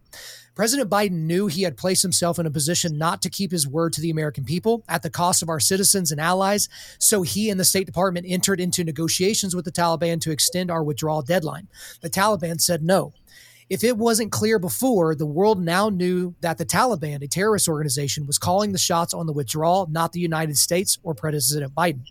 President 0.56 0.90
Biden 0.90 1.26
knew 1.26 1.48
he 1.48 1.64
had 1.64 1.78
placed 1.78 2.02
himself 2.02 2.40
in 2.40 2.46
a 2.46 2.52
position 2.52 2.98
not 2.98 3.22
to 3.22 3.30
keep 3.30 3.52
his 3.52 3.68
word 3.68 3.94
to 3.94 4.02
the 4.02 4.10
American 4.10 4.44
people 4.44 4.84
at 4.90 5.04
the 5.04 5.10
cost 5.10 5.42
of 5.42 5.50
our 5.50 5.60
citizens 5.60 6.12
and 6.12 6.20
allies. 6.20 6.68
So 6.98 7.22
he 7.22 7.50
and 7.50 7.60
the 7.60 7.66
State 7.66 7.86
Department 7.86 8.26
entered 8.28 8.60
into 8.60 8.84
negotiations 8.84 9.56
with 9.56 9.66
the 9.66 9.72
Taliban 9.72 10.20
to 10.22 10.32
extend 10.32 10.72
our 10.72 10.84
withdrawal 10.84 11.22
deadline. 11.22 11.68
The 12.02 12.10
Taliban 12.10 12.60
said 12.60 12.84
no. 12.84 13.14
If 13.70 13.84
it 13.84 13.98
wasn't 13.98 14.32
clear 14.32 14.58
before, 14.58 15.14
the 15.14 15.28
world 15.28 15.62
now 15.62 15.90
knew 15.90 16.34
that 16.42 16.58
the 16.58 16.66
Taliban, 16.66 17.22
a 17.22 17.28
terrorist 17.28 17.70
organization, 17.70 18.26
was 18.26 18.40
calling 18.40 18.72
the 18.72 18.80
shots 18.80 19.14
on 19.14 19.28
the 19.28 19.34
withdrawal, 19.34 19.88
not 19.92 20.12
the 20.12 20.20
United 20.20 20.58
States 20.58 20.98
or 21.04 21.14
President 21.14 21.76
Biden. 21.76 22.02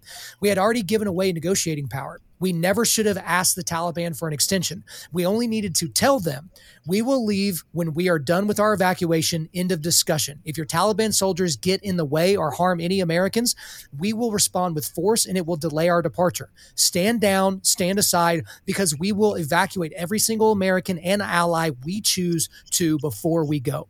We 0.41 0.49
had 0.51 0.59
already 0.59 0.85
given 0.85 1.09
away 1.09 1.33
negotiating 1.33 1.89
power. 1.89 2.21
We 2.41 2.53
never 2.53 2.85
should 2.85 3.07
have 3.07 3.19
asked 3.19 3.57
the 3.57 3.65
Taliban 3.65 4.17
for 4.17 4.29
an 4.29 4.35
extension. 4.35 4.85
We 5.13 5.27
only 5.27 5.47
needed 5.47 5.75
to 5.77 5.89
tell 5.89 6.21
them, 6.21 6.51
we 6.87 7.03
will 7.03 7.25
leave 7.25 7.65
when 7.73 7.95
we 7.95 8.09
are 8.09 8.19
done 8.19 8.47
with 8.47 8.61
our 8.61 8.73
evacuation. 8.73 9.49
End 9.55 9.73
of 9.73 9.83
discussion. 9.83 10.41
If 10.45 10.57
your 10.57 10.67
Taliban 10.67 11.13
soldiers 11.15 11.57
get 11.57 11.83
in 11.83 11.97
the 11.97 12.05
way 12.05 12.37
or 12.37 12.51
harm 12.51 12.81
any 12.81 13.01
Americans, 13.01 13.55
we 13.97 14.13
will 14.13 14.33
respond 14.33 14.75
with 14.75 14.87
force 14.87 15.27
and 15.27 15.37
it 15.37 15.47
will 15.47 15.57
delay 15.57 15.89
our 15.89 16.03
departure. 16.03 16.51
Stand 16.75 17.21
down, 17.21 17.63
stand 17.63 17.99
aside, 17.99 18.45
because 18.65 18.99
we 18.99 19.13
will 19.13 19.35
evacuate 19.35 19.93
every 19.93 20.19
single 20.19 20.53
American 20.53 20.99
and 20.99 21.23
ally 21.23 21.71
we 21.85 22.01
choose 22.01 22.49
to 22.71 22.99
before 22.99 23.45
we 23.45 23.61
go. 23.61 23.89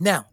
Now, 0.00 0.26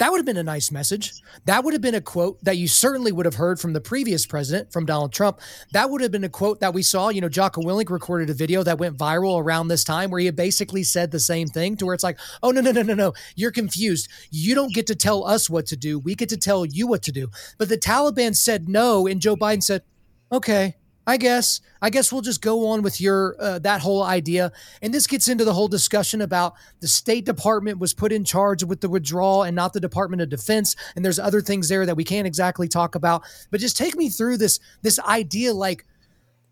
that 0.00 0.10
would 0.10 0.18
have 0.18 0.24
been 0.24 0.38
a 0.38 0.42
nice 0.42 0.72
message. 0.72 1.12
That 1.44 1.62
would 1.62 1.74
have 1.74 1.82
been 1.82 1.94
a 1.94 2.00
quote 2.00 2.42
that 2.42 2.56
you 2.56 2.68
certainly 2.68 3.12
would 3.12 3.26
have 3.26 3.34
heard 3.34 3.60
from 3.60 3.74
the 3.74 3.82
previous 3.82 4.24
president, 4.24 4.72
from 4.72 4.86
Donald 4.86 5.12
Trump. 5.12 5.40
That 5.72 5.90
would 5.90 6.00
have 6.00 6.10
been 6.10 6.24
a 6.24 6.30
quote 6.30 6.60
that 6.60 6.72
we 6.72 6.82
saw. 6.82 7.10
You 7.10 7.20
know, 7.20 7.28
Jocko 7.28 7.60
Willink 7.60 7.90
recorded 7.90 8.30
a 8.30 8.34
video 8.34 8.62
that 8.62 8.78
went 8.78 8.96
viral 8.96 9.38
around 9.38 9.68
this 9.68 9.84
time 9.84 10.10
where 10.10 10.18
he 10.18 10.30
basically 10.30 10.84
said 10.84 11.10
the 11.10 11.20
same 11.20 11.48
thing 11.48 11.76
to 11.76 11.84
where 11.84 11.94
it's 11.94 12.02
like, 12.02 12.18
oh, 12.42 12.50
no, 12.50 12.62
no, 12.62 12.72
no, 12.72 12.80
no, 12.80 12.94
no. 12.94 13.12
You're 13.36 13.50
confused. 13.50 14.08
You 14.30 14.54
don't 14.54 14.72
get 14.72 14.86
to 14.86 14.94
tell 14.94 15.26
us 15.26 15.50
what 15.50 15.66
to 15.66 15.76
do. 15.76 15.98
We 15.98 16.14
get 16.14 16.30
to 16.30 16.38
tell 16.38 16.64
you 16.64 16.86
what 16.86 17.02
to 17.02 17.12
do. 17.12 17.28
But 17.58 17.68
the 17.68 17.76
Taliban 17.76 18.34
said 18.34 18.70
no, 18.70 19.06
and 19.06 19.20
Joe 19.20 19.36
Biden 19.36 19.62
said, 19.62 19.82
okay. 20.32 20.76
I 21.10 21.16
guess 21.16 21.60
I 21.82 21.90
guess 21.90 22.12
we'll 22.12 22.22
just 22.22 22.40
go 22.40 22.68
on 22.68 22.82
with 22.82 23.00
your 23.00 23.34
uh, 23.40 23.58
that 23.60 23.80
whole 23.80 24.04
idea. 24.04 24.52
And 24.80 24.94
this 24.94 25.08
gets 25.08 25.26
into 25.26 25.44
the 25.44 25.52
whole 25.52 25.66
discussion 25.66 26.20
about 26.20 26.54
the 26.78 26.86
State 26.86 27.24
Department 27.24 27.80
was 27.80 27.92
put 27.92 28.12
in 28.12 28.24
charge 28.24 28.62
with 28.62 28.80
the 28.80 28.88
withdrawal 28.88 29.42
and 29.42 29.56
not 29.56 29.72
the 29.72 29.80
Department 29.80 30.22
of 30.22 30.28
Defense. 30.28 30.76
And 30.94 31.04
there's 31.04 31.18
other 31.18 31.40
things 31.40 31.68
there 31.68 31.84
that 31.84 31.96
we 31.96 32.04
can't 32.04 32.28
exactly 32.28 32.68
talk 32.68 32.94
about. 32.94 33.24
But 33.50 33.58
just 33.58 33.76
take 33.76 33.96
me 33.96 34.08
through 34.08 34.36
this 34.36 34.60
this 34.82 35.00
idea, 35.00 35.52
like 35.52 35.84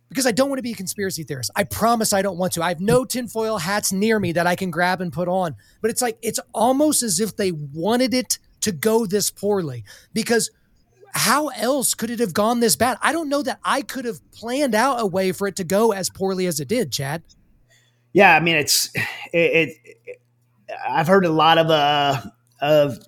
because 0.08 0.26
I 0.26 0.32
don't 0.32 0.48
want 0.48 0.58
to 0.58 0.64
be 0.64 0.72
a 0.72 0.76
conspiracy 0.76 1.22
theorist. 1.22 1.52
I 1.54 1.62
promise 1.62 2.12
I 2.12 2.22
don't 2.22 2.36
want 2.36 2.54
to. 2.54 2.62
I 2.62 2.70
have 2.70 2.80
no 2.80 3.04
tinfoil 3.04 3.58
hats 3.58 3.92
near 3.92 4.18
me 4.18 4.32
that 4.32 4.48
I 4.48 4.56
can 4.56 4.72
grab 4.72 5.00
and 5.00 5.12
put 5.12 5.28
on. 5.28 5.54
But 5.80 5.92
it's 5.92 6.02
like 6.02 6.18
it's 6.20 6.40
almost 6.52 7.04
as 7.04 7.20
if 7.20 7.36
they 7.36 7.52
wanted 7.52 8.12
it 8.12 8.40
to 8.62 8.72
go 8.72 9.06
this 9.06 9.30
poorly 9.30 9.84
because 10.12 10.50
how 11.18 11.48
else 11.48 11.94
could 11.94 12.10
it 12.10 12.20
have 12.20 12.32
gone 12.32 12.60
this 12.60 12.76
bad? 12.76 12.96
I 13.02 13.12
don't 13.12 13.28
know 13.28 13.42
that 13.42 13.58
I 13.64 13.82
could 13.82 14.04
have 14.04 14.20
planned 14.30 14.74
out 14.74 15.00
a 15.00 15.06
way 15.06 15.32
for 15.32 15.48
it 15.48 15.56
to 15.56 15.64
go 15.64 15.92
as 15.92 16.08
poorly 16.08 16.46
as 16.46 16.60
it 16.60 16.68
did, 16.68 16.92
Chad. 16.92 17.22
Yeah, 18.12 18.34
I 18.34 18.40
mean 18.40 18.56
it's 18.56 18.90
it, 19.32 19.76
it 19.76 20.20
I've 20.88 21.08
heard 21.08 21.26
a 21.26 21.30
lot 21.30 21.58
of 21.58 21.70
uh 21.70 22.22
of 22.60 22.98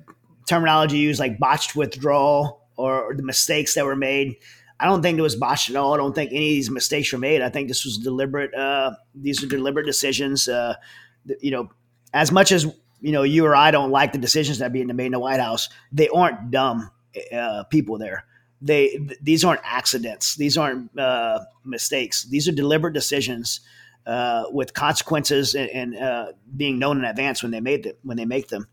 terminology 0.48 0.98
used 0.98 1.20
like 1.20 1.38
botched 1.38 1.76
withdrawal 1.76 2.66
or, 2.76 3.02
or 3.02 3.14
the 3.14 3.22
mistakes 3.22 3.74
that 3.74 3.84
were 3.84 3.96
made. 3.96 4.36
I 4.80 4.86
don't 4.86 5.02
think 5.02 5.18
it 5.18 5.22
was 5.22 5.36
botched 5.36 5.70
at 5.70 5.76
all. 5.76 5.94
I 5.94 5.96
don't 5.96 6.14
think 6.14 6.32
any 6.32 6.48
of 6.48 6.54
these 6.54 6.70
mistakes 6.70 7.12
were 7.12 7.18
made. 7.18 7.42
I 7.42 7.48
think 7.48 7.68
this 7.68 7.84
was 7.84 7.98
deliberate. 7.98 8.52
Uh, 8.54 8.92
these 9.14 9.42
are 9.44 9.46
deliberate 9.46 9.86
decisions. 9.86 10.48
Uh, 10.48 10.74
you 11.40 11.50
know, 11.50 11.70
as 12.12 12.32
much 12.32 12.50
as 12.50 12.64
you 13.00 13.12
know, 13.12 13.22
you 13.22 13.46
or 13.46 13.54
I 13.54 13.70
don't 13.70 13.90
like 13.90 14.12
the 14.12 14.18
decisions 14.18 14.58
that 14.58 14.66
are 14.66 14.70
being 14.70 14.94
made 14.96 15.06
in 15.06 15.12
the 15.12 15.18
White 15.18 15.40
House, 15.40 15.68
they 15.92 16.08
aren't 16.08 16.50
dumb 16.50 16.90
uh, 17.32 17.64
people 17.64 17.98
there. 17.98 18.24
They 18.62 18.88
th- 18.88 19.18
these 19.22 19.44
aren't 19.44 19.62
accidents. 19.64 20.36
These 20.36 20.56
aren't 20.56 20.98
uh, 20.98 21.40
mistakes. 21.64 22.24
These 22.24 22.48
are 22.48 22.52
deliberate 22.52 22.92
decisions 22.92 23.60
uh, 24.06 24.44
with 24.50 24.74
consequences 24.74 25.54
and, 25.54 25.70
and 25.70 25.96
uh, 25.96 26.32
being 26.56 26.78
known 26.78 26.98
in 26.98 27.04
advance 27.04 27.42
when 27.42 27.52
they 27.52 27.60
made 27.60 27.84
them, 27.84 27.94
when 28.02 28.16
they 28.16 28.24
make 28.24 28.48
them. 28.48 28.66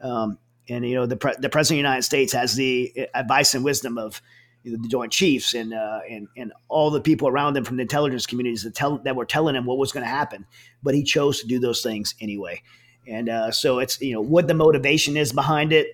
Um, 0.00 0.38
and 0.68 0.86
you 0.86 0.94
know 0.94 1.06
the 1.06 1.16
pre- 1.16 1.36
the 1.38 1.48
president 1.48 1.78
of 1.78 1.82
the 1.82 1.88
United 1.88 2.02
States 2.02 2.32
has 2.32 2.54
the 2.56 3.08
advice 3.14 3.54
and 3.54 3.64
wisdom 3.64 3.98
of 3.98 4.20
the 4.64 4.88
Joint 4.88 5.12
Chiefs 5.12 5.54
and 5.54 5.72
uh, 5.72 6.00
and 6.10 6.28
and 6.36 6.52
all 6.68 6.90
the 6.90 7.00
people 7.00 7.28
around 7.28 7.54
them 7.54 7.64
from 7.64 7.76
the 7.76 7.82
intelligence 7.82 8.26
communities 8.26 8.64
that 8.64 8.74
tell 8.74 8.98
that 8.98 9.14
were 9.14 9.24
telling 9.24 9.54
him 9.54 9.64
what 9.64 9.78
was 9.78 9.92
going 9.92 10.04
to 10.04 10.10
happen, 10.10 10.44
but 10.82 10.94
he 10.94 11.02
chose 11.02 11.40
to 11.40 11.46
do 11.46 11.58
those 11.58 11.82
things 11.82 12.14
anyway. 12.20 12.62
And 13.06 13.28
uh, 13.28 13.50
so 13.52 13.78
it's 13.78 14.00
you 14.00 14.12
know 14.12 14.20
what 14.20 14.48
the 14.48 14.54
motivation 14.54 15.16
is 15.16 15.32
behind 15.32 15.72
it 15.72 15.86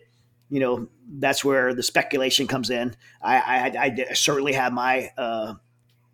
you 0.52 0.60
know, 0.60 0.86
that's 1.18 1.42
where 1.42 1.72
the 1.72 1.82
speculation 1.82 2.46
comes 2.46 2.68
in. 2.68 2.94
I, 3.22 3.36
I, 3.38 3.96
I 4.10 4.12
certainly 4.12 4.52
have 4.52 4.70
my 4.70 5.10
uh, 5.16 5.54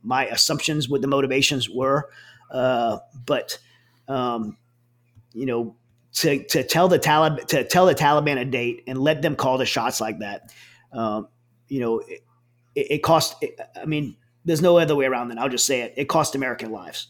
my 0.04 0.26
assumptions 0.26 0.88
what 0.88 1.02
the 1.02 1.08
motivations 1.08 1.68
were, 1.68 2.08
uh, 2.52 2.98
but 3.26 3.58
um, 4.06 4.56
you 5.32 5.44
know, 5.44 5.74
to, 6.12 6.44
to 6.44 6.62
tell 6.62 6.86
the 6.86 7.00
Taliban 7.00 7.44
to 7.48 7.64
tell 7.64 7.86
the 7.86 7.96
Taliban 7.96 8.40
a 8.40 8.44
date 8.44 8.84
and 8.86 8.96
let 8.96 9.22
them 9.22 9.34
call 9.34 9.58
the 9.58 9.66
shots 9.66 10.00
like 10.00 10.20
that, 10.20 10.52
um, 10.92 11.26
you 11.66 11.80
know, 11.80 11.98
it, 11.98 12.22
it 12.76 13.02
cost. 13.02 13.44
I 13.74 13.86
mean, 13.86 14.16
there's 14.44 14.62
no 14.62 14.78
other 14.78 14.94
way 14.94 15.06
around 15.06 15.28
that. 15.28 15.38
I'll 15.38 15.48
just 15.48 15.66
say 15.66 15.80
it. 15.80 15.94
It 15.96 16.04
cost 16.04 16.36
American 16.36 16.70
lives. 16.70 17.08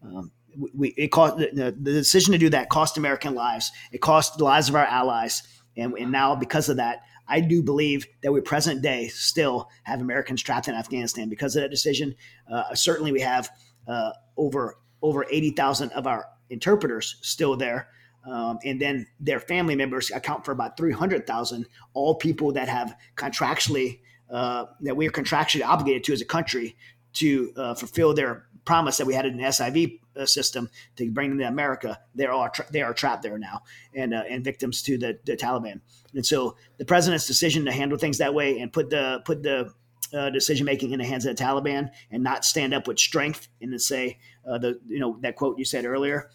Um, 0.00 0.30
we, 0.76 0.90
it 0.96 1.08
cost 1.08 1.38
the, 1.38 1.74
the 1.76 1.92
decision 1.92 2.30
to 2.32 2.38
do 2.38 2.50
that 2.50 2.68
cost 2.68 2.98
American 2.98 3.34
lives. 3.34 3.72
It 3.90 4.00
cost 4.00 4.38
the 4.38 4.44
lives 4.44 4.68
of 4.68 4.76
our 4.76 4.86
allies 4.86 5.42
and, 5.78 5.94
and 5.96 6.12
now, 6.12 6.34
because 6.34 6.68
of 6.68 6.76
that, 6.76 7.02
I 7.28 7.40
do 7.40 7.62
believe 7.62 8.06
that 8.22 8.32
we 8.32 8.40
present 8.40 8.82
day 8.82 9.08
still 9.08 9.68
have 9.84 10.00
Americans 10.00 10.42
trapped 10.42 10.68
in 10.68 10.74
Afghanistan 10.74 11.28
because 11.28 11.54
of 11.56 11.62
that 11.62 11.70
decision. 11.70 12.14
Uh, 12.50 12.74
certainly, 12.74 13.12
we 13.12 13.20
have 13.20 13.50
uh, 13.86 14.10
over 14.36 14.78
over 15.00 15.24
eighty 15.30 15.50
thousand 15.50 15.92
of 15.92 16.06
our 16.06 16.26
interpreters 16.50 17.16
still 17.22 17.56
there, 17.56 17.88
um, 18.26 18.58
and 18.64 18.80
then 18.80 19.06
their 19.20 19.40
family 19.40 19.76
members 19.76 20.10
account 20.10 20.44
for 20.44 20.52
about 20.52 20.76
three 20.76 20.92
hundred 20.92 21.26
thousand. 21.26 21.66
All 21.94 22.14
people 22.14 22.52
that 22.52 22.68
have 22.68 22.96
contractually 23.16 24.00
uh, 24.30 24.66
that 24.80 24.96
we 24.96 25.06
are 25.06 25.12
contractually 25.12 25.64
obligated 25.64 26.04
to 26.04 26.12
as 26.12 26.20
a 26.20 26.26
country 26.26 26.76
to 27.14 27.52
uh, 27.56 27.74
fulfill 27.74 28.14
their 28.14 28.47
promise 28.68 28.98
that 28.98 29.06
we 29.06 29.14
had 29.14 29.24
an 29.24 29.38
SIV 29.38 29.98
uh, 30.14 30.26
system 30.26 30.68
to 30.96 31.10
bring 31.10 31.30
them 31.30 31.38
to 31.38 31.48
America. 31.48 31.98
They're 32.14 32.30
tra- 32.52 32.70
they 32.70 32.82
are 32.82 32.92
trapped 32.92 33.22
there 33.22 33.38
now 33.38 33.62
and 33.94 34.12
uh, 34.12 34.24
and 34.28 34.44
victims 34.44 34.82
to 34.82 34.98
the, 34.98 35.18
the 35.24 35.38
Taliban. 35.38 35.80
And 36.12 36.26
so 36.26 36.54
the 36.76 36.84
president's 36.84 37.26
decision 37.26 37.64
to 37.64 37.72
handle 37.72 37.96
things 37.96 38.18
that 38.18 38.34
way 38.34 38.60
and 38.60 38.70
put 38.70 38.90
the 38.90 39.22
put 39.24 39.42
the 39.42 39.72
uh, 40.12 40.28
decision 40.28 40.66
making 40.66 40.90
in 40.90 40.98
the 40.98 41.06
hands 41.06 41.24
of 41.24 41.34
the 41.34 41.42
Taliban 41.42 41.88
and 42.10 42.22
not 42.22 42.44
stand 42.44 42.74
up 42.74 42.86
with 42.86 42.98
strength 42.98 43.48
and 43.62 43.72
to 43.72 43.78
say 43.78 44.18
uh, 44.46 44.58
the 44.58 44.78
you 44.86 45.00
know 45.00 45.16
that 45.22 45.34
quote 45.34 45.58
you 45.58 45.64
said 45.64 45.86
earlier 45.86 46.28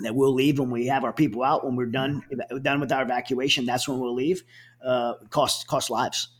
that 0.00 0.12
we'll 0.12 0.34
leave 0.34 0.58
when 0.58 0.72
we 0.72 0.88
have 0.88 1.04
our 1.04 1.12
people 1.12 1.44
out 1.44 1.64
when 1.64 1.76
we're 1.76 1.86
done 1.86 2.24
done 2.62 2.80
with 2.80 2.90
our 2.90 3.02
evacuation. 3.02 3.64
That's 3.64 3.86
when 3.86 4.00
we'll 4.00 4.14
leave. 4.14 4.42
Uh, 4.84 5.14
cost 5.28 5.68
cost 5.68 5.88
lives, 5.88 6.30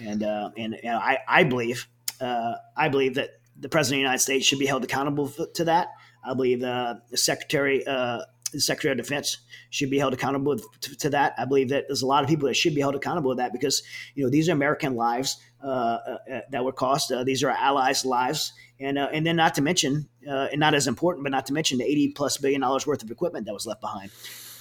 and 0.00 0.22
uh, 0.22 0.48
and, 0.56 0.76
and 0.82 0.96
I 0.96 1.18
I 1.28 1.44
believe 1.44 1.88
I 2.22 2.88
believe 2.90 3.16
that 3.16 3.37
the 3.58 3.68
president 3.68 3.96
of 3.96 3.98
the 3.98 4.02
United 4.02 4.22
States 4.22 4.46
should 4.46 4.58
be 4.58 4.66
held 4.66 4.84
accountable 4.84 5.28
to 5.28 5.64
that. 5.64 5.88
I 6.24 6.34
believe 6.34 6.62
uh, 6.62 6.96
the 7.10 7.16
secretary 7.16 7.86
uh, 7.86 8.22
the 8.52 8.60
Secretary 8.60 8.92
of 8.92 8.98
Defense 8.98 9.38
should 9.70 9.90
be 9.90 9.98
held 9.98 10.14
accountable 10.14 10.58
to, 10.58 10.96
to, 10.96 11.10
that. 11.10 11.34
I 11.36 11.44
believe 11.44 11.68
that 11.68 11.84
there's 11.86 12.02
a 12.02 12.06
lot 12.06 12.22
of 12.22 12.30
people 12.30 12.48
that 12.48 12.54
should 12.54 12.74
be 12.74 12.80
held 12.80 12.94
accountable 12.94 13.32
to 13.32 13.36
that 13.36 13.52
because 13.52 13.82
you 14.14 14.24
know 14.24 14.30
these 14.30 14.48
are 14.48 14.52
American 14.52 14.94
lives 14.94 15.36
uh, 15.62 15.66
uh, 15.66 16.18
uh 16.32 16.40
that 16.50 16.64
were 16.64 16.72
cost. 16.72 17.12
Uh, 17.12 17.24
these 17.24 17.42
are 17.42 17.50
allies' 17.50 18.04
lives, 18.04 18.52
and 18.80 18.98
uh, 18.98 19.08
and 19.12 19.26
then 19.26 19.36
not 19.36 19.54
to 19.54 19.62
mention, 19.62 20.08
and 20.26 20.60
not 20.60 20.74
as 20.74 20.86
important, 20.86 21.24
but 21.24 21.32
not 21.32 21.46
to 21.46 21.52
mention 21.52 21.78
the 21.78 21.84
80 21.84 22.12
plus 22.12 22.38
billion 22.38 22.60
dollars 22.60 22.86
worth 22.86 23.02
of 23.02 23.10
equipment 23.10 23.46
that 23.46 23.52
was 23.52 23.66
left 23.66 23.80
behind. 23.80 24.10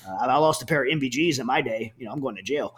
I 0.09 0.37
lost 0.37 0.61
a 0.61 0.65
pair 0.65 0.83
of 0.83 0.89
NVGs 0.89 1.39
in 1.39 1.45
my 1.45 1.61
day. 1.61 1.93
You 1.97 2.05
know, 2.05 2.13
I'm 2.13 2.21
going 2.21 2.37
to 2.37 2.41
jail, 2.41 2.75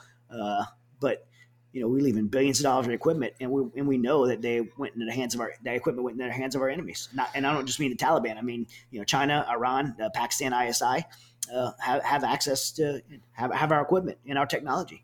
but 0.99 1.27
you 1.71 1.81
know, 1.81 1.87
we 1.87 2.01
leaving 2.01 2.27
billions 2.27 2.59
of 2.59 2.63
dollars 2.63 2.87
in 2.87 2.93
equipment, 2.93 3.33
and 3.39 3.51
we 3.51 3.63
and 3.75 3.87
we 3.87 3.97
know 3.97 4.27
that 4.27 4.41
they 4.41 4.61
went 4.77 4.95
into 4.95 5.05
the 5.05 5.13
hands 5.13 5.35
of 5.35 5.41
our 5.41 5.53
that 5.63 5.75
equipment 5.75 6.03
went 6.03 6.15
into 6.15 6.27
the 6.27 6.33
hands 6.33 6.55
of 6.55 6.61
our 6.61 6.69
enemies. 6.69 7.09
Not, 7.13 7.29
and 7.35 7.45
I 7.45 7.53
don't 7.53 7.65
just 7.65 7.79
mean 7.79 7.91
the 7.91 7.97
Taliban. 7.97 8.37
I 8.37 8.41
mean, 8.41 8.65
you 8.91 8.99
know, 8.99 9.05
China, 9.05 9.45
Iran, 9.49 9.95
uh, 10.01 10.09
Pakistan, 10.09 10.53
ISI 10.53 11.05
uh, 11.53 11.71
have 11.79 12.03
have 12.03 12.23
access 12.23 12.71
to 12.71 13.01
have 13.33 13.53
have 13.53 13.71
our 13.71 13.81
equipment 13.81 14.17
and 14.27 14.37
our 14.37 14.47
technology, 14.47 15.03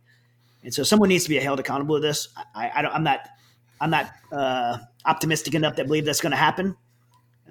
and 0.63 0.73
so 0.73 0.83
someone 0.83 1.09
needs 1.09 1.23
to 1.25 1.29
be 1.29 1.37
held 1.37 1.59
accountable 1.59 1.95
to 1.97 2.01
this. 2.01 2.29
I, 2.55 2.71
I 2.75 2.81
don't, 2.81 2.93
I'm 2.93 3.03
not 3.03 3.29
I'm 3.79 3.91
not 3.91 4.11
uh, 4.31 4.77
optimistic 5.05 5.53
enough 5.53 5.75
to 5.75 5.85
believe 5.85 6.05
that's 6.05 6.21
going 6.21 6.31
to 6.31 6.37
happen, 6.37 6.75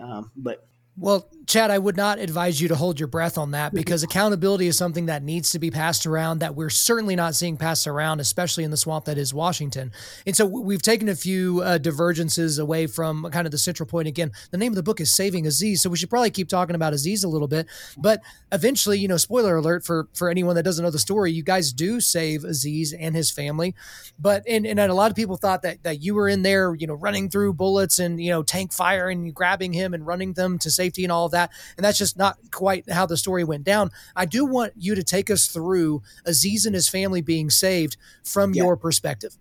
um, 0.00 0.32
but 0.36 0.66
well, 0.97 1.28
Chad, 1.47 1.70
I 1.70 1.78
would 1.78 1.97
not 1.97 2.18
advise 2.18 2.61
you 2.61 2.68
to 2.68 2.76
hold 2.76 2.99
your 2.99 3.07
breath 3.07 3.36
on 3.36 3.51
that 3.51 3.74
because 3.74 4.03
accountability 4.03 4.66
is 4.66 4.78
something 4.78 5.07
that 5.07 5.22
needs 5.22 5.51
to 5.51 5.59
be 5.59 5.70
passed 5.70 6.07
around 6.07 6.38
that 6.38 6.55
we're 6.55 6.70
certainly 6.70 7.16
not 7.16 7.34
seeing 7.34 7.57
passed 7.57 7.86
around, 7.86 8.20
especially 8.20 8.64
in 8.64 8.70
the 8.70 8.76
swamp 8.76 9.05
that 9.07 9.18
is 9.18 9.34
Washington. 9.34 9.92
And 10.26 10.34
so 10.36 10.47
we've 10.47 10.80
taken 10.80 11.09
a 11.09 11.14
few 11.14 11.61
uh, 11.62 11.78
divergences 11.78 12.59
away 12.59 12.86
from 12.86 13.28
kind 13.30 13.47
of 13.47 13.51
the 13.51 13.59
central 13.59 13.86
point. 13.86 14.09
Again, 14.09 14.32
the 14.53 14.57
name 14.57 14.72
of 14.72 14.76
the 14.76 14.82
book 14.82 15.01
is 15.01 15.14
Saving 15.14 15.47
Aziz, 15.47 15.82
so 15.82 15.90
we 15.90 15.97
should 15.97 16.09
probably 16.09 16.30
keep 16.30 16.49
talking 16.49 16.76
about 16.76 16.95
Aziz 16.95 17.24
a 17.24 17.28
little 17.28 17.49
bit. 17.49 17.66
But 17.99 18.22
eventually, 18.53 18.99
you 18.99 19.09
know, 19.09 19.16
spoiler 19.16 19.57
alert 19.57 19.84
for 19.84 20.09
for 20.14 20.30
anyone 20.30 20.55
that 20.55 20.62
doesn't 20.62 20.82
know 20.82 20.90
the 20.90 20.99
story, 20.99 21.32
you 21.32 21.42
guys 21.42 21.72
do 21.72 22.01
save 22.01 22.45
Aziz 22.45 22.92
and 22.92 23.14
his 23.14 23.30
family. 23.30 23.74
But 24.18 24.45
and 24.49 24.66
and 24.66 24.78
a 24.78 24.95
lot 24.95 25.11
of 25.11 25.16
people 25.16 25.36
thought 25.36 25.62
that 25.62 25.82
that 25.82 26.03
you 26.03 26.14
were 26.14 26.28
in 26.28 26.42
there, 26.42 26.74
you 26.74 26.86
know, 26.86 26.95
running 26.95 27.28
through 27.28 27.55
bullets 27.55 27.99
and 27.99 28.22
you 28.22 28.30
know 28.30 28.42
tank 28.42 28.72
fire 28.72 29.11
and 29.11 29.34
grabbing 29.34 29.72
him 29.72 29.92
and 29.92 30.07
running 30.07 30.32
them 30.32 30.59
to 30.61 30.70
safety 30.85 31.05
and 31.05 31.12
all 31.12 31.26
of 31.26 31.32
that. 31.32 31.51
And 31.76 31.85
that's 31.85 31.99
just 31.99 32.16
not 32.16 32.37
quite 32.51 32.91
how 32.91 33.07
the 33.07 33.16
story 33.16 33.45
went 33.45 33.64
down. 33.64 33.91
I 34.14 34.26
do 34.26 34.45
want 34.45 34.72
you 34.76 34.95
to 34.95 35.03
take 35.03 35.30
us 35.30 35.47
through 35.47 36.03
Aziz 36.24 36.66
and 36.66 36.74
his 36.74 36.89
family 36.89 37.22
being 37.22 37.51
saved 37.51 37.97
from 38.22 38.55
yeah. 38.55 38.64
your 38.64 38.76
perspective. 38.76 39.37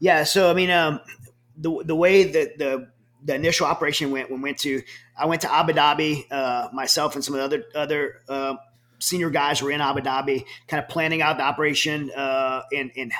Yeah. 0.00 0.24
So, 0.24 0.50
I 0.50 0.54
mean, 0.54 0.70
um, 0.70 1.00
the, 1.56 1.82
the 1.84 1.96
way 1.96 2.24
that 2.24 2.58
the, 2.58 2.88
the 3.24 3.34
initial 3.34 3.66
operation 3.66 4.10
went, 4.10 4.30
we 4.30 4.38
went 4.38 4.58
to, 4.58 4.82
I 5.16 5.26
went 5.26 5.42
to 5.42 5.52
Abu 5.52 5.72
Dhabi, 5.72 6.24
uh, 6.30 6.68
myself 6.72 7.14
and 7.14 7.24
some 7.24 7.34
of 7.34 7.38
the 7.40 7.44
other, 7.44 7.64
other, 7.74 8.20
uh, 8.28 8.54
senior 9.00 9.30
guys 9.30 9.62
were 9.62 9.70
in 9.70 9.80
Abu 9.80 10.00
Dhabi, 10.00 10.44
kind 10.66 10.82
of 10.82 10.88
planning 10.88 11.22
out 11.22 11.36
the 11.38 11.44
operation, 11.44 12.10
uh, 12.16 12.62
and, 12.72 12.90
and 12.96 13.12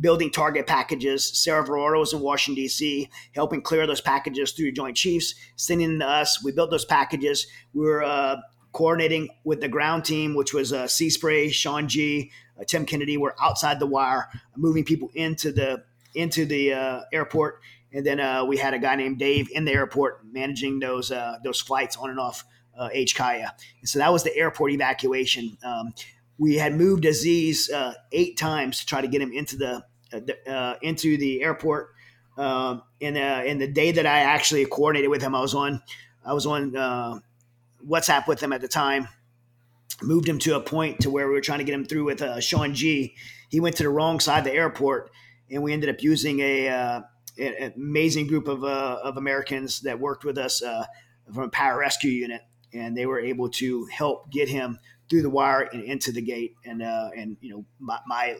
building 0.00 0.30
target 0.30 0.66
packages. 0.66 1.24
Sarah 1.24 1.64
Verardo 1.64 2.00
was 2.00 2.12
in 2.12 2.20
Washington, 2.20 2.62
D.C., 2.62 3.08
helping 3.34 3.62
clear 3.62 3.86
those 3.86 4.00
packages 4.00 4.52
through 4.52 4.72
Joint 4.72 4.96
Chiefs, 4.96 5.34
sending 5.56 5.98
to 5.98 6.06
us. 6.06 6.42
We 6.42 6.52
built 6.52 6.70
those 6.70 6.84
packages. 6.84 7.46
We 7.74 7.84
were 7.84 8.02
uh, 8.02 8.36
coordinating 8.72 9.28
with 9.44 9.60
the 9.60 9.68
ground 9.68 10.04
team, 10.04 10.34
which 10.34 10.52
was 10.54 10.72
uh, 10.72 10.86
Sea 10.88 11.10
Spray, 11.10 11.50
Sean 11.50 11.88
G, 11.88 12.30
uh, 12.58 12.64
Tim 12.64 12.86
Kennedy. 12.86 13.16
We're 13.16 13.34
outside 13.40 13.78
the 13.78 13.86
wire, 13.86 14.28
moving 14.56 14.84
people 14.84 15.10
into 15.14 15.52
the 15.52 15.84
into 16.14 16.44
the 16.44 16.72
uh, 16.72 17.00
airport. 17.12 17.60
And 17.92 18.04
then 18.06 18.20
uh, 18.20 18.44
we 18.44 18.56
had 18.56 18.74
a 18.74 18.78
guy 18.78 18.96
named 18.96 19.18
Dave 19.18 19.48
in 19.52 19.64
the 19.64 19.72
airport 19.72 20.24
managing 20.26 20.78
those 20.78 21.10
uh, 21.10 21.36
those 21.44 21.60
flights 21.60 21.96
on 21.96 22.10
and 22.10 22.18
off 22.18 22.44
uh, 22.76 22.88
HKIA. 22.94 23.50
And 23.80 23.88
so 23.88 23.98
that 23.98 24.12
was 24.12 24.24
the 24.24 24.34
airport 24.36 24.72
evacuation. 24.72 25.58
Um, 25.62 25.94
we 26.42 26.56
had 26.56 26.74
moved 26.74 27.04
Aziz 27.04 27.70
uh, 27.70 27.94
eight 28.10 28.36
times 28.36 28.80
to 28.80 28.86
try 28.86 29.00
to 29.00 29.06
get 29.06 29.22
him 29.22 29.32
into 29.32 29.56
the, 29.56 29.84
uh, 30.12 30.50
uh 30.50 30.74
into 30.82 31.16
the 31.16 31.40
airport. 31.40 31.90
Um, 32.36 32.82
and 33.00 33.16
uh, 33.16 33.42
and 33.46 33.60
the 33.60 33.68
day 33.68 33.92
that 33.92 34.06
I 34.06 34.20
actually 34.20 34.66
coordinated 34.66 35.08
with 35.08 35.22
him, 35.22 35.36
I 35.36 35.40
was 35.40 35.54
on 35.54 35.80
I 36.24 36.32
was 36.32 36.44
on 36.46 36.76
uh, 36.76 37.20
WhatsApp 37.88 38.26
with 38.26 38.42
him 38.42 38.52
at 38.52 38.60
the 38.60 38.66
time. 38.66 39.06
Moved 40.02 40.28
him 40.28 40.40
to 40.40 40.56
a 40.56 40.60
point 40.60 41.00
to 41.00 41.10
where 41.10 41.28
we 41.28 41.34
were 41.34 41.40
trying 41.40 41.60
to 41.60 41.64
get 41.64 41.74
him 41.74 41.84
through 41.84 42.04
with 42.06 42.42
Sean 42.42 42.74
G. 42.74 43.14
He 43.48 43.60
went 43.60 43.76
to 43.76 43.84
the 43.84 43.90
wrong 43.90 44.18
side 44.18 44.38
of 44.38 44.44
the 44.44 44.52
airport, 44.52 45.12
and 45.48 45.62
we 45.62 45.72
ended 45.72 45.90
up 45.90 46.02
using 46.02 46.40
a 46.40 47.04
an 47.38 47.72
amazing 47.76 48.26
group 48.26 48.48
of, 48.48 48.64
uh, 48.64 48.98
of 49.02 49.16
Americans 49.16 49.80
that 49.82 50.00
worked 50.00 50.24
with 50.24 50.38
us 50.38 50.62
uh, 50.62 50.84
from 51.32 51.44
a 51.44 51.48
power 51.48 51.82
pararescue 51.82 52.12
unit, 52.12 52.42
and 52.74 52.96
they 52.96 53.06
were 53.06 53.20
able 53.20 53.48
to 53.48 53.86
help 53.86 54.30
get 54.30 54.48
him 54.48 54.78
through 55.12 55.20
the 55.20 55.30
wire 55.30 55.60
and 55.60 55.84
into 55.84 56.10
the 56.10 56.22
gate. 56.22 56.56
And 56.64 56.82
uh, 56.82 57.10
and 57.14 57.36
you 57.42 57.50
know 57.50 57.64
my, 57.78 57.98
my, 58.06 58.38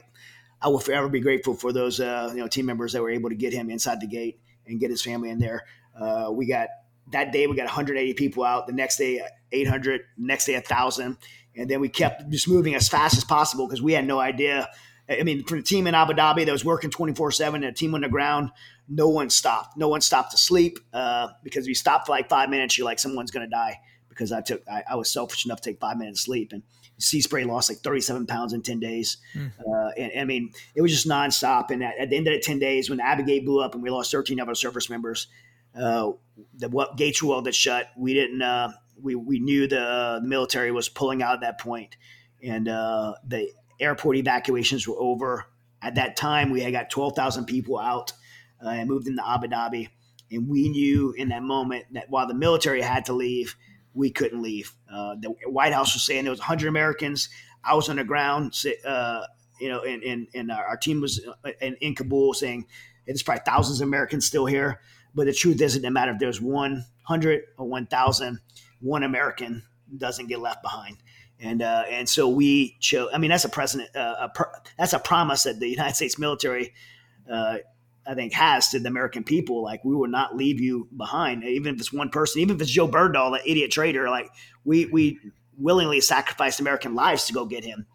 I 0.60 0.68
will 0.68 0.80
forever 0.80 1.08
be 1.08 1.20
grateful 1.20 1.54
for 1.54 1.70
those 1.70 2.00
uh, 2.00 2.30
you 2.34 2.40
know 2.40 2.48
team 2.48 2.64
members 2.64 2.94
that 2.94 3.02
were 3.02 3.10
able 3.10 3.28
to 3.28 3.36
get 3.36 3.52
him 3.52 3.70
inside 3.70 4.00
the 4.00 4.06
gate 4.06 4.40
and 4.66 4.80
get 4.80 4.90
his 4.90 5.02
family 5.02 5.28
in 5.28 5.38
there. 5.38 5.64
Uh, 5.94 6.30
we 6.32 6.46
got 6.46 6.68
that 7.12 7.30
day 7.30 7.46
we 7.46 7.54
got 7.54 7.64
180 7.64 8.14
people 8.14 8.42
out. 8.42 8.66
The 8.66 8.72
next 8.72 8.96
day 8.96 9.20
800. 9.52 10.00
Next 10.16 10.46
day 10.46 10.54
1,000. 10.54 11.18
And 11.54 11.68
then 11.68 11.80
we 11.80 11.90
kept 11.90 12.30
just 12.30 12.48
moving 12.48 12.74
as 12.74 12.88
fast 12.88 13.18
as 13.18 13.24
possible 13.24 13.66
because 13.66 13.82
we 13.82 13.92
had 13.92 14.06
no 14.06 14.18
idea. 14.18 14.70
I 15.10 15.22
mean, 15.24 15.44
for 15.44 15.56
the 15.58 15.62
team 15.62 15.86
in 15.86 15.94
Abu 15.94 16.14
Dhabi 16.14 16.46
that 16.46 16.52
was 16.52 16.64
working 16.64 16.88
24 16.88 17.32
7 17.32 17.62
and 17.62 17.70
a 17.70 17.76
team 17.76 17.94
on 17.94 18.00
the 18.00 18.08
ground, 18.08 18.50
no 18.88 19.10
one 19.10 19.28
stopped. 19.28 19.76
No 19.76 19.88
one 19.88 20.00
stopped 20.00 20.30
to 20.30 20.38
sleep 20.38 20.78
uh, 20.94 21.28
because 21.44 21.64
if 21.64 21.68
you 21.68 21.74
stop 21.74 22.06
for 22.06 22.12
like 22.12 22.30
five 22.30 22.48
minutes, 22.48 22.78
you're 22.78 22.86
like, 22.86 22.98
someone's 22.98 23.30
going 23.30 23.44
to 23.44 23.50
die 23.50 23.78
because 24.12 24.32
I 24.32 24.40
took 24.40 24.62
I, 24.68 24.82
I, 24.90 24.96
was 24.96 25.10
selfish 25.10 25.44
enough 25.44 25.60
to 25.62 25.70
take 25.70 25.80
five 25.80 25.96
minutes 25.96 26.20
sleep 26.20 26.52
and 26.52 26.62
Sea 26.98 27.20
Spray 27.20 27.44
lost 27.44 27.70
like 27.70 27.78
37 27.78 28.26
pounds 28.26 28.52
in 28.52 28.62
10 28.62 28.78
days. 28.78 29.16
Mm. 29.34 29.52
Uh, 29.58 29.90
and, 29.96 30.20
I 30.20 30.24
mean, 30.24 30.52
it 30.74 30.82
was 30.82 30.92
just 30.92 31.08
nonstop. 31.08 31.70
And 31.70 31.82
at, 31.82 31.98
at, 31.98 32.10
the 32.10 32.16
end 32.16 32.28
of 32.28 32.34
the 32.34 32.40
10 32.40 32.58
days, 32.58 32.88
when 32.88 33.00
Gate 33.24 33.44
blew 33.44 33.60
up 33.60 33.74
and 33.74 33.82
we 33.82 33.90
lost 33.90 34.12
13 34.12 34.38
of 34.40 34.48
our 34.48 34.54
service 34.54 34.88
members, 34.88 35.26
uh, 35.74 36.12
the 36.58 36.68
what 36.68 36.96
gates 36.96 37.22
were 37.22 37.30
welded 37.30 37.54
shut. 37.54 37.88
We 37.96 38.14
didn't. 38.14 38.42
Uh, 38.42 38.72
we 39.00 39.14
we 39.14 39.40
knew 39.40 39.66
the, 39.66 40.20
the, 40.20 40.26
military 40.26 40.70
was 40.70 40.88
pulling 40.88 41.22
out 41.22 41.34
at 41.34 41.40
that 41.40 41.58
point, 41.58 41.96
and 42.42 42.68
uh, 42.68 43.14
the 43.26 43.50
airport 43.80 44.16
evacuations 44.16 44.86
were 44.86 44.98
over. 44.98 45.46
At 45.80 45.96
that 45.96 46.14
time, 46.14 46.50
we 46.50 46.60
had 46.60 46.72
got 46.72 46.90
12,000 46.90 47.46
people 47.46 47.76
out 47.76 48.12
uh, 48.64 48.68
and 48.68 48.88
moved 48.88 49.08
into 49.08 49.26
Abu 49.26 49.48
Dhabi. 49.48 49.88
And 50.30 50.48
we 50.48 50.68
knew 50.68 51.12
in 51.12 51.30
that 51.30 51.42
moment 51.42 51.86
that 51.92 52.08
while 52.08 52.28
the 52.28 52.34
military 52.34 52.80
had 52.80 53.06
to 53.06 53.12
leave, 53.12 53.56
we 53.94 54.10
couldn't 54.10 54.42
leave. 54.42 54.74
Uh, 54.92 55.16
the 55.20 55.28
White 55.46 55.72
House 55.72 55.94
was 55.94 56.04
saying 56.04 56.24
there 56.24 56.30
was 56.30 56.40
100 56.40 56.68
Americans. 56.68 57.28
I 57.64 57.74
was 57.74 57.88
on 57.88 57.96
the 57.96 58.04
ground, 58.04 58.60
uh, 58.86 59.26
you 59.60 59.68
know, 59.68 59.82
and, 59.82 60.02
and, 60.02 60.26
and 60.34 60.50
our 60.50 60.76
team 60.76 61.00
was 61.00 61.20
uh, 61.44 61.50
in, 61.60 61.76
in 61.80 61.94
Kabul 61.94 62.34
saying 62.34 62.66
there's 63.06 63.22
probably 63.22 63.42
thousands 63.44 63.80
of 63.80 63.88
Americans 63.88 64.26
still 64.26 64.46
here. 64.46 64.80
But 65.14 65.26
the 65.26 65.32
truth 65.32 65.60
is, 65.60 65.76
it 65.76 65.80
doesn't 65.80 65.92
matter 65.92 66.12
if 66.12 66.18
there's 66.18 66.40
100 66.40 67.42
or 67.58 67.68
1,000, 67.68 68.40
one 68.80 69.02
American 69.02 69.62
doesn't 69.96 70.26
get 70.26 70.40
left 70.40 70.62
behind. 70.62 70.96
And 71.38 71.60
uh, 71.60 71.84
and 71.90 72.08
so 72.08 72.28
we 72.28 72.76
chose. 72.78 73.10
I 73.12 73.18
mean, 73.18 73.30
that's 73.30 73.44
a 73.44 73.48
precedent. 73.48 73.94
Uh, 73.96 74.14
a 74.20 74.28
pr- 74.28 74.44
that's 74.78 74.92
a 74.92 75.00
promise 75.00 75.42
that 75.42 75.58
the 75.58 75.68
United 75.68 75.96
States 75.96 76.16
military 76.16 76.72
uh, 77.30 77.58
I 78.06 78.14
think 78.14 78.32
has 78.32 78.68
to 78.70 78.80
the 78.80 78.88
American 78.88 79.24
people. 79.24 79.62
Like 79.62 79.84
we 79.84 79.94
will 79.94 80.08
not 80.08 80.36
leave 80.36 80.60
you 80.60 80.88
behind, 80.96 81.44
even 81.44 81.74
if 81.74 81.80
it's 81.80 81.92
one 81.92 82.08
person, 82.08 82.40
even 82.40 82.56
if 82.56 82.62
it's 82.62 82.76
Bowe 82.76 82.88
Bergdahl, 82.88 83.32
that 83.32 83.46
idiot 83.46 83.70
traitor. 83.70 84.08
Like 84.08 84.30
we 84.64 84.86
we 84.86 85.18
willingly 85.56 86.00
sacrificed 86.00 86.60
American 86.60 86.94
lives 86.94 87.26
to 87.26 87.32
go 87.32 87.44
get 87.44 87.64
him. 87.64 87.86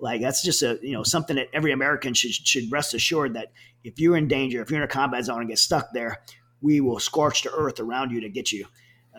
Like 0.00 0.20
that's 0.20 0.42
just 0.42 0.62
a 0.62 0.78
you 0.82 0.92
know 0.92 1.02
something 1.02 1.36
that 1.36 1.48
every 1.52 1.72
American 1.72 2.14
should 2.14 2.32
should 2.32 2.70
rest 2.70 2.94
assured 2.94 3.34
that 3.34 3.48
if 3.82 3.98
you're 3.98 4.16
in 4.16 4.28
danger, 4.28 4.60
if 4.60 4.70
you're 4.70 4.80
in 4.80 4.84
a 4.84 4.88
combat 4.88 5.24
zone 5.24 5.40
and 5.40 5.48
get 5.48 5.58
stuck 5.58 5.92
there, 5.92 6.20
we 6.60 6.80
will 6.80 6.98
scorch 6.98 7.42
the 7.42 7.52
earth 7.52 7.80
around 7.80 8.10
you 8.10 8.20
to 8.20 8.28
get 8.28 8.52
you. 8.52 8.66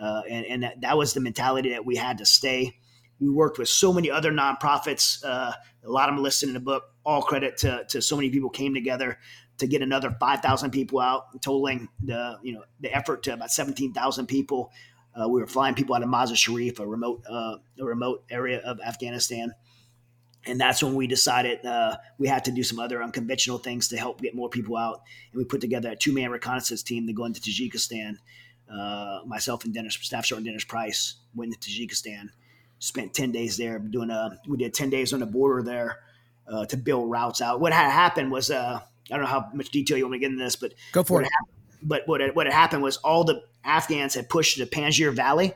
Uh, 0.00 0.22
and 0.28 0.46
and 0.46 0.62
that, 0.62 0.80
that 0.82 0.96
was 0.96 1.14
the 1.14 1.20
mentality 1.20 1.70
that 1.70 1.84
we 1.84 1.96
had 1.96 2.18
to 2.18 2.26
stay 2.26 2.78
we 3.20 3.30
worked 3.30 3.58
with 3.58 3.68
so 3.68 3.92
many 3.92 4.10
other 4.10 4.30
nonprofits. 4.30 5.24
Uh, 5.24 5.52
a 5.84 5.90
lot 5.90 6.08
of 6.08 6.14
them 6.14 6.22
listed 6.22 6.48
in 6.48 6.54
the 6.54 6.60
book. 6.60 6.84
All 7.04 7.22
credit 7.22 7.56
to, 7.58 7.84
to 7.88 8.02
so 8.02 8.16
many 8.16 8.30
people 8.30 8.50
came 8.50 8.74
together 8.74 9.18
to 9.58 9.66
get 9.66 9.82
another 9.82 10.14
5,000 10.18 10.70
people 10.70 11.00
out, 11.00 11.40
totaling 11.42 11.88
the 12.02 12.38
you 12.42 12.52
know 12.52 12.64
the 12.80 12.94
effort 12.94 13.22
to 13.24 13.32
about 13.32 13.50
17,000 13.50 14.26
people. 14.26 14.70
Uh, 15.14 15.28
we 15.28 15.40
were 15.40 15.46
flying 15.46 15.74
people 15.74 15.94
out 15.94 16.02
of 16.02 16.08
Mazar 16.08 16.36
Sharif, 16.36 16.78
a 16.78 16.86
remote 16.86 17.22
uh, 17.28 17.56
a 17.80 17.84
remote 17.84 18.24
area 18.30 18.60
of 18.60 18.80
Afghanistan, 18.80 19.54
and 20.46 20.60
that's 20.60 20.82
when 20.82 20.94
we 20.94 21.06
decided 21.06 21.64
uh, 21.64 21.96
we 22.18 22.28
had 22.28 22.44
to 22.44 22.50
do 22.50 22.62
some 22.62 22.78
other 22.78 23.02
unconventional 23.02 23.58
things 23.58 23.88
to 23.88 23.96
help 23.96 24.20
get 24.20 24.34
more 24.34 24.48
people 24.48 24.76
out. 24.76 25.02
And 25.32 25.38
we 25.38 25.44
put 25.44 25.60
together 25.60 25.90
a 25.90 25.96
two 25.96 26.12
man 26.12 26.30
reconnaissance 26.30 26.82
team 26.82 27.06
to 27.06 27.12
go 27.12 27.24
into 27.24 27.40
Tajikistan. 27.40 28.16
Uh, 28.70 29.20
myself 29.26 29.64
and 29.64 29.72
Dennis, 29.72 29.94
Staff 29.94 30.26
Sergeant 30.26 30.46
Dennis 30.46 30.64
Price, 30.64 31.14
went 31.34 31.52
to 31.52 31.70
Tajikistan. 31.70 32.28
Spent 32.78 33.14
ten 33.14 33.32
days 33.32 33.56
there 33.56 33.78
doing 33.78 34.10
a. 34.10 34.38
We 34.46 34.58
did 34.58 34.74
ten 34.74 34.90
days 34.90 35.14
on 35.14 35.20
the 35.20 35.26
border 35.26 35.62
there 35.62 36.00
uh, 36.46 36.66
to 36.66 36.76
build 36.76 37.10
routes 37.10 37.40
out. 37.40 37.60
What 37.60 37.72
had 37.72 37.90
happened 37.90 38.30
was 38.30 38.50
uh, 38.50 38.80
I 39.10 39.14
don't 39.14 39.24
know 39.24 39.30
how 39.30 39.48
much 39.54 39.70
detail 39.70 39.96
you 39.96 40.04
want 40.04 40.14
to 40.14 40.18
get 40.18 40.30
into 40.30 40.42
this, 40.42 40.56
but 40.56 40.72
go 40.92 41.02
for 41.02 41.22
it. 41.22 41.24
Happened, 41.24 41.56
but 41.82 42.02
what 42.08 42.20
had, 42.20 42.34
what 42.34 42.46
had 42.46 42.52
happened 42.52 42.82
was 42.82 42.96
all 42.98 43.24
the 43.24 43.42
Afghans 43.64 44.14
had 44.14 44.28
pushed 44.28 44.58
the 44.58 44.66
Panjshir 44.66 45.14
Valley, 45.14 45.54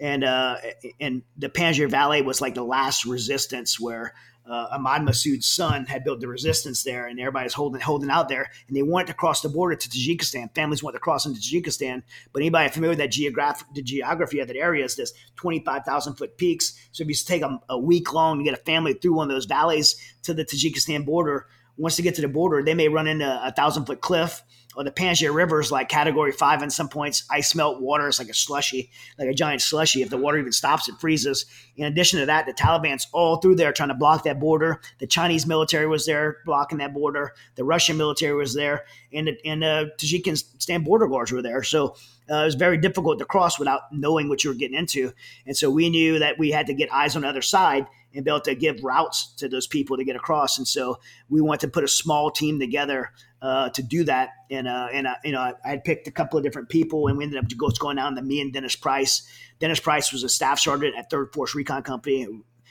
and 0.00 0.24
uh, 0.24 0.56
and 1.00 1.22
the 1.36 1.48
Panjshir 1.48 1.90
Valley 1.90 2.22
was 2.22 2.40
like 2.40 2.54
the 2.54 2.64
last 2.64 3.04
resistance 3.04 3.78
where 3.78 4.14
uh, 4.48 4.68
Ahmad 4.72 5.02
Massoud's 5.02 5.46
son 5.46 5.86
had 5.86 6.02
built 6.02 6.20
the 6.20 6.28
resistance 6.28 6.82
there, 6.82 7.06
and 7.06 7.20
everybody's 7.20 7.52
holding 7.52 7.80
holding 7.80 8.10
out 8.10 8.28
there, 8.28 8.50
and 8.68 8.76
they 8.76 8.82
wanted 8.82 9.08
to 9.08 9.14
cross 9.14 9.40
the 9.40 9.48
border 9.48 9.76
to 9.76 9.88
Tajikistan. 9.88 10.52
Families 10.54 10.82
wanted 10.82 10.96
to 10.96 11.00
cross 11.00 11.26
into 11.26 11.40
Tajikistan, 11.40 12.02
but 12.32 12.40
anybody 12.40 12.68
familiar 12.70 12.96
with 12.96 12.98
that 12.98 13.62
the 13.74 13.82
geography 13.82 14.40
of 14.40 14.48
that 14.48 14.56
area 14.56 14.84
is 14.84 14.96
this 14.96 15.12
twenty 15.36 15.60
five 15.60 15.84
thousand 15.84 16.14
foot 16.14 16.38
peaks. 16.38 16.74
So 16.92 17.02
if 17.02 17.08
you 17.08 17.14
take 17.14 17.42
a, 17.42 17.60
a 17.68 17.78
week 17.78 18.12
long 18.12 18.38
to 18.38 18.44
get 18.44 18.54
a 18.54 18.62
family 18.62 18.94
through 18.94 19.14
one 19.14 19.30
of 19.30 19.36
those 19.36 19.44
valleys 19.44 19.96
to 20.22 20.34
the 20.34 20.44
Tajikistan 20.44 21.04
border, 21.04 21.46
once 21.82 21.96
they 21.96 22.02
get 22.04 22.14
to 22.14 22.22
the 22.22 22.28
border, 22.28 22.62
they 22.62 22.74
may 22.74 22.86
run 22.86 23.08
into 23.08 23.26
a 23.26 23.50
thousand 23.50 23.86
foot 23.86 24.00
cliff 24.00 24.44
or 24.76 24.84
the 24.84 24.92
Panjshir 24.92 25.34
River 25.34 25.58
is 25.58 25.72
like 25.72 25.88
category 25.88 26.30
five 26.30 26.62
in 26.62 26.70
some 26.70 26.88
points. 26.88 27.24
Ice 27.28 27.56
melt 27.56 27.80
water 27.80 28.06
is 28.06 28.20
like 28.20 28.28
a 28.28 28.34
slushy, 28.34 28.88
like 29.18 29.28
a 29.28 29.34
giant 29.34 29.62
slushy. 29.62 30.00
If 30.00 30.08
the 30.08 30.16
water 30.16 30.38
even 30.38 30.52
stops, 30.52 30.88
it 30.88 30.94
freezes. 31.00 31.44
In 31.76 31.84
addition 31.84 32.20
to 32.20 32.26
that, 32.26 32.46
the 32.46 32.54
Taliban's 32.54 33.08
all 33.12 33.36
through 33.36 33.56
there 33.56 33.72
trying 33.72 33.88
to 33.88 33.96
block 33.96 34.22
that 34.22 34.38
border. 34.38 34.80
The 35.00 35.08
Chinese 35.08 35.44
military 35.44 35.88
was 35.88 36.06
there 36.06 36.38
blocking 36.46 36.78
that 36.78 36.94
border. 36.94 37.34
The 37.56 37.64
Russian 37.64 37.96
military 37.96 38.34
was 38.34 38.54
there, 38.54 38.84
and 39.12 39.26
the, 39.26 39.36
and 39.44 39.62
the 39.62 39.90
Tajikistan 39.98 40.84
border 40.84 41.08
guards 41.08 41.32
were 41.32 41.42
there. 41.42 41.64
So 41.64 41.96
uh, 42.30 42.36
it 42.36 42.44
was 42.44 42.54
very 42.54 42.78
difficult 42.78 43.18
to 43.18 43.24
cross 43.24 43.58
without 43.58 43.82
knowing 43.92 44.28
what 44.28 44.44
you 44.44 44.50
were 44.50 44.56
getting 44.56 44.78
into. 44.78 45.12
And 45.46 45.56
so 45.56 45.68
we 45.68 45.90
knew 45.90 46.20
that 46.20 46.38
we 46.38 46.52
had 46.52 46.68
to 46.68 46.74
get 46.74 46.92
eyes 46.92 47.16
on 47.16 47.22
the 47.22 47.28
other 47.28 47.42
side 47.42 47.86
and 48.14 48.24
be 48.24 48.30
able 48.30 48.40
to 48.40 48.54
give 48.54 48.82
routes 48.82 49.32
to 49.36 49.48
those 49.48 49.66
people 49.66 49.96
to 49.96 50.04
get 50.04 50.16
across. 50.16 50.58
And 50.58 50.66
so 50.66 50.98
we 51.28 51.40
wanted 51.40 51.60
to 51.62 51.68
put 51.68 51.84
a 51.84 51.88
small 51.88 52.30
team 52.30 52.58
together 52.58 53.12
uh, 53.40 53.70
to 53.70 53.82
do 53.82 54.04
that. 54.04 54.30
And 54.50 54.68
uh, 54.68 54.88
and 54.92 55.06
uh, 55.06 55.14
you 55.24 55.32
know, 55.32 55.40
I, 55.40 55.68
had 55.68 55.84
picked 55.84 56.06
a 56.08 56.12
couple 56.12 56.38
of 56.38 56.44
different 56.44 56.68
people, 56.68 57.08
and 57.08 57.18
we 57.18 57.24
ended 57.24 57.38
up 57.38 57.46
just 57.46 57.80
going 57.80 57.96
down 57.96 58.14
to 58.16 58.22
me 58.22 58.40
and 58.40 58.52
Dennis 58.52 58.76
Price. 58.76 59.26
Dennis 59.58 59.80
Price 59.80 60.12
was 60.12 60.22
a 60.22 60.28
staff 60.28 60.58
sergeant 60.58 60.94
at 60.96 61.10
Third 61.10 61.32
Force 61.32 61.54
Recon 61.54 61.82
Company. 61.82 62.26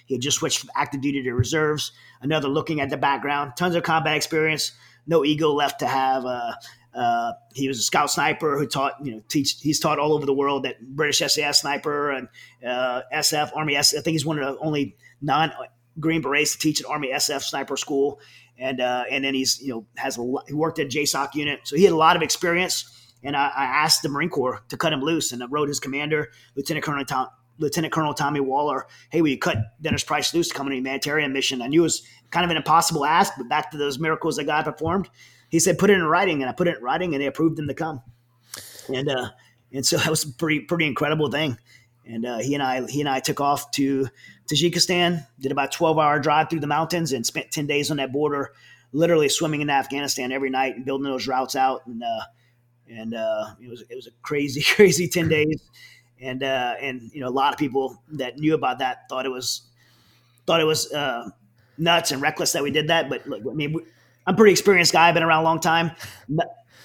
He 0.06 0.16
had 0.16 0.22
just 0.22 0.38
switched 0.38 0.60
from 0.60 0.72
active 0.76 1.02
duty 1.02 1.24
to 1.24 1.34
reserves. 1.34 1.92
Another 2.22 2.50
looking 2.50 2.82
at 2.82 2.90
the 2.90 2.98
background, 2.98 3.54
tons 3.56 3.76
of 3.76 3.84
combat 3.84 4.18
experience, 4.18 4.74
no 5.08 5.24
ego 5.24 5.52
left 5.52 5.80
to 5.80 5.88
have. 5.88 6.26
Uh, 6.26 6.54
uh, 6.94 7.34
he 7.54 7.68
was 7.68 7.80
a 7.80 7.82
scout 7.82 8.12
sniper 8.12 8.58
who 8.58 8.68
taught, 8.68 8.94
you 9.04 9.14
know, 9.14 9.22
teach. 9.30 9.56
He's 9.62 9.80
taught 9.80 10.00
all 10.00 10.14
over 10.14 10.26
the 10.26 10.34
world 10.34 10.64
that 10.64 10.82
British 10.82 11.20
SAS 11.20 11.62
sniper 11.62 12.12
and 12.12 12.28
uh, 12.66 13.04
SF 13.14 13.56
Army. 13.56 13.76
S, 13.76 13.96
I 13.96 14.02
think 14.02 14.14
he's 14.14 14.26
one 14.26 14.40
of 14.40 14.54
the 14.54 14.62
only 14.62 14.98
non 15.22 15.52
Green 16.00 16.22
Berets 16.22 16.54
to 16.54 16.58
teach 16.58 16.82
at 16.82 16.88
Army 16.88 17.12
SF 17.14 17.42
sniper 17.42 17.78
school 17.78 18.20
and 18.62 18.80
uh, 18.80 19.04
and 19.10 19.26
then 19.26 19.34
he's 19.34 19.60
you 19.62 19.70
know 19.70 19.86
has 19.98 20.18
a 20.18 20.34
he 20.48 20.54
worked 20.54 20.80
at 20.80 20.88
JSOC 20.88 21.34
unit, 21.36 21.62
so 21.64 21.76
he 21.76 21.84
had 21.84 21.92
a 21.92 21.98
lot 21.98 22.16
of 22.16 22.22
experience. 22.22 22.98
And 23.24 23.36
I, 23.36 23.52
I 23.56 23.66
asked 23.66 24.02
the 24.02 24.10
Marine 24.10 24.30
Corps 24.30 24.64
to 24.70 24.78
cut 24.78 24.94
him 24.94 25.02
loose, 25.02 25.32
and 25.32 25.44
I 25.44 25.46
wrote 25.48 25.68
his 25.68 25.80
commander, 25.80 26.32
Lieutenant 26.56 26.84
Colonel 26.84 27.06
Tom, 27.06 27.28
Lieutenant 27.60 27.94
Colonel 27.94 28.14
Tommy 28.14 28.40
Waller, 28.40 28.88
"Hey, 29.12 29.22
will 29.22 29.30
you 29.30 29.38
cut 29.38 29.58
Dennis 29.82 30.04
Price 30.04 30.34
loose 30.34 30.48
to 30.50 30.54
come 30.54 30.68
on 30.68 30.72
a 30.72 30.76
humanitarian 30.76 31.34
mission?" 31.34 31.62
I 31.62 31.68
knew 31.68 31.82
it 31.82 31.84
was 31.84 32.04
kind 32.30 32.46
of 32.46 32.52
an 32.52 32.58
impossible 32.58 33.06
ask, 33.06 33.34
but 33.38 33.50
back 33.50 33.72
to 33.72 33.78
those 33.78 34.00
miracles 34.00 34.38
that 34.38 34.46
God 34.46 34.64
performed, 34.64 35.10
he 35.50 35.60
said, 35.60 35.78
"Put 35.78 35.90
it 35.90 35.94
in 35.94 36.04
writing," 36.04 36.42
and 36.42 36.50
I 36.50 36.54
put 36.54 36.68
it 36.68 36.78
in 36.78 36.84
writing, 36.84 37.14
and 37.14 37.22
they 37.22 37.28
approved 37.28 37.58
him 37.58 37.68
to 37.68 37.74
come. 37.74 38.02
And 38.94 39.10
uh, 39.10 39.30
and 39.74 39.86
so 39.86 39.98
that 39.98 40.10
was 40.10 40.24
a 40.24 40.34
pretty 40.34 40.62
pretty 40.62 40.86
incredible 40.86 41.30
thing. 41.30 41.58
And 42.06 42.26
uh, 42.26 42.40
he 42.40 42.54
and 42.54 42.64
I 42.64 42.88
he 42.88 43.02
and 43.02 43.10
I 43.10 43.20
took 43.20 43.42
off 43.42 43.72
to 43.72 44.08
Tajikistan, 44.52 45.26
did 45.40 45.52
about 45.52 45.72
12 45.72 45.98
hour 45.98 46.20
drive 46.20 46.50
through 46.50 46.60
the 46.60 46.68
mountains 46.68 47.14
and 47.14 47.26
spent 47.26 47.52
10 47.52 47.68
days 47.68 47.90
on 47.90 47.98
that 47.98 48.12
border, 48.12 48.52
literally 48.92 49.30
swimming 49.30 49.62
in 49.62 49.70
Afghanistan 49.70 50.32
every 50.32 50.50
night 50.50 50.76
and 50.76 50.86
building 50.86 51.06
those 51.06 51.28
routes 51.28 51.56
out. 51.56 51.86
And, 51.88 52.04
uh, 52.04 52.22
and 52.90 53.14
uh, 53.14 53.46
it 53.62 53.70
was, 53.70 53.82
it 53.90 53.96
was 53.96 54.08
a 54.08 54.12
crazy, 54.22 54.62
crazy 54.76 55.08
10 55.08 55.30
days. 55.30 55.62
And, 56.20 56.44
uh, 56.44 56.76
and, 56.82 57.10
you 57.14 57.22
know, 57.22 57.28
a 57.28 57.32
lot 57.32 57.54
of 57.54 57.60
people 57.60 58.02
that 58.10 58.38
knew 58.38 58.54
about 58.54 58.80
that 58.80 59.08
thought 59.10 59.26
it 59.26 59.32
was, 59.32 59.62
thought 60.46 60.60
it 60.60 60.66
was 60.66 60.92
uh, 60.92 61.30
nuts 61.78 62.12
and 62.12 62.22
reckless 62.22 62.52
that 62.52 62.62
we 62.62 62.72
did 62.72 62.90
that. 62.90 63.10
But 63.10 63.26
look, 63.28 63.42
I 63.50 63.54
mean, 63.54 63.76
I'm 64.28 64.34
a 64.34 64.38
pretty 64.38 64.52
experienced 64.52 64.94
guy. 64.94 65.08
I've 65.08 65.14
been 65.14 65.24
around 65.24 65.42
a 65.42 65.46
long 65.46 65.60
time. 65.60 65.92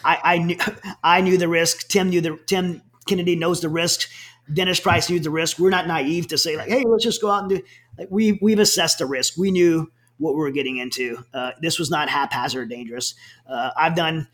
I, 0.04 0.18
I 0.22 0.38
knew, 0.38 0.56
I 1.04 1.20
knew 1.20 1.36
the 1.36 1.48
risk. 1.48 1.88
Tim 1.88 2.10
knew 2.10 2.20
the, 2.20 2.38
Tim 2.46 2.82
Kennedy 3.06 3.36
knows 3.36 3.60
the 3.60 3.68
risks 3.68 4.08
Dennis 4.52 4.80
Price 4.80 5.10
knew 5.10 5.18
the 5.18 5.30
risk. 5.30 5.58
We're 5.58 5.70
not 5.70 5.86
naive 5.86 6.28
to 6.28 6.38
say 6.38 6.56
like, 6.56 6.68
hey, 6.68 6.84
let's 6.86 7.04
just 7.04 7.20
go 7.20 7.30
out 7.30 7.42
and 7.42 7.50
do. 7.50 7.62
Like 7.98 8.08
we 8.10 8.38
we've 8.40 8.58
assessed 8.58 8.98
the 8.98 9.06
risk. 9.06 9.36
We 9.36 9.50
knew 9.50 9.90
what 10.18 10.34
we 10.34 10.40
were 10.40 10.50
getting 10.50 10.78
into. 10.78 11.18
Uh, 11.34 11.52
this 11.60 11.78
was 11.78 11.90
not 11.90 12.08
haphazard 12.08 12.70
dangerous. 12.70 13.14
Uh, 13.46 13.70
I've 13.76 13.94
done 13.94 14.28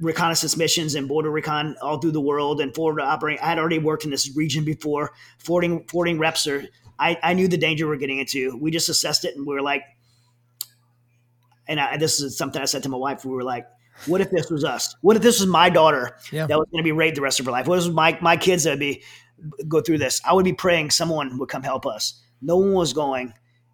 reconnaissance 0.00 0.56
missions 0.56 0.94
and 0.94 1.08
border 1.08 1.30
recon 1.30 1.76
all 1.80 1.98
through 1.98 2.10
the 2.10 2.20
world 2.20 2.60
and 2.60 2.74
forward 2.74 3.00
operating. 3.00 3.42
I 3.42 3.48
had 3.48 3.58
already 3.58 3.78
worked 3.78 4.04
in 4.04 4.10
this 4.10 4.34
region 4.36 4.64
before. 4.64 5.12
Forwarding 5.38 5.84
forwarding 5.84 6.18
reps 6.18 6.46
are. 6.46 6.64
I, 6.98 7.18
I 7.24 7.34
knew 7.34 7.48
the 7.48 7.56
danger 7.56 7.88
we're 7.88 7.96
getting 7.96 8.18
into. 8.18 8.56
We 8.56 8.70
just 8.70 8.88
assessed 8.88 9.24
it 9.24 9.34
and 9.36 9.44
we 9.44 9.52
were 9.52 9.62
like, 9.62 9.82
and 11.66 11.80
I, 11.80 11.96
this 11.96 12.20
is 12.20 12.38
something 12.38 12.62
I 12.62 12.66
said 12.66 12.84
to 12.84 12.88
my 12.88 12.96
wife. 12.96 13.24
We 13.24 13.32
were 13.32 13.42
like, 13.42 13.66
what 14.06 14.20
if 14.20 14.30
this 14.30 14.48
was 14.48 14.64
us? 14.64 14.94
What 15.00 15.16
if 15.16 15.22
this 15.22 15.40
was 15.40 15.48
my 15.48 15.70
daughter 15.70 16.16
yeah. 16.30 16.46
that 16.46 16.58
was 16.58 16.68
going 16.70 16.82
to 16.82 16.84
be 16.84 16.92
raped 16.92 17.16
the 17.16 17.22
rest 17.22 17.40
of 17.40 17.46
her 17.46 17.52
life? 17.52 17.66
What 17.66 17.78
if 17.78 17.92
my 17.92 18.18
my 18.20 18.36
kids 18.36 18.64
that 18.64 18.70
would 18.70 18.80
be 18.80 19.02
go 19.68 19.80
through 19.80 19.98
this. 19.98 20.20
I 20.24 20.32
would 20.32 20.44
be 20.44 20.52
praying 20.52 20.90
someone 20.90 21.38
would 21.38 21.48
come 21.48 21.62
help 21.62 21.86
us. 21.86 22.22
No 22.40 22.56
one 22.56 22.72
was 22.72 22.92
going, 22.92 23.32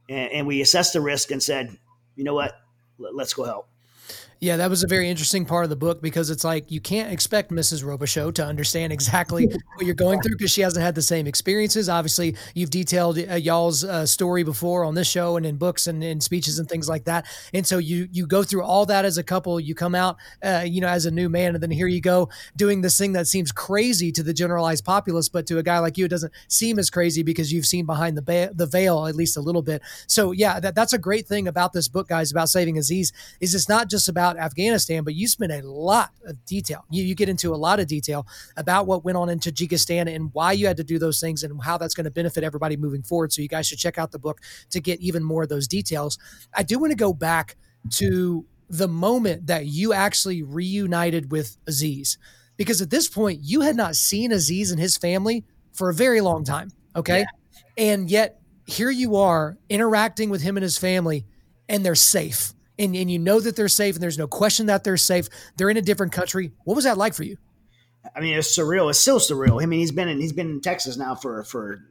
and, 0.09 0.33
and 0.33 0.47
we 0.47 0.61
assessed 0.61 0.93
the 0.93 1.01
risk 1.01 1.31
and 1.31 1.43
said, 1.43 1.77
you 2.17 2.25
know 2.25 2.35
what, 2.35 2.55
let's 2.99 3.35
go 3.35 3.45
help. 3.45 3.69
Yeah, 4.43 4.57
that 4.57 4.71
was 4.71 4.83
a 4.83 4.87
very 4.87 5.11
interesting 5.11 5.45
part 5.45 5.65
of 5.65 5.71
the 5.71 5.77
book 5.77 6.01
because 6.01 6.31
it's 6.31 6.45
like 6.45 6.71
you 6.71 6.81
can't 6.81 7.13
expect 7.13 7.51
Mrs. 7.51 7.85
Robichaux 7.85 8.33
to 8.37 8.45
understand 8.45 8.91
exactly 8.91 9.45
what 9.75 9.85
you're 9.85 9.95
going 9.95 10.23
through 10.23 10.37
because 10.37 10.51
she 10.51 10.63
hasn't 10.63 10.83
had 10.83 10.95
the 10.95 11.03
same 11.03 11.27
experiences. 11.27 11.91
Obviously, 11.91 12.35
you've 12.55 12.71
detailed 12.71 13.19
uh, 13.19 13.35
y'all's 13.35 13.85
uh, 13.85 14.07
story 14.07 14.43
before 14.43 14.83
on 14.85 14.95
this 14.95 15.07
show 15.07 15.37
and 15.37 15.45
in 15.45 15.59
books 15.59 15.87
and 15.87 16.03
in 16.03 16.23
speeches 16.23 16.59
and 16.59 16.71
things 16.71 16.89
like 16.89 17.05
that. 17.05 17.27
And 17.53 17.67
so 17.67 17.77
you 17.77 18.09
you 18.13 18.27
go 18.27 18.43
through 18.43 18.63
all 18.63 18.87
that 18.87 19.05
as 19.05 19.19
a 19.19 19.23
couple. 19.23 19.61
You 19.61 19.75
come 19.75 19.95
out, 19.95 20.17
uh, 20.43 20.65
you 20.67 20.81
know, 20.81 20.89
as 20.89 21.05
a 21.05 21.11
new 21.11 21.29
man, 21.29 21.53
and 21.53 21.63
then 21.63 21.71
here 21.71 21.87
you 21.87 22.01
go 22.01 22.31
doing 22.57 22.81
this 22.81 22.97
thing 22.97 23.13
that 23.13 23.27
seems 23.27 23.53
crazy 23.53 24.11
to 24.11 24.23
the 24.23 24.33
generalized 24.33 24.87
populace, 24.87 25.29
but 25.29 25.47
to 25.49 25.59
a 25.59 25.63
guy 25.63 25.81
like 25.81 25.99
you, 25.99 26.07
it 26.07 26.11
doesn't 26.11 26.33
seem 26.49 26.79
as 26.79 26.89
crazy 26.89 27.23
because 27.23 27.53
you've 27.53 27.67
seen 27.67 27.85
behind 27.85 28.17
the 28.17 28.23
ba- 28.23 28.53
the 28.55 28.67
veil 28.67 29.07
at 29.07 29.15
least 29.15 29.37
a 29.37 29.43
little 29.43 29.61
bit. 29.61 29.83
So 30.07 30.33
yeah, 30.33 30.61
that, 30.61 30.75
that's 30.75 30.95
a 30.95 30.99
great 30.99 31.29
thing 31.29 31.47
about 31.47 31.75
this 31.75 31.89
book, 31.89 32.09
guys, 32.09 32.33
about 32.33 32.49
saving 32.49 32.79
Aziz. 32.79 33.13
Is 33.41 33.55
it's 33.55 33.69
not 33.69 33.91
just 33.91 34.09
about 34.09 34.30
about 34.31 34.43
Afghanistan, 34.43 35.05
but 35.05 35.15
you 35.15 35.27
spend 35.29 35.53
a 35.53 35.63
lot 35.63 36.11
of 36.25 36.45
detail. 36.45 36.85
You, 36.91 37.05
you 37.05 37.15
get 37.15 37.29
into 37.29 37.55
a 37.55 37.57
lot 37.57 37.81
of 37.81 37.87
detail 37.87 38.27
about 38.57 38.87
what 38.87 39.05
went 39.05 39.17
on 39.17 39.29
in 39.29 39.39
Tajikistan 39.39 40.15
and 40.15 40.31
why 40.33 40.53
you 40.53 40.67
had 40.67 40.77
to 40.77 40.85
do 40.85 40.99
those 40.99 41.21
things 41.21 41.43
and 41.43 41.63
how 41.63 41.79
that's 41.79 41.95
going 41.95 42.05
to 42.05 42.11
benefit 42.11 42.45
everybody 42.45 42.77
moving 42.77 43.03
forward. 43.03 43.33
So 43.33 43.43
you 43.43 43.49
guys 43.49 43.67
should 43.67 43.79
check 43.79 43.99
out 43.99 44.13
the 44.13 44.19
book 44.19 44.41
to 44.71 44.81
get 44.81 45.01
even 45.01 45.25
more 45.25 45.43
of 45.43 45.49
those 45.49 45.69
details. 45.69 46.19
I 46.55 46.63
do 46.63 46.79
want 46.79 46.93
to 46.93 46.97
go 46.97 47.13
back 47.13 47.57
to 47.93 48.47
the 48.69 48.89
moment 48.89 49.49
that 49.49 49.67
you 49.67 49.93
actually 49.93 50.43
reunited 50.43 51.33
with 51.33 51.57
Aziz, 51.67 52.19
because 52.57 52.81
at 52.81 52.91
this 52.91 53.09
point 53.09 53.41
you 53.43 53.63
had 53.63 53.75
not 53.75 53.97
seen 53.97 54.33
Aziz 54.33 54.71
and 54.71 54.81
his 54.81 54.97
family 54.97 55.45
for 55.73 55.91
a 55.91 55.95
very 55.95 56.21
long 56.21 56.45
time. 56.45 56.71
Okay. 56.95 57.21
Yeah. 57.21 57.27
And 57.77 58.11
yet 58.11 58.41
here 58.67 58.91
you 58.91 59.17
are 59.17 59.57
interacting 59.69 60.31
with 60.31 60.43
him 60.43 60.57
and 60.57 60.63
his 60.63 60.79
family, 60.79 61.25
and 61.69 61.85
they're 61.85 61.95
safe 61.95 62.53
and, 62.81 62.97
and 62.97 63.11
you 63.11 63.19
know 63.19 63.41
that 63.41 63.57
they're 63.57 63.69
safe 63.69 63.95
and 63.95 64.03
there's 64.03 64.19
no 64.19 64.27
question 64.27 64.67
that 64.67 64.85
they're 64.85 64.97
safe. 64.97 65.29
They're 65.57 65.71
in 65.71 65.77
a 65.77 65.83
different 65.83 66.13
country. 66.13 66.53
What 66.65 66.75
was 66.75 66.85
that 66.85 66.99
like 66.99 67.15
for 67.15 67.25
you? 67.25 67.37
I 68.17 68.21
mean, 68.21 68.37
it's 68.37 68.57
surreal. 68.57 68.89
It's 68.89 68.99
still 68.99 69.19
surreal. 69.19 69.63
I 69.63 69.67
mean, 69.67 69.81
he's 69.81 69.93
been 69.93 70.09
in 70.09 70.21
he's 70.21 70.33
been 70.33 70.51
in 70.51 70.61
Texas 70.61 70.97
now 70.97 71.15
for 71.15 71.45
for 71.45 71.85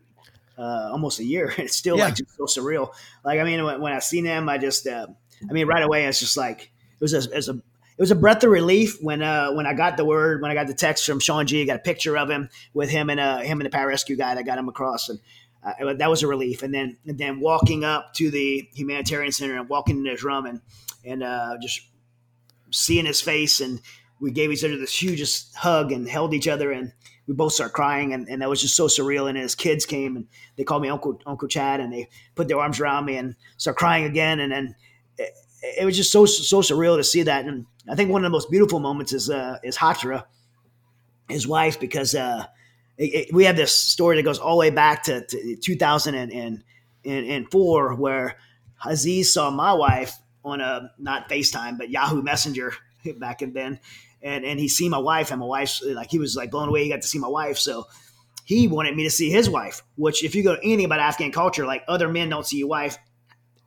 uh, 0.58 0.90
almost 0.92 1.20
a 1.20 1.24
year. 1.24 1.54
It's 1.58 1.76
still 1.76 1.98
yeah. 1.98 2.06
like 2.06 2.16
just 2.16 2.36
so 2.36 2.46
surreal. 2.46 2.94
Like 3.24 3.40
I 3.40 3.44
mean, 3.44 3.64
when, 3.64 3.80
when 3.80 3.94
I 3.94 4.00
seen 4.00 4.26
him, 4.26 4.50
I 4.50 4.58
just 4.58 4.88
uh, 4.88 5.08
I 5.48 5.54
mean, 5.54 5.68
right 5.68 5.84
away, 5.84 6.06
it's 6.06 6.20
just 6.20 6.36
like 6.36 6.62
it 6.62 7.02
was 7.02 7.14
a, 7.14 7.32
it 7.32 7.36
was 7.36 7.50
a 7.50 7.54
it 7.54 8.04
was 8.04 8.12
a 8.12 8.16
breath 8.16 8.44
of 8.44 8.50
relief 8.50 8.98
when 9.02 9.22
uh, 9.22 9.52
when 9.52 9.68
I 9.68 9.74
got 9.74 9.98
the 9.98 10.06
word 10.06 10.42
when 10.42 10.50
I 10.50 10.54
got 10.54 10.68
the 10.68 10.74
text 10.74 11.06
from 11.06 11.20
Sean 11.20 11.46
G. 11.46 11.62
I 11.62 11.66
got 11.66 11.76
a 11.76 11.80
picture 11.80 12.18
of 12.18 12.30
him 12.30 12.50
with 12.74 12.90
him 12.90 13.10
and 13.10 13.20
uh, 13.20 13.40
him 13.40 13.62
and 13.62 13.72
the 13.72 13.78
pararescue 13.78 14.18
guy 14.18 14.36
that 14.36 14.46
got 14.46 14.58
him 14.58 14.70
across, 14.70 15.10
and 15.10 15.20
uh, 15.64 15.94
that 15.94 16.10
was 16.10 16.24
a 16.24 16.28
relief. 16.28 16.64
And 16.64 16.74
then 16.74 16.98
and 17.06 17.18
then 17.18 17.40
walking 17.40 17.84
up 17.84 18.14
to 18.16 18.32
the 18.32 18.68
humanitarian 18.74 19.32
center 19.32 19.58
and 19.58 19.70
walking 19.70 19.98
into 19.98 20.12
his 20.12 20.24
room 20.24 20.46
and 20.46 20.62
and 21.06 21.24
uh, 21.24 21.58
just 21.62 21.82
seeing 22.72 23.06
his 23.06 23.22
face 23.22 23.62
and 23.62 23.82
we 24.20 24.32
gave 24.32 24.52
each 24.52 24.64
other 24.64 24.78
this 24.78 25.02
hugest 25.02 25.56
hug 25.56 25.92
and 25.92 26.08
held 26.08 26.34
each 26.34 26.48
other 26.48 26.72
and 26.72 26.92
we 27.26 27.34
both 27.34 27.54
started 27.54 27.74
crying 27.74 28.14
and, 28.14 28.28
and 28.28 28.42
that 28.42 28.50
was 28.50 28.62
just 28.62 28.76
so 28.76 28.88
surreal. 28.88 29.30
And 29.30 29.38
his 29.38 29.56
kids 29.56 29.86
came 29.86 30.16
and 30.16 30.28
they 30.58 30.64
called 30.64 30.82
me 30.82 30.90
uncle 30.90 31.22
uncle 31.26 31.48
chad 31.48 31.80
and 31.80 31.92
they 31.94 32.10
put 32.36 32.48
their 32.48 32.60
arms 32.60 32.80
around 32.80 33.06
me 33.06 33.18
and 33.18 33.36
start 33.58 33.78
crying 33.78 34.06
again. 34.06 34.40
And 34.40 34.52
then 34.52 34.76
it, 35.18 35.34
it, 35.82 35.86
was 35.86 35.96
just 35.96 36.12
so 36.12 36.26
so 36.26 36.62
surreal 36.62 36.98
to 36.98 37.04
see 37.04 37.24
that. 37.24 37.46
And 37.46 37.66
i 37.90 37.96
think 37.96 38.12
one 38.12 38.22
of 38.22 38.24
the 38.24 38.36
most 38.36 38.50
beautiful 38.52 38.80
moments 38.80 39.14
is 39.14 39.30
uh 39.30 39.58
is 39.64 39.78
hatra 39.78 40.26
his 41.28 41.48
wife 41.48 41.80
because 41.80 42.16
uh 42.16 42.46
it, 43.00 43.34
we 43.34 43.46
have 43.46 43.56
this 43.56 43.74
story 43.74 44.18
that 44.18 44.24
goes 44.24 44.40
all 44.40 44.56
the 44.56 44.60
way 44.60 44.70
back 44.70 45.04
to, 45.04 45.26
to 45.26 45.56
2004 45.56 47.96
where 47.96 48.36
aziz 48.86 49.34
saw 49.34 49.50
my 49.50 49.74
wife 49.74 50.16
on 50.44 50.62
a 50.62 50.92
not 51.00 51.28
facetime 51.30 51.78
but 51.78 51.90
yahoo 51.90 52.22
messenger 52.22 52.74
back 53.18 53.40
then 53.40 53.80
and 54.22 54.46
and 54.46 54.60
he 54.60 54.68
seen 54.68 54.92
my 54.92 54.98
wife, 54.98 55.32
and 55.32 55.40
my 55.40 55.46
wife's 55.46 55.82
like 55.84 56.10
he 56.10 56.20
was 56.20 56.36
like 56.36 56.52
blown 56.52 56.70
away. 56.70 56.84
He 56.84 56.90
got 56.90 57.02
to 57.02 57.08
see 57.08 57.20
my 57.20 57.28
wife, 57.28 57.58
so 57.58 57.88
he 58.44 58.68
wanted 58.68 58.96
me 58.96 59.04
to 59.04 59.10
see 59.10 59.30
his 59.30 59.50
wife. 59.50 59.84
Which, 59.96 60.24
if 60.24 60.36
you 60.36 60.44
go 60.44 60.56
anything 60.56 60.86
about 60.86 61.00
Afghan 61.00 61.32
culture, 61.32 61.66
like 61.66 61.84
other 61.88 62.10
men 62.10 62.30
don't 62.30 62.46
see 62.46 62.58
your 62.58 62.68
wife, 62.68 62.98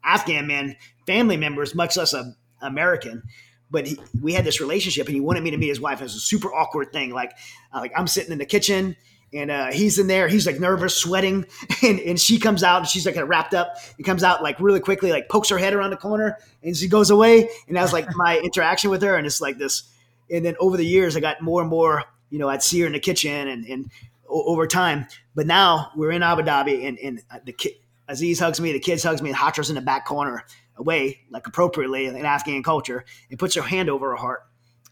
Afghan 0.05 0.47
men, 0.47 0.77
family 1.07 1.37
members, 1.37 1.75
much 1.75 1.97
less 1.97 2.13
a 2.13 2.35
American. 2.61 3.23
But 3.71 3.87
he, 3.87 3.99
we 4.21 4.35
had 4.35 4.45
this 4.45 4.61
relationship, 4.61 5.07
and 5.07 5.15
he 5.15 5.21
wanted 5.21 5.43
me 5.43 5.51
to 5.53 5.57
meet 5.57 5.69
his 5.69 5.81
wife. 5.81 6.01
It 6.01 6.05
was 6.05 6.17
a 6.17 6.21
super 6.21 6.53
awkward 6.53 6.93
thing. 6.93 7.11
Like, 7.11 7.33
like 7.73 7.93
I'm 7.97 8.07
sitting 8.07 8.33
in 8.33 8.39
the 8.39 8.45
kitchen, 8.45 8.97
and 9.35 9.51
uh, 9.51 9.73
he's 9.73 9.99
in 9.99 10.07
there. 10.07 10.29
He's 10.29 10.47
like 10.47 10.61
nervous, 10.61 10.95
sweating, 10.97 11.47
and, 11.83 12.01
and 12.01 12.21
she 12.21 12.39
comes 12.39 12.63
out, 12.63 12.79
and 12.79 12.89
she's 12.89 13.07
like 13.07 13.17
wrapped 13.17 13.55
up. 13.55 13.77
He 13.97 14.03
comes 14.03 14.23
out 14.23 14.43
like 14.43 14.61
really 14.61 14.81
quickly, 14.81 15.11
like 15.11 15.29
pokes 15.29 15.49
her 15.49 15.59
head 15.59 15.75
around 15.75 15.91
the 15.91 15.97
corner, 15.97 16.39
and 16.63 16.77
she 16.77 16.89
goes 16.89 17.11
away. 17.11 17.49
And 17.69 17.77
that 17.77 17.83
was 17.83 17.93
like 17.93 18.07
my 18.15 18.39
interaction 18.45 18.91
with 18.91 19.03
her, 19.03 19.17
and 19.17 19.27
it's 19.27 19.41
like 19.41 19.59
this 19.59 19.93
and 20.33 20.45
then 20.45 20.57
over 20.59 20.77
the 20.77 20.87
years, 20.87 21.17
I 21.17 21.21
got 21.21 21.43
more 21.43 21.61
and 21.61 21.71
more. 21.71 22.05
You 22.31 22.39
know, 22.39 22.49
I'd 22.49 22.63
see 22.63 22.81
her 22.81 22.87
in 22.87 22.95
the 22.95 23.01
kitchen, 23.01 23.49
and 23.49 23.65
and 23.67 23.91
over 24.29 24.67
time. 24.67 25.07
But 25.35 25.47
now 25.47 25.91
we're 25.95 26.11
in 26.11 26.23
Abu 26.23 26.43
Dhabi, 26.43 26.89
and 26.89 26.99
and 26.99 27.23
the 27.45 27.53
kid, 27.53 27.75
Aziz 28.09 28.41
hugs 28.41 28.61
me, 28.61 28.73
the 28.73 28.81
kids 28.81 29.03
hugs 29.03 29.23
me, 29.23 29.31
and 29.31 29.39
Hatra's 29.39 29.69
in 29.69 29.77
the 29.77 29.83
back 29.83 30.07
corner, 30.07 30.45
away 30.77 31.21
like 31.31 31.47
appropriately 31.47 32.07
in 32.07 32.17
Afghan 32.17 32.63
culture, 32.63 33.05
and 33.31 33.39
puts 33.39 33.55
her 33.55 33.63
hand 33.63 33.91
over 33.91 34.11
her 34.11 34.17
heart, 34.17 34.41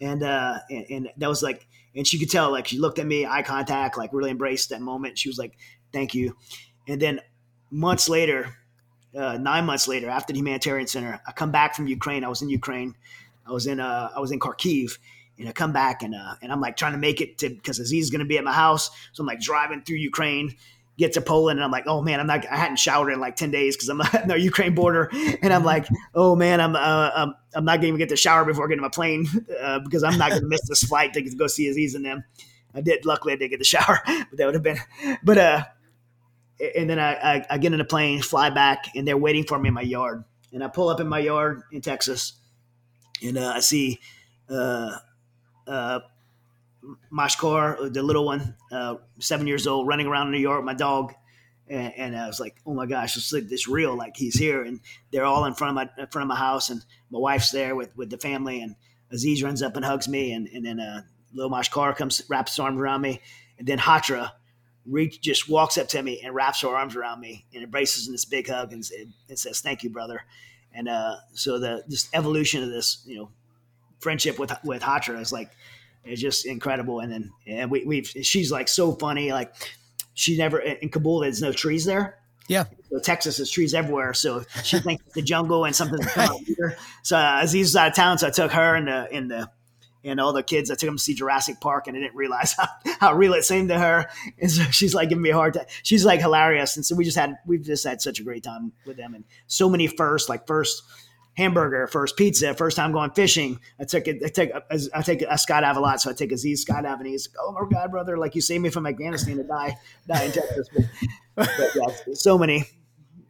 and 0.01 0.23
uh, 0.23 0.59
and, 0.69 0.87
and 0.91 1.11
that 1.17 1.29
was 1.29 1.43
like, 1.43 1.67
and 1.95 2.07
she 2.07 2.19
could 2.19 2.31
tell 2.31 2.51
like 2.51 2.69
she 2.69 2.79
looked 2.79 2.99
at 2.99 3.07
me, 3.07 3.27
eye 3.27 3.43
contact, 3.43 3.99
like 3.99 4.13
really 4.13 4.31
embraced 4.31 4.71
that 4.71 4.81
moment. 4.81 5.19
She 5.19 5.29
was 5.29 5.39
like, 5.39 5.57
"Thank 5.93 6.15
you," 6.15 6.37
and 6.89 7.01
then 7.01 7.21
months 7.71 8.09
later. 8.09 8.57
Uh, 9.13 9.37
nine 9.37 9.67
months 9.67 9.89
later, 9.89 10.09
after 10.09 10.33
the 10.33 10.39
humanitarian 10.39 10.87
center, 10.87 11.21
I 11.27 11.33
come 11.33 11.51
back 11.51 11.75
from 11.75 11.89
Ukraine. 11.89 12.23
I 12.23 12.29
was 12.29 12.43
in 12.43 12.49
Ukraine. 12.49 12.95
I 13.45 13.51
was 13.51 13.67
in 13.67 13.81
uh, 13.81 14.11
I 14.15 14.21
was 14.21 14.31
in 14.31 14.39
Kharkiv, 14.39 14.99
and 15.37 15.49
i 15.49 15.53
come 15.53 15.73
back 15.73 16.03
and 16.03 16.15
uh, 16.15 16.35
and 16.43 16.53
I'm 16.53 16.61
like 16.61 16.77
trying 16.77 16.93
to 16.93 16.99
make 16.99 17.21
it 17.21 17.39
to 17.39 17.49
because 17.49 17.81
Aziz 17.81 18.05
is 18.05 18.11
going 18.11 18.21
to 18.21 18.27
be 18.27 18.39
at 18.39 18.45
my 18.45 18.53
house, 18.53 18.91
so 19.13 19.23
I'm 19.23 19.27
like 19.27 19.41
driving 19.41 19.83
through 19.83 19.97
Ukraine, 19.97 20.55
get 21.01 21.15
to 21.15 21.21
Poland, 21.21 21.59
and 21.59 21.65
I'm 21.65 21.71
like, 21.71 21.85
oh 21.87 22.03
man, 22.03 22.21
I'm 22.21 22.27
not, 22.27 22.47
I 22.49 22.57
hadn't 22.57 22.77
showered 22.77 23.11
in 23.11 23.19
like 23.19 23.35
ten 23.35 23.51
days 23.51 23.75
because 23.75 23.89
I'm 23.89 24.01
at 24.13 24.29
the 24.29 24.39
Ukraine 24.39 24.75
border, 24.75 25.11
and 25.43 25.53
I'm 25.53 25.65
like, 25.65 25.87
oh 26.15 26.37
man, 26.37 26.61
I'm 26.61 26.77
uh, 26.77 27.11
I'm, 27.15 27.35
I'm 27.55 27.65
not 27.65 27.81
going 27.81 27.95
to 27.95 27.99
get 27.99 28.11
to 28.11 28.17
shower 28.17 28.45
before 28.45 28.69
getting 28.69 28.83
my 28.83 28.89
plane 28.89 29.27
uh, 29.61 29.81
because 29.81 30.05
I'm 30.05 30.19
not 30.19 30.31
going 30.31 30.43
to 30.43 30.49
miss 30.49 30.69
this 30.69 30.85
flight 30.85 31.13
to 31.15 31.23
go 31.23 31.49
see 31.49 31.67
Aziz 31.69 31.95
and 31.95 32.05
them. 32.05 32.23
I 32.73 32.83
did, 32.83 33.05
luckily, 33.05 33.33
I 33.33 33.37
did 33.37 33.49
get 33.49 33.59
the 33.59 33.65
shower, 33.77 34.01
but 34.07 34.37
that 34.37 34.45
would 34.45 34.55
have 34.55 34.63
been, 34.63 34.79
but 35.25 35.39
uh, 35.39 35.65
and 36.77 36.89
then 36.89 37.01
I, 37.01 37.15
I, 37.15 37.47
I 37.51 37.59
get 37.59 37.73
in 37.73 37.79
the 37.79 37.85
plane, 37.85 38.23
fly 38.23 38.51
back, 38.51 38.91
and 38.95 39.09
they're 39.09 39.17
waiting 39.17 39.45
for 39.45 39.59
me 39.59 39.69
in 39.69 39.75
my 39.75 39.81
yard, 39.81 40.23
and 40.53 40.63
I 40.63 40.69
pull 40.69 40.89
up 40.91 41.01
in 41.01 41.09
my 41.09 41.19
yard 41.19 41.63
in 41.73 41.81
Texas, 41.81 42.35
and 43.25 43.37
uh, 43.37 43.53
I 43.57 43.61
see. 43.61 43.99
Uh, 44.49 44.97
uh, 45.67 46.01
Mashkar, 47.13 47.93
the 47.93 48.03
little 48.03 48.25
one, 48.25 48.55
uh, 48.73 48.97
seven 49.19 49.47
years 49.47 49.67
old, 49.67 49.87
running 49.87 50.07
around 50.07 50.27
in 50.27 50.33
New 50.33 50.39
York, 50.39 50.65
my 50.65 50.75
dog. 50.75 51.15
And, 51.69 51.93
and 51.97 52.17
I 52.17 52.27
was 52.27 52.41
like, 52.41 52.57
oh 52.67 52.75
my 52.75 52.87
gosh, 52.87 53.17
it's 53.17 53.33
like 53.33 53.49
this 53.49 53.69
real, 53.69 53.97
like 53.97 54.17
he's 54.17 54.35
here. 54.35 54.63
And 54.63 54.81
they're 55.13 55.25
all 55.25 55.45
in 55.45 55.55
front 55.55 55.71
of 55.71 55.75
my, 55.77 56.03
in 56.03 56.09
front 56.09 56.25
of 56.25 56.29
my 56.29 56.37
house 56.37 56.71
and 56.71 56.85
my 57.11 57.19
wife's 57.19 57.51
there 57.51 57.77
with, 57.77 57.97
with 57.97 58.11
the 58.11 58.19
family. 58.19 58.61
And 58.61 58.75
Aziz 59.13 59.43
runs 59.43 59.63
up 59.63 59.77
and 59.77 59.85
hugs 59.85 60.09
me. 60.09 60.33
And, 60.33 60.49
and 60.49 60.65
then 60.65 60.81
uh, 60.81 61.03
little 61.33 61.51
Mashkar 61.51 61.95
comes, 61.97 62.23
wraps 62.29 62.53
his 62.53 62.59
arms 62.59 62.81
around 62.81 63.03
me. 63.03 63.21
And 63.59 63.69
then 63.69 63.79
Hatra 63.79 64.33
reach, 64.87 65.21
just 65.21 65.49
walks 65.49 65.79
up 65.79 65.89
to 65.89 66.03
me 66.03 66.21
and 66.25 66.35
wraps 66.35 66.63
her 66.63 66.69
arms 66.69 66.97
around 66.97 67.21
me 67.21 67.47
and 67.55 67.63
embraces 67.63 68.07
in 68.07 68.13
this 68.13 68.25
big 68.25 68.49
hug 68.49 68.73
and, 68.73 68.85
and 69.29 69.39
says, 69.39 69.61
thank 69.61 69.83
you, 69.83 69.91
brother. 69.91 70.23
And 70.73 70.89
uh, 70.89 71.17
so 71.33 71.59
the 71.59 71.85
just 71.89 72.09
evolution 72.15 72.63
of 72.63 72.71
this, 72.71 73.03
you 73.07 73.17
know, 73.17 73.31
friendship 73.99 74.39
with 74.39 74.53
with 74.65 74.83
Hatra 74.83 75.21
is 75.21 75.33
like 75.33 75.51
it's 76.05 76.21
just 76.21 76.47
incredible. 76.47 77.01
And 77.01 77.13
then 77.13 77.33
and 77.47 77.71
we 77.71 77.85
we've 77.85 78.07
she's 78.07 78.51
like 78.51 78.69
so 78.69 78.93
funny. 78.93 79.33
Like 79.33 79.55
she 80.15 80.37
never 80.37 80.59
in 80.59 80.89
Kabul 80.89 81.21
there's 81.21 81.43
no 81.43 81.53
trees 81.53 81.85
there. 81.85 82.19
Yeah. 82.49 82.65
So 82.91 82.99
Texas 82.99 83.39
has 83.39 83.51
trees 83.51 83.75
everywhere. 83.75 84.13
So 84.13 84.45
she 84.65 84.79
thinks 84.81 85.05
the 85.15 85.23
jungle 85.23 85.65
and 85.65 85.75
something's 85.75 86.07
coming 86.07 86.45
here. 86.45 86.77
So 87.03 87.17
uh, 87.17 87.41
Aziz 87.43 87.69
was 87.69 87.77
out 87.77 87.89
of 87.89 87.95
town, 87.95 88.19
so 88.19 88.27
I 88.27 88.31
took 88.31 88.51
her 88.53 88.75
and 88.75 88.89
the 88.89 89.09
in 89.15 89.29
the 89.29 89.51
and 90.03 90.21
all 90.21 90.33
the 90.33 90.43
kids. 90.43 90.71
I 90.71 90.75
took 90.75 90.89
them 90.89 90.97
to 90.97 91.03
see 91.03 91.15
Jurassic 91.15 91.61
Park, 91.61 91.87
and 91.87 91.97
I 91.97 92.01
didn't 92.01 92.17
realize 92.17 92.53
how, 92.59 92.69
how 92.99 93.15
real 93.15 93.35
it 93.35 93.45
seemed 93.45 93.69
to 93.69 93.79
her. 93.79 94.09
And 94.41 94.51
so 94.51 94.63
she's 94.65 94.95
like 94.95 95.11
giving 95.11 95.23
me 95.23 95.31
a 95.31 95.35
hard 95.35 95.55
time. 95.55 95.67
She's 95.83 96.05
like 96.05 96.21
hilarious, 96.21 96.77
and 96.77 96.85
so 96.85 96.97
we 96.97 97.05
just 97.05 97.17
had 97.17 97.37
we've 97.47 97.63
just 97.63 97.87
had 97.87 98.01
such 98.01 98.21
a 98.21 98.25
great 98.25 98.43
time 98.43 98.73
with 98.87 98.97
them, 98.97 99.15
and 99.15 99.25
so 99.47 99.69
many 99.69 99.87
first 99.87 100.29
like 100.29 100.47
first 100.47 100.83
hamburger, 101.41 101.87
first 101.87 102.17
pizza, 102.17 102.55
first 102.55 102.77
time 102.77 102.93
going 102.93 103.11
fishing. 103.13 103.59
I 103.81 103.85
took 103.85 104.07
it. 104.07 104.23
I 104.25 104.29
take 104.29 104.51
I 104.95 105.03
take 105.03 105.23
a 105.23 105.35
skydive 105.35 105.77
a 105.77 105.81
lot, 105.81 106.01
so 106.01 106.11
I 106.11 106.13
take 106.13 106.33
Aziz 106.33 106.65
skydive, 106.65 106.99
and 106.99 107.07
he's 107.07 107.29
like, 107.29 107.37
"Oh 107.41 107.53
my 107.53 107.69
god, 107.69 107.91
brother! 107.91 108.19
Like 108.19 108.35
you 108.35 108.41
saved 108.41 108.63
me 108.63 108.71
from 108.71 108.87
Afghanistan 108.87 109.39
to 109.39 109.45
die, 109.45 109.77
die 110.07 110.25
in 110.25 110.33
Texas." 110.33 110.69
But, 111.35 111.49
but 111.57 111.71
yeah, 111.75 112.15
so 112.15 112.37
many, 112.37 112.65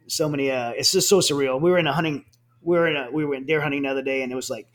so 0.07 0.27
many. 0.27 0.51
Uh, 0.51 0.71
it's 0.71 0.91
just 0.91 1.07
so 1.07 1.19
surreal. 1.19 1.61
We 1.61 1.71
were 1.71 1.77
in 1.77 1.87
a 1.87 1.93
hunting. 1.93 2.25
We 2.61 2.77
were 2.77 2.87
in 2.87 2.97
a, 2.97 3.11
we 3.11 3.25
were 3.25 3.35
in 3.35 3.45
deer 3.45 3.61
hunting 3.61 3.83
the 3.83 3.89
other 3.89 4.03
day, 4.03 4.21
and 4.23 4.31
it 4.31 4.35
was 4.35 4.49
like. 4.49 4.67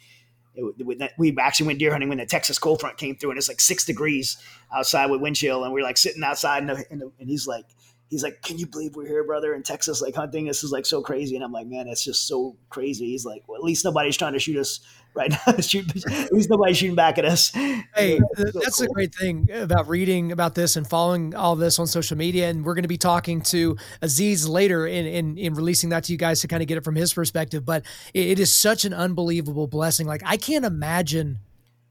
It, 0.59 1.11
we 1.19 1.37
actually 1.39 1.67
went 1.67 1.81
deer 1.81 1.93
hunting 1.93 2.09
when 2.09 2.17
the 2.17 2.25
Texas 2.25 2.59
cold 2.59 2.81
front 2.81 2.97
came 2.97 3.15
through, 3.15 3.29
and 3.29 3.37
it's 3.37 3.47
like 3.47 3.61
six 3.61 3.85
degrees 3.85 4.39
outside 4.75 5.11
with 5.11 5.21
wind 5.21 5.37
chill, 5.37 5.65
and 5.65 5.71
we 5.75 5.83
are 5.83 5.85
like 5.85 5.99
sitting 5.99 6.25
outside, 6.25 6.67
the, 6.67 6.77
the, 6.77 7.13
and 7.21 7.29
he's 7.29 7.47
like, 7.47 7.67
he's 8.09 8.23
like, 8.23 8.43
"Can 8.43 8.59
you 8.59 8.67
believe 8.67 8.97
we're 8.97 9.07
here, 9.07 9.25
brother, 9.25 9.55
in 9.55 9.63
Texas, 9.63 10.01
like 10.01 10.15
hunting? 10.15 10.47
This 10.47 10.63
is 10.63 10.73
like 10.73 10.87
so 10.87 11.03
crazy." 11.03 11.35
And 11.35 11.45
I'm 11.45 11.53
like, 11.53 11.67
"Man, 11.67 11.89
it's 11.89 12.05
just 12.05 12.27
so 12.27 12.57
crazy." 12.71 13.07
He's 13.07 13.25
like, 13.25 13.43
"Well, 13.47 13.57
at 13.57 13.65
least 13.65 13.85
nobody's 13.85 14.17
trying 14.17 14.33
to 14.35 14.39
shoot 14.39 14.57
us 14.57 14.81
right 15.15 15.31
now. 15.31 15.39
at 15.47 16.33
least 16.33 16.51
nobody's 16.51 16.77
shooting 16.77 16.95
back 16.95 17.19
at 17.19 17.25
us." 17.25 17.51
Hey, 17.51 18.21
that's, 18.37 18.53
so 18.53 18.61
that's 18.61 18.79
cool. 18.79 18.87
a 18.87 18.95
great 18.95 19.15
thing 19.15 19.49
about 19.53 19.89
reading 19.89 20.33
about 20.33 20.55
this 20.55 20.77
and 20.77 20.89
following 20.89 21.35
all 21.35 21.57
this 21.57 21.79
on 21.79 21.87
social 21.87 22.17
media. 22.17 22.49
And 22.49 22.65
we're 22.65 22.75
going 22.75 22.83
to 22.83 22.89
be 22.89 22.99
talking 22.99 23.41
to 23.43 23.77
Aziz 24.03 24.49
later 24.49 24.87
in 24.87 25.07
in, 25.07 25.39
in 25.39 25.55
releasing 25.55 25.91
that 25.91 26.05
to 26.05 26.13
you 26.13 26.19
guys 26.19 26.41
to 26.41 26.49
kind 26.49 26.63
of 26.63 26.69
get 26.69 26.79
it 26.79 26.85
from 26.85 26.97
his 26.97 27.13
perspective. 27.13 27.65
But 27.65 27.85
it, 28.15 28.27
it 28.27 28.39
is 28.39 28.55
such 28.55 28.85
an 28.85 28.93
unbelievable 28.93 29.67
blessing. 29.67 30.07
Like 30.07 30.23
I 30.25 30.37
can't 30.37 30.65
imagine 30.65 31.39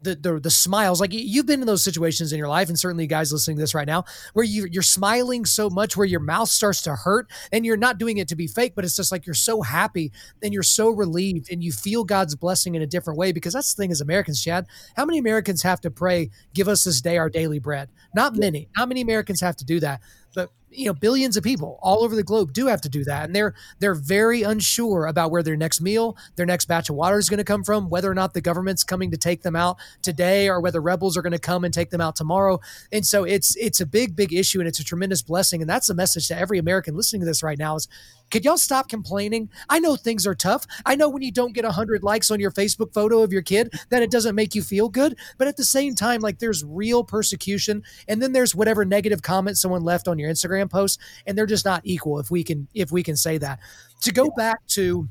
the, 0.06 0.16
the 0.16 0.40
the 0.40 0.50
smiles 0.50 1.02
like 1.02 1.12
you've 1.14 1.46
been 1.46 1.62
in 1.62 1.68
those 1.68 1.84
situations 1.84 2.32
in 2.32 2.38
your 2.38 2.48
life 2.48 2.70
and 2.70 2.80
certainly 2.80 3.08
guys 3.08 3.32
listening 3.32 3.58
to 3.58 3.62
this 3.62 3.76
right 3.76 3.88
now 3.88 4.04
where 4.34 4.46
you 4.46 4.68
you're 4.72 4.82
smiling 4.82 5.46
so 5.46 5.70
much 5.70 5.98
where 5.98 6.08
your 6.08 6.20
mouth 6.20 6.50
starts 6.50 6.82
to 6.84 6.96
hurt 6.96 7.28
and 7.52 7.66
you're 7.66 7.78
not 7.78 7.98
doing 7.98 8.18
it 8.18 8.28
to 8.28 8.36
be 8.36 8.48
fake 8.48 8.74
but 8.76 8.86
it's 8.86 8.96
just 8.96 9.12
like 9.12 9.26
you're 9.26 9.34
so 9.34 9.62
happy 9.62 10.12
and 10.42 10.54
you're 10.54 10.64
so 10.64 10.90
relieved 10.90 11.52
and 11.52 11.64
you 11.64 11.72
feel 11.72 12.04
God's 12.04 12.36
blessing 12.36 12.76
in 12.76 12.82
a 12.82 12.88
different 12.88 13.18
way 13.18 13.32
because 13.32 13.54
that's 13.54 13.74
the 13.74 13.82
thing 13.82 13.92
as 13.92 14.02
Americans 14.02 14.42
Chad. 14.44 14.68
How 14.96 15.06
many 15.06 15.18
Americans 15.18 15.62
have 15.64 15.82
to 15.82 15.92
pray 15.92 16.30
give 16.54 16.68
us 16.68 16.84
this 16.84 17.02
day 17.02 17.18
our 17.18 17.30
daily 17.30 17.60
bread? 17.60 17.90
Not 18.14 18.36
many. 18.36 18.70
Not 18.78 18.88
many 18.90 19.02
Americans 19.02 19.42
have 19.42 19.56
to 19.58 19.66
do 19.66 19.80
that. 19.80 20.02
But 20.34 20.52
you 20.76 20.86
know 20.86 20.94
billions 20.94 21.38
of 21.38 21.44
people 21.44 21.80
all 21.82 22.04
over 22.04 22.16
the 22.16 22.24
globe 22.24 22.54
do 22.54 22.68
have 22.68 22.82
to 22.82 22.90
do 22.90 23.04
that. 23.06 23.26
And 23.26 23.36
they're 23.36 23.54
they're 23.80 23.96
very 23.96 24.44
unsure 24.44 25.06
about 25.06 25.32
where 25.32 25.44
their 25.44 25.56
next 25.56 25.82
meal 25.82 26.18
their 26.36 26.46
next 26.46 26.66
batch 26.66 26.90
of 26.90 26.96
water 26.96 27.18
is 27.18 27.30
going 27.30 27.38
to 27.38 27.44
come 27.44 27.64
from 27.64 27.90
whether 27.90 28.10
or 28.10 28.16
not 28.16 28.34
the 28.34 28.42
government's 28.42 28.84
coming 28.84 29.12
to 29.12 29.18
take 29.18 29.42
them 29.42 29.56
out 29.56 29.78
today 30.02 30.50
or 30.50 30.60
whether 30.62 30.82
rebels 30.82 31.18
are 31.18 31.22
going 31.22 31.32
to 31.32 31.40
come 31.40 31.64
and 31.64 31.74
take 31.74 31.90
them 31.90 32.02
out 32.02 32.16
tomorrow. 32.16 32.60
And 32.92 33.06
so 33.06 33.24
it's 33.24 33.56
it's 33.58 33.80
a 33.80 33.86
big 33.86 34.16
big 34.16 34.34
issue 34.34 34.60
and 34.60 34.68
it's 34.68 34.80
a 34.80 34.84
tremendous 34.84 35.22
blessing. 35.22 35.62
And 35.62 35.70
that's 35.70 35.90
a 35.90 35.96
message 35.96 36.28
to 36.28 36.38
every 36.38 36.60
american 36.60 36.96
listening 36.96 37.22
to 37.22 37.26
this 37.26 37.44
right 37.44 37.58
now 37.58 37.76
is 37.76 37.88
could 38.32 38.44
y'all 38.44 38.58
stop 38.58 38.90
complaining? 38.90 39.50
I 39.70 39.80
know 39.80 39.96
things 39.96 40.26
are 40.26 40.36
tough. 40.36 40.66
I 40.86 40.96
know 40.96 41.10
when 41.10 41.22
you 41.22 41.32
don't 41.32 41.54
get 41.54 41.64
100 41.64 42.04
likes 42.04 42.32
on 42.32 42.40
your 42.40 42.52
Facebook 42.52 42.94
photo 42.94 43.22
of 43.22 43.32
your 43.32 43.42
kid 43.42 43.74
that 43.90 44.02
it 44.02 44.12
doesn't 44.12 44.36
make 44.36 44.56
you 44.56 44.62
feel 44.62 44.90
good. 44.90 45.18
But 45.38 45.48
at 45.48 45.58
the 45.58 45.64
same 45.64 45.96
time, 45.96 46.22
like 46.22 46.40
there's 46.40 46.64
real 46.64 47.04
persecution. 47.04 47.84
And 48.08 48.22
then 48.22 48.34
there's 48.34 48.56
whatever 48.56 48.86
negative 48.86 49.22
comment 49.22 49.58
someone 49.58 49.84
left 49.84 50.08
on 50.08 50.20
your 50.20 50.30
Instagram 50.30 50.70
post. 50.70 51.00
And 51.26 51.38
they're 51.38 51.46
just 51.46 51.66
not 51.66 51.82
equal 51.84 52.20
if 52.20 52.32
we 52.32 52.44
can, 52.44 52.68
if 52.74 52.92
we 52.92 53.04
can 53.04 53.16
say 53.16 53.38
that. 53.38 53.60
To 54.02 54.12
go 54.12 54.32
back 54.36 54.66
to 54.68 55.08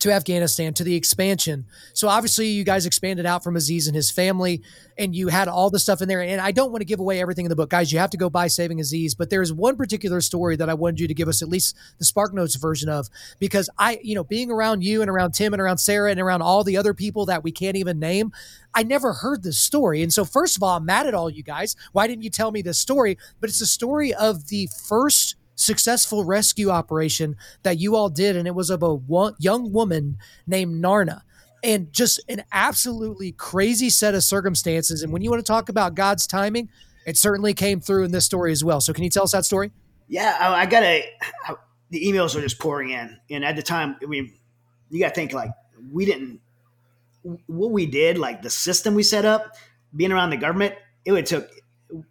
to 0.00 0.12
Afghanistan, 0.12 0.74
to 0.74 0.84
the 0.84 0.94
expansion. 0.94 1.66
So 1.94 2.08
obviously, 2.08 2.48
you 2.48 2.64
guys 2.64 2.86
expanded 2.86 3.26
out 3.26 3.44
from 3.44 3.56
Aziz 3.56 3.86
and 3.86 3.96
his 3.96 4.10
family, 4.10 4.62
and 4.96 5.14
you 5.14 5.28
had 5.28 5.48
all 5.48 5.70
the 5.70 5.78
stuff 5.78 6.02
in 6.02 6.08
there. 6.08 6.22
And 6.22 6.40
I 6.40 6.52
don't 6.52 6.70
want 6.70 6.80
to 6.80 6.86
give 6.86 7.00
away 7.00 7.20
everything 7.20 7.44
in 7.44 7.48
the 7.48 7.56
book, 7.56 7.70
guys. 7.70 7.92
You 7.92 7.98
have 7.98 8.10
to 8.10 8.16
go 8.16 8.30
buy 8.30 8.48
Saving 8.48 8.80
Aziz. 8.80 9.14
But 9.14 9.30
there's 9.30 9.52
one 9.52 9.76
particular 9.76 10.20
story 10.20 10.56
that 10.56 10.68
I 10.68 10.74
wanted 10.74 11.00
you 11.00 11.08
to 11.08 11.14
give 11.14 11.28
us 11.28 11.42
at 11.42 11.48
least 11.48 11.76
the 11.98 12.04
Spark 12.04 12.34
Notes 12.34 12.56
version 12.56 12.88
of, 12.88 13.08
because 13.38 13.70
I, 13.78 13.98
you 14.02 14.14
know, 14.14 14.24
being 14.24 14.50
around 14.50 14.82
you 14.82 15.00
and 15.00 15.10
around 15.10 15.32
Tim 15.32 15.52
and 15.52 15.62
around 15.62 15.78
Sarah 15.78 16.10
and 16.10 16.20
around 16.20 16.42
all 16.42 16.64
the 16.64 16.76
other 16.76 16.94
people 16.94 17.26
that 17.26 17.42
we 17.42 17.52
can't 17.52 17.76
even 17.76 17.98
name, 17.98 18.32
I 18.74 18.82
never 18.82 19.12
heard 19.14 19.42
this 19.42 19.58
story. 19.58 20.02
And 20.02 20.12
so, 20.12 20.24
first 20.24 20.56
of 20.56 20.62
all, 20.62 20.76
I'm 20.76 20.84
mad 20.84 21.06
at 21.06 21.14
all 21.14 21.30
you 21.30 21.42
guys. 21.42 21.74
Why 21.92 22.06
didn't 22.06 22.22
you 22.22 22.30
tell 22.30 22.50
me 22.50 22.62
this 22.62 22.78
story? 22.78 23.18
But 23.40 23.50
it's 23.50 23.60
the 23.60 23.66
story 23.66 24.14
of 24.14 24.48
the 24.48 24.68
first 24.86 25.36
successful 25.58 26.24
rescue 26.24 26.70
operation 26.70 27.36
that 27.62 27.78
you 27.78 27.96
all 27.96 28.08
did, 28.08 28.36
and 28.36 28.46
it 28.46 28.54
was 28.54 28.70
of 28.70 28.82
a 28.82 28.94
one, 28.94 29.34
young 29.38 29.72
woman 29.72 30.16
named 30.46 30.80
Narna. 30.80 31.24
And 31.64 31.92
just 31.92 32.20
an 32.28 32.44
absolutely 32.52 33.32
crazy 33.32 33.90
set 33.90 34.14
of 34.14 34.22
circumstances. 34.22 35.02
And 35.02 35.12
when 35.12 35.22
you 35.22 35.30
want 35.30 35.44
to 35.44 35.52
talk 35.52 35.68
about 35.68 35.96
God's 35.96 36.24
timing, 36.24 36.68
it 37.04 37.16
certainly 37.16 37.52
came 37.52 37.80
through 37.80 38.04
in 38.04 38.12
this 38.12 38.24
story 38.24 38.52
as 38.52 38.62
well. 38.62 38.80
So, 38.80 38.92
can 38.92 39.02
you 39.02 39.10
tell 39.10 39.24
us 39.24 39.32
that 39.32 39.44
story? 39.44 39.72
Yeah, 40.06 40.36
I, 40.38 40.62
I 40.62 40.66
got 40.66 40.80
to. 40.80 41.02
The 41.90 42.04
emails 42.04 42.36
are 42.36 42.42
just 42.42 42.58
pouring 42.58 42.90
in, 42.90 43.18
and 43.30 43.44
at 43.44 43.56
the 43.56 43.62
time, 43.62 43.96
I 44.02 44.06
mean, 44.06 44.32
you 44.90 45.00
got 45.00 45.08
to 45.08 45.14
think 45.14 45.32
like 45.32 45.50
we 45.90 46.04
didn't. 46.04 46.40
What 47.46 47.72
we 47.72 47.86
did, 47.86 48.18
like 48.18 48.42
the 48.42 48.50
system 48.50 48.94
we 48.94 49.02
set 49.02 49.24
up, 49.24 49.56
being 49.96 50.12
around 50.12 50.30
the 50.30 50.36
government, 50.36 50.74
it 51.04 51.12
would 51.12 51.26
took. 51.26 51.50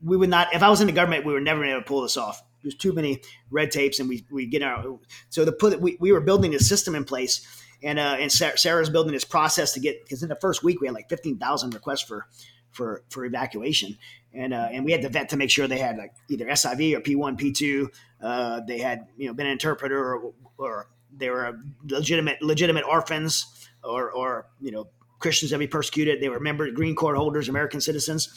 We 0.04 0.18
would 0.18 0.30
not. 0.30 0.54
If 0.54 0.62
I 0.62 0.70
was 0.70 0.82
in 0.82 0.88
the 0.88 0.94
government, 0.94 1.26
we 1.26 1.32
were 1.32 1.40
never 1.40 1.64
able 1.64 1.80
to 1.80 1.86
pull 1.86 2.02
this 2.02 2.18
off 2.18 2.42
there's 2.68 2.76
too 2.76 2.92
many 2.92 3.22
red 3.50 3.72
tapes, 3.72 4.00
and 4.00 4.10
we 4.10 4.26
we 4.30 4.46
get 4.46 4.62
our 4.62 5.00
so 5.30 5.46
to 5.46 5.52
put 5.52 5.80
we, 5.80 5.98
we 6.00 6.12
were 6.12 6.20
building 6.20 6.54
a 6.54 6.60
system 6.60 6.96
in 6.96 7.06
place, 7.06 7.46
and 7.82 7.98
uh, 7.98 8.18
and 8.20 8.32
Sarah's 8.32 8.90
building 8.90 9.14
this 9.14 9.24
process 9.24 9.72
to 9.74 9.80
get 9.80 10.04
because 10.04 10.22
in 10.22 10.30
the 10.30 10.36
first 10.36 10.64
week 10.64 10.82
we 10.82 10.88
had 10.88 10.94
like 10.94 11.08
fifteen 11.08 11.38
thousand 11.38 11.74
requests 11.74 12.02
for 12.02 12.28
for 12.72 13.04
for 13.10 13.24
evacuation, 13.24 13.98
and 14.34 14.54
uh, 14.54 14.68
and 14.72 14.84
we 14.84 14.92
had 14.92 15.02
to 15.02 15.10
vet 15.10 15.30
to 15.30 15.38
make 15.38 15.50
sure 15.50 15.68
they 15.68 15.80
had 15.80 15.98
like 15.98 16.12
either 16.30 16.46
SIV 16.46 16.98
or 16.98 17.00
P 17.00 17.16
one 17.16 17.38
P 17.38 17.54
two, 17.54 17.90
uh, 18.22 18.60
they 18.68 18.80
had 18.80 19.08
you 19.16 19.28
know 19.28 19.34
been 19.34 19.46
an 19.46 19.54
interpreter 19.54 20.16
or, 20.16 20.34
or 20.58 20.90
they 21.16 21.30
were 21.30 21.58
legitimate 21.86 22.42
legitimate 22.42 22.84
orphans 22.84 23.70
or 23.84 24.12
or 24.12 24.48
you 24.60 24.72
know 24.72 24.90
Christians 25.20 25.52
that 25.52 25.60
be 25.60 25.68
persecuted. 25.68 26.22
They 26.22 26.30
were 26.30 26.40
member 26.40 26.70
green 26.72 26.96
card 26.96 27.18
holders, 27.18 27.50
American 27.50 27.82
citizens. 27.82 28.30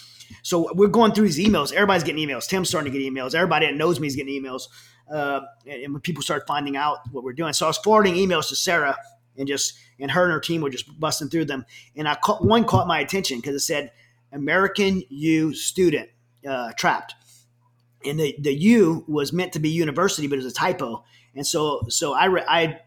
So 0.43 0.73
we're 0.75 0.89
going 0.89 1.13
through 1.13 1.27
these 1.27 1.39
emails. 1.39 1.73
Everybody's 1.73 2.05
getting 2.05 2.27
emails. 2.27 2.49
Tim's 2.49 2.69
starting 2.69 2.93
to 2.93 2.99
get 2.99 3.13
emails. 3.13 3.35
Everybody 3.35 3.67
that 3.67 3.75
knows 3.75 4.01
me 4.01 4.07
is 4.07 4.17
getting 4.17 4.43
emails. 4.43 4.69
Uh, 5.13 5.41
and 5.67 5.93
when 5.93 6.01
people 6.01 6.23
start 6.23 6.45
finding 6.47 6.77
out 6.77 6.99
what 7.11 7.25
we're 7.25 7.33
doing, 7.33 7.53
so 7.53 7.67
I 7.67 7.69
was 7.69 7.79
forwarding 7.79 8.15
emails 8.15 8.49
to 8.49 8.57
Sarah 8.57 8.97
and 9.37 9.49
just 9.49 9.79
and 9.99 10.11
her 10.11 10.25
and 10.25 10.33
her 10.33 10.41
team 10.41 10.61
were 10.61 10.71
just 10.71 10.99
busting 10.99 11.29
through 11.29 11.47
them. 11.47 11.65
And 11.97 12.09
I 12.09 12.15
caught, 12.15 12.45
one 12.45 12.65
caught 12.65 12.87
my 12.87 13.01
attention 13.01 13.39
because 13.39 13.55
it 13.55 13.61
said 13.61 13.93
American 14.33 15.03
U 15.09 15.55
student 15.55 16.11
uh, 16.47 16.73
trapped, 16.77 17.15
and 18.05 18.21
the 18.21 18.37
the 18.39 18.55
U 18.55 19.05
was 19.09 19.33
meant 19.33 19.53
to 19.55 19.59
be 19.59 19.71
university, 19.71 20.29
but 20.29 20.35
it 20.35 20.45
was 20.45 20.53
a 20.53 20.55
typo. 20.55 21.05
And 21.35 21.47
so 21.47 21.83
so 21.89 22.13
I 22.13 22.27
re- 22.27 22.45
I 22.47 22.81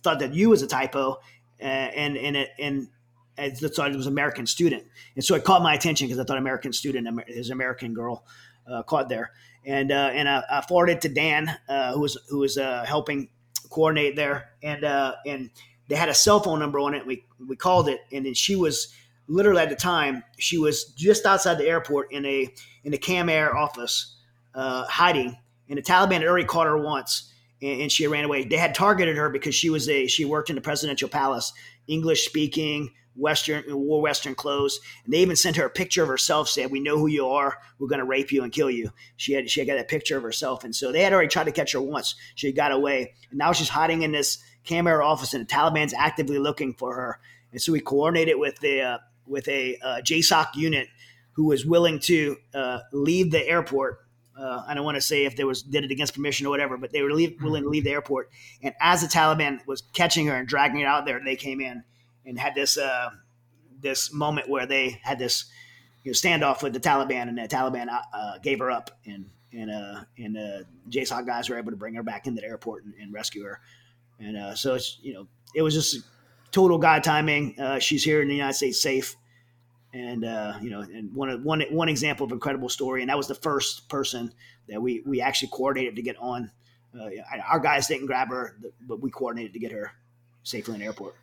thought 0.00 0.18
that 0.20 0.34
U 0.34 0.50
was 0.50 0.62
a 0.62 0.66
typo, 0.66 1.18
uh, 1.60 1.64
and 1.64 2.16
and 2.16 2.36
it, 2.36 2.50
and 2.58 2.88
Thought 3.36 3.90
it 3.90 3.96
was 3.96 4.06
American 4.06 4.46
student, 4.46 4.84
and 5.14 5.24
so 5.24 5.34
it 5.34 5.44
caught 5.44 5.62
my 5.62 5.74
attention 5.74 6.06
because 6.06 6.18
I 6.18 6.24
thought 6.24 6.36
American 6.36 6.72
student, 6.72 7.08
his 7.26 7.50
American 7.50 7.94
girl, 7.94 8.24
uh, 8.70 8.82
caught 8.82 9.08
there, 9.08 9.32
and 9.64 9.90
uh, 9.90 10.10
and 10.12 10.28
I, 10.28 10.42
I, 10.50 10.60
forwarded 10.60 11.00
to 11.02 11.08
Dan, 11.08 11.50
uh, 11.68 11.94
who 11.94 12.00
was 12.00 12.18
who 12.28 12.38
was 12.38 12.58
uh, 12.58 12.84
helping 12.86 13.28
coordinate 13.70 14.14
there, 14.16 14.50
and 14.62 14.84
uh, 14.84 15.14
and 15.26 15.50
they 15.88 15.96
had 15.96 16.10
a 16.10 16.14
cell 16.14 16.40
phone 16.40 16.58
number 16.58 16.80
on 16.80 16.94
it. 16.94 17.06
We 17.06 17.24
we 17.48 17.56
called 17.56 17.88
it, 17.88 18.00
and 18.12 18.26
then 18.26 18.34
she 18.34 18.56
was 18.56 18.94
literally 19.26 19.62
at 19.62 19.70
the 19.70 19.76
time 19.76 20.22
she 20.38 20.58
was 20.58 20.86
just 20.96 21.24
outside 21.24 21.56
the 21.56 21.66
airport 21.66 22.12
in 22.12 22.26
a 22.26 22.52
in 22.84 22.92
a 22.92 22.98
Kam 22.98 23.30
Air 23.30 23.56
office, 23.56 24.16
uh, 24.54 24.84
hiding, 24.84 25.38
and 25.68 25.78
the 25.78 25.82
Taliban 25.82 26.18
had 26.18 26.24
already 26.24 26.46
caught 26.46 26.66
her 26.66 26.76
once 26.76 27.30
and, 27.62 27.90
she 27.90 28.06
ran 28.06 28.24
away. 28.24 28.44
They 28.44 28.56
had 28.56 28.74
targeted 28.74 29.16
her 29.16 29.28
because 29.30 29.54
she 29.54 29.70
was 29.70 29.88
a 29.88 30.06
she 30.06 30.24
worked 30.24 30.50
in 30.50 30.56
the 30.56 30.62
presidential 30.62 31.08
palace, 31.08 31.52
English 31.86 32.24
speaking, 32.24 32.90
Western 33.16 33.64
wore 33.68 34.00
Western 34.00 34.34
clothes, 34.34 34.80
and 35.04 35.12
they 35.12 35.18
even 35.18 35.36
sent 35.36 35.56
her 35.56 35.66
a 35.66 35.70
picture 35.70 36.02
of 36.02 36.08
herself, 36.08 36.48
saying, 36.48 36.70
"We 36.70 36.80
know 36.80 36.98
who 36.98 37.06
you 37.06 37.26
are. 37.26 37.58
We're 37.78 37.88
going 37.88 37.98
to 37.98 38.04
rape 38.04 38.32
you 38.32 38.42
and 38.42 38.52
kill 38.52 38.70
you." 38.70 38.92
She 39.16 39.32
had 39.32 39.50
she 39.50 39.60
had 39.60 39.66
got 39.66 39.78
a 39.78 39.84
picture 39.84 40.16
of 40.16 40.22
herself, 40.22 40.64
and 40.64 40.74
so 40.74 40.92
they 40.92 41.02
had 41.02 41.12
already 41.12 41.28
tried 41.28 41.44
to 41.44 41.52
catch 41.52 41.72
her 41.72 41.80
once. 41.80 42.14
She 42.34 42.52
got 42.52 42.72
away, 42.72 43.14
and 43.30 43.38
now 43.38 43.52
she's 43.52 43.68
hiding 43.68 44.02
in 44.02 44.12
this 44.12 44.38
Kam 44.64 44.86
Air 44.86 45.02
office, 45.02 45.34
and 45.34 45.46
the 45.46 45.52
Taliban's 45.52 45.94
actively 45.94 46.38
looking 46.38 46.74
for 46.74 46.94
her. 46.94 47.20
And 47.52 47.60
so 47.60 47.72
we 47.72 47.80
coordinated 47.80 48.38
with 48.38 48.58
the 48.60 48.82
uh, 48.82 48.98
with 49.26 49.48
a 49.48 49.76
uh, 49.82 50.00
JSOC 50.02 50.54
unit 50.54 50.88
who 51.32 51.46
was 51.46 51.64
willing 51.64 51.98
to 52.00 52.36
uh, 52.54 52.80
leave 52.92 53.30
the 53.30 53.46
airport. 53.46 54.00
Uh, 54.38 54.62
I 54.66 54.74
don't 54.74 54.84
want 54.84 54.96
to 54.96 55.02
say 55.02 55.24
if 55.24 55.36
they 55.36 55.44
was 55.44 55.62
did 55.62 55.84
it 55.84 55.90
against 55.90 56.14
permission 56.14 56.46
or 56.46 56.50
whatever, 56.50 56.76
but 56.76 56.92
they 56.92 57.02
were 57.02 57.12
leave, 57.12 57.36
willing 57.42 57.64
to 57.64 57.68
leave 57.68 57.84
the 57.84 57.90
airport. 57.90 58.30
And 58.62 58.74
as 58.80 59.02
the 59.02 59.08
Taliban 59.08 59.66
was 59.66 59.82
catching 59.92 60.26
her 60.26 60.34
and 60.34 60.48
dragging 60.48 60.80
her 60.80 60.86
out 60.86 61.04
there, 61.04 61.20
they 61.24 61.36
came 61.36 61.60
in 61.60 61.84
and 62.30 62.38
had 62.38 62.54
this 62.54 62.78
uh, 62.78 63.10
this 63.80 64.12
moment 64.12 64.48
where 64.48 64.64
they 64.64 65.00
had 65.02 65.18
this 65.18 65.46
you 66.04 66.12
know, 66.12 66.14
standoff 66.14 66.62
with 66.62 66.72
the 66.72 66.80
Taliban, 66.80 67.28
and 67.28 67.36
the 67.36 67.48
Taliban 67.48 67.88
uh, 67.88 68.00
uh 68.14 68.38
gave 68.38 68.60
her 68.60 68.70
up, 68.70 68.98
and 69.04 69.28
and 69.52 69.70
uh, 69.70 70.04
and 70.16 70.38
uh, 70.38 70.64
JSOC 70.88 71.26
guys 71.26 71.50
were 71.50 71.58
able 71.58 71.72
to 71.72 71.76
bring 71.76 71.94
her 71.94 72.02
back 72.02 72.26
into 72.26 72.40
the 72.40 72.46
airport 72.46 72.84
and, 72.84 72.94
and 72.94 73.12
rescue 73.12 73.42
her. 73.42 73.60
And 74.20 74.36
uh, 74.36 74.54
so 74.54 74.74
it's 74.74 74.98
you 75.02 75.12
know 75.12 75.26
it 75.54 75.62
was 75.62 75.74
just 75.74 76.04
total 76.52 76.78
God 76.78 77.02
timing. 77.02 77.58
Uh, 77.60 77.80
she's 77.80 78.04
here 78.04 78.22
in 78.22 78.28
the 78.28 78.34
United 78.36 78.54
States 78.54 78.80
safe, 78.80 79.16
and 79.92 80.24
uh, 80.24 80.54
you 80.62 80.70
know, 80.70 80.82
and 80.82 81.12
one 81.12 81.42
one 81.42 81.62
one 81.70 81.88
example 81.88 82.24
of 82.24 82.32
incredible 82.32 82.68
story. 82.68 83.02
And 83.02 83.10
that 83.10 83.16
was 83.16 83.26
the 83.26 83.34
first 83.34 83.88
person 83.88 84.32
that 84.68 84.80
we 84.80 85.02
we 85.04 85.20
actually 85.20 85.48
coordinated 85.48 85.96
to 85.96 86.02
get 86.02 86.16
on. 86.20 86.52
Our 87.48 87.60
guys 87.60 87.88
didn't 87.88 88.06
grab 88.06 88.28
her, 88.28 88.56
but 88.80 89.00
we 89.00 89.10
coordinated 89.10 89.52
to 89.52 89.58
get 89.58 89.72
her 89.72 89.92
safely 90.42 90.74
in 90.74 90.80
the 90.80 90.86
airport 90.86 91.14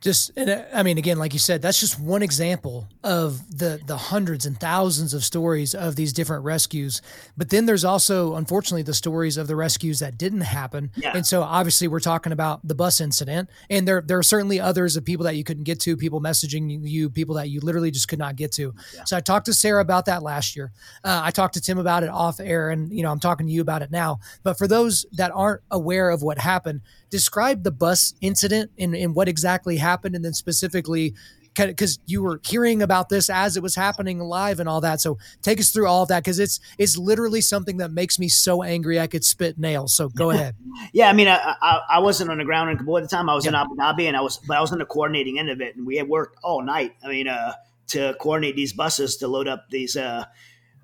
just 0.00 0.30
and 0.36 0.48
uh, 0.48 0.62
i 0.72 0.82
mean 0.82 0.96
again 0.96 1.18
like 1.18 1.32
you 1.32 1.38
said 1.38 1.60
that's 1.60 1.80
just 1.80 1.98
one 1.98 2.22
example 2.22 2.88
of 3.02 3.58
the 3.58 3.80
the 3.86 3.96
hundreds 3.96 4.46
and 4.46 4.58
thousands 4.60 5.14
of 5.14 5.24
stories 5.24 5.74
of 5.74 5.96
these 5.96 6.12
different 6.12 6.44
rescues. 6.44 7.00
But 7.36 7.50
then 7.50 7.66
there's 7.66 7.84
also 7.84 8.34
unfortunately 8.34 8.82
the 8.82 8.94
stories 8.94 9.36
of 9.36 9.46
the 9.46 9.56
rescues 9.56 10.00
that 10.00 10.18
didn't 10.18 10.42
happen. 10.42 10.90
Yeah. 10.94 11.12
and 11.14 11.26
so 11.26 11.42
obviously 11.42 11.88
we're 11.88 12.00
talking 12.00 12.32
about 12.32 12.66
the 12.66 12.74
bus 12.74 13.00
incident. 13.00 13.48
And 13.70 13.88
there 13.88 14.02
there 14.02 14.18
are 14.18 14.22
certainly 14.22 14.60
others 14.60 14.96
of 14.96 15.04
people 15.04 15.24
that 15.24 15.36
you 15.36 15.44
couldn't 15.44 15.64
get 15.64 15.80
to 15.80 15.96
people 15.96 16.20
messaging 16.20 16.86
you 16.86 17.08
people 17.08 17.36
that 17.36 17.48
you 17.48 17.60
literally 17.60 17.90
just 17.90 18.08
could 18.08 18.18
not 18.18 18.36
get 18.36 18.52
to. 18.52 18.74
Yeah. 18.94 19.04
so 19.04 19.16
i 19.16 19.20
talked 19.20 19.46
to 19.46 19.52
sarah 19.52 19.80
about 19.80 20.04
that 20.06 20.22
last 20.22 20.54
year. 20.56 20.70
Uh, 21.02 21.20
i 21.24 21.30
talked 21.30 21.54
to 21.54 21.60
tim 21.60 21.78
about 21.78 22.02
it 22.02 22.10
off 22.10 22.40
air 22.40 22.70
and 22.70 22.92
you 22.92 23.02
know 23.02 23.10
i'm 23.10 23.20
talking 23.20 23.46
to 23.46 23.52
you 23.52 23.62
about 23.62 23.82
it 23.82 23.90
now. 23.90 24.20
But 24.42 24.58
for 24.58 24.66
those 24.68 25.06
that 25.12 25.32
aren't 25.34 25.62
aware 25.70 26.10
of 26.10 26.22
what 26.22 26.38
happened 26.38 26.82
describe 27.10 27.62
the 27.62 27.70
bus 27.70 28.14
incident 28.20 28.70
and, 28.78 28.94
and 28.94 29.14
what 29.14 29.28
exactly 29.28 29.76
happened, 29.88 30.14
and 30.14 30.24
then 30.24 30.34
specifically 30.34 31.14
because 31.54 31.98
you 32.06 32.22
were 32.22 32.40
hearing 32.44 32.82
about 32.82 33.08
this 33.08 33.28
as 33.28 33.56
it 33.56 33.62
was 33.62 33.74
happening 33.74 34.20
live 34.20 34.60
and 34.60 34.68
all 34.68 34.80
that. 34.80 35.00
So 35.00 35.18
take 35.42 35.58
us 35.58 35.70
through 35.70 35.86
all 35.86 36.02
of 36.02 36.08
that 36.08 36.22
because 36.22 36.38
it's 36.38 36.60
it's 36.78 36.96
literally 36.96 37.40
something 37.40 37.78
that 37.78 37.90
makes 37.90 38.18
me 38.18 38.28
so 38.28 38.62
angry 38.62 39.00
I 39.00 39.06
could 39.06 39.24
spit 39.24 39.58
nails. 39.58 39.94
So 39.94 40.08
go 40.08 40.30
ahead. 40.30 40.54
yeah, 40.92 41.08
I 41.08 41.12
mean, 41.12 41.28
I, 41.28 41.54
I, 41.60 41.80
I 41.90 41.98
wasn't 41.98 42.30
on 42.30 42.38
the 42.38 42.44
ground 42.44 42.70
in 42.70 42.78
Kabul 42.78 42.98
at 42.98 43.02
the 43.02 43.08
time. 43.08 43.28
I 43.28 43.34
was 43.34 43.46
in 43.46 43.54
Abu 43.54 43.74
Dhabi, 43.76 44.06
and 44.06 44.16
I 44.16 44.20
was 44.20 44.38
but 44.38 44.56
I 44.56 44.60
was 44.60 44.72
in 44.72 44.78
the 44.78 44.86
coordinating 44.86 45.38
end 45.38 45.50
of 45.50 45.60
it, 45.60 45.76
and 45.76 45.86
we 45.86 45.96
had 45.96 46.08
worked 46.08 46.38
all 46.42 46.62
night. 46.62 46.94
I 47.02 47.08
mean, 47.08 47.28
uh, 47.28 47.54
to 47.88 48.14
coordinate 48.20 48.54
these 48.56 48.72
buses 48.72 49.16
to 49.18 49.28
load 49.28 49.48
up 49.48 49.66
these. 49.70 49.96
Uh, 49.96 50.24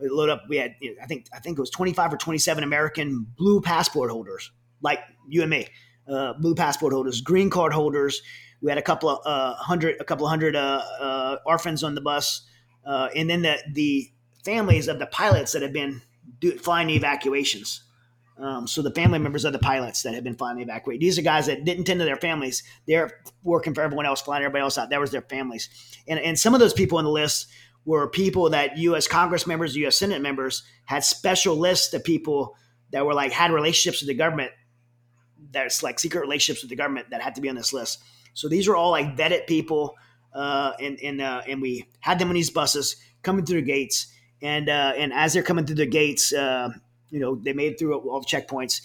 load 0.00 0.28
up. 0.28 0.42
We 0.48 0.56
had, 0.56 0.74
I 1.00 1.06
think, 1.06 1.26
I 1.32 1.38
think 1.38 1.56
it 1.56 1.60
was 1.60 1.70
twenty 1.70 1.92
five 1.92 2.12
or 2.12 2.16
twenty 2.16 2.38
seven 2.38 2.64
American 2.64 3.26
blue 3.36 3.60
passport 3.60 4.10
holders, 4.10 4.50
like 4.82 5.00
you 5.28 5.42
and 5.42 5.50
me 5.50 5.68
uh, 6.08 6.34
blue 6.34 6.54
passport 6.54 6.92
holders, 6.92 7.20
green 7.20 7.50
card 7.50 7.72
holders. 7.72 8.22
We 8.64 8.70
had 8.70 8.78
a 8.78 8.82
couple 8.82 9.10
of 9.10 9.18
uh, 9.26 9.56
hundred, 9.56 10.00
a 10.00 10.04
couple 10.04 10.24
of 10.24 10.30
hundred 10.30 10.56
uh, 10.56 10.82
uh 10.98 11.36
orphans 11.44 11.84
on 11.84 11.94
the 11.94 12.00
bus, 12.00 12.48
uh, 12.86 13.10
and 13.14 13.28
then 13.28 13.42
the 13.42 13.58
the 13.70 14.10
families 14.42 14.88
of 14.88 14.98
the 14.98 15.04
pilots 15.06 15.52
that 15.52 15.60
have 15.60 15.74
been 15.74 16.00
do, 16.40 16.56
flying 16.56 16.86
the 16.88 16.96
evacuations. 16.96 17.84
Um, 18.38 18.66
so 18.66 18.80
the 18.80 18.90
family 18.90 19.18
members 19.18 19.44
of 19.44 19.52
the 19.52 19.58
pilots 19.58 20.02
that 20.02 20.14
have 20.14 20.24
been 20.24 20.34
flying 20.34 20.56
the 20.56 20.62
evacuate. 20.62 20.98
These 20.98 21.18
are 21.18 21.22
guys 21.22 21.44
that 21.46 21.66
didn't 21.66 21.84
tend 21.84 22.00
to 22.00 22.06
their 22.06 22.16
families. 22.16 22.62
They're 22.88 23.20
working 23.42 23.74
for 23.74 23.82
everyone 23.82 24.06
else, 24.06 24.22
flying 24.22 24.42
everybody 24.42 24.62
else 24.62 24.78
out. 24.78 24.88
That 24.88 25.00
was 25.00 25.10
their 25.10 25.20
families, 25.20 25.68
and 26.08 26.18
and 26.18 26.38
some 26.38 26.54
of 26.54 26.60
those 26.60 26.72
people 26.72 26.96
on 26.96 27.04
the 27.04 27.10
list 27.10 27.48
were 27.84 28.08
people 28.08 28.48
that 28.48 28.78
U.S. 28.78 29.06
Congress 29.06 29.46
members, 29.46 29.76
U.S. 29.76 29.96
Senate 29.96 30.22
members 30.22 30.62
had 30.86 31.04
special 31.04 31.54
lists 31.54 31.92
of 31.92 32.02
people 32.02 32.56
that 32.92 33.04
were 33.04 33.12
like 33.12 33.30
had 33.30 33.52
relationships 33.52 34.00
with 34.00 34.08
the 34.08 34.14
government 34.14 34.52
there's 35.50 35.82
like 35.82 35.98
secret 35.98 36.20
relationships 36.20 36.62
with 36.62 36.70
the 36.70 36.76
government 36.76 37.10
that 37.10 37.22
had 37.22 37.34
to 37.34 37.40
be 37.40 37.48
on 37.48 37.54
this 37.54 37.72
list. 37.72 38.02
So 38.34 38.48
these 38.48 38.68
are 38.68 38.76
all 38.76 38.90
like 38.90 39.16
vetted 39.16 39.46
people, 39.46 39.96
uh, 40.34 40.72
and 40.80 40.98
and 41.02 41.20
uh, 41.20 41.42
and 41.48 41.62
we 41.62 41.86
had 42.00 42.18
them 42.18 42.28
on 42.28 42.34
these 42.34 42.50
buses 42.50 42.96
coming 43.22 43.46
through 43.46 43.60
the 43.60 43.66
gates, 43.66 44.08
and 44.42 44.68
uh, 44.68 44.92
and 44.96 45.12
as 45.12 45.32
they're 45.32 45.42
coming 45.42 45.64
through 45.64 45.76
the 45.76 45.86
gates, 45.86 46.32
uh, 46.32 46.68
you 47.10 47.20
know, 47.20 47.36
they 47.36 47.52
made 47.52 47.78
through 47.78 47.94
all 47.94 48.20
the 48.20 48.26
checkpoints. 48.26 48.82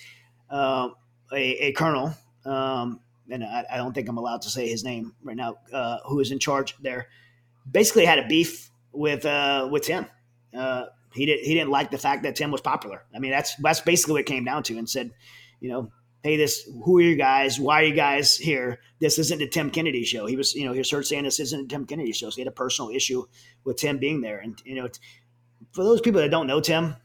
Uh, 0.50 0.90
a, 1.32 1.68
a, 1.68 1.72
colonel 1.74 2.12
um, 2.44 3.02
and 3.30 3.44
I, 3.44 3.64
I, 3.74 3.78
don't 3.78 3.94
think 3.94 4.10
I'm 4.10 4.18
allowed 4.18 4.42
to 4.42 4.50
say 4.50 4.68
his 4.68 4.84
name 4.84 5.14
right 5.22 5.38
now, 5.38 5.58
uh, 5.72 6.00
who 6.08 6.20
is 6.22 6.32
in 6.32 6.40
charge 6.40 6.76
there, 6.82 7.08
basically 7.70 8.04
had 8.04 8.18
a 8.18 8.28
beef 8.28 8.72
with 8.92 9.28
uh, 9.28 9.70
with 9.72 9.84
Tim. 9.84 10.08
He 11.14 11.26
didn't 11.26 11.46
he 11.46 11.54
didn't 11.54 11.70
like 11.70 11.92
the 11.92 11.98
fact 11.98 12.24
that 12.24 12.36
Tim 12.36 12.52
was 12.52 12.62
popular. 12.62 13.04
I 13.14 13.20
mean, 13.20 13.32
that's 13.32 13.56
that's 13.58 13.82
basically 13.82 14.14
what 14.14 14.22
it 14.22 14.26
came 14.28 14.46
down 14.46 14.64
to, 14.64 14.78
and 14.78 14.90
said, 14.90 15.12
you 15.60 15.70
know, 15.70 15.92
hey, 16.24 16.38
this 16.38 16.70
who 16.84 16.98
are 16.98 17.02
you 17.02 17.16
guys? 17.16 17.60
Why 17.60 17.82
are 17.82 17.86
you 17.86 17.96
guys 17.96 18.36
here? 18.36 18.80
This 19.00 19.18
isn't 19.20 19.40
the 19.40 19.48
Tim 19.48 19.70
Kennedy 19.70 20.04
show. 20.04 20.26
He 20.26 20.36
was, 20.36 20.54
you 20.54 20.66
know, 20.66 20.74
he 20.74 20.80
was 20.80 20.91
heard 20.91 21.06
saying 21.06 21.24
this 21.24 21.40
isn't 21.40 21.66
a 21.66 21.68
Tim 21.68 21.86
Kennedy 21.86 22.12
show. 22.12 22.30
So 22.30 22.36
he 22.36 22.41
had 22.41 22.48
a 22.48 22.52
personal 22.52 22.91
issue 22.91 23.24
with 23.64 23.78
Tim 23.78 23.98
being 23.98 24.22
there, 24.22 24.40
and 24.40 24.62
you 24.66 24.76
know, 24.76 24.88
for 25.72 25.84
those 25.84 26.02
people 26.02 26.22
that 26.22 26.32
don't 26.32 26.48
know 26.48 26.62
Tim, 26.62 26.96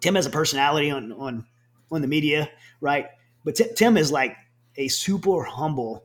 Tim 0.00 0.14
has 0.14 0.26
a 0.26 0.30
personality 0.30 0.90
on 0.90 1.12
on 1.12 1.46
on 1.90 2.02
the 2.02 2.08
media, 2.08 2.50
right? 2.80 3.06
But 3.44 3.56
T- 3.56 3.72
Tim 3.74 3.96
is 3.96 4.12
like 4.12 4.36
a 4.76 4.88
super 4.88 5.42
humble, 5.42 6.04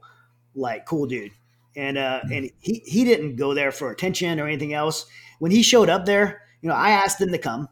like 0.55 0.85
cool 0.85 1.07
dude, 1.07 1.31
and 1.75 1.97
uh, 1.97 2.21
and 2.31 2.49
he 2.59 2.83
he 2.85 3.03
didn't 3.03 3.35
go 3.35 3.53
there 3.53 3.71
for 3.71 3.91
attention 3.91 4.39
or 4.39 4.47
anything 4.47 4.73
else. 4.73 5.05
When 5.39 5.51
he 5.51 5.63
showed 5.63 5.89
up 5.89 6.05
there, 6.05 6.41
you 6.61 6.69
know, 6.69 6.75
I 6.75 6.91
asked 6.91 7.19
him 7.19 7.31
to 7.31 7.37
come. 7.37 7.69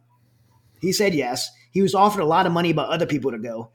He 0.81 0.91
said 0.91 1.13
yes. 1.13 1.49
He 1.71 1.81
was 1.81 1.95
offered 1.95 2.21
a 2.21 2.25
lot 2.25 2.47
of 2.47 2.51
money 2.51 2.73
by 2.73 2.83
other 2.83 3.05
people 3.05 3.31
to 3.31 3.37
go. 3.37 3.71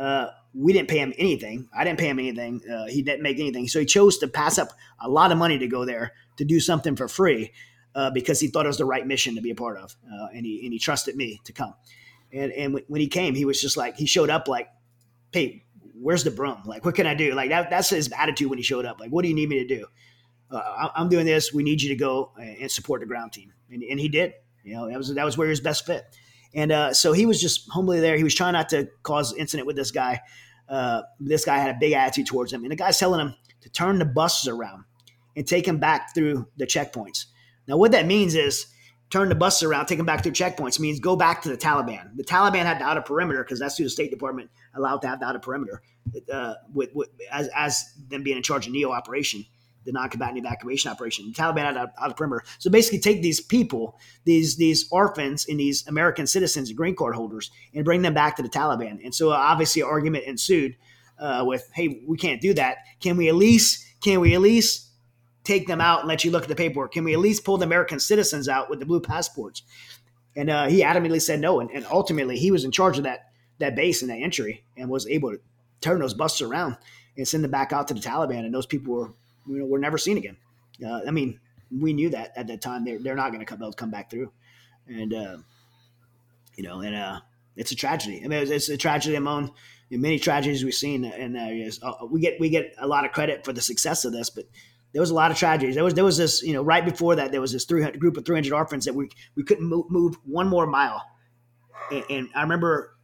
Uh, 0.00 0.30
we 0.54 0.72
didn't 0.72 0.88
pay 0.88 0.98
him 0.98 1.12
anything. 1.18 1.68
I 1.76 1.84
didn't 1.84 1.98
pay 1.98 2.08
him 2.08 2.18
anything. 2.18 2.62
Uh, 2.68 2.86
he 2.86 3.02
didn't 3.02 3.22
make 3.22 3.38
anything. 3.38 3.68
So 3.68 3.80
he 3.80 3.84
chose 3.86 4.16
to 4.18 4.28
pass 4.28 4.56
up 4.58 4.70
a 4.98 5.08
lot 5.08 5.30
of 5.30 5.36
money 5.36 5.58
to 5.58 5.68
go 5.68 5.84
there 5.84 6.12
to 6.38 6.44
do 6.44 6.58
something 6.58 6.96
for 6.96 7.06
free 7.06 7.52
uh, 7.94 8.10
because 8.10 8.40
he 8.40 8.48
thought 8.48 8.64
it 8.64 8.68
was 8.68 8.78
the 8.78 8.86
right 8.86 9.06
mission 9.06 9.34
to 9.34 9.42
be 9.42 9.50
a 9.50 9.54
part 9.54 9.76
of, 9.76 9.94
uh, 10.10 10.28
and 10.34 10.46
he 10.46 10.64
and 10.64 10.72
he 10.72 10.78
trusted 10.78 11.16
me 11.16 11.40
to 11.44 11.52
come. 11.52 11.74
And 12.32 12.50
and 12.52 12.72
w- 12.72 12.86
when 12.88 13.00
he 13.00 13.08
came, 13.08 13.34
he 13.34 13.44
was 13.44 13.60
just 13.60 13.76
like 13.76 13.96
he 13.96 14.06
showed 14.06 14.30
up 14.30 14.48
like, 14.48 14.68
"Hey, 15.32 15.64
where's 16.00 16.24
the 16.24 16.30
broom? 16.30 16.62
Like, 16.64 16.84
what 16.84 16.94
can 16.94 17.06
I 17.06 17.14
do?" 17.14 17.34
Like 17.34 17.50
that. 17.50 17.68
That's 17.68 17.90
his 17.90 18.10
attitude 18.16 18.48
when 18.48 18.58
he 18.58 18.64
showed 18.64 18.86
up. 18.86 19.00
Like, 19.00 19.10
what 19.10 19.22
do 19.22 19.28
you 19.28 19.34
need 19.34 19.48
me 19.48 19.58
to 19.58 19.66
do? 19.66 19.86
Uh, 20.50 20.88
I'm 20.96 21.08
doing 21.08 21.26
this. 21.26 21.52
We 21.52 21.62
need 21.62 21.82
you 21.82 21.90
to 21.90 21.96
go 21.96 22.32
and 22.40 22.70
support 22.70 23.00
the 23.00 23.06
ground 23.06 23.32
team, 23.32 23.52
and, 23.70 23.82
and 23.82 24.00
he 24.00 24.08
did. 24.08 24.32
You 24.64 24.74
know, 24.74 24.88
that 24.88 24.96
was 24.96 25.14
that 25.14 25.24
was 25.24 25.36
where 25.36 25.46
he 25.46 25.50
was 25.50 25.60
best 25.60 25.84
fit. 25.84 26.04
And 26.54 26.72
uh, 26.72 26.92
so 26.92 27.12
he 27.12 27.26
was 27.26 27.40
just 27.40 27.68
humbly 27.70 28.00
there. 28.00 28.16
He 28.16 28.24
was 28.24 28.34
trying 28.34 28.54
not 28.54 28.68
to 28.70 28.88
cause 29.02 29.34
incident 29.36 29.66
with 29.66 29.76
this 29.76 29.90
guy. 29.90 30.20
Uh, 30.68 31.02
this 31.18 31.44
guy 31.44 31.58
had 31.58 31.74
a 31.74 31.78
big 31.78 31.92
attitude 31.92 32.26
towards 32.26 32.52
him, 32.52 32.62
and 32.62 32.70
the 32.70 32.76
guy's 32.76 32.98
telling 32.98 33.20
him 33.20 33.34
to 33.60 33.68
turn 33.70 33.98
the 33.98 34.04
buses 34.04 34.48
around 34.48 34.84
and 35.36 35.46
take 35.46 35.66
him 35.66 35.78
back 35.78 36.14
through 36.14 36.46
the 36.56 36.66
checkpoints. 36.66 37.26
Now, 37.66 37.76
what 37.76 37.92
that 37.92 38.06
means 38.06 38.34
is 38.34 38.66
turn 39.10 39.28
the 39.28 39.34
buses 39.34 39.64
around, 39.64 39.86
take 39.86 39.98
them 39.98 40.06
back 40.06 40.22
through 40.22 40.32
checkpoints 40.32 40.78
means 40.78 41.00
go 41.00 41.16
back 41.16 41.42
to 41.42 41.48
the 41.48 41.56
Taliban. 41.56 42.16
The 42.16 42.24
Taliban 42.24 42.62
had 42.64 42.78
the 42.78 42.84
outer 42.84 43.02
perimeter 43.02 43.42
because 43.42 43.58
that's 43.58 43.76
who 43.76 43.84
the 43.84 43.90
State 43.90 44.10
Department 44.10 44.50
allowed 44.74 45.02
to 45.02 45.08
have 45.08 45.20
the 45.20 45.26
outer 45.26 45.40
perimeter 45.40 45.82
uh, 46.32 46.54
with, 46.72 46.90
with, 46.94 47.08
as, 47.30 47.48
as 47.54 47.92
them 48.08 48.22
being 48.22 48.36
in 48.36 48.42
charge 48.42 48.66
of 48.66 48.72
NEO 48.72 48.90
operation 48.90 49.44
the 49.84 49.92
non-combatant 49.92 50.38
evacuation 50.38 50.90
operation. 50.90 51.26
The 51.26 51.32
Taliban 51.32 51.64
out 51.64 51.76
of, 51.76 51.88
out 52.00 52.10
of 52.10 52.16
perimeter. 52.16 52.44
So 52.58 52.70
basically, 52.70 52.98
take 52.98 53.22
these 53.22 53.40
people, 53.40 53.98
these 54.24 54.56
these 54.56 54.88
orphans 54.90 55.46
and 55.48 55.58
these 55.58 55.86
American 55.86 56.26
citizens 56.26 56.68
and 56.68 56.76
green 56.76 56.94
card 56.94 57.14
holders, 57.14 57.50
and 57.74 57.84
bring 57.84 58.02
them 58.02 58.14
back 58.14 58.36
to 58.36 58.42
the 58.42 58.48
Taliban. 58.48 59.04
And 59.04 59.14
so, 59.14 59.30
uh, 59.30 59.34
obviously, 59.34 59.82
an 59.82 59.88
argument 59.88 60.24
ensued 60.24 60.76
uh, 61.18 61.44
with, 61.46 61.68
"Hey, 61.74 62.02
we 62.06 62.16
can't 62.16 62.40
do 62.40 62.54
that. 62.54 62.78
Can 63.00 63.16
we 63.16 63.28
at 63.28 63.34
least? 63.34 63.84
Can 64.02 64.20
we 64.20 64.34
at 64.34 64.40
least?" 64.40 64.86
Take 65.42 65.66
them 65.66 65.80
out 65.80 66.00
and 66.00 66.08
let 66.08 66.22
you 66.22 66.30
look 66.30 66.42
at 66.42 66.50
the 66.50 66.54
paperwork. 66.54 66.92
Can 66.92 67.02
we 67.02 67.14
at 67.14 67.18
least 67.18 67.44
pull 67.44 67.56
the 67.56 67.64
American 67.64 67.98
citizens 67.98 68.46
out 68.46 68.68
with 68.68 68.78
the 68.78 68.84
blue 68.84 69.00
passports? 69.00 69.62
And 70.36 70.50
uh, 70.50 70.66
he 70.68 70.82
adamantly 70.82 71.20
said 71.20 71.40
no. 71.40 71.60
And, 71.60 71.70
and 71.70 71.86
ultimately, 71.90 72.36
he 72.36 72.50
was 72.50 72.62
in 72.62 72.70
charge 72.70 72.98
of 72.98 73.04
that 73.04 73.30
that 73.58 73.74
base 73.74 74.02
and 74.02 74.10
that 74.10 74.18
entry, 74.18 74.64
and 74.76 74.90
was 74.90 75.06
able 75.06 75.30
to 75.30 75.40
turn 75.80 76.00
those 76.00 76.14
buses 76.14 76.42
around 76.42 76.76
and 77.16 77.26
send 77.26 77.42
them 77.42 77.50
back 77.50 77.72
out 77.72 77.88
to 77.88 77.94
the 77.94 78.00
Taliban. 78.00 78.44
And 78.44 78.54
those 78.54 78.66
people 78.66 78.94
were 78.94 79.12
you 79.50 79.58
know, 79.60 79.66
we're 79.66 79.78
never 79.78 79.98
seen 79.98 80.16
again. 80.16 80.36
Uh, 80.84 81.00
I 81.06 81.10
mean, 81.10 81.40
we 81.70 81.92
knew 81.92 82.10
that 82.10 82.32
at 82.36 82.46
that 82.48 82.60
time 82.60 82.84
they're 82.84 82.98
they're 82.98 83.14
not 83.14 83.32
going 83.32 83.44
to 83.44 83.46
come 83.46 83.72
come 83.72 83.90
back 83.90 84.10
through, 84.10 84.32
and 84.86 85.12
uh, 85.12 85.36
you 86.56 86.64
know, 86.64 86.80
and 86.80 86.94
uh, 86.94 87.20
it's 87.56 87.72
a 87.72 87.76
tragedy. 87.76 88.22
I 88.24 88.28
mean, 88.28 88.42
it's, 88.42 88.50
it's 88.50 88.68
a 88.68 88.76
tragedy 88.76 89.16
among 89.16 89.52
many 89.90 90.18
tragedies 90.18 90.64
we've 90.64 90.74
seen, 90.74 91.04
and 91.04 91.36
uh, 91.36 91.86
uh, 91.86 92.06
we 92.06 92.20
get 92.20 92.40
we 92.40 92.48
get 92.48 92.74
a 92.78 92.86
lot 92.86 93.04
of 93.04 93.12
credit 93.12 93.44
for 93.44 93.52
the 93.52 93.60
success 93.60 94.04
of 94.04 94.12
this, 94.12 94.30
but 94.30 94.44
there 94.92 95.00
was 95.00 95.10
a 95.10 95.14
lot 95.14 95.30
of 95.30 95.36
tragedies. 95.36 95.74
There 95.74 95.84
was 95.84 95.94
there 95.94 96.04
was 96.04 96.16
this 96.16 96.42
you 96.42 96.52
know 96.52 96.62
right 96.62 96.84
before 96.84 97.16
that 97.16 97.32
there 97.32 97.40
was 97.40 97.52
this 97.52 97.64
300 97.64 98.00
group 98.00 98.16
of 98.16 98.24
300 98.24 98.52
orphans 98.52 98.84
that 98.84 98.94
we 98.94 99.10
we 99.36 99.42
couldn't 99.42 99.66
move, 99.66 99.90
move 99.90 100.16
one 100.24 100.48
more 100.48 100.66
mile, 100.66 101.02
and, 101.90 102.04
and 102.10 102.28
I 102.34 102.42
remember 102.42 102.96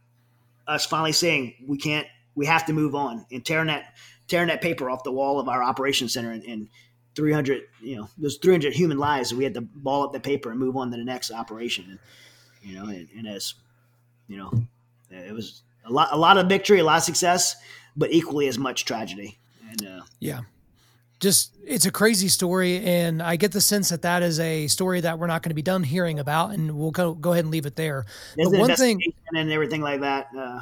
us 0.67 0.85
finally 0.85 1.13
saying 1.13 1.55
we 1.67 1.77
can't 1.77 2.07
we 2.37 2.45
have 2.45 2.65
to 2.67 2.71
move 2.71 2.95
on 2.95 3.25
and 3.31 3.43
tearing 3.43 3.67
that 3.67 3.95
tearing 4.27 4.47
that 4.47 4.61
paper 4.61 4.89
off 4.89 5.03
the 5.03 5.11
wall 5.11 5.39
of 5.39 5.49
our 5.49 5.63
operations 5.63 6.13
center 6.13 6.31
and, 6.31 6.43
and 6.43 6.69
300 7.15 7.63
you 7.81 7.97
know 7.97 8.07
those 8.17 8.37
300 8.37 8.73
human 8.73 8.97
lives 8.97 9.33
we 9.33 9.43
had 9.43 9.55
to 9.55 9.61
ball 9.61 10.03
up 10.03 10.13
the 10.13 10.19
paper 10.19 10.51
and 10.51 10.59
move 10.59 10.77
on 10.77 10.91
to 10.91 10.97
the 10.97 11.03
next 11.03 11.31
operation. 11.31 11.85
And 11.89 11.99
you 12.61 12.79
know 12.79 12.85
and, 12.85 13.09
and 13.17 13.27
as 13.27 13.55
you 14.29 14.37
know 14.37 14.53
it 15.09 15.33
was 15.33 15.63
a 15.85 15.91
lot 15.91 16.09
a 16.11 16.17
lot 16.17 16.37
of 16.37 16.47
victory 16.47 16.79
a 16.79 16.83
lot 16.83 16.97
of 16.97 17.03
success 17.03 17.55
but 17.97 18.11
equally 18.11 18.47
as 18.47 18.57
much 18.57 18.85
tragedy. 18.85 19.39
And 19.69 19.87
uh, 19.87 20.01
yeah. 20.19 20.41
Just 21.19 21.55
it's 21.65 21.87
a 21.87 21.91
crazy 21.91 22.27
story 22.27 22.77
and 22.85 23.23
i 23.23 23.35
get 23.35 23.51
the 23.51 23.59
sense 23.59 23.89
that 23.89 24.03
that 24.03 24.21
is 24.21 24.39
a 24.39 24.67
story 24.67 25.01
that 25.01 25.17
we're 25.17 25.25
not 25.25 25.41
going 25.41 25.49
to 25.49 25.55
be 25.55 25.63
done 25.63 25.81
hearing 25.81 26.19
about 26.19 26.51
and 26.51 26.77
we'll 26.77 26.91
go 26.91 27.15
go 27.15 27.31
ahead 27.31 27.45
and 27.45 27.51
leave 27.51 27.65
it 27.65 27.75
there. 27.75 28.05
But 28.37 28.51
one 28.51 28.75
thing 28.75 29.01
and 29.33 29.51
everything 29.51 29.81
like 29.81 30.01
that 30.01 30.27
uh, 30.37 30.59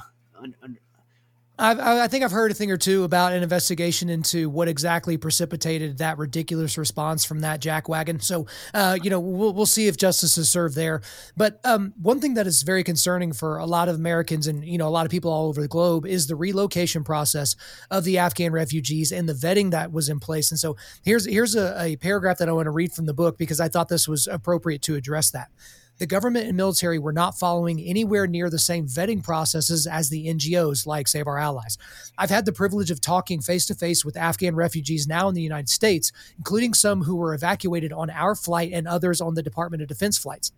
I've, 1.58 1.80
I 1.80 2.08
think 2.08 2.24
I've 2.24 2.32
heard 2.32 2.52
a 2.52 2.54
thing 2.54 2.70
or 2.70 2.78
two 2.78 3.04
about 3.06 3.32
an 3.32 3.42
investigation 3.42 4.10
into 4.10 4.50
what 4.50 4.68
exactly 4.68 5.16
precipitated 5.16 6.00
that 6.00 6.18
ridiculous 6.18 6.78
response 6.78 7.24
from 7.24 7.40
that 7.42 7.62
jack 7.62 7.88
wagon. 7.88 8.20
So, 8.20 8.48
uh, 8.74 8.98
you 9.02 9.10
know, 9.10 9.22
we'll, 9.22 9.54
we'll 9.54 9.66
see 9.66 9.88
if 9.88 9.96
justice 9.96 10.38
is 10.38 10.50
served 10.50 10.76
there. 10.76 11.02
But 11.38 11.62
um, 11.64 11.94
one 12.02 12.20
thing 12.20 12.34
that 12.34 12.46
is 12.46 12.64
very 12.64 12.84
concerning 12.84 13.32
for 13.32 13.58
a 13.58 13.66
lot 13.66 13.88
of 13.88 13.96
Americans 13.96 14.48
and, 14.48 14.66
you 14.66 14.78
know, 14.78 14.88
a 14.88 14.90
lot 14.90 15.06
of 15.06 15.12
people 15.12 15.32
all 15.32 15.48
over 15.48 15.62
the 15.62 15.68
globe 15.68 16.06
is 16.06 16.28
the 16.28 16.36
relocation 16.36 17.04
process 17.04 17.56
of 17.90 18.04
the 18.04 18.18
Afghan 18.18 18.52
refugees 18.52 19.14
and 19.14 19.30
the 19.30 19.34
vetting 19.34 19.72
that 19.72 19.94
was 19.94 20.10
in 20.10 20.20
place. 20.20 20.52
And 20.52 20.60
so 20.60 20.76
here's, 21.04 21.26
here's 21.26 21.56
a, 21.56 21.76
a 21.82 21.96
paragraph 21.96 22.38
that 22.40 22.50
I 22.50 22.52
want 22.52 22.66
to 22.66 22.72
read 22.72 22.92
from 22.92 23.06
the 23.06 23.14
book 23.14 23.38
because 23.38 23.62
I 23.62 23.70
thought 23.70 23.88
this 23.88 24.08
was 24.08 24.28
appropriate 24.28 24.82
to 24.84 24.96
address 24.96 25.32
that 25.32 25.50
the 25.98 26.06
government 26.06 26.48
and 26.48 26.58
military 26.58 27.00
were 27.00 27.14
not 27.14 27.38
following 27.38 27.80
anywhere 27.80 28.28
near 28.28 28.50
the 28.50 28.60
same 28.60 28.88
vetting 28.88 29.24
processes 29.24 29.88
as 29.88 30.10
the 30.10 30.28
NGOs 30.28 30.86
like 30.86 31.08
Save 31.08 31.28
Our 31.28 31.38
Allies. 31.38 31.78
I've 32.18 32.30
had 32.30 32.46
the 32.46 32.52
privilege 32.52 32.92
of 32.92 33.02
talking 33.02 33.42
face 33.42 33.66
to 33.68 33.76
face 33.76 34.04
with 34.04 34.18
Afghan 34.18 34.56
refugees 34.56 35.08
now 35.08 35.30
in 35.30 35.36
the 35.36 35.42
United 35.42 35.70
States, 35.70 36.12
including 36.38 36.74
some 36.74 37.04
who 37.04 37.16
were 37.16 37.34
evacuated 37.34 37.94
on 37.94 38.10
our 38.10 38.36
flight 38.36 38.72
and 38.74 38.88
others 38.88 39.22
on 39.22 39.36
the 39.36 39.44
Department 39.44 39.82
of 39.82 39.88
Defense 39.88 40.18
flights. 40.18 40.52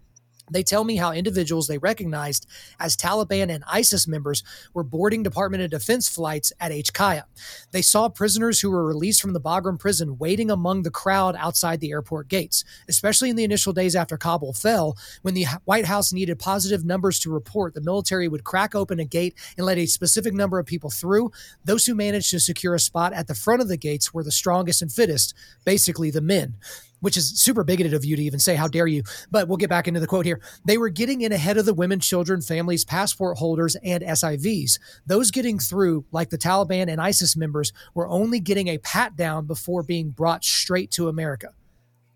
They 0.50 0.64
tell 0.64 0.84
me 0.84 0.96
how 0.96 1.12
individuals 1.12 1.68
they 1.68 1.78
recognized 1.78 2.48
as 2.80 2.96
Taliban 2.96 3.54
and 3.54 3.64
ISIS 3.68 4.08
members 4.08 4.44
were 4.74 4.84
boarding 4.84 5.24
Department 5.24 5.64
of 5.64 5.72
Defense 5.72 6.08
flights 6.08 6.54
at 6.60 6.72
HKIA. 6.72 7.24
They 7.72 7.82
saw 7.82 8.10
prisoners 8.10 8.62
who 8.62 8.72
were 8.72 8.86
released 8.86 9.22
from 9.22 9.34
the 9.34 9.42
Bagram 9.42 9.78
prison 9.78 10.18
waiting 10.18 10.50
among 10.50 10.84
the 10.84 10.92
crowd 10.92 11.36
outside 11.38 11.80
the 11.80 11.92
airport 11.92 12.30
gates, 12.30 12.64
especially 12.88 13.30
in 13.30 13.36
the 13.36 13.44
initial 13.44 13.74
days 13.74 13.96
after 13.96 14.18
Kabul 14.18 14.54
fell. 14.54 14.98
When 15.22 15.34
the 15.34 15.46
White 15.66 15.86
House 15.86 16.14
needed 16.14 16.40
positive 16.40 16.86
numbers 16.86 17.20
to 17.20 17.32
report, 17.32 17.74
the 17.74 17.82
military 17.82 18.28
would 18.28 18.44
crack 18.44 18.74
open 18.74 19.00
a 19.00 19.06
gate 19.06 19.36
and 19.58 19.66
let 19.66 19.78
a 19.78 19.86
specific 19.86 20.34
number 20.34 20.60
of 20.60 20.66
people 20.66 20.90
through. 20.90 21.32
Those 21.66 21.86
who 21.86 21.96
managed 21.96 22.32
to 22.32 22.40
secure 22.40 22.76
a 22.76 22.80
spot 22.80 23.14
at 23.14 23.28
the 23.28 23.36
front 23.36 23.62
of 23.62 23.68
the 23.68 23.78
gates 23.78 24.14
were 24.14 24.24
the 24.24 24.32
strongest 24.32 24.82
and 24.82 24.92
fittest, 24.92 25.34
basically 25.66 26.10
the 26.10 26.22
men 26.22 26.56
which 27.00 27.18
is 27.18 27.40
super 27.40 27.64
bigoted 27.64 27.94
of 27.94 28.06
you 28.06 28.16
to 28.16 28.24
even 28.24 28.40
say, 28.40 28.56
how 28.56 28.68
dare 28.68 28.88
you? 28.88 29.04
But 29.32 29.48
we'll 29.48 29.58
get 29.58 29.70
back 29.70 29.88
into 29.88 30.00
the 30.00 30.08
quote 30.08 30.26
here. 30.26 30.42
They 30.66 30.78
were 30.78 30.90
getting 30.90 31.22
in 31.22 31.32
ahead 31.32 31.58
of 31.58 31.66
the 31.66 31.74
women, 31.74 32.00
children, 32.00 32.42
families, 32.42 32.86
passport 32.86 33.38
holders, 33.38 33.76
and 33.84 34.04
SIVs. 34.04 34.80
Those 35.06 35.32
getting 35.32 35.60
through, 35.60 36.06
like 36.12 36.30
the 36.30 36.38
Taliban 36.38 36.90
and 36.90 37.02
ISIS 37.02 37.36
members, 37.36 37.74
were 37.94 38.08
only 38.08 38.40
getting 38.40 38.68
a 38.68 38.78
pat 38.80 39.16
down 39.16 39.46
before 39.46 39.84
being 39.84 40.10
brought 40.10 40.44
straight 40.44 40.92
to 40.92 41.08
America. 41.08 41.50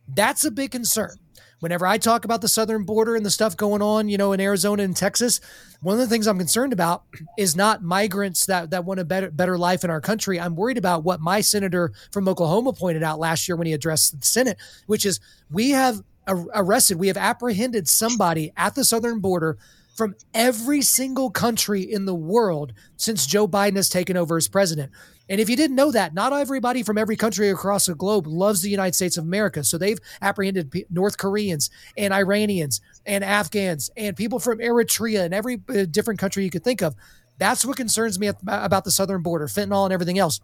That's 0.08 0.44
a 0.44 0.52
big 0.52 0.72
concern 0.72 1.18
whenever 1.62 1.88
I 1.88 1.98
talk 1.98 2.26
about 2.26 2.42
the 2.42 2.50
southern 2.50 2.84
border 2.84 3.16
and 3.16 3.26
the 3.26 3.30
stuff 3.30 3.56
going 3.56 3.82
on, 3.82 4.10
you 4.10 4.18
know, 4.18 4.34
in 4.34 4.42
Arizona 4.42 4.84
and 4.84 4.96
Texas, 4.96 5.40
one 5.82 5.94
of 5.94 6.00
the 6.00 6.08
things 6.08 6.28
I'm 6.28 6.38
concerned 6.38 6.74
about 6.74 7.04
is 7.38 7.56
not 7.56 7.82
migrants 7.82 8.46
that 8.48 8.72
that 8.72 8.84
want 8.84 9.00
a 9.00 9.06
better 9.06 9.32
better 9.32 9.58
life 9.58 9.86
in 9.86 9.90
our 9.90 10.02
country. 10.02 10.40
I'm 10.40 10.56
worried 10.56 10.78
about 10.78 11.04
what 11.04 11.22
my 11.22 11.40
senator 11.40 11.94
from 12.12 12.28
Oklahoma 12.28 12.74
pointed 12.74 13.04
out 13.04 13.20
last 13.20 13.48
year 13.48 13.56
when 13.56 13.68
he 13.68 13.74
addressed 13.74 14.20
the 14.20 14.26
Senate, 14.26 14.58
which 14.88 15.06
is 15.06 15.22
we 15.50 15.70
have 15.70 16.04
arrested, 16.28 17.00
we 17.00 17.08
have 17.08 17.18
apprehended 17.18 17.88
somebody 17.88 18.52
at 18.58 18.76
the 18.76 18.84
southern 18.84 19.20
border 19.20 19.58
from 19.96 20.16
every 20.34 20.82
single 20.82 21.30
country 21.30 21.82
in 21.82 22.06
the 22.06 22.16
world 22.16 22.74
since 22.98 23.26
Joe 23.26 23.48
Biden 23.48 23.76
has 23.76 23.90
taken 23.90 24.18
over 24.18 24.38
as 24.38 24.48
president. 24.48 24.92
And 25.30 25.40
if 25.40 25.50
you 25.50 25.56
didn't 25.56 25.76
know 25.76 25.92
that, 25.92 26.14
not 26.14 26.34
everybody 26.34 26.84
from 26.84 26.98
every 26.98 27.16
country 27.16 27.50
across 27.50 27.86
the 27.86 27.96
globe 27.96 28.28
loves 28.28 28.62
the 28.62 28.70
United 28.70 28.96
States 28.96 29.18
of 29.18 29.24
America. 29.24 29.64
So 29.64 29.78
they've 29.78 30.00
apprehended 30.22 30.74
North 30.90 31.18
Koreans 31.18 31.70
and 31.98 32.14
Iranians 32.14 32.82
and 33.06 33.24
Afghans 33.24 33.90
and 33.96 34.16
people 34.16 34.40
from 34.40 34.60
Eritrea 34.60 35.24
and 35.24 35.34
every 35.34 35.62
uh, 35.70 35.86
different 35.90 36.20
country 36.20 36.44
you 36.44 36.50
could 36.50 36.64
think 36.64 36.82
of. 36.82 36.96
That's 37.38 37.66
what 37.66 37.78
concerns 37.78 38.20
me 38.20 38.28
about 38.28 38.84
the 38.84 38.92
southern 38.92 39.22
border, 39.22 39.48
fentanyl 39.48 39.86
and 39.86 39.94
everything 39.94 40.20
else. 40.20 40.42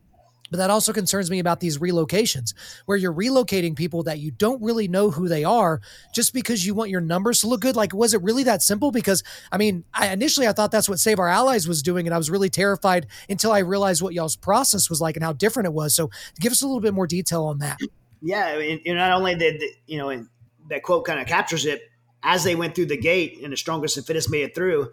But 0.50 0.58
that 0.58 0.70
also 0.70 0.94
concerns 0.94 1.30
me 1.30 1.40
about 1.40 1.60
these 1.60 1.78
relocations 1.78 2.54
where 2.86 2.98
you're 2.98 3.14
relocating 3.14 3.76
people 3.76 4.04
that 4.04 4.20
you 4.20 4.32
don't 4.32 4.62
really 4.62 4.88
know 4.88 5.12
who 5.12 5.28
they 5.28 5.44
are 5.44 5.82
just 6.14 6.34
because 6.34 6.66
you 6.66 6.74
want 6.74 6.90
your 6.90 7.02
numbers 7.02 7.42
to 7.42 7.48
look 7.48 7.62
good. 7.62 7.76
Like, 7.76 7.94
was 7.94 8.14
it 8.14 8.22
really 8.22 8.44
that 8.44 8.62
simple? 8.62 8.92
Because, 8.92 9.24
I 9.52 9.58
mean, 9.58 9.84
I, 9.94 10.10
initially 10.10 10.48
I 10.48 10.54
thought 10.54 10.72
that's 10.72 10.90
what 10.90 11.00
Save 11.00 11.20
Our 11.20 11.28
Allies 11.28 11.68
was 11.68 11.82
doing. 11.82 12.08
And 12.08 12.14
I 12.14 12.18
was 12.18 12.30
really 12.30 12.50
terrified 12.50 13.08
until 13.30 13.52
I 13.52 13.60
realized 13.60 14.02
what 14.02 14.14
y'all's 14.14 14.36
process 14.36 14.90
was 14.90 15.02
like 15.02 15.16
and 15.16 15.24
how 15.24 15.34
different 15.34 15.68
it 15.68 15.74
was. 15.74 15.94
So 15.94 16.10
give 16.40 16.52
us 16.52 16.62
a 16.62 16.66
little 16.66 16.82
bit 16.82 16.94
more 16.94 17.08
detail 17.08 17.44
on 17.46 17.60
that. 17.60 17.80
Yeah. 18.22 18.58
And, 18.58 18.82
and 18.86 18.98
not 18.98 19.12
only 19.12 19.36
did, 19.36 19.62
you 19.86 19.98
know, 19.98 20.26
that 20.70 20.84
quote 20.84 21.06
kind 21.06 21.20
of 21.20 21.28
captures 21.28 21.66
it 21.66 21.82
as 22.24 22.44
they 22.44 22.56
went 22.56 22.76
through 22.76 22.88
the 22.88 22.98
gate 22.98 23.40
and 23.44 23.54
the 23.54 23.58
strongest 23.58 23.98
and 23.98 24.06
fittest 24.06 24.30
made 24.30 24.44
it 24.44 24.56
through, 24.56 24.90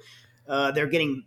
uh, 0.47 0.70
they're 0.72 0.86
getting 0.86 1.24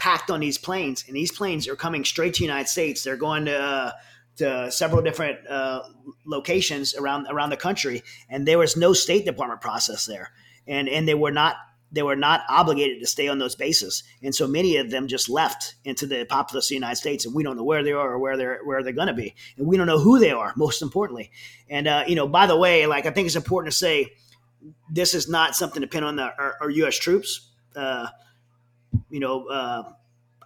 packed 0.00 0.30
on 0.30 0.40
these 0.40 0.58
planes, 0.58 1.04
and 1.06 1.14
these 1.14 1.30
planes 1.30 1.68
are 1.68 1.76
coming 1.76 2.04
straight 2.04 2.34
to 2.34 2.38
the 2.40 2.46
United 2.46 2.68
States. 2.68 3.04
They're 3.04 3.16
going 3.16 3.44
to 3.44 3.56
uh, 3.56 3.92
to 4.36 4.72
several 4.72 5.02
different 5.02 5.46
uh, 5.46 5.82
locations 6.26 6.94
around 6.94 7.26
around 7.28 7.50
the 7.50 7.56
country, 7.56 8.02
and 8.28 8.48
there 8.48 8.58
was 8.58 8.76
no 8.76 8.92
State 8.92 9.24
Department 9.24 9.60
process 9.60 10.06
there, 10.06 10.32
and 10.66 10.88
and 10.88 11.06
they 11.06 11.14
were 11.14 11.30
not 11.30 11.56
they 11.92 12.02
were 12.02 12.16
not 12.16 12.42
obligated 12.48 13.00
to 13.00 13.06
stay 13.06 13.28
on 13.28 13.38
those 13.38 13.54
bases, 13.54 14.02
and 14.22 14.34
so 14.34 14.48
many 14.48 14.76
of 14.78 14.90
them 14.90 15.06
just 15.06 15.28
left 15.28 15.74
into 15.84 16.06
the 16.06 16.24
populous 16.24 16.66
of 16.66 16.70
the 16.70 16.74
United 16.76 16.96
States, 16.96 17.26
and 17.26 17.34
we 17.34 17.42
don't 17.42 17.56
know 17.56 17.64
where 17.64 17.84
they 17.84 17.92
are 17.92 18.12
or 18.12 18.18
where 18.18 18.36
they're 18.36 18.60
where 18.64 18.82
they're 18.82 18.92
going 18.94 19.08
to 19.08 19.14
be, 19.14 19.34
and 19.58 19.66
we 19.66 19.76
don't 19.76 19.86
know 19.86 19.98
who 19.98 20.18
they 20.18 20.30
are. 20.30 20.52
Most 20.56 20.80
importantly, 20.80 21.30
and 21.68 21.86
uh, 21.86 22.04
you 22.06 22.16
know, 22.16 22.26
by 22.26 22.46
the 22.46 22.56
way, 22.56 22.86
like 22.86 23.06
I 23.06 23.10
think 23.10 23.26
it's 23.26 23.36
important 23.36 23.72
to 23.72 23.78
say, 23.78 24.12
this 24.90 25.14
is 25.14 25.28
not 25.28 25.54
something 25.54 25.82
to 25.82 25.88
pin 25.88 26.04
on 26.04 26.16
the, 26.16 26.22
our, 26.22 26.56
our 26.62 26.70
U.S. 26.70 26.98
troops. 26.98 27.48
Uh, 27.76 28.08
you 29.10 29.20
know, 29.20 29.46
uh, 29.46 29.92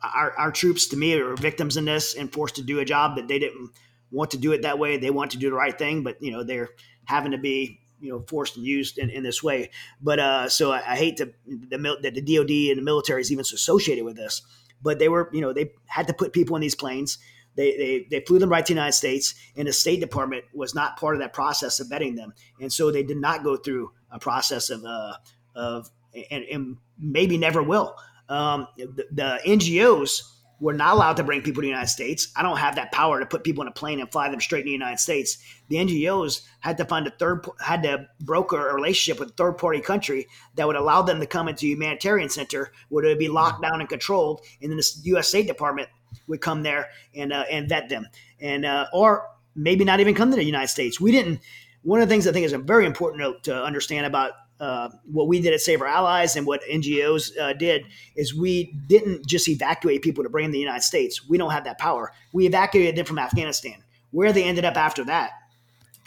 our, 0.03 0.33
our 0.33 0.53
troops 0.53 0.87
to 0.89 0.97
me 0.97 1.15
are 1.15 1.37
victims 1.37 1.77
in 1.77 1.85
this 1.85 2.15
and 2.15 2.33
forced 2.33 2.57
to 2.57 2.63
do 2.63 2.81
a 2.81 2.85
job 2.85 3.17
that 3.17 3.29
they 3.29 3.39
didn't 3.39 3.71
want 4.11 4.31
to 4.33 4.37
do 4.37 4.53
it 4.53 4.63
that 4.63 4.79
way. 4.79 4.97
They 4.97 5.11
want 5.11 5.31
to 5.33 5.39
do 5.39 5.51
the 5.51 5.57
right 5.57 5.77
thing, 5.77 6.03
but 6.03 6.21
you 6.23 6.33
know, 6.33 6.45
they're 6.45 6.71
having 7.05 7.33
to 7.33 7.39
be, 7.39 7.81
you 8.01 8.11
know, 8.11 8.25
forced 8.29 8.57
and 8.57 8.67
used 8.67 8.99
in, 8.99 9.11
in 9.11 9.23
this 9.23 9.43
way. 9.43 9.71
But 10.01 10.19
uh, 10.19 10.49
so 10.49 10.73
I, 10.73 10.93
I 10.93 10.97
hate 10.97 11.17
to, 11.19 11.33
the, 11.47 11.99
that 12.03 12.15
the 12.15 12.21
DOD 12.21 12.51
and 12.71 12.79
the 12.79 12.83
military 12.83 13.21
is 13.21 13.33
even 13.33 13.41
associated 13.41 14.05
with 14.05 14.17
this, 14.17 14.43
but 14.83 14.99
they 14.99 15.09
were, 15.09 15.31
you 15.33 15.41
know, 15.41 15.53
they 15.53 15.73
had 15.87 16.07
to 16.09 16.15
put 16.15 16.33
people 16.33 16.57
in 16.57 16.63
these 16.63 16.75
planes. 16.75 17.19
They, 17.57 17.77
they, 17.77 18.07
they 18.11 18.25
flew 18.25 18.41
them 18.41 18.51
right 18.51 18.67
to 18.67 18.73
the 18.73 18.77
United 18.77 18.95
States, 18.95 19.35
and 19.57 19.69
the 19.69 19.73
State 19.73 20.01
Department 20.01 20.45
was 20.53 20.75
not 20.75 20.99
part 20.99 21.15
of 21.15 21.21
that 21.21 21.33
process 21.33 21.79
of 21.79 21.87
vetting 21.87 22.17
them, 22.17 22.35
and 22.61 22.73
so 22.73 22.91
they 22.91 23.05
did 23.05 23.17
not 23.17 23.45
go 23.45 23.57
through 23.57 23.93
a 24.11 24.19
process 24.19 24.71
of 24.71 24.85
uh, 24.85 25.15
of 25.55 25.89
and, 26.33 26.45
and 26.45 26.77
maybe 26.99 27.39
never 27.39 27.63
will 27.63 27.97
um, 28.29 28.69
the, 28.77 29.07
the, 29.11 29.41
NGOs 29.47 30.35
were 30.61 30.73
not 30.73 30.95
allowed 30.95 31.17
to 31.17 31.25
bring 31.25 31.43
people 31.43 31.61
to 31.61 31.67
the 31.67 31.71
United 31.71 31.89
States. 31.89 32.29
I 32.37 32.43
don't 32.43 32.57
have 32.57 32.77
that 32.77 32.93
power 32.93 33.21
to 33.21 33.27
put 33.27 33.45
people 33.45 33.63
in 33.63 33.69
a 33.69 33.73
plane 33.73 34.01
and 34.01 34.11
fly 34.11 34.31
them 34.31 34.41
straight 34.41 34.63
to 34.63 34.65
the 34.65 34.71
United 34.71 34.99
States. 34.99 35.39
The 35.69 35.77
NGOs 35.77 36.43
had 36.61 36.79
to 36.79 36.85
find 36.85 37.07
a 37.07 37.11
third, 37.11 37.45
had 37.61 37.83
to 37.83 38.09
broker 38.21 38.69
a 38.69 38.75
relationship 38.75 39.21
with 39.21 39.31
a 39.31 39.35
third 39.35 39.59
party 39.59 39.81
country 39.81 40.27
that 40.55 40.67
would 40.67 40.77
allow 40.77 41.03
them 41.03 41.21
to 41.21 41.27
come 41.27 41.49
into 41.49 41.67
a 41.67 41.71
humanitarian 41.71 42.31
center 42.31 42.73
where 42.89 43.05
it 43.05 43.09
would 43.09 43.19
be 43.19 43.29
locked 43.29 43.63
down 43.63 43.81
and 43.81 43.89
controlled, 43.89 44.41
and 44.63 44.71
then 44.71 44.79
the 44.79 44.91
U.S. 45.05 45.29
State 45.29 45.47
Department 45.47 45.89
would 46.29 46.41
come 46.41 46.63
there 46.63 46.89
and 47.15 47.33
uh, 47.33 47.45
and 47.51 47.69
vet 47.69 47.89
them, 47.89 48.07
and 48.41 48.65
uh, 48.65 48.87
or 48.93 49.27
maybe 49.55 49.85
not 49.85 50.01
even 50.01 50.15
come 50.15 50.31
to 50.31 50.37
the 50.37 50.45
United 50.45 50.69
States. 50.69 51.01
We 51.01 51.13
didn't. 51.13 51.41
One 51.83 52.01
of 52.01 52.09
the 52.09 52.15
things 52.15 52.27
I 52.27 52.33
think 52.33 52.47
is 52.47 52.53
very 52.53 52.87
important 52.87 53.43
to, 53.45 53.53
to 53.53 53.63
understand 53.63 54.07
about 54.07 54.33
uh, 54.65 54.89
what 55.13 55.29
we 55.29 55.43
did 55.43 55.53
at 55.53 55.61
Save 55.61 55.83
Our 55.83 55.87
Allies 55.87 56.37
and 56.37 56.47
what 56.47 56.63
NGOs 56.63 57.37
uh, 57.39 57.53
did 57.53 57.85
is 58.17 58.35
we 58.35 58.73
didn't 58.87 59.27
just 59.27 59.47
evacuate 59.47 60.01
people 60.01 60.25
to 60.25 60.31
bring 60.31 60.45
them 60.45 60.53
to 60.53 60.57
the 60.57 60.61
United 60.61 60.83
States. 60.83 61.29
We 61.29 61.37
don't 61.37 61.51
have 61.51 61.65
that 61.65 61.79
power. 61.79 62.13
We 62.33 62.47
evacuated 62.47 62.97
them 62.97 63.05
from 63.05 63.19
Afghanistan. 63.19 63.77
Where 64.11 64.33
they 64.33 64.45
ended 64.45 64.65
up 64.65 64.79
after 64.79 65.05
that 65.05 65.33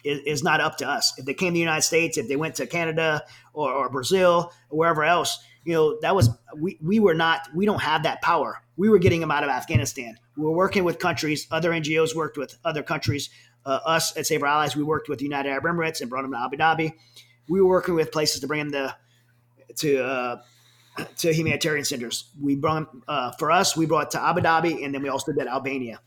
is, 0.03 0.21
is 0.25 0.43
not 0.43 0.59
up 0.59 0.77
to 0.77 0.89
us. 0.89 1.13
If 1.19 1.25
they 1.25 1.35
came 1.35 1.49
to 1.49 1.53
the 1.53 1.59
United 1.59 1.83
States, 1.83 2.17
if 2.17 2.27
they 2.27 2.35
went 2.35 2.55
to 2.55 2.65
Canada 2.65 3.21
or, 3.53 3.71
or 3.71 3.89
Brazil 3.91 4.51
or 4.71 4.79
wherever 4.79 5.03
else, 5.03 5.37
you 5.63 5.73
know, 5.73 5.99
that 6.01 6.15
was 6.15 6.31
we, 6.55 6.79
we 6.81 6.99
were 6.99 7.13
not 7.13 7.41
we 7.53 7.67
don't 7.67 7.81
have 7.81 8.01
that 8.03 8.23
power. 8.23 8.63
We 8.75 8.89
were 8.89 8.97
getting 8.97 9.21
them 9.21 9.29
out 9.29 9.43
of 9.43 9.51
Afghanistan. 9.51 10.17
We 10.35 10.43
were 10.43 10.51
working 10.51 10.83
with 10.83 10.97
countries. 10.97 11.45
Other 11.51 11.69
NGOs 11.71 12.15
worked 12.15 12.37
with 12.37 12.57
other 12.65 12.81
countries. 12.81 13.29
Uh, 13.65 13.81
us 13.85 14.17
at 14.17 14.25
Save 14.25 14.41
Our 14.41 14.47
Allies, 14.47 14.75
we 14.75 14.81
worked 14.83 15.09
with 15.09 15.19
the 15.19 15.25
United 15.25 15.49
Arab 15.49 15.65
Emirates 15.65 15.99
and 16.01 16.09
brought 16.09 16.21
them 16.21 16.31
to 16.31 16.39
Abu 16.39 16.55
Dhabi 16.55 16.93
we 17.49 17.61
were 17.61 17.67
working 17.67 17.95
with 17.95 18.11
places 18.11 18.41
to 18.41 18.47
bring 18.47 18.71
them 18.71 18.71
to 18.71 18.95
to 19.75 20.03
uh, 20.03 20.41
to 21.17 21.33
humanitarian 21.33 21.85
centers. 21.85 22.25
We 22.41 22.55
brought 22.55 22.89
uh, 23.07 23.31
for 23.33 23.51
us, 23.51 23.77
we 23.77 23.85
brought 23.85 24.11
to 24.11 24.21
Abu 24.21 24.41
Dhabi, 24.41 24.83
and 24.83 24.93
then 24.93 25.01
we 25.01 25.09
also 25.09 25.31
did 25.31 25.47
Albania. 25.47 25.99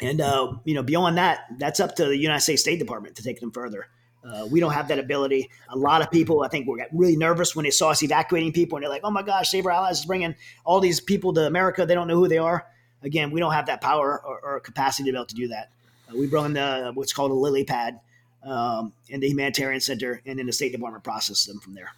And 0.00 0.20
uh, 0.20 0.54
you 0.64 0.74
know, 0.74 0.82
beyond 0.82 1.18
that, 1.18 1.46
that's 1.58 1.80
up 1.80 1.94
to 1.96 2.06
the 2.06 2.16
United 2.16 2.40
States 2.40 2.62
State 2.62 2.78
Department 2.78 3.16
to 3.16 3.22
take 3.22 3.40
them 3.40 3.50
further. 3.50 3.88
Uh, 4.24 4.46
we 4.50 4.58
don't 4.58 4.72
have 4.72 4.88
that 4.88 4.98
ability. 4.98 5.50
A 5.68 5.76
lot 5.76 6.00
of 6.00 6.10
people, 6.10 6.42
I 6.42 6.48
think, 6.48 6.66
were 6.66 6.78
really 6.92 7.16
nervous 7.16 7.54
when 7.54 7.64
they 7.64 7.70
saw 7.70 7.90
us 7.90 8.02
evacuating 8.02 8.52
people, 8.52 8.76
and 8.76 8.82
they're 8.82 8.90
like, 8.90 9.02
"Oh 9.04 9.10
my 9.10 9.22
gosh, 9.22 9.54
Our 9.54 9.70
Allies 9.70 10.00
is 10.00 10.06
bringing 10.06 10.34
all 10.64 10.80
these 10.80 11.00
people 11.00 11.32
to 11.34 11.46
America. 11.46 11.84
They 11.84 11.94
don't 11.94 12.08
know 12.08 12.16
who 12.16 12.28
they 12.28 12.38
are." 12.38 12.66
Again, 13.02 13.30
we 13.30 13.38
don't 13.38 13.52
have 13.52 13.66
that 13.66 13.82
power 13.82 14.22
or, 14.24 14.40
or 14.40 14.60
capacity 14.60 15.10
to 15.10 15.12
be 15.12 15.18
able 15.18 15.26
to 15.26 15.34
do 15.34 15.48
that. 15.48 15.70
Uh, 16.10 16.16
we 16.16 16.26
brought 16.26 16.46
in 16.46 16.54
the 16.54 16.92
what's 16.94 17.12
called 17.12 17.30
a 17.30 17.34
lily 17.34 17.64
pad, 17.64 18.00
um, 18.44 18.92
in 19.08 19.20
the 19.20 19.28
humanitarian 19.28 19.80
center, 19.80 20.20
and 20.26 20.38
then 20.38 20.46
the 20.46 20.52
State 20.52 20.72
Department 20.72 21.04
processes 21.04 21.46
them 21.46 21.60
from 21.60 21.74
there. 21.74 21.90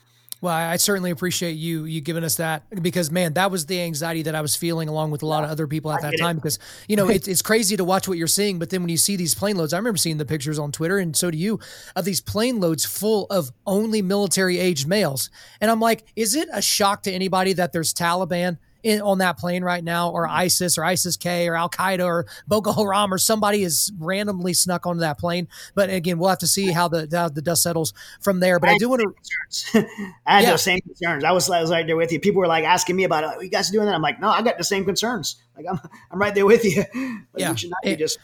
Well, 0.42 0.54
I 0.54 0.76
certainly 0.76 1.10
appreciate 1.10 1.52
you 1.52 1.86
you 1.86 2.02
giving 2.02 2.22
us 2.22 2.36
that 2.36 2.64
because 2.82 3.10
man, 3.10 3.32
that 3.34 3.50
was 3.50 3.66
the 3.66 3.80
anxiety 3.80 4.22
that 4.22 4.34
I 4.34 4.42
was 4.42 4.54
feeling 4.54 4.88
along 4.88 5.10
with 5.10 5.22
a 5.22 5.26
lot 5.26 5.44
of 5.44 5.50
other 5.50 5.66
people 5.66 5.90
at 5.90 6.02
that 6.02 6.18
time. 6.18 6.36
It. 6.36 6.42
Because 6.42 6.58
you 6.88 6.96
know 6.96 7.08
it's 7.16 7.26
it's 7.26 7.40
crazy 7.40 7.76
to 7.76 7.84
watch 7.84 8.06
what 8.06 8.18
you're 8.18 8.26
seeing, 8.26 8.58
but 8.58 8.68
then 8.68 8.82
when 8.82 8.90
you 8.90 8.98
see 8.98 9.16
these 9.16 9.34
plane 9.34 9.56
loads, 9.56 9.72
I 9.72 9.78
remember 9.78 9.96
seeing 9.96 10.18
the 10.18 10.26
pictures 10.26 10.58
on 10.58 10.72
Twitter, 10.72 10.98
and 10.98 11.16
so 11.16 11.30
do 11.30 11.38
you, 11.38 11.58
of 11.94 12.04
these 12.04 12.20
plane 12.20 12.60
loads 12.60 12.84
full 12.84 13.26
of 13.30 13.50
only 13.66 14.02
military 14.02 14.58
aged 14.58 14.86
males, 14.86 15.30
and 15.60 15.70
I'm 15.70 15.80
like, 15.80 16.04
is 16.16 16.34
it 16.34 16.50
a 16.52 16.60
shock 16.60 17.02
to 17.04 17.10
anybody 17.10 17.54
that 17.54 17.72
there's 17.72 17.94
Taliban? 17.94 18.58
In, 18.86 19.00
on 19.00 19.18
that 19.18 19.36
plane 19.36 19.64
right 19.64 19.82
now, 19.82 20.10
or 20.10 20.26
mm-hmm. 20.26 20.36
ISIS 20.36 20.78
or 20.78 20.84
ISIS 20.84 21.16
K 21.16 21.48
or 21.48 21.56
Al 21.56 21.68
Qaeda 21.68 22.06
or 22.06 22.24
Boko 22.46 22.72
Haram 22.72 23.12
or 23.12 23.18
somebody 23.18 23.64
is 23.64 23.92
randomly 23.98 24.54
snuck 24.54 24.86
onto 24.86 25.00
that 25.00 25.18
plane. 25.18 25.48
But 25.74 25.90
again, 25.90 26.18
we'll 26.18 26.28
have 26.28 26.38
to 26.38 26.46
see 26.46 26.70
how 26.70 26.86
the 26.86 27.08
how 27.10 27.28
the 27.28 27.42
dust 27.42 27.64
settles 27.64 27.92
from 28.20 28.38
there. 28.38 28.60
But 28.60 28.70
I, 28.70 28.74
I 28.74 28.78
do 28.78 28.88
want 28.88 29.02
to. 29.02 29.78
I 30.24 30.34
had 30.36 30.44
yeah. 30.44 30.50
those 30.50 30.62
same 30.62 30.80
concerns. 30.80 31.24
I 31.24 31.32
was, 31.32 31.50
I 31.50 31.60
was 31.60 31.70
right 31.72 31.84
there 31.84 31.96
with 31.96 32.12
you. 32.12 32.20
People 32.20 32.40
were 32.40 32.46
like 32.46 32.64
asking 32.64 32.94
me 32.94 33.02
about, 33.02 33.24
"Are 33.24 33.42
you 33.42 33.50
guys 33.50 33.70
doing 33.70 33.86
that?" 33.86 33.94
I'm 33.94 34.02
like, 34.02 34.20
"No, 34.20 34.28
I 34.28 34.40
got 34.42 34.56
the 34.56 34.64
same 34.64 34.84
concerns. 34.84 35.34
Like 35.56 35.66
I'm 35.68 35.80
I'm 36.12 36.20
right 36.20 36.34
there 36.34 36.46
with 36.46 36.64
you. 36.64 36.84
Like, 37.32 37.40
yeah, 37.42 37.50
we 37.50 37.56
should 37.58 37.70
not 37.70 37.80
it, 37.82 37.96
be 37.98 38.04
just 38.04 38.18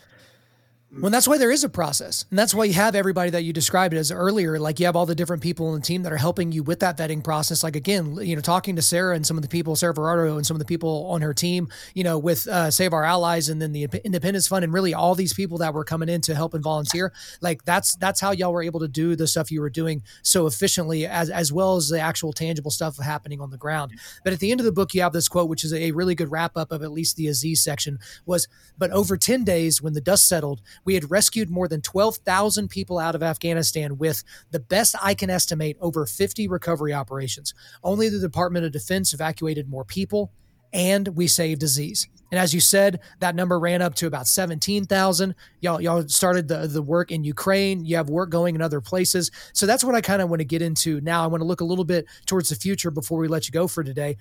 well, 1.00 1.10
that's 1.10 1.26
why 1.26 1.38
there 1.38 1.50
is 1.50 1.64
a 1.64 1.70
process. 1.70 2.26
And 2.28 2.38
that's 2.38 2.54
why 2.54 2.64
you 2.64 2.74
have 2.74 2.94
everybody 2.94 3.30
that 3.30 3.44
you 3.44 3.52
described 3.54 3.94
as 3.94 4.12
earlier. 4.12 4.58
Like 4.58 4.78
you 4.78 4.84
have 4.84 4.94
all 4.94 5.06
the 5.06 5.14
different 5.14 5.42
people 5.42 5.68
on 5.68 5.76
the 5.76 5.80
team 5.80 6.02
that 6.02 6.12
are 6.12 6.18
helping 6.18 6.52
you 6.52 6.62
with 6.62 6.80
that 6.80 6.98
vetting 6.98 7.24
process. 7.24 7.62
Like 7.62 7.76
again, 7.76 8.16
you 8.20 8.36
know, 8.36 8.42
talking 8.42 8.76
to 8.76 8.82
Sarah 8.82 9.16
and 9.16 9.26
some 9.26 9.38
of 9.38 9.42
the 9.42 9.48
people, 9.48 9.74
Sarah 9.74 9.94
Verardo 9.94 10.36
and 10.36 10.46
some 10.46 10.54
of 10.54 10.58
the 10.58 10.66
people 10.66 11.06
on 11.08 11.22
her 11.22 11.32
team, 11.32 11.68
you 11.94 12.04
know, 12.04 12.18
with 12.18 12.46
uh, 12.46 12.70
Save 12.70 12.92
Our 12.92 13.04
Allies 13.04 13.48
and 13.48 13.60
then 13.60 13.72
the 13.72 13.84
Independence 14.04 14.48
Fund 14.48 14.64
and 14.64 14.72
really 14.72 14.92
all 14.92 15.14
these 15.14 15.32
people 15.32 15.58
that 15.58 15.72
were 15.72 15.84
coming 15.84 16.10
in 16.10 16.20
to 16.22 16.34
help 16.34 16.52
and 16.52 16.62
volunteer. 16.62 17.12
Like 17.40 17.64
that's 17.64 17.96
that's 17.96 18.20
how 18.20 18.32
y'all 18.32 18.52
were 18.52 18.62
able 18.62 18.80
to 18.80 18.88
do 18.88 19.16
the 19.16 19.26
stuff 19.26 19.50
you 19.50 19.62
were 19.62 19.70
doing 19.70 20.02
so 20.22 20.46
efficiently 20.46 21.06
as 21.06 21.30
as 21.30 21.52
well 21.52 21.76
as 21.76 21.88
the 21.88 22.00
actual 22.00 22.34
tangible 22.34 22.70
stuff 22.70 22.98
happening 22.98 23.40
on 23.40 23.50
the 23.50 23.56
ground. 23.56 23.92
But 24.24 24.34
at 24.34 24.40
the 24.40 24.50
end 24.50 24.60
of 24.60 24.66
the 24.66 24.72
book, 24.72 24.92
you 24.92 25.00
have 25.00 25.14
this 25.14 25.28
quote, 25.28 25.48
which 25.48 25.64
is 25.64 25.72
a 25.72 25.92
really 25.92 26.14
good 26.14 26.30
wrap 26.30 26.56
up 26.56 26.70
of 26.70 26.82
at 26.82 26.92
least 26.92 27.16
the 27.16 27.28
Aziz 27.28 27.64
section 27.64 27.98
was, 28.26 28.46
but 28.76 28.90
over 28.90 29.16
10 29.16 29.44
days 29.44 29.80
when 29.80 29.94
the 29.94 30.00
dust 30.00 30.28
settled, 30.28 30.60
we 30.84 30.94
had 30.94 31.10
rescued 31.10 31.50
more 31.50 31.68
than 31.68 31.80
12,000 31.80 32.68
people 32.68 32.98
out 32.98 33.14
of 33.14 33.22
Afghanistan 33.22 33.98
with 33.98 34.22
the 34.50 34.60
best 34.60 34.94
I 35.02 35.14
can 35.14 35.30
estimate 35.30 35.76
over 35.80 36.06
50 36.06 36.48
recovery 36.48 36.92
operations. 36.92 37.54
Only 37.82 38.08
the 38.08 38.18
Department 38.18 38.64
of 38.64 38.72
Defense 38.72 39.12
evacuated 39.12 39.68
more 39.68 39.84
people 39.84 40.32
and 40.72 41.08
we 41.08 41.26
saved 41.26 41.62
Aziz. 41.62 42.08
And 42.30 42.38
as 42.38 42.54
you 42.54 42.60
said, 42.60 43.00
that 43.20 43.34
number 43.34 43.58
ran 43.58 43.82
up 43.82 43.94
to 43.96 44.06
about 44.06 44.26
17,000. 44.26 45.34
Y'all, 45.60 45.80
y'all 45.80 46.08
started 46.08 46.48
the, 46.48 46.66
the 46.66 46.80
work 46.80 47.10
in 47.10 47.24
Ukraine. 47.24 47.84
You 47.84 47.96
have 47.96 48.08
work 48.08 48.30
going 48.30 48.54
in 48.54 48.62
other 48.62 48.80
places. 48.80 49.30
So 49.52 49.66
that's 49.66 49.84
what 49.84 49.94
I 49.94 50.00
kind 50.00 50.22
of 50.22 50.30
want 50.30 50.40
to 50.40 50.46
get 50.46 50.62
into 50.62 51.00
now. 51.02 51.22
I 51.22 51.26
want 51.26 51.42
to 51.42 51.46
look 51.46 51.60
a 51.60 51.64
little 51.64 51.84
bit 51.84 52.06
towards 52.24 52.48
the 52.48 52.56
future 52.56 52.90
before 52.90 53.18
we 53.18 53.28
let 53.28 53.46
you 53.46 53.52
go 53.52 53.68
for 53.68 53.84
today. 53.84 54.16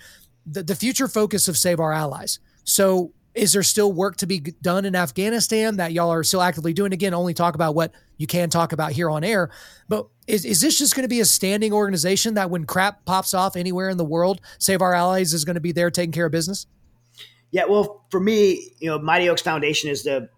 The, 0.45 0.63
the 0.63 0.75
future 0.75 1.07
focus 1.07 1.47
of 1.47 1.57
Save 1.57 1.79
Our 1.79 1.93
Allies. 1.93 2.39
So 2.65 3.13
is 3.33 3.53
there 3.53 3.63
still 3.63 3.91
work 3.91 4.17
to 4.17 4.27
be 4.27 4.39
done 4.39 4.85
in 4.85 4.95
Afghanistan 4.95 5.77
that 5.77 5.93
y'all 5.93 6.09
are 6.09 6.23
still 6.23 6.41
actively 6.41 6.73
doing? 6.73 6.93
Again, 6.93 7.13
only 7.13 7.33
talk 7.33 7.55
about 7.55 7.75
what 7.75 7.91
you 8.17 8.27
can 8.27 8.49
talk 8.49 8.73
about 8.73 8.91
here 8.91 9.09
on 9.09 9.23
air. 9.23 9.49
But 9.87 10.07
is, 10.27 10.45
is 10.45 10.61
this 10.61 10.77
just 10.77 10.95
going 10.95 11.03
to 11.03 11.09
be 11.09 11.21
a 11.21 11.25
standing 11.25 11.73
organization 11.73 12.33
that 12.33 12.49
when 12.49 12.65
crap 12.65 13.05
pops 13.05 13.33
off 13.33 13.55
anywhere 13.55 13.89
in 13.89 13.97
the 13.97 14.05
world, 14.05 14.41
Save 14.59 14.81
Our 14.81 14.93
Allies 14.93 15.33
is 15.33 15.45
going 15.45 15.55
to 15.55 15.61
be 15.61 15.71
there 15.71 15.89
taking 15.89 16.11
care 16.11 16.25
of 16.25 16.31
business? 16.31 16.67
Yeah, 17.51 17.65
well, 17.65 18.05
for 18.09 18.19
me, 18.19 18.73
you 18.79 18.89
know, 18.89 18.99
Mighty 18.99 19.29
Oaks 19.29 19.41
Foundation 19.41 19.89
is 19.89 20.03
the, 20.03 20.29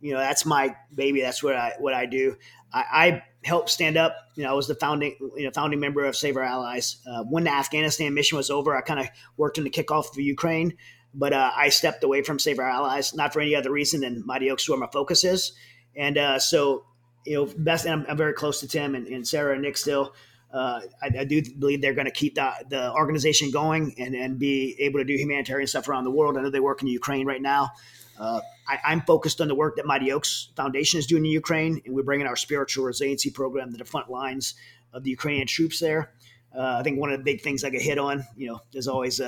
you 0.00 0.12
know, 0.12 0.18
that's 0.18 0.46
my 0.46 0.74
baby. 0.94 1.20
That's 1.20 1.42
what 1.42 1.54
I 1.54 1.74
what 1.78 1.94
I 1.94 2.06
do. 2.06 2.36
I, 2.72 2.84
I 2.92 3.22
helped 3.44 3.70
stand 3.70 3.96
up. 3.96 4.16
You 4.36 4.44
know, 4.44 4.50
I 4.50 4.52
was 4.54 4.68
the 4.68 4.74
founding, 4.74 5.16
you 5.36 5.44
know, 5.44 5.50
founding 5.50 5.80
member 5.80 6.04
of 6.04 6.16
Save 6.16 6.36
Our 6.36 6.42
Allies. 6.42 6.96
Uh, 7.06 7.24
when 7.24 7.44
the 7.44 7.52
Afghanistan 7.52 8.14
mission 8.14 8.36
was 8.36 8.50
over, 8.50 8.74
I 8.74 8.80
kind 8.80 9.00
of 9.00 9.06
worked 9.36 9.58
on 9.58 9.64
the 9.64 9.70
kickoff 9.70 10.14
for 10.14 10.20
Ukraine. 10.20 10.74
But 11.14 11.32
uh, 11.32 11.50
I 11.54 11.68
stepped 11.68 12.04
away 12.04 12.22
from 12.22 12.38
Save 12.38 12.58
Our 12.58 12.68
Allies, 12.68 13.14
not 13.14 13.32
for 13.32 13.40
any 13.40 13.54
other 13.54 13.70
reason 13.70 14.00
than 14.00 14.24
Mighty 14.26 14.50
Oaks, 14.50 14.68
where 14.68 14.78
my 14.78 14.88
focus 14.92 15.24
is. 15.24 15.52
And 15.96 16.16
uh, 16.16 16.38
so, 16.38 16.84
you 17.26 17.34
know, 17.34 17.52
best, 17.58 17.86
I'm, 17.86 18.06
I'm, 18.08 18.16
very 18.16 18.32
close 18.32 18.60
to 18.60 18.68
Tim 18.68 18.94
and, 18.94 19.06
and 19.06 19.26
Sarah 19.26 19.52
and 19.52 19.62
Nick 19.62 19.76
still. 19.76 20.14
Uh, 20.52 20.80
I, 21.02 21.20
I, 21.20 21.24
do 21.24 21.42
believe 21.58 21.80
they're 21.80 21.94
going 21.94 22.06
to 22.06 22.12
keep 22.12 22.34
the, 22.34 22.52
the 22.68 22.92
organization 22.92 23.50
going 23.50 23.94
and, 23.98 24.14
and 24.14 24.38
be 24.38 24.76
able 24.78 25.00
to 25.00 25.04
do 25.04 25.14
humanitarian 25.14 25.66
stuff 25.66 25.88
around 25.88 26.04
the 26.04 26.10
world. 26.10 26.36
I 26.36 26.42
know 26.42 26.50
they 26.50 26.60
work 26.60 26.82
in 26.82 26.88
Ukraine 26.88 27.26
right 27.26 27.40
now. 27.40 27.72
Uh, 28.18 28.40
I, 28.68 28.92
am 28.92 29.00
focused 29.02 29.40
on 29.40 29.48
the 29.48 29.54
work 29.54 29.76
that 29.76 29.86
Mighty 29.86 30.12
Oaks 30.12 30.50
Foundation 30.56 30.98
is 30.98 31.06
doing 31.06 31.24
in 31.24 31.30
Ukraine, 31.30 31.80
and 31.86 31.94
we're 31.94 32.02
bringing 32.02 32.26
our 32.26 32.36
spiritual 32.36 32.84
resiliency 32.84 33.30
program 33.30 33.72
to 33.72 33.78
the 33.78 33.84
front 33.84 34.10
lines 34.10 34.54
of 34.92 35.04
the 35.04 35.10
Ukrainian 35.10 35.46
troops 35.46 35.80
there. 35.80 36.12
Uh, 36.56 36.76
I 36.78 36.82
think 36.82 37.00
one 37.00 37.10
of 37.10 37.18
the 37.18 37.24
big 37.24 37.40
things 37.40 37.64
I 37.64 37.70
get 37.70 37.80
hit 37.80 37.98
on, 37.98 38.24
you 38.36 38.48
know, 38.48 38.60
there's 38.72 38.88
always 38.88 39.20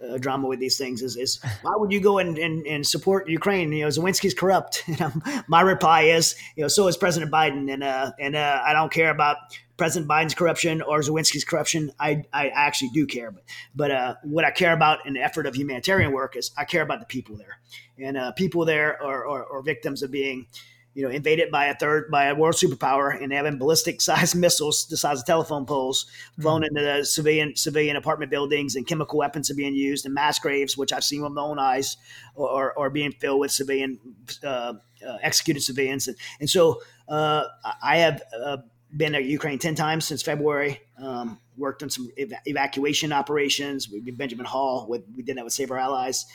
a 0.00 0.18
drama 0.18 0.48
with 0.48 0.60
these 0.60 0.78
things 0.78 1.02
is, 1.02 1.16
is 1.16 1.40
why 1.62 1.72
would 1.76 1.92
you 1.92 2.00
go 2.00 2.18
and, 2.18 2.38
and, 2.38 2.66
and 2.66 2.86
support 2.86 3.28
Ukraine? 3.28 3.72
You 3.72 3.84
know, 3.84 3.88
Zelensky's 3.88 4.34
corrupt. 4.34 4.84
my 5.48 5.60
reply 5.60 6.02
is, 6.02 6.34
you 6.56 6.62
know, 6.62 6.68
so 6.68 6.88
is 6.88 6.96
President 6.96 7.30
Biden. 7.30 7.72
And, 7.72 7.82
uh, 7.82 8.12
and 8.18 8.36
uh, 8.36 8.62
I 8.64 8.72
don't 8.72 8.92
care 8.92 9.10
about 9.10 9.36
President 9.76 10.10
Biden's 10.10 10.34
corruption 10.34 10.82
or 10.82 11.00
Zelensky's 11.00 11.44
corruption. 11.44 11.92
I, 11.98 12.24
I 12.32 12.48
actually 12.48 12.90
do 12.90 13.06
care. 13.06 13.30
But, 13.30 13.44
but 13.74 13.90
uh, 13.90 14.14
what 14.22 14.44
I 14.44 14.50
care 14.50 14.72
about 14.72 15.06
in 15.06 15.14
the 15.14 15.20
effort 15.20 15.46
of 15.46 15.54
humanitarian 15.54 16.12
work 16.12 16.36
is 16.36 16.50
I 16.56 16.64
care 16.64 16.82
about 16.82 17.00
the 17.00 17.06
people 17.06 17.36
there. 17.36 17.58
And 17.98 18.16
uh, 18.16 18.32
people 18.32 18.64
there 18.64 19.02
are, 19.02 19.26
are, 19.26 19.52
are 19.52 19.62
victims 19.62 20.02
of 20.02 20.10
being– 20.10 20.46
you 20.94 21.04
know, 21.04 21.10
invaded 21.10 21.50
by 21.50 21.66
a 21.66 21.74
third 21.74 22.10
by 22.10 22.24
a 22.24 22.34
world 22.34 22.54
superpower 22.54 23.20
and 23.20 23.32
having 23.32 23.58
ballistic 23.58 24.00
sized 24.08 24.34
missiles 24.34 24.86
the 24.86 24.96
size 24.96 25.20
of 25.20 25.26
telephone 25.26 25.64
poles 25.64 26.06
flown 26.40 26.62
mm-hmm. 26.62 26.76
into 26.76 26.82
the 26.82 27.04
civilian 27.04 27.54
civilian 27.54 27.96
apartment 27.96 28.30
buildings 28.30 28.74
and 28.74 28.86
chemical 28.86 29.18
weapons 29.18 29.50
are 29.50 29.54
being 29.54 29.74
used 29.74 30.04
and 30.04 30.14
mass 30.14 30.38
graves, 30.38 30.76
which 30.76 30.92
I've 30.92 31.04
seen 31.04 31.22
with 31.22 31.32
my 31.32 31.42
own 31.42 31.58
eyes, 31.58 31.96
or, 32.34 32.72
or 32.72 32.90
being 32.90 33.12
filled 33.12 33.40
with 33.40 33.52
civilian 33.52 33.98
uh, 34.42 34.74
uh, 35.06 35.18
executed 35.22 35.62
civilians. 35.62 36.08
And, 36.08 36.16
and 36.40 36.50
so 36.50 36.82
uh, 37.08 37.44
I 37.82 37.98
have 37.98 38.22
uh, 38.44 38.58
been 38.96 39.12
to 39.12 39.22
Ukraine 39.22 39.58
10 39.58 39.74
times 39.74 40.04
since 40.04 40.22
February, 40.22 40.80
um, 40.98 41.38
worked 41.56 41.82
on 41.82 41.90
some 41.90 42.10
ev- 42.18 42.32
evacuation 42.46 43.12
operations. 43.12 43.88
We 43.88 44.00
did 44.00 44.18
Benjamin 44.18 44.46
Hall 44.46 44.86
with, 44.88 45.04
we 45.16 45.22
did 45.22 45.36
that 45.36 45.44
with 45.44 45.52
Save 45.52 45.70
Our 45.70 45.78
Allies 45.78 46.26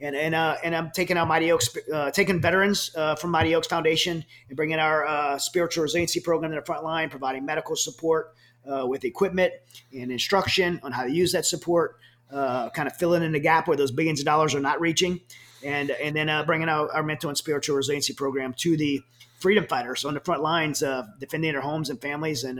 and 0.00 0.16
and 0.16 0.34
uh, 0.34 0.56
and 0.62 0.74
I'm 0.74 0.90
taking 0.90 1.16
out 1.16 1.28
Mighty 1.28 1.52
Oaks, 1.52 1.68
uh, 1.92 2.10
taking 2.10 2.40
veterans 2.40 2.90
uh, 2.96 3.14
from 3.14 3.30
Mighty 3.30 3.54
Oaks 3.54 3.66
Foundation 3.66 4.24
and 4.48 4.56
bringing 4.56 4.78
our 4.78 5.06
uh, 5.06 5.38
spiritual 5.38 5.82
resiliency 5.82 6.20
program 6.20 6.50
to 6.50 6.56
the 6.56 6.64
front 6.64 6.84
line, 6.84 7.10
providing 7.10 7.44
medical 7.44 7.76
support 7.76 8.34
uh, 8.70 8.86
with 8.86 9.04
equipment 9.04 9.52
and 9.92 10.10
instruction 10.10 10.80
on 10.82 10.92
how 10.92 11.04
to 11.04 11.12
use 11.12 11.32
that 11.32 11.46
support, 11.46 11.96
uh, 12.32 12.70
kind 12.70 12.88
of 12.88 12.96
filling 12.96 13.22
in 13.22 13.32
the 13.32 13.40
gap 13.40 13.68
where 13.68 13.76
those 13.76 13.92
billions 13.92 14.20
of 14.20 14.26
dollars 14.26 14.54
are 14.54 14.60
not 14.60 14.80
reaching, 14.80 15.20
and 15.64 15.90
and 15.90 16.16
then 16.16 16.44
bringing 16.46 16.68
out 16.68 16.90
our 16.92 17.02
mental 17.02 17.28
and 17.28 17.38
spiritual 17.38 17.76
resiliency 17.76 18.12
program 18.12 18.54
to 18.54 18.76
the 18.76 19.00
freedom 19.38 19.66
fighters 19.66 20.04
on 20.04 20.14
the 20.14 20.20
front 20.20 20.42
lines, 20.42 20.82
defending 21.20 21.52
their 21.52 21.60
homes 21.60 21.90
and 21.90 22.00
families 22.00 22.44
and 22.44 22.58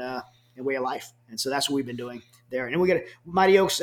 and 0.56 0.64
way 0.64 0.76
of 0.76 0.82
life. 0.82 1.12
And 1.28 1.40
so 1.40 1.50
that's 1.50 1.68
what 1.68 1.76
we've 1.76 1.86
been 1.86 1.96
doing 1.96 2.22
there. 2.50 2.68
And 2.68 2.80
we 2.80 2.86
got 2.86 3.00
Mighty 3.24 3.58
Oaks 3.58 3.82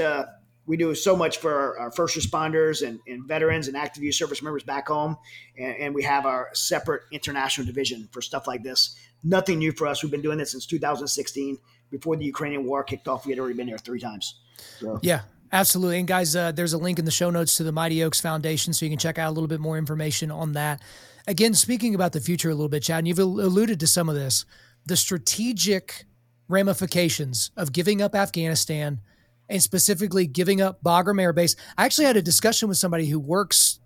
we 0.66 0.78
do 0.78 0.94
so 0.94 1.16
much 1.16 1.40
for 1.40 1.54
our, 1.54 1.80
our 1.80 1.92
first 1.92 2.18
responders 2.18 2.86
and, 2.88 3.00
and, 3.08 3.28
veterans 3.28 3.68
and 3.68 3.76
active 3.76 4.04
youth 4.04 4.16
service 4.16 4.42
members 4.42 4.64
back 4.64 4.88
home. 4.88 5.18
And, 5.58 5.76
and, 5.78 5.96
we 5.96 6.04
have 6.04 6.26
our 6.26 6.50
separate 6.54 7.04
international 7.12 7.66
division 7.66 8.08
for 8.12 8.22
stuff 8.22 8.48
like 8.48 8.64
this. 8.64 8.96
Nothing 9.24 9.60
new 9.60 9.72
for 9.72 9.88
us. 9.88 10.04
We've 10.04 10.12
been 10.12 10.22
doing 10.22 10.38
this 10.38 10.52
since 10.52 10.66
2016. 10.66 11.58
Before 11.90 12.16
the 12.16 12.26
Ukrainian 12.26 12.66
war 12.66 12.84
kicked 12.84 13.08
off, 13.08 13.26
we 13.26 13.32
had 13.32 13.40
already 13.40 13.56
been 13.56 13.68
there 13.68 13.78
three 13.78 14.00
times. 14.00 14.40
So. 14.80 15.00
Yeah, 15.02 15.22
absolutely. 15.52 16.00
And 16.00 16.08
guys, 16.08 16.36
uh, 16.36 16.52
there's 16.52 16.74
a 16.74 16.78
link 16.78 17.00
in 17.00 17.06
the 17.06 17.12
show 17.12 17.30
notes 17.30 17.58
to 17.58 17.64
the 17.64 17.72
Mighty 17.72 18.04
Oaks 18.04 18.22
Foundation, 18.22 18.72
so 18.72 18.86
you 18.86 18.92
can 18.92 19.00
check 19.00 19.18
out 19.18 19.30
a 19.30 19.34
little 19.34 19.48
bit 19.48 19.60
more 19.60 19.78
information 19.78 20.32
on 20.32 20.54
that. 20.54 20.82
Again, 21.28 21.54
speaking 21.54 21.96
about 21.96 22.14
the 22.14 22.22
future 22.22 22.50
a 22.50 22.56
little 22.56 22.70
bit, 22.70 22.84
Chad, 22.84 23.00
and 23.00 23.08
you've 23.08 23.20
alluded 23.20 23.80
to 23.80 23.88
some 23.88 24.10
of 24.10 24.16
this, 24.16 24.46
the 24.86 24.98
strategic 24.98 26.06
ramifications 26.48 27.52
of 27.58 27.74
giving 27.74 28.00
up 28.00 28.14
Afghanistan– 28.14 29.02
and 29.52 29.62
specifically 29.62 30.26
giving 30.26 30.62
up 30.62 30.82
Bagram 30.84 31.22
Air 31.22 31.34
Base. 31.34 31.56
I 31.78 31.86
actually 31.86 32.06
had 32.06 32.18
a 32.18 32.22
discussion 32.22 32.70
with 32.70 32.78
somebody 32.78 33.08
who 33.08 33.20
works. 33.20 33.80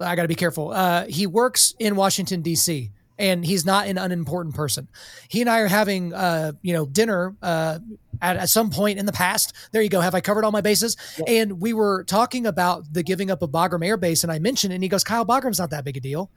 I 0.00 0.16
got 0.16 0.22
to 0.22 0.28
be 0.28 0.34
careful. 0.34 0.70
Uh, 0.70 1.06
he 1.06 1.26
works 1.26 1.74
in 1.78 1.94
Washington 1.94 2.42
D.C. 2.42 2.90
and 3.18 3.44
he's 3.44 3.64
not 3.64 3.86
an 3.86 3.98
unimportant 3.98 4.54
person. 4.54 4.88
He 5.28 5.40
and 5.40 5.48
I 5.48 5.60
are 5.60 5.68
having, 5.68 6.12
uh, 6.12 6.52
you 6.62 6.72
know, 6.72 6.86
dinner 6.86 7.36
uh, 7.42 7.78
at, 8.20 8.36
at, 8.36 8.48
some 8.48 8.70
point 8.70 8.98
in 8.98 9.06
the 9.06 9.12
past. 9.12 9.54
There 9.70 9.82
you 9.82 9.88
go. 9.88 10.00
Have 10.00 10.14
I 10.14 10.20
covered 10.20 10.44
all 10.44 10.50
my 10.50 10.60
bases? 10.60 10.96
Yeah. 11.18 11.42
And 11.42 11.60
we 11.60 11.72
were 11.72 12.02
talking 12.04 12.46
about 12.46 12.92
the 12.92 13.02
giving 13.02 13.30
up 13.30 13.42
of 13.42 13.50
Bagram 13.50 13.86
Air 13.86 13.96
Base, 13.96 14.24
and 14.24 14.32
I 14.32 14.40
mentioned, 14.40 14.72
it, 14.72 14.76
and 14.76 14.82
he 14.82 14.88
goes, 14.88 15.04
"Kyle 15.04 15.24
Bagram's 15.24 15.60
not 15.60 15.70
that 15.70 15.84
big 15.84 15.96
a 15.96 16.00
deal." 16.00 16.30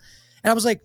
And 0.44 0.52
I 0.52 0.54
was 0.54 0.66
like, 0.66 0.82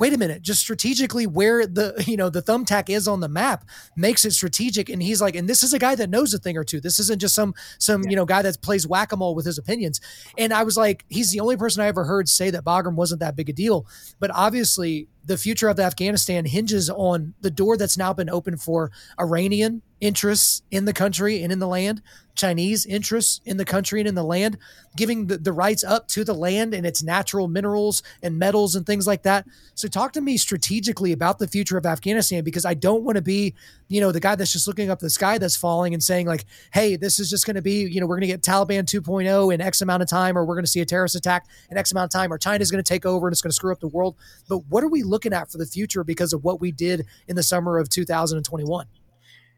wait 0.00 0.12
a 0.12 0.18
minute 0.18 0.42
just 0.42 0.60
strategically 0.60 1.26
where 1.26 1.66
the 1.66 2.02
you 2.06 2.16
know 2.16 2.28
the 2.28 2.42
thumbtack 2.42 2.88
is 2.88 3.06
on 3.06 3.20
the 3.20 3.28
map 3.28 3.64
makes 3.96 4.24
it 4.24 4.32
strategic 4.32 4.88
and 4.88 5.02
he's 5.02 5.20
like 5.20 5.36
and 5.36 5.48
this 5.48 5.62
is 5.62 5.72
a 5.72 5.78
guy 5.78 5.94
that 5.94 6.10
knows 6.10 6.34
a 6.34 6.38
thing 6.38 6.56
or 6.56 6.64
two 6.64 6.80
this 6.80 6.98
isn't 6.98 7.20
just 7.20 7.34
some 7.34 7.54
some 7.78 8.02
yeah. 8.02 8.10
you 8.10 8.16
know 8.16 8.24
guy 8.24 8.42
that 8.42 8.60
plays 8.62 8.86
whack-a-mole 8.86 9.34
with 9.34 9.46
his 9.46 9.58
opinions 9.58 10.00
and 10.38 10.52
i 10.52 10.64
was 10.64 10.76
like 10.76 11.04
he's 11.08 11.30
the 11.30 11.38
only 11.38 11.56
person 11.56 11.82
i 11.82 11.86
ever 11.86 12.04
heard 12.04 12.28
say 12.28 12.50
that 12.50 12.64
bagram 12.64 12.94
wasn't 12.94 13.20
that 13.20 13.36
big 13.36 13.48
a 13.48 13.52
deal 13.52 13.86
but 14.18 14.30
obviously 14.34 15.06
the 15.24 15.36
future 15.36 15.68
of 15.68 15.78
Afghanistan 15.78 16.44
hinges 16.44 16.88
on 16.90 17.34
the 17.40 17.50
door 17.50 17.76
that's 17.76 17.98
now 17.98 18.12
been 18.12 18.30
open 18.30 18.56
for 18.56 18.90
Iranian 19.20 19.82
interests 20.00 20.62
in 20.70 20.86
the 20.86 20.92
country 20.92 21.42
and 21.42 21.52
in 21.52 21.58
the 21.58 21.66
land, 21.66 22.00
Chinese 22.34 22.86
interests 22.86 23.40
in 23.44 23.58
the 23.58 23.64
country 23.64 24.00
and 24.00 24.08
in 24.08 24.14
the 24.14 24.24
land, 24.24 24.56
giving 24.96 25.26
the, 25.26 25.36
the 25.36 25.52
rights 25.52 25.84
up 25.84 26.08
to 26.08 26.24
the 26.24 26.34
land 26.34 26.72
and 26.72 26.86
its 26.86 27.02
natural 27.02 27.48
minerals 27.48 28.02
and 28.22 28.38
metals 28.38 28.74
and 28.74 28.86
things 28.86 29.06
like 29.06 29.22
that. 29.24 29.46
So 29.74 29.88
talk 29.92 30.12
to 30.12 30.20
me 30.20 30.36
strategically 30.36 31.12
about 31.12 31.38
the 31.38 31.46
future 31.46 31.76
of 31.76 31.86
Afghanistan 31.86 32.44
because 32.44 32.64
I 32.64 32.74
don't 32.74 33.02
want 33.02 33.16
to 33.16 33.22
be, 33.22 33.54
you 33.88 34.00
know, 34.00 34.12
the 34.12 34.20
guy 34.20 34.34
that's 34.34 34.52
just 34.52 34.66
looking 34.66 34.90
up 34.90 34.98
the 34.98 35.10
sky 35.10 35.38
that's 35.38 35.56
falling 35.56 35.94
and 35.94 36.02
saying 36.02 36.26
like, 36.26 36.44
hey, 36.72 36.96
this 36.96 37.18
is 37.18 37.30
just 37.30 37.46
going 37.46 37.56
to 37.56 37.62
be, 37.62 37.82
you 37.82 38.00
know, 38.00 38.06
we're 38.06 38.16
going 38.16 38.28
to 38.28 38.34
get 38.34 38.42
Taliban 38.42 38.84
2.0 38.84 39.54
in 39.54 39.60
X 39.60 39.82
amount 39.82 40.02
of 40.02 40.08
time, 40.08 40.36
or 40.36 40.44
we're 40.44 40.54
going 40.54 40.64
to 40.64 40.70
see 40.70 40.80
a 40.80 40.86
terrorist 40.86 41.14
attack 41.14 41.46
in 41.70 41.76
X 41.76 41.92
amount 41.92 42.12
of 42.14 42.18
time, 42.18 42.32
or 42.32 42.38
China's 42.38 42.70
going 42.70 42.82
to 42.82 42.88
take 42.88 43.06
over 43.06 43.26
and 43.26 43.32
it's 43.32 43.42
going 43.42 43.50
to 43.50 43.56
screw 43.56 43.72
up 43.72 43.80
the 43.80 43.88
world. 43.88 44.16
But 44.48 44.58
what 44.68 44.84
are 44.84 44.88
we 44.88 45.02
looking 45.02 45.32
at 45.32 45.50
for 45.50 45.58
the 45.58 45.66
future 45.66 46.04
because 46.04 46.32
of 46.32 46.44
what 46.44 46.60
we 46.60 46.72
did 46.72 47.06
in 47.28 47.36
the 47.36 47.42
summer 47.42 47.78
of 47.78 47.88
2021? 47.88 48.86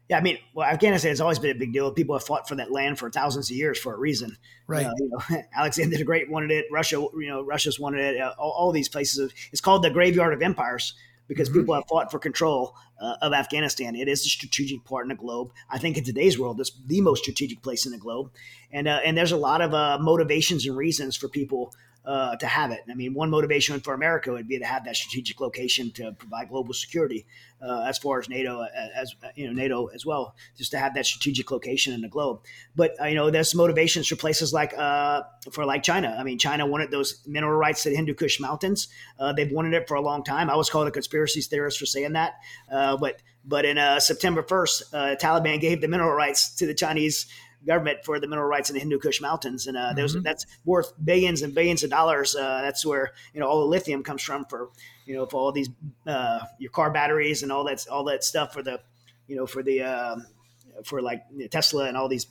Yeah, 0.09 0.17
I 0.17 0.21
mean, 0.21 0.37
well, 0.53 0.67
Afghanistan 0.67 1.11
has 1.11 1.21
always 1.21 1.39
been 1.39 1.55
a 1.55 1.59
big 1.59 1.71
deal. 1.71 1.89
People 1.91 2.15
have 2.15 2.25
fought 2.25 2.47
for 2.47 2.55
that 2.55 2.71
land 2.71 2.99
for 2.99 3.09
thousands 3.09 3.49
of 3.49 3.55
years 3.55 3.79
for 3.79 3.93
a 3.93 3.97
reason. 3.97 4.37
Right. 4.67 4.85
Uh, 4.85 4.91
you 4.97 5.09
know, 5.09 5.41
Alexander 5.55 5.97
the 5.97 6.03
Great 6.03 6.29
wanted 6.29 6.51
it. 6.51 6.65
Russia, 6.71 6.97
you 6.97 7.27
know, 7.27 7.41
Russia's 7.41 7.79
wanted 7.79 8.15
it. 8.15 8.21
Uh, 8.21 8.33
all, 8.37 8.51
all, 8.51 8.71
these 8.71 8.89
places. 8.89 9.33
It's 9.51 9.61
called 9.61 9.83
the 9.83 9.89
graveyard 9.89 10.33
of 10.33 10.41
empires 10.41 10.93
because 11.27 11.49
mm-hmm. 11.49 11.59
people 11.59 11.75
have 11.75 11.85
fought 11.87 12.11
for 12.11 12.19
control 12.19 12.75
uh, 13.01 13.15
of 13.21 13.33
Afghanistan. 13.33 13.95
It 13.95 14.09
is 14.09 14.25
a 14.25 14.29
strategic 14.29 14.83
part 14.83 15.05
in 15.05 15.09
the 15.09 15.15
globe. 15.15 15.51
I 15.69 15.77
think 15.77 15.97
in 15.97 16.03
today's 16.03 16.37
world, 16.37 16.59
it's 16.59 16.71
the 16.85 16.99
most 16.99 17.23
strategic 17.23 17.61
place 17.61 17.85
in 17.85 17.93
the 17.93 17.97
globe. 17.97 18.31
And 18.71 18.87
uh, 18.89 18.99
and 19.05 19.17
there's 19.17 19.31
a 19.31 19.37
lot 19.37 19.61
of 19.61 19.73
uh, 19.73 19.99
motivations 20.01 20.65
and 20.65 20.75
reasons 20.75 21.15
for 21.15 21.29
people 21.29 21.73
uh, 22.05 22.35
to 22.35 22.47
have 22.47 22.71
it. 22.71 22.81
I 22.89 22.95
mean, 22.95 23.13
one 23.13 23.29
motivation 23.29 23.79
for 23.79 23.93
America 23.93 24.31
would 24.31 24.47
be 24.47 24.59
to 24.59 24.65
have 24.65 24.85
that 24.85 24.95
strategic 24.95 25.39
location 25.39 25.91
to 25.91 26.11
provide 26.13 26.49
global 26.49 26.73
security, 26.73 27.25
uh, 27.63 27.85
as 27.87 27.97
far 27.97 28.19
as 28.19 28.29
NATO, 28.29 28.61
uh, 28.61 28.67
as 28.95 29.15
you 29.35 29.47
know, 29.47 29.53
NATO 29.53 29.87
as 29.87 30.05
well, 30.05 30.35
just 30.57 30.71
to 30.71 30.79
have 30.79 30.93
that 30.95 31.05
strategic 31.05 31.49
location 31.51 31.93
in 31.93 32.01
the 32.01 32.09
globe. 32.09 32.41
But 32.75 32.99
uh, 33.01 33.05
you 33.05 33.15
know, 33.15 33.29
there's 33.29 33.55
motivations 33.55 34.07
for 34.07 34.15
places 34.15 34.53
like 34.53 34.77
uh, 34.77 35.21
for 35.51 35.65
like 35.65 35.83
China. 35.83 36.15
I 36.17 36.23
mean, 36.23 36.37
China 36.37 36.65
wanted 36.65 36.91
those 36.91 37.21
mineral 37.25 37.57
rights 37.57 37.83
to 37.83 37.89
the 37.89 37.95
Hindu 37.95 38.15
Kush 38.15 38.39
Mountains. 38.39 38.87
Uh, 39.19 39.33
they've 39.33 39.51
wanted 39.51 39.73
it 39.73 39.87
for 39.87 39.95
a 39.95 40.01
long 40.01 40.23
time. 40.23 40.49
I 40.49 40.55
was 40.55 40.69
called 40.69 40.87
a 40.87 40.91
conspiracy 40.91 41.41
theorist 41.41 41.79
for 41.79 41.85
saying 41.85 42.13
that, 42.13 42.33
but 42.69 43.21
but 43.45 43.65
in 43.65 43.77
September 43.99 44.41
1st, 44.41 45.19
Taliban 45.19 45.59
gave 45.59 45.81
the 45.81 45.89
mineral 45.89 46.13
rights 46.13 46.55
to 46.55 46.65
the 46.65 46.73
Chinese 46.73 47.25
government 47.65 47.99
for 48.03 48.19
the 48.19 48.27
mineral 48.27 48.47
rights 48.47 48.69
in 48.69 48.73
the 48.75 48.79
Hindu 48.79 48.99
Kush 48.99 49.21
Mountains, 49.21 49.67
and 49.67 49.77
uh, 49.77 49.93
mm-hmm. 49.95 50.21
that's 50.21 50.45
worth 50.65 50.93
billions 51.03 51.41
and 51.41 51.53
billions 51.53 51.83
of 51.83 51.89
dollars. 51.89 52.35
Uh, 52.35 52.61
that's 52.61 52.85
where 52.85 53.11
you 53.33 53.39
know 53.39 53.47
all 53.47 53.61
the 53.61 53.67
lithium 53.67 54.03
comes 54.03 54.21
from 54.21 54.45
for 54.45 54.69
you 55.05 55.15
know 55.15 55.25
for 55.25 55.37
all 55.37 55.51
these 55.51 55.69
uh, 56.07 56.39
your 56.59 56.71
car 56.71 56.91
batteries 56.91 57.43
and 57.43 57.51
all 57.51 57.63
that 57.63 57.85
all 57.89 58.03
that 58.05 58.23
stuff 58.23 58.53
for 58.53 58.63
the 58.63 58.79
you 59.27 59.35
know 59.35 59.45
for 59.45 59.63
the 59.63 59.81
um, 59.81 60.25
for 60.83 61.01
like 61.01 61.23
you 61.31 61.39
know, 61.39 61.47
Tesla 61.47 61.87
and 61.87 61.97
all 61.97 62.07
these. 62.07 62.27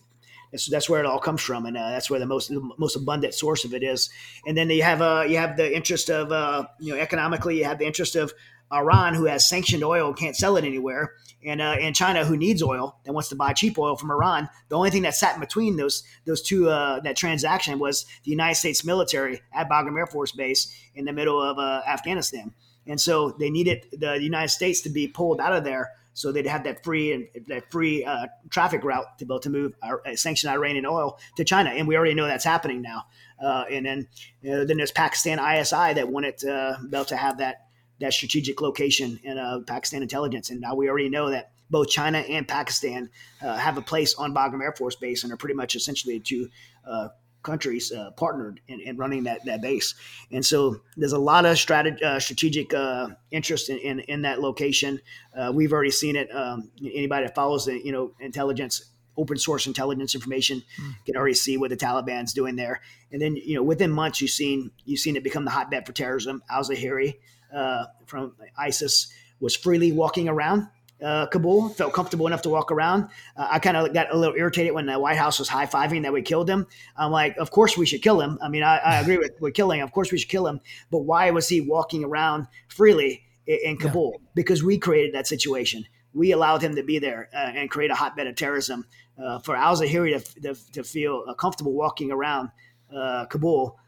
That's, 0.50 0.66
that's 0.66 0.90
where 0.90 1.00
it 1.00 1.06
all 1.06 1.18
comes 1.18 1.40
from, 1.40 1.64
and 1.64 1.78
uh, 1.78 1.90
that's 1.92 2.10
where 2.10 2.20
the 2.20 2.26
most 2.26 2.48
the 2.50 2.60
most 2.76 2.94
abundant 2.94 3.32
source 3.32 3.64
of 3.64 3.72
it 3.72 3.82
is. 3.82 4.10
And 4.46 4.54
then 4.54 4.68
you 4.68 4.82
have 4.82 5.00
uh, 5.00 5.24
you 5.26 5.38
have 5.38 5.56
the 5.56 5.74
interest 5.74 6.10
of 6.10 6.30
uh, 6.30 6.66
you 6.78 6.94
know 6.94 7.00
economically, 7.00 7.56
you 7.56 7.64
have 7.64 7.78
the 7.78 7.86
interest 7.86 8.16
of 8.16 8.34
Iran, 8.72 9.14
who 9.14 9.26
has 9.26 9.48
sanctioned 9.48 9.84
oil, 9.84 10.12
can't 10.12 10.36
sell 10.36 10.56
it 10.56 10.64
anywhere, 10.64 11.12
and 11.44 11.60
uh, 11.60 11.76
and 11.80 11.94
China, 11.94 12.24
who 12.24 12.36
needs 12.36 12.62
oil, 12.62 12.98
that 13.04 13.12
wants 13.12 13.28
to 13.30 13.36
buy 13.36 13.52
cheap 13.52 13.78
oil 13.78 13.96
from 13.96 14.10
Iran. 14.10 14.48
The 14.68 14.76
only 14.76 14.90
thing 14.90 15.02
that 15.02 15.14
sat 15.14 15.34
in 15.34 15.40
between 15.40 15.76
those 15.76 16.02
those 16.24 16.42
two 16.42 16.68
uh, 16.68 17.00
that 17.00 17.16
transaction 17.16 17.78
was 17.78 18.04
the 18.24 18.30
United 18.30 18.54
States 18.56 18.84
military 18.84 19.40
at 19.52 19.68
Bagram 19.68 19.98
Air 19.98 20.06
Force 20.06 20.32
Base 20.32 20.74
in 20.94 21.04
the 21.04 21.12
middle 21.12 21.40
of 21.40 21.58
uh, 21.58 21.82
Afghanistan, 21.86 22.52
and 22.86 23.00
so 23.00 23.30
they 23.38 23.50
needed 23.50 23.86
the 23.92 24.20
United 24.20 24.48
States 24.48 24.80
to 24.82 24.90
be 24.90 25.08
pulled 25.08 25.40
out 25.40 25.52
of 25.52 25.64
there 25.64 25.90
so 26.14 26.30
they'd 26.30 26.46
have 26.46 26.64
that 26.64 26.84
free 26.84 27.12
and 27.12 27.28
that 27.48 27.70
free 27.70 28.04
uh, 28.04 28.26
traffic 28.50 28.84
route 28.84 29.18
to 29.18 29.24
be 29.24 29.32
able 29.32 29.40
to 29.40 29.50
move 29.50 29.74
our, 29.82 30.02
uh, 30.06 30.14
sanctioned 30.14 30.52
Iranian 30.52 30.86
oil 30.86 31.18
to 31.36 31.44
China, 31.44 31.70
and 31.70 31.88
we 31.88 31.96
already 31.96 32.14
know 32.14 32.26
that's 32.26 32.44
happening 32.44 32.82
now. 32.82 33.04
Uh, 33.42 33.64
and 33.70 33.86
then 33.86 34.08
you 34.42 34.50
know, 34.50 34.64
then 34.64 34.76
there's 34.76 34.92
Pakistan 34.92 35.38
ISI 35.38 35.94
that 35.94 36.08
wanted 36.08 36.44
uh, 36.44 36.76
be 36.88 36.96
able 36.96 37.04
to 37.06 37.16
have 37.16 37.38
that 37.38 37.66
that 38.02 38.12
strategic 38.12 38.60
location 38.60 39.18
in 39.24 39.38
uh, 39.38 39.60
Pakistan 39.66 40.02
intelligence, 40.02 40.50
and 40.50 40.60
now 40.60 40.74
we 40.74 40.88
already 40.88 41.08
know 41.08 41.30
that 41.30 41.52
both 41.70 41.88
China 41.88 42.18
and 42.18 42.46
Pakistan 42.46 43.08
uh, 43.40 43.56
have 43.56 43.78
a 43.78 43.82
place 43.82 44.14
on 44.14 44.34
Bagram 44.34 44.62
Air 44.62 44.74
Force 44.76 44.94
Base 44.94 45.24
and 45.24 45.32
are 45.32 45.36
pretty 45.36 45.54
much 45.54 45.74
essentially 45.74 46.20
two 46.20 46.48
uh, 46.86 47.08
countries 47.42 47.92
uh, 47.92 48.10
partnered 48.12 48.60
in, 48.68 48.80
in, 48.80 48.96
running 48.96 49.24
that, 49.24 49.44
that 49.46 49.62
base. 49.62 49.94
And 50.30 50.44
so 50.44 50.80
there's 50.96 51.12
a 51.12 51.18
lot 51.18 51.44
of 51.44 51.52
uh, 51.70 52.20
strategic 52.20 52.72
uh, 52.74 53.08
interest 53.30 53.70
in, 53.70 53.78
in, 53.78 54.00
in, 54.00 54.22
that 54.22 54.40
location. 54.40 55.00
Uh, 55.36 55.50
we've 55.52 55.72
already 55.72 55.90
seen 55.90 56.14
it. 56.14 56.34
Um, 56.34 56.70
anybody 56.80 57.26
that 57.26 57.34
follows 57.34 57.66
the 57.66 57.84
you 57.84 57.92
know 57.92 58.12
intelligence 58.20 58.84
open 59.16 59.36
source 59.36 59.66
intelligence 59.66 60.14
information 60.14 60.62
mm. 60.80 60.94
can 61.04 61.16
already 61.16 61.34
see 61.34 61.58
what 61.58 61.70
the 61.70 61.76
Taliban's 61.76 62.32
doing 62.32 62.56
there. 62.56 62.80
And 63.10 63.20
then 63.20 63.36
you 63.36 63.54
know 63.54 63.62
within 63.62 63.90
months 63.90 64.20
you've 64.20 64.30
seen 64.30 64.70
you've 64.84 65.00
seen 65.00 65.16
it 65.16 65.24
become 65.24 65.44
the 65.44 65.50
hotbed 65.50 65.86
for 65.86 65.92
terrorism. 65.92 66.42
Al 66.50 66.62
Zawahiri 66.62 67.14
uh, 67.54 67.86
from 68.06 68.34
ISIS 68.58 69.12
was 69.40 69.56
freely 69.56 69.92
walking 69.92 70.28
around 70.28 70.68
uh, 71.02 71.26
Kabul, 71.26 71.68
felt 71.70 71.92
comfortable 71.92 72.26
enough 72.26 72.42
to 72.42 72.48
walk 72.48 72.70
around. 72.70 73.08
Uh, 73.36 73.48
I 73.50 73.58
kind 73.58 73.76
of 73.76 73.92
got 73.92 74.12
a 74.14 74.16
little 74.16 74.36
irritated 74.36 74.72
when 74.72 74.86
the 74.86 74.98
White 74.98 75.16
House 75.16 75.38
was 75.38 75.48
high 75.48 75.66
fiving 75.66 76.02
that 76.02 76.12
we 76.12 76.22
killed 76.22 76.48
him. 76.48 76.66
I'm 76.96 77.10
like, 77.10 77.36
of 77.36 77.50
course 77.50 77.76
we 77.76 77.86
should 77.86 78.02
kill 78.02 78.20
him. 78.20 78.38
I 78.40 78.48
mean, 78.48 78.62
I, 78.62 78.78
I 78.78 79.00
agree 79.00 79.18
with, 79.18 79.32
with 79.40 79.54
killing. 79.54 79.80
Of 79.80 79.92
course 79.92 80.12
we 80.12 80.18
should 80.18 80.28
kill 80.28 80.46
him. 80.46 80.60
But 80.90 80.98
why 80.98 81.30
was 81.30 81.48
he 81.48 81.60
walking 81.60 82.04
around 82.04 82.46
freely 82.68 83.24
in, 83.46 83.58
in 83.64 83.76
Kabul? 83.78 84.12
Yeah. 84.14 84.28
Because 84.34 84.62
we 84.62 84.78
created 84.78 85.14
that 85.14 85.26
situation. 85.26 85.84
We 86.14 86.32
allowed 86.32 86.62
him 86.62 86.76
to 86.76 86.82
be 86.82 86.98
there 86.98 87.28
uh, 87.34 87.52
and 87.54 87.70
create 87.70 87.90
a 87.90 87.94
hotbed 87.94 88.26
of 88.26 88.36
terrorism. 88.36 88.86
Uh, 89.22 89.38
for 89.40 89.54
Al 89.54 89.76
Zawahiri 89.76 90.24
to, 90.34 90.40
to, 90.54 90.72
to, 90.72 90.82
feel 90.82 91.24
uh, 91.28 91.34
comfortable 91.34 91.74
walking 91.74 92.10
around 92.10 92.50
uh, 92.94 93.26
Kabul 93.26 93.78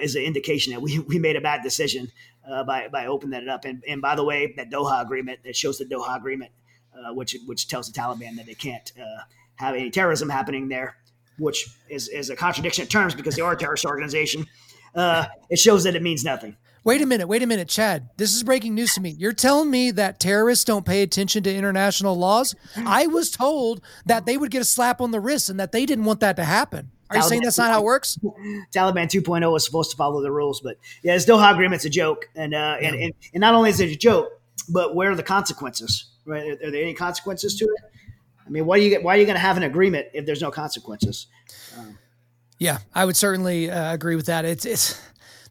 is 0.00 0.16
an 0.16 0.22
indication 0.22 0.72
that 0.72 0.80
we, 0.80 0.98
we 1.00 1.18
made 1.18 1.36
a 1.36 1.40
bad 1.40 1.62
decision. 1.62 2.10
Uh, 2.50 2.64
by 2.64 2.88
by 2.88 3.06
opening 3.06 3.30
that 3.30 3.48
up. 3.48 3.64
And, 3.64 3.82
and 3.86 4.02
by 4.02 4.16
the 4.16 4.24
way, 4.24 4.52
that 4.56 4.70
Doha 4.70 5.00
agreement 5.00 5.38
that 5.44 5.54
shows 5.54 5.78
the 5.78 5.84
Doha 5.84 6.16
agreement 6.16 6.50
uh, 6.94 7.12
which 7.12 7.36
which 7.46 7.68
tells 7.68 7.90
the 7.90 7.98
Taliban 7.98 8.36
that 8.36 8.46
they 8.46 8.54
can't 8.54 8.92
uh, 8.98 9.22
have 9.56 9.74
any 9.74 9.90
terrorism 9.90 10.28
happening 10.28 10.68
there, 10.68 10.96
which 11.38 11.68
is, 11.88 12.08
is 12.08 12.30
a 12.30 12.36
contradiction 12.36 12.82
of 12.82 12.88
terms 12.88 13.14
because 13.14 13.36
they 13.36 13.42
are 13.42 13.52
a 13.52 13.56
terrorist 13.56 13.84
organization. 13.84 14.46
Uh, 14.94 15.26
it 15.48 15.58
shows 15.58 15.84
that 15.84 15.94
it 15.94 16.02
means 16.02 16.24
nothing. 16.24 16.56
Wait 16.82 17.02
a 17.02 17.06
minute, 17.06 17.28
wait 17.28 17.42
a 17.42 17.46
minute, 17.46 17.68
Chad. 17.68 18.08
This 18.16 18.34
is 18.34 18.42
breaking 18.42 18.74
news 18.74 18.94
to 18.94 19.02
me. 19.02 19.10
You're 19.10 19.34
telling 19.34 19.70
me 19.70 19.90
that 19.90 20.18
terrorists 20.18 20.64
don't 20.64 20.86
pay 20.86 21.02
attention 21.02 21.42
to 21.42 21.54
international 21.54 22.16
laws? 22.16 22.54
I 22.74 23.06
was 23.06 23.30
told 23.30 23.82
that 24.06 24.24
they 24.24 24.38
would 24.38 24.50
get 24.50 24.62
a 24.62 24.64
slap 24.64 25.00
on 25.02 25.10
the 25.10 25.20
wrist 25.20 25.50
and 25.50 25.60
that 25.60 25.72
they 25.72 25.84
didn't 25.84 26.06
want 26.06 26.20
that 26.20 26.36
to 26.36 26.44
happen. 26.44 26.90
Are 27.10 27.16
you 27.16 27.22
saying 27.22 27.42
that's 27.42 27.58
not 27.58 27.70
how 27.70 27.80
it 27.80 27.84
works? 27.84 28.18
Taliban 28.72 29.06
2.0 29.06 29.52
was 29.52 29.64
supposed 29.64 29.90
to 29.90 29.96
follow 29.96 30.22
the 30.22 30.30
rules, 30.30 30.60
but 30.60 30.76
yeah, 31.02 31.14
this 31.14 31.26
Doha 31.26 31.52
agreement's 31.52 31.84
a 31.84 31.90
joke, 31.90 32.28
and 32.36 32.54
uh, 32.54 32.76
and, 32.80 32.94
and 32.94 33.12
and 33.34 33.40
not 33.40 33.54
only 33.54 33.70
is 33.70 33.80
it 33.80 33.90
a 33.90 33.96
joke, 33.96 34.40
but 34.68 34.94
where 34.94 35.10
are 35.10 35.16
the 35.16 35.22
consequences? 35.24 36.06
Right? 36.24 36.50
Are, 36.50 36.68
are 36.68 36.70
there 36.70 36.82
any 36.82 36.94
consequences 36.94 37.56
to 37.56 37.64
it? 37.64 37.84
I 38.46 38.50
mean, 38.50 38.64
why 38.66 38.78
do 38.78 38.84
you 38.84 38.90
get? 38.90 39.02
Why 39.02 39.16
are 39.16 39.18
you 39.18 39.26
going 39.26 39.36
to 39.36 39.40
have 39.40 39.56
an 39.56 39.64
agreement 39.64 40.08
if 40.12 40.24
there's 40.24 40.40
no 40.40 40.50
consequences? 40.50 41.26
Um, 41.76 41.98
yeah, 42.58 42.78
I 42.94 43.04
would 43.04 43.16
certainly 43.16 43.70
uh, 43.70 43.92
agree 43.92 44.16
with 44.16 44.26
that. 44.26 44.44
It's 44.44 44.64
it's 44.64 45.00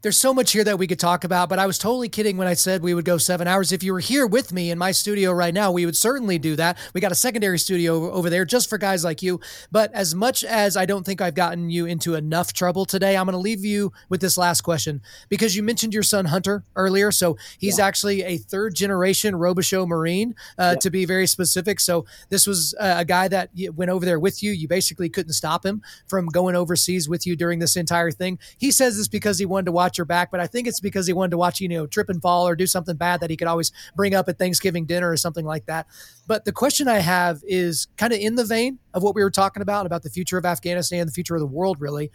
there's 0.02 0.18
so 0.18 0.34
much 0.34 0.54
here 0.54 0.64
that 0.64 0.80
we 0.80 0.88
could 0.88 1.00
talk 1.00 1.26
about, 1.26 1.50
but 1.50 1.60
I 1.60 1.68
was 1.68 1.78
totally 1.78 2.08
kidding 2.08 2.38
when 2.38 2.48
I 2.48 2.54
said 2.54 2.82
we 2.82 2.94
would 2.94 3.04
go 3.04 3.18
seven 3.18 3.48
hours. 3.48 3.74
If 3.74 3.84
you 3.84 3.92
were 3.92 4.00
here 4.00 4.26
with 4.26 4.54
me 4.54 4.72
in 4.72 4.78
my 4.78 4.92
studio 4.92 5.32
right 5.32 5.54
now, 5.54 5.72
we 5.72 5.86
would 5.86 5.98
certainly 5.98 6.40
do 6.40 6.56
that. 6.56 6.78
We 6.94 7.02
got 7.02 7.12
a 7.12 7.16
secondary 7.16 7.60
studio 7.60 8.10
over 8.12 8.30
there 8.30 8.46
just 8.46 8.70
for 8.70 8.78
guys 8.78 9.04
like 9.04 9.22
you. 9.22 9.42
But 9.72 9.94
as 9.94 10.16
much 10.16 10.46
as 10.46 10.78
I 10.78 10.86
don't 10.86 11.06
think 11.06 11.20
I've 11.20 11.36
gotten 11.36 11.70
you 11.70 11.86
into 11.86 12.16
enough 12.16 12.54
trouble 12.54 12.86
today, 12.86 13.18
I'm 13.18 13.26
going 13.26 13.34
to 13.34 13.40
leave 13.40 13.66
you 13.66 13.92
with 14.08 14.22
this 14.22 14.38
last 14.38 14.62
question 14.62 15.02
because 15.28 15.56
you 15.58 15.64
mentioned 15.64 15.94
your 15.94 16.04
son 16.04 16.26
Hunter 16.26 16.64
earlier. 16.78 17.12
So 17.12 17.38
he's 17.58 17.78
yeah. 17.78 17.86
actually 17.86 18.24
a 18.24 18.38
third 18.38 18.76
generation 18.76 19.34
Robichaux 19.34 19.86
Marine, 19.86 20.34
uh, 20.58 20.76
yeah. 20.76 20.80
to 20.80 20.90
be 20.90 21.04
very 21.04 21.28
specific. 21.28 21.82
So 21.82 22.06
this 22.30 22.48
was 22.48 22.74
a 22.80 23.04
guy 23.04 23.28
that 23.28 23.50
went 23.76 23.92
over 23.92 24.06
there 24.06 24.20
with 24.20 24.42
you. 24.42 24.52
You 24.52 24.70
basically 24.70 25.10
couldn't 25.10 25.34
stop 25.34 25.66
him 25.66 25.82
from 26.08 26.28
going 26.28 26.56
overseas 26.56 27.10
with 27.10 27.28
you 27.28 27.36
during 27.36 27.60
this 27.60 27.76
entire 27.76 28.12
thing. 28.12 28.40
He 28.58 28.72
says 28.72 28.98
this 28.98 29.10
because 29.10 29.40
he 29.40 29.46
wanted 29.46 29.66
to 29.66 29.72
watch 29.74 29.89
watch 29.90 29.98
her 29.98 30.06
back, 30.06 30.30
but 30.30 30.40
I 30.40 30.46
think 30.46 30.68
it's 30.68 30.80
because 30.80 31.08
he 31.08 31.14
wanted 31.14 31.32
to 31.32 31.38
watch, 31.38 31.60
you 31.60 31.68
know, 31.68 31.88
trip 31.88 32.10
and 32.10 32.22
fall 32.22 32.48
or 32.48 32.56
do 32.56 32.68
something 32.68 32.96
bad 32.96 33.22
that 33.22 33.32
he 33.32 33.38
could 33.38 33.48
always 33.48 33.72
bring 33.96 34.14
up 34.14 34.30
at 34.30 34.38
Thanksgiving 34.38 34.86
dinner 34.86 35.10
or 35.10 35.18
something 35.18 35.46
like 35.46 35.66
that. 35.66 35.88
But 36.28 36.46
the 36.46 36.52
question 36.52 36.88
I 36.88 37.00
have 37.00 37.42
is 37.48 37.88
kind 37.98 38.14
of 38.14 38.20
in 38.20 38.36
the 38.36 38.46
vein 38.46 38.78
of 38.94 39.02
what 39.02 39.16
we 39.16 39.24
were 39.24 39.32
talking 39.32 39.64
about, 39.64 39.88
about 39.88 40.04
the 40.04 40.12
future 40.12 40.38
of 40.38 40.46
Afghanistan, 40.46 41.08
the 41.08 41.12
future 41.12 41.34
of 41.34 41.42
the 41.42 41.48
world, 41.48 41.82
really, 41.82 42.12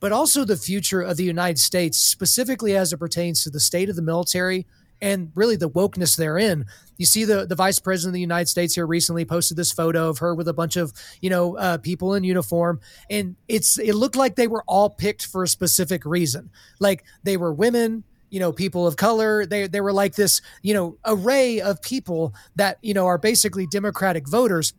but 0.00 0.12
also 0.12 0.46
the 0.46 0.56
future 0.56 1.02
of 1.02 1.18
the 1.18 1.24
United 1.24 1.58
States, 1.58 1.98
specifically 1.98 2.74
as 2.74 2.90
it 2.90 2.96
pertains 2.96 3.44
to 3.44 3.50
the 3.50 3.60
state 3.60 3.90
of 3.90 3.96
the 3.96 4.02
military 4.02 4.66
and 5.02 5.32
really 5.34 5.56
the 5.56 5.70
wokeness 5.70 6.16
therein. 6.16 6.66
You 6.96 7.06
see 7.06 7.24
the 7.24 7.46
the 7.46 7.54
vice 7.54 7.78
president 7.78 8.10
of 8.10 8.14
the 8.14 8.20
United 8.20 8.48
States 8.48 8.74
here 8.74 8.86
recently 8.86 9.24
posted 9.24 9.56
this 9.56 9.72
photo 9.72 10.08
of 10.08 10.18
her 10.18 10.34
with 10.34 10.48
a 10.48 10.54
bunch 10.54 10.76
of 10.76 10.92
you 11.20 11.30
know 11.30 11.56
uh, 11.56 11.78
people 11.78 12.14
in 12.14 12.24
uniform, 12.24 12.80
and 13.08 13.36
it's 13.48 13.78
it 13.78 13.94
looked 13.94 14.16
like 14.16 14.36
they 14.36 14.48
were 14.48 14.64
all 14.66 14.90
picked 14.90 15.26
for 15.26 15.42
a 15.42 15.48
specific 15.48 16.04
reason. 16.04 16.50
Like 16.78 17.04
they 17.22 17.36
were 17.36 17.52
women, 17.52 18.04
you 18.30 18.40
know 18.40 18.52
people 18.52 18.86
of 18.86 18.96
color 18.96 19.44
they 19.44 19.66
they 19.66 19.80
were 19.80 19.92
like 19.92 20.14
this 20.14 20.40
you 20.62 20.72
know 20.72 20.96
array 21.04 21.60
of 21.60 21.82
people 21.82 22.32
that 22.56 22.78
you 22.80 22.94
know 22.94 23.06
are 23.06 23.18
basically 23.18 23.66
democratic 23.66 24.28
voters 24.28 24.72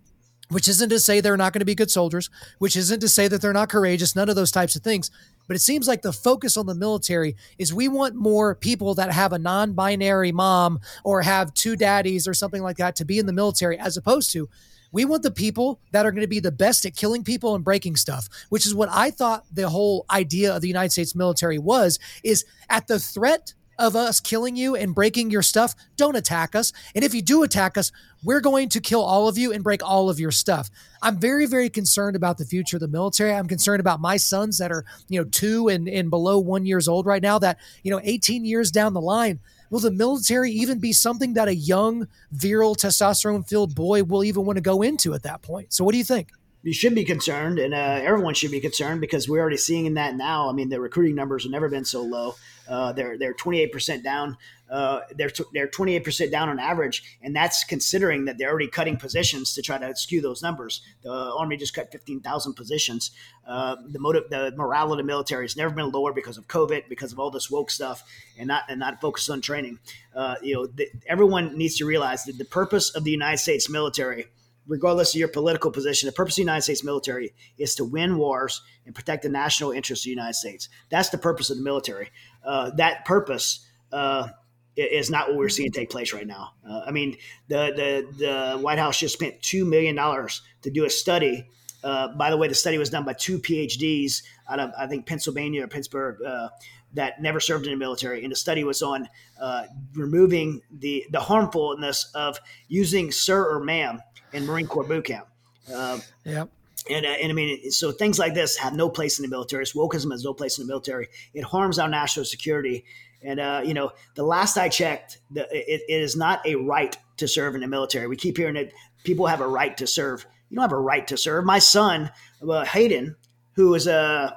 which 0.50 0.68
isn't 0.68 0.90
to 0.90 1.00
say 1.00 1.22
they're 1.22 1.38
not 1.38 1.54
going 1.54 1.60
to 1.60 1.66
be 1.66 1.76
good 1.76 1.92
soldiers 1.92 2.30
which 2.58 2.76
isn't 2.76 3.02
to 3.02 3.10
say 3.10 3.28
that 3.28 3.42
they're 3.42 3.54
not 3.54 3.70
courageous 3.70 4.16
none 4.16 4.30
of 4.30 4.36
those 4.36 4.52
types 4.52 4.76
of 4.76 4.82
things 4.82 5.12
but 5.52 5.58
it 5.58 5.62
seems 5.62 5.86
like 5.86 6.02
the 6.02 6.14
focus 6.14 6.56
on 6.56 6.66
the 6.66 6.74
military 6.74 7.36
is 7.58 7.74
we 7.74 7.90
want 7.90 8.16
more 8.16 8.56
people 8.56 8.96
that 8.96 9.12
have 9.12 9.34
a 9.34 9.38
non 9.38 9.74
binary 9.74 10.32
mom 10.32 10.80
or 11.04 11.22
have 11.24 11.54
two 11.54 11.76
daddies 11.76 12.26
or 12.26 12.34
something 12.34 12.64
like 12.64 12.78
that 12.78 12.96
to 12.96 13.04
be 13.04 13.20
in 13.20 13.26
the 13.26 13.34
military, 13.34 13.78
as 13.78 13.98
opposed 13.98 14.32
to 14.32 14.48
we 14.94 15.04
want 15.04 15.24
the 15.24 15.30
people 15.30 15.82
that 15.92 16.06
are 16.06 16.12
going 16.14 16.22
to 16.22 16.28
be 16.30 16.40
the 16.40 16.54
best 16.54 16.86
at 16.86 16.96
killing 16.96 17.26
people 17.26 17.54
and 17.54 17.66
breaking 17.66 17.98
stuff, 17.98 18.30
which 18.48 18.66
is 18.66 18.74
what 18.74 18.88
I 18.94 19.12
thought 19.12 19.44
the 19.52 19.68
whole 19.68 20.06
idea 20.10 20.56
of 20.56 20.62
the 20.62 20.70
United 20.70 20.94
States 20.94 21.16
military 21.16 21.60
was 21.60 22.00
is 22.24 22.46
at 22.70 22.88
the 22.88 22.98
threat 22.98 23.54
of 23.82 23.96
us 23.96 24.20
killing 24.20 24.56
you 24.56 24.76
and 24.76 24.94
breaking 24.94 25.32
your 25.32 25.42
stuff, 25.42 25.74
don't 25.98 26.16
attack 26.16 26.56
us. 26.56 26.72
And 26.94 27.04
if 27.04 27.14
you 27.14 27.22
do 27.22 27.44
attack 27.44 27.78
us, 27.78 27.92
we're 28.24 28.40
going 28.40 28.70
to 28.70 28.80
kill 28.80 29.02
all 29.02 29.28
of 29.28 29.38
you 29.38 29.52
and 29.52 29.64
break 29.64 29.84
all 29.84 30.10
of 30.10 30.20
your 30.20 30.32
stuff. 30.32 30.70
I'm 31.02 31.20
very, 31.20 31.48
very 31.48 31.70
concerned 31.70 32.16
about 32.16 32.38
the 32.38 32.46
future 32.46 32.78
of 32.78 32.82
the 32.82 32.88
military. 32.88 33.34
I'm 33.34 33.48
concerned 33.48 33.80
about 33.80 34.00
my 34.00 34.18
sons 34.18 34.60
that 34.60 34.72
are, 34.72 34.86
you 35.10 35.20
know, 35.20 35.28
two 35.30 35.68
and, 35.68 35.90
and 35.90 36.12
below 36.12 36.38
one 36.38 36.66
years 36.66 36.88
old 36.88 37.08
right 37.08 37.22
now, 37.22 37.40
that, 37.40 37.58
you 37.82 37.92
know, 37.92 38.00
18 38.04 38.46
years 38.46 38.70
down 38.70 38.94
the 38.94 39.02
line, 39.02 39.40
will 39.72 39.80
the 39.80 39.90
military 39.90 40.52
even 40.52 40.78
be 40.78 40.94
something 40.94 41.34
that 41.34 41.48
a 41.48 41.56
young, 41.56 42.08
virile, 42.32 42.76
testosterone 42.76 43.48
filled 43.48 43.74
boy 43.74 44.04
will 44.04 44.24
even 44.24 44.46
want 44.46 44.58
to 44.58 44.62
go 44.62 44.84
into 44.84 45.16
at 45.16 45.24
that 45.24 45.42
point? 45.42 45.74
So 45.74 45.84
what 45.84 45.94
do 45.94 45.98
you 45.98 46.04
think? 46.04 46.30
You 46.64 46.74
should 46.74 46.94
be 46.94 47.04
concerned, 47.04 47.58
and 47.58 47.74
uh, 47.74 48.00
everyone 48.04 48.36
should 48.36 48.52
be 48.52 48.60
concerned 48.60 49.02
because 49.02 49.28
we're 49.28 49.40
already 49.42 49.58
seeing 49.58 49.96
that 49.96 50.16
now. 50.16 50.48
I 50.48 50.54
mean, 50.54 50.70
the 50.70 50.80
recruiting 50.80 51.16
numbers 51.16 51.44
have 51.44 51.52
never 51.52 51.70
been 51.70 51.86
so 51.86 52.04
low. 52.04 52.36
Uh, 52.70 52.94
they're 52.94 53.18
they're 53.18 53.34
28 53.34 53.72
percent 53.72 54.04
down. 54.04 54.38
Uh, 54.70 55.02
they're 55.16 55.32
they're 55.54 55.68
28 55.68 56.04
percent 56.04 56.32
down 56.32 56.50
on 56.50 56.60
average, 56.60 57.18
and 57.22 57.36
that's 57.36 57.64
considering 57.64 58.26
that 58.26 58.38
they're 58.38 58.50
already 58.50 58.68
cutting 58.68 58.96
positions 58.96 59.54
to 59.56 59.62
try 59.64 59.78
to 59.80 59.96
skew 59.96 60.22
those 60.22 60.44
numbers. 60.44 60.82
The 61.02 61.12
army 61.12 61.58
just 61.58 61.74
cut 61.74 61.92
15,000 61.92 62.54
positions. 62.54 63.12
Uh, 63.46 63.78
the 63.88 64.00
motive, 64.00 64.30
the 64.30 64.54
morale 64.56 64.94
of 64.94 64.98
the 64.98 65.04
military 65.04 65.46
has 65.46 65.58
never 65.58 65.74
been 65.74 65.92
lower 65.92 66.14
because 66.14 66.38
of 66.38 66.48
COVID, 66.48 66.88
because 66.88 67.12
of 67.12 67.20
all 67.20 67.32
this 67.32 67.50
woke 67.50 67.72
stuff, 67.72 68.04
and 68.38 68.48
not 68.48 68.64
and 68.70 68.80
not 68.80 69.02
focused 69.02 69.32
on 69.32 69.42
training. 69.42 69.80
Uh, 70.16 70.36
you 70.44 70.54
know, 70.54 70.68
the, 70.68 70.88
everyone 71.08 71.58
needs 71.58 71.76
to 71.78 71.86
realize 71.86 72.24
that 72.26 72.38
the 72.38 72.46
purpose 72.46 72.92
of 72.92 73.04
the 73.04 73.12
United 73.12 73.40
States 73.40 73.68
military 73.68 74.28
regardless 74.68 75.14
of 75.14 75.20
your 75.20 75.28
political 75.28 75.72
position, 75.72 76.08
the 76.08 76.14
purpose 76.14 76.34
of 76.34 76.38
the 76.38 76.44
United 76.44 76.62
States 76.62 76.84
military 76.84 77.34
is 77.58 77.76
to 77.76 77.86
win 77.86 78.18
wars 78.18 78.62
and 78.86 78.96
protect 78.96 79.24
the 79.24 79.30
national 79.30 79.72
interests 79.72 80.06
of 80.06 80.08
the 80.08 80.12
United 80.12 80.36
States. 80.36 80.70
That's 80.90 81.10
the 81.10 81.18
purpose 81.18 81.50
of 81.50 81.58
the 81.58 81.64
military. 81.64 82.10
Uh, 82.46 82.72
that 82.78 83.06
purpose 83.06 83.68
uh, 83.92 84.30
is 84.76 85.10
not 85.10 85.30
what 85.30 85.38
we're 85.38 85.50
seeing 85.50 85.72
take 85.72 85.90
place 85.90 86.14
right 86.14 86.28
now. 86.28 86.54
Uh, 86.68 86.82
I 86.86 86.92
mean, 86.92 87.18
the, 87.48 87.74
the 87.76 88.18
the 88.18 88.60
White 88.60 88.80
House 88.80 89.00
just 89.00 89.14
spent 89.14 89.42
two 89.42 89.66
million 89.66 89.96
dollars 89.96 90.42
to 90.62 90.72
do 90.72 90.86
a 90.86 90.90
study. 90.90 91.48
Uh, 91.84 92.10
by 92.10 92.30
the 92.30 92.38
way, 92.38 92.48
the 92.48 92.56
study 92.56 92.78
was 92.78 92.90
done 92.90 93.04
by 93.04 93.14
two 93.14 93.40
PhDs 93.40 94.22
out 94.50 94.60
of 94.60 94.72
I 94.78 94.88
think 94.88 95.06
Pennsylvania 95.06 95.64
or 95.64 95.68
Pittsburgh 95.68 96.22
uh, 96.26 96.50
that 96.94 97.22
never 97.22 97.40
served 97.40 97.66
in 97.66 97.72
the 97.72 97.78
military, 97.78 98.24
and 98.24 98.32
the 98.32 98.36
study 98.36 98.64
was 98.64 98.82
on 98.82 99.10
uh, 99.40 99.66
removing 99.94 100.62
the 100.72 101.06
the 101.12 101.20
harmfulness 101.20 102.10
of 102.16 102.40
using 102.68 103.12
sir 103.12 103.44
or 103.54 103.60
ma'am 103.60 104.02
in 104.34 104.46
Marine 104.46 104.68
Corps 104.68 104.84
boot 104.84 105.06
camp. 105.06 105.28
Uh, 105.74 106.00
yep. 106.24 106.50
And, 106.90 107.06
uh, 107.06 107.10
and 107.10 107.32
I 107.32 107.34
mean, 107.34 107.72
so 107.72 107.92
things 107.92 108.18
like 108.18 108.34
this 108.34 108.58
have 108.58 108.74
no 108.74 108.90
place 108.90 109.20
in 109.20 109.24
the 109.24 109.30
military. 109.30 109.64
It's 109.64 109.74
wokeism 109.74 110.12
has 110.12 110.24
no 110.24 110.34
place 110.34 110.58
in 110.58 110.66
the 110.66 110.72
military. 110.72 111.10
It 111.34 111.44
harms 111.44 111.78
our 111.78 111.88
national 111.88 112.26
security. 112.26 112.86
And, 113.24 113.40
uh, 113.40 113.62
you 113.64 113.74
know, 113.74 113.92
the 114.16 114.24
last 114.24 114.58
I 114.58 114.68
checked, 114.68 115.20
the, 115.30 115.42
it, 115.52 115.82
it 115.88 116.02
is 116.02 116.16
not 116.16 116.46
a 116.46 116.56
right 116.56 116.98
to 117.18 117.28
serve 117.28 117.54
in 117.54 117.62
the 117.62 117.68
military. 117.68 118.08
We 118.08 118.16
keep 118.16 118.38
hearing 118.38 118.56
that 118.56 118.72
people 119.04 119.28
have 119.28 119.42
a 119.42 119.48
right 119.48 119.78
to 119.78 119.86
serve. 119.86 120.26
You 120.50 120.56
don't 120.56 120.64
have 120.64 120.72
a 120.72 120.80
right 120.80 121.08
to 121.08 121.18
serve. 121.18 121.46
My 121.46 121.60
son, 121.60 122.12
uh, 122.48 122.66
Hayden, 122.66 123.16
who 123.56 123.74
is 123.76 123.88
a 123.88 123.96
uh, 123.96 124.32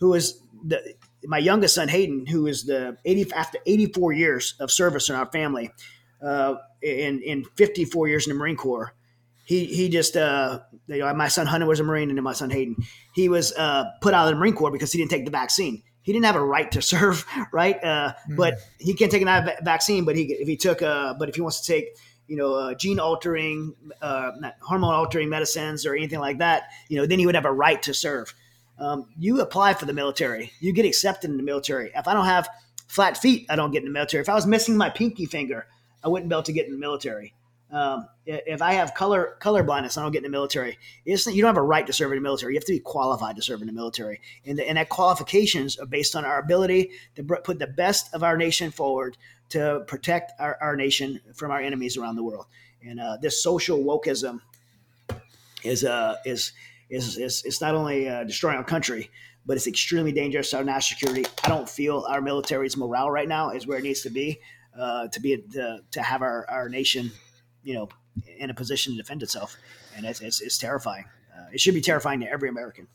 who 0.00 0.14
is 0.14 0.40
the 0.64 0.94
my 1.24 1.38
youngest 1.38 1.74
son 1.74 1.88
Hayden, 1.88 2.26
who 2.26 2.46
is 2.46 2.64
the 2.64 2.96
80 3.04 3.32
after 3.32 3.58
84 3.66 4.12
years 4.12 4.54
of 4.60 4.70
service 4.70 5.08
in 5.08 5.14
our 5.14 5.26
family, 5.26 5.70
uh, 6.22 6.56
in 6.82 7.22
in 7.22 7.44
54 7.56 8.08
years 8.08 8.26
in 8.26 8.32
the 8.32 8.38
Marine 8.38 8.56
Corps. 8.56 8.94
He 9.46 9.64
he 9.64 9.88
just 9.88 10.16
uh, 10.16 10.60
you 10.88 10.98
know, 10.98 11.14
my 11.14 11.28
son 11.28 11.46
Hunter 11.46 11.66
was 11.66 11.80
a 11.80 11.84
Marine, 11.84 12.10
and 12.10 12.18
then 12.18 12.24
my 12.24 12.34
son 12.34 12.50
Hayden. 12.50 12.76
He 13.14 13.28
was 13.28 13.52
uh, 13.54 13.84
put 14.02 14.12
out 14.12 14.26
of 14.26 14.34
the 14.34 14.38
Marine 14.38 14.54
Corps 14.54 14.70
because 14.70 14.92
he 14.92 14.98
didn't 14.98 15.10
take 15.10 15.24
the 15.24 15.30
vaccine. 15.30 15.82
He 16.02 16.12
didn't 16.12 16.26
have 16.26 16.36
a 16.36 16.44
right 16.44 16.70
to 16.72 16.82
serve, 16.92 17.24
right? 17.52 17.82
Uh, 17.82 18.12
mm. 18.28 18.36
But 18.36 18.58
he 18.78 18.92
can't 18.92 19.10
take 19.10 19.22
an 19.22 19.50
vaccine. 19.62 20.04
But 20.04 20.16
he 20.16 20.24
if 20.24 20.48
he 20.48 20.56
took, 20.56 20.82
uh, 20.82 21.14
but 21.14 21.28
if 21.28 21.36
he 21.36 21.40
wants 21.40 21.60
to 21.62 21.72
take 21.72 21.96
you 22.26 22.36
know, 22.36 22.54
uh, 22.54 22.74
gene 22.74 22.98
altering, 22.98 23.74
uh, 24.02 24.32
hormone 24.60 24.94
altering 24.94 25.28
medicines 25.28 25.86
or 25.86 25.94
anything 25.94 26.18
like 26.18 26.38
that, 26.38 26.64
you 26.88 26.96
know, 26.96 27.06
then 27.06 27.18
he 27.18 27.26
would 27.26 27.34
have 27.34 27.44
a 27.44 27.52
right 27.52 27.82
to 27.82 27.94
serve. 27.94 28.34
Um, 28.78 29.08
you 29.18 29.40
apply 29.40 29.74
for 29.74 29.86
the 29.86 29.92
military, 29.92 30.52
you 30.60 30.72
get 30.72 30.84
accepted 30.84 31.30
in 31.30 31.36
the 31.36 31.42
military. 31.42 31.92
If 31.94 32.06
I 32.08 32.14
don't 32.14 32.26
have 32.26 32.48
flat 32.88 33.16
feet, 33.16 33.46
I 33.48 33.56
don't 33.56 33.70
get 33.70 33.78
in 33.78 33.86
the 33.86 33.92
military. 33.92 34.20
If 34.20 34.28
I 34.28 34.34
was 34.34 34.46
missing 34.46 34.76
my 34.76 34.90
pinky 34.90 35.24
finger, 35.24 35.66
I 36.04 36.08
wouldn't 36.08 36.28
be 36.28 36.34
able 36.34 36.42
to 36.44 36.52
get 36.52 36.66
in 36.66 36.72
the 36.72 36.78
military. 36.78 37.32
Um, 37.72 38.08
if 38.24 38.62
I 38.62 38.74
have 38.74 38.94
color 38.94 39.36
color 39.40 39.64
blindness, 39.64 39.98
I 39.98 40.02
don't 40.02 40.12
get 40.12 40.18
in 40.18 40.30
the 40.30 40.36
military. 40.36 40.78
It's, 41.04 41.26
you 41.26 41.42
don't 41.42 41.48
have 41.48 41.56
a 41.56 41.62
right 41.62 41.86
to 41.86 41.92
serve 41.92 42.12
in 42.12 42.18
the 42.18 42.22
military. 42.22 42.52
You 42.52 42.58
have 42.58 42.64
to 42.66 42.72
be 42.72 42.78
qualified 42.78 43.36
to 43.36 43.42
serve 43.42 43.60
in 43.60 43.66
the 43.66 43.72
military, 43.72 44.20
and, 44.44 44.58
the, 44.58 44.68
and 44.68 44.78
that 44.78 44.88
qualifications 44.88 45.76
are 45.78 45.86
based 45.86 46.14
on 46.14 46.24
our 46.24 46.38
ability 46.38 46.90
to 47.16 47.24
put 47.24 47.58
the 47.58 47.66
best 47.66 48.14
of 48.14 48.22
our 48.22 48.36
nation 48.36 48.70
forward 48.70 49.16
to 49.48 49.84
protect 49.86 50.32
our, 50.40 50.56
our 50.60 50.76
nation 50.76 51.20
from 51.34 51.50
our 51.50 51.60
enemies 51.60 51.96
around 51.96 52.16
the 52.16 52.22
world. 52.22 52.46
And 52.84 53.00
uh, 53.00 53.16
this 53.20 53.42
social 53.42 53.78
wokeism 53.78 54.40
is 55.64 55.84
uh, 55.84 56.16
is 56.24 56.52
is, 56.88 57.18
is 57.18 57.42
it's 57.44 57.60
not 57.60 57.74
only 57.74 58.08
uh, 58.08 58.22
destroying 58.24 58.58
our 58.58 58.64
country, 58.64 59.10
but 59.44 59.56
it's 59.56 59.66
extremely 59.66 60.12
dangerous 60.12 60.50
to 60.50 60.58
our 60.58 60.64
national 60.64 60.98
security. 60.98 61.28
I 61.42 61.48
don't 61.48 61.68
feel 61.68 62.06
our 62.08 62.20
military's 62.20 62.76
morale 62.76 63.10
right 63.10 63.28
now 63.28 63.50
is 63.50 63.66
where 63.66 63.78
it 63.78 63.82
needs 63.82 64.02
to 64.02 64.10
be 64.10 64.40
uh, 64.78 65.08
to 65.08 65.20
be 65.20 65.36
to, 65.52 65.80
to 65.90 66.02
have 66.02 66.22
our, 66.22 66.46
our 66.48 66.68
nation, 66.68 67.10
you 67.66 67.74
know, 67.74 67.88
in 68.38 68.48
a 68.48 68.54
position 68.54 68.92
to 68.92 68.96
defend 68.96 69.22
itself, 69.22 69.56
and 69.96 70.06
it's 70.06 70.20
it's, 70.20 70.40
it's 70.40 70.56
terrifying. 70.56 71.04
Uh, 71.36 71.46
it 71.52 71.60
should 71.60 71.74
be 71.74 71.80
terrifying 71.80 72.20
to 72.20 72.30
every 72.30 72.48
American. 72.48 72.86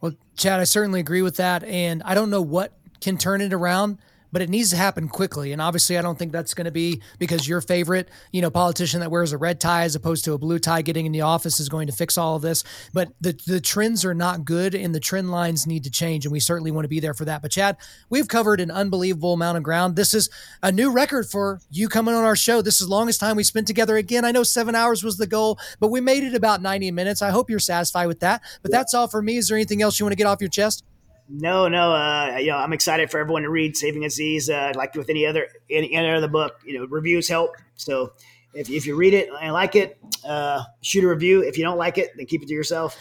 Well, 0.00 0.12
Chad, 0.36 0.60
I 0.60 0.64
certainly 0.64 1.00
agree 1.00 1.22
with 1.22 1.36
that, 1.36 1.62
and 1.64 2.02
I 2.02 2.14
don't 2.14 2.28
know 2.28 2.42
what 2.42 2.72
can 3.00 3.16
turn 3.16 3.40
it 3.40 3.52
around 3.52 3.98
but 4.32 4.42
it 4.42 4.48
needs 4.48 4.70
to 4.70 4.76
happen 4.76 5.08
quickly. 5.08 5.52
And 5.52 5.62
obviously, 5.62 5.98
I 5.98 6.02
don't 6.02 6.18
think 6.18 6.32
that's 6.32 6.54
going 6.54 6.64
to 6.66 6.70
be 6.70 7.02
because 7.18 7.48
your 7.48 7.60
favorite, 7.60 8.08
you 8.32 8.42
know, 8.42 8.50
politician 8.50 9.00
that 9.00 9.10
wears 9.10 9.32
a 9.32 9.38
red 9.38 9.60
tie 9.60 9.84
as 9.84 9.94
opposed 9.94 10.24
to 10.24 10.32
a 10.32 10.38
blue 10.38 10.58
tie 10.58 10.82
getting 10.82 11.06
in 11.06 11.12
the 11.12 11.22
office 11.22 11.60
is 11.60 11.68
going 11.68 11.86
to 11.86 11.92
fix 11.92 12.18
all 12.18 12.36
of 12.36 12.42
this. 12.42 12.64
But 12.92 13.12
the 13.20 13.38
the 13.46 13.60
trends 13.60 14.04
are 14.04 14.14
not 14.14 14.44
good, 14.44 14.74
and 14.74 14.94
the 14.94 15.00
trend 15.00 15.30
lines 15.30 15.66
need 15.66 15.84
to 15.84 15.90
change, 15.90 16.24
and 16.24 16.32
we 16.32 16.40
certainly 16.40 16.70
want 16.70 16.84
to 16.84 16.88
be 16.88 17.00
there 17.00 17.14
for 17.14 17.24
that. 17.24 17.42
But 17.42 17.50
Chad, 17.50 17.76
we've 18.10 18.28
covered 18.28 18.60
an 18.60 18.70
unbelievable 18.70 19.34
amount 19.34 19.56
of 19.56 19.62
ground. 19.62 19.96
This 19.96 20.14
is 20.14 20.30
a 20.62 20.72
new 20.72 20.90
record 20.90 21.26
for 21.26 21.60
you 21.70 21.88
coming 21.88 22.14
on 22.14 22.24
our 22.24 22.36
show. 22.36 22.62
This 22.62 22.80
is 22.80 22.86
the 22.86 22.94
longest 22.94 23.20
time 23.20 23.36
we 23.36 23.44
spent 23.44 23.66
together. 23.66 23.96
Again, 23.96 24.24
I 24.24 24.32
know 24.32 24.42
seven 24.42 24.74
hours 24.74 25.02
was 25.02 25.16
the 25.16 25.26
goal, 25.26 25.58
but 25.80 25.88
we 25.88 26.00
made 26.00 26.24
it 26.24 26.34
about 26.34 26.62
ninety 26.62 26.90
minutes. 26.90 27.22
I 27.22 27.30
hope 27.30 27.50
you're 27.50 27.58
satisfied 27.58 28.06
with 28.06 28.20
that. 28.20 28.42
But 28.62 28.72
that's 28.72 28.94
all 28.94 29.08
for 29.08 29.22
me. 29.22 29.36
Is 29.36 29.48
there 29.48 29.56
anything 29.56 29.82
else 29.82 29.98
you 29.98 30.04
want 30.04 30.12
to 30.12 30.16
get 30.16 30.26
off 30.26 30.40
your 30.40 30.50
chest? 30.50 30.84
No, 31.28 31.68
no. 31.68 31.92
Uh, 31.92 32.38
you 32.38 32.48
know, 32.48 32.56
I'm 32.56 32.72
excited 32.72 33.10
for 33.10 33.18
everyone 33.18 33.42
to 33.42 33.50
read 33.50 33.76
Saving 33.76 34.04
Aziz. 34.04 34.48
Uh, 34.48 34.72
like 34.74 34.94
with 34.94 35.10
any 35.10 35.26
other 35.26 35.48
any, 35.70 35.92
any 35.94 36.10
other 36.10 36.28
book, 36.28 36.60
you 36.64 36.78
know, 36.78 36.86
reviews 36.86 37.28
help. 37.28 37.56
So 37.76 38.12
if, 38.54 38.70
if 38.70 38.86
you 38.86 38.96
read 38.96 39.12
it 39.12 39.28
and 39.40 39.52
like 39.52 39.76
it, 39.76 39.98
uh, 40.26 40.62
shoot 40.80 41.04
a 41.04 41.08
review. 41.08 41.42
If 41.42 41.58
you 41.58 41.64
don't 41.64 41.76
like 41.76 41.98
it, 41.98 42.12
then 42.16 42.26
keep 42.26 42.42
it 42.42 42.48
to 42.48 42.54
yourself. 42.54 42.98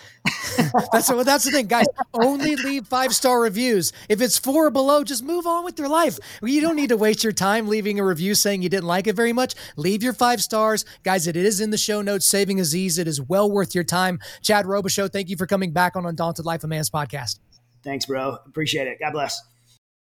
that's 0.91 1.09
well, 1.09 1.23
that's 1.23 1.45
the 1.45 1.51
thing, 1.51 1.67
guys. 1.67 1.85
Only 2.13 2.55
leave 2.57 2.85
five 2.85 3.15
star 3.15 3.39
reviews. 3.39 3.93
If 4.09 4.21
it's 4.21 4.37
four 4.37 4.67
or 4.67 4.71
below, 4.71 5.03
just 5.03 5.23
move 5.23 5.47
on 5.47 5.63
with 5.63 5.79
your 5.79 5.87
life. 5.87 6.19
You 6.43 6.59
don't 6.59 6.75
need 6.75 6.89
to 6.89 6.97
waste 6.97 7.23
your 7.23 7.33
time 7.33 7.67
leaving 7.67 7.99
a 7.99 8.05
review 8.05 8.35
saying 8.35 8.61
you 8.61 8.69
didn't 8.69 8.87
like 8.87 9.07
it 9.07 9.15
very 9.15 9.33
much. 9.33 9.55
Leave 9.77 10.03
your 10.03 10.13
five 10.13 10.41
stars, 10.41 10.83
guys. 11.03 11.27
It 11.27 11.37
is 11.37 11.61
in 11.61 11.69
the 11.69 11.77
show 11.77 12.01
notes. 12.01 12.25
Saving 12.25 12.59
Aziz. 12.59 12.97
It 12.97 13.07
is 13.07 13.21
well 13.21 13.49
worth 13.49 13.73
your 13.73 13.85
time. 13.85 14.19
Chad 14.41 14.65
Robichaux, 14.65 15.11
thank 15.11 15.29
you 15.29 15.37
for 15.37 15.47
coming 15.47 15.71
back 15.71 15.95
on 15.95 16.05
Undaunted 16.05 16.45
Life 16.45 16.63
of 16.63 16.69
Man's 16.69 16.89
podcast. 16.89 17.39
Thanks, 17.83 18.05
bro. 18.05 18.37
Appreciate 18.45 18.87
it. 18.87 18.99
God 18.99 19.11
bless. 19.11 19.41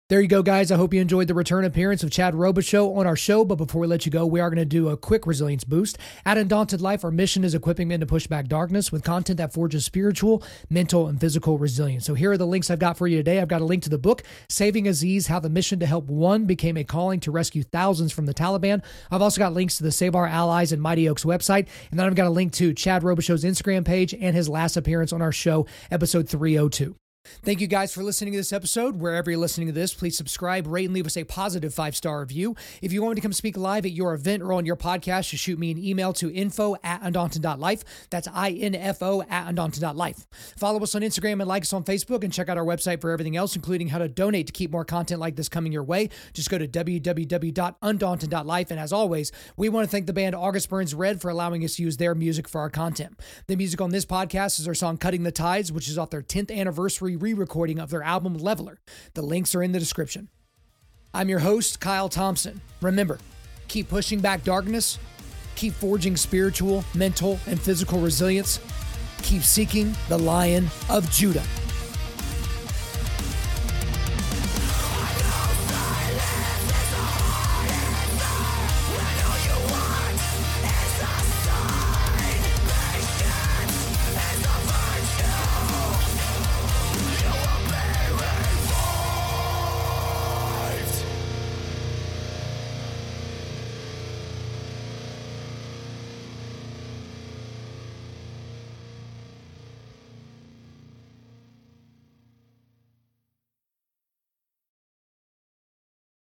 There 0.07 0.22
you 0.22 0.27
go, 0.27 0.43
guys. 0.43 0.72
I 0.72 0.76
hope 0.76 0.93
you 0.93 1.02
enjoyed 1.02 1.27
the 1.27 1.34
return 1.34 1.65
appearance 1.65 2.03
of 2.03 2.11
Chad 2.11 2.35
Robichaux 2.35 2.95
on 2.95 3.07
our 3.07 3.15
show. 3.15 3.43
But 3.43 3.56
before 3.56 3.81
we 3.81 3.88
let 3.88 4.06
you 4.06 4.11
go, 4.11 4.23
we 4.23 4.39
are 4.39 4.52
going 4.52 4.60
to 4.60 4.64
do 4.64 4.89
a 4.89 4.97
quick 4.97 5.26
resilience 5.26 5.64
boost. 5.64 5.97
At 6.27 6.38
Undaunted 6.38 6.80
Life, 6.80 7.03
our 7.03 7.10
mission 7.10 7.43
is 7.43 7.56
equipping 7.56 7.88
men 7.88 8.02
to 8.02 8.06
push 8.06 8.27
back 8.27 8.47
darkness 8.47 8.91
with 8.91 9.03
content 9.03 9.38
that 9.38 9.52
forges 9.52 9.84
spiritual, 9.84 10.43
mental, 10.69 11.07
and 11.07 11.19
physical 11.19 11.57
resilience. 11.57 12.06
So 12.06 12.14
here 12.14 12.30
are 12.30 12.38
the 12.38 12.45
links 12.45 12.69
I've 12.69 12.77
got 12.77 12.99
for 12.99 13.07
you 13.07 13.18
today. 13.18 13.39
I've 13.39 13.47
got 13.47 13.64
a 13.64 13.65
link 13.65 13.81
to 13.81 13.89
the 13.89 13.97
book, 13.97 14.22
Saving 14.47 14.88
Aziz 14.88 15.26
How 15.26 15.39
the 15.39 15.49
Mission 15.49 15.80
to 15.80 15.88
Help 15.88 16.06
One 16.06 16.45
Became 16.45 16.77
a 16.77 16.84
Calling 16.84 17.19
to 17.22 17.31
Rescue 17.31 17.64
Thousands 17.64 18.14
from 18.14 18.27
the 18.27 18.34
Taliban. 18.35 18.84
I've 19.10 19.23
also 19.23 19.39
got 19.39 19.53
links 19.53 19.77
to 19.77 19.84
the 19.84 19.91
Save 19.91 20.14
Our 20.14 20.27
Allies 20.27 20.72
and 20.72 20.84
Mighty 20.84 21.10
Oaks 21.10 21.26
website. 21.26 21.68
And 21.89 21.99
then 21.99 22.06
I've 22.06 22.14
got 22.14 22.27
a 22.27 22.30
link 22.30 22.53
to 22.53 22.76
Chad 22.76 23.02
Robichaux's 23.02 23.43
Instagram 23.43 23.84
page 23.84 24.14
and 24.14 24.35
his 24.35 24.47
last 24.47 24.77
appearance 24.77 25.11
on 25.11 25.23
our 25.23 25.31
show, 25.31 25.65
episode 25.89 26.30
302. 26.30 26.95
Thank 27.43 27.61
you 27.61 27.68
guys 27.68 27.93
for 27.93 28.03
listening 28.03 28.34
to 28.34 28.39
this 28.39 28.53
episode. 28.53 28.97
Wherever 28.97 29.31
you're 29.31 29.39
listening 29.39 29.68
to 29.68 29.73
this, 29.73 29.93
please 29.93 30.18
subscribe, 30.18 30.68
rate, 30.68 30.85
and 30.85 30.93
leave 30.93 31.06
us 31.06 31.18
a 31.18 31.23
positive 31.23 31.73
five 31.73 31.95
star 31.95 32.22
review. 32.22 32.56
If 32.81 32.93
you 32.93 33.03
want 33.03 33.15
to 33.15 33.22
come 33.22 33.34
speak 33.34 33.57
live 33.57 33.85
at 33.85 33.91
your 33.91 34.14
event 34.14 34.43
or 34.43 34.53
on 34.53 34.65
your 34.65 34.76
podcast, 34.76 35.30
just 35.30 35.43
shoot 35.43 35.60
me 35.60 35.72
an 35.72 35.77
email 35.77 36.14
to 36.14 36.34
info 36.34 36.76
at 36.84 37.02
undaunted.life. 37.02 37.84
That's 38.10 38.27
I-N-F-O 38.27 39.23
at 39.23 39.47
undaunted.life. 39.47 40.27
Follow 40.57 40.81
us 40.81 40.95
on 40.95 41.02
Instagram 41.02 41.41
and 41.41 41.47
like 41.47 41.64
us 41.64 41.73
on 41.73 41.84
Facebook 41.84 42.23
and 42.23 42.31
check 42.31 42.49
out 42.49 42.57
our 42.57 42.65
website 42.65 43.02
for 43.02 43.11
everything 43.11 43.38
else, 43.38 43.56
including 43.56 43.89
how 43.89 43.97
to 43.97 44.07
donate 44.07 44.47
to 44.47 44.53
keep 44.53 44.72
more 44.72 44.85
content 44.85 45.19
like 45.19 45.35
this 45.35 45.49
coming 45.49 45.72
your 45.72 45.84
way. 45.84 46.10
Just 46.34 46.49
go 46.49 46.57
to 46.57 46.68
www.undaunted.life. 46.68 48.72
And 48.72 48.80
as 48.80 48.93
always, 48.93 49.31
we 49.57 49.69
want 49.69 49.85
to 49.85 49.91
thank 49.91 50.07
the 50.07 50.14
band 50.14 50.35
August 50.35 50.69
Burns 50.69 50.95
Red 50.95 51.22
for 51.22 51.30
allowing 51.30 51.64
us 51.64 51.76
to 51.76 51.84
use 51.84 51.97
their 51.97 52.15
music 52.15 52.47
for 52.47 52.61
our 52.61 52.69
content. 52.69 53.19
The 53.47 53.56
music 53.56 53.81
on 53.81 53.91
this 53.91 54.06
podcast 54.06 54.60
is 54.60 54.68
our 54.68 54.73
song 54.73 54.97
Cutting 54.97 55.23
the 55.23 55.31
Ties, 55.31 55.72
which 55.72 55.88
is 55.88 55.97
off 55.97 56.10
their 56.10 56.22
10th 56.22 56.52
re 57.16 57.34
recording 57.34 57.80
of 57.80 57.90
their 57.90 58.04
album 58.04 58.36
Leveler. 58.38 58.80
The 59.14 59.22
links 59.22 59.56
are 59.56 59.64
in 59.64 59.72
the 59.72 59.80
description. 59.80 60.30
I'm 61.14 61.30
your 61.30 61.40
host, 61.40 61.80
Kyle 61.80 62.10
Thompson. 62.10 62.62
Remember, 62.82 63.20
keep 63.68 63.90
pushing 63.90 64.20
back 64.20 64.44
darkness, 64.44 65.00
keep 65.56 65.74
forging 65.74 66.18
spiritual, 66.18 66.84
mental, 66.94 67.40
and 67.48 67.60
physical 67.60 68.00
resilience, 68.00 68.60
keep 69.22 69.44
seeking 69.44 69.96
the 70.10 70.18
Lion 70.18 70.68
of 70.90 71.10
Judah. 71.12 71.44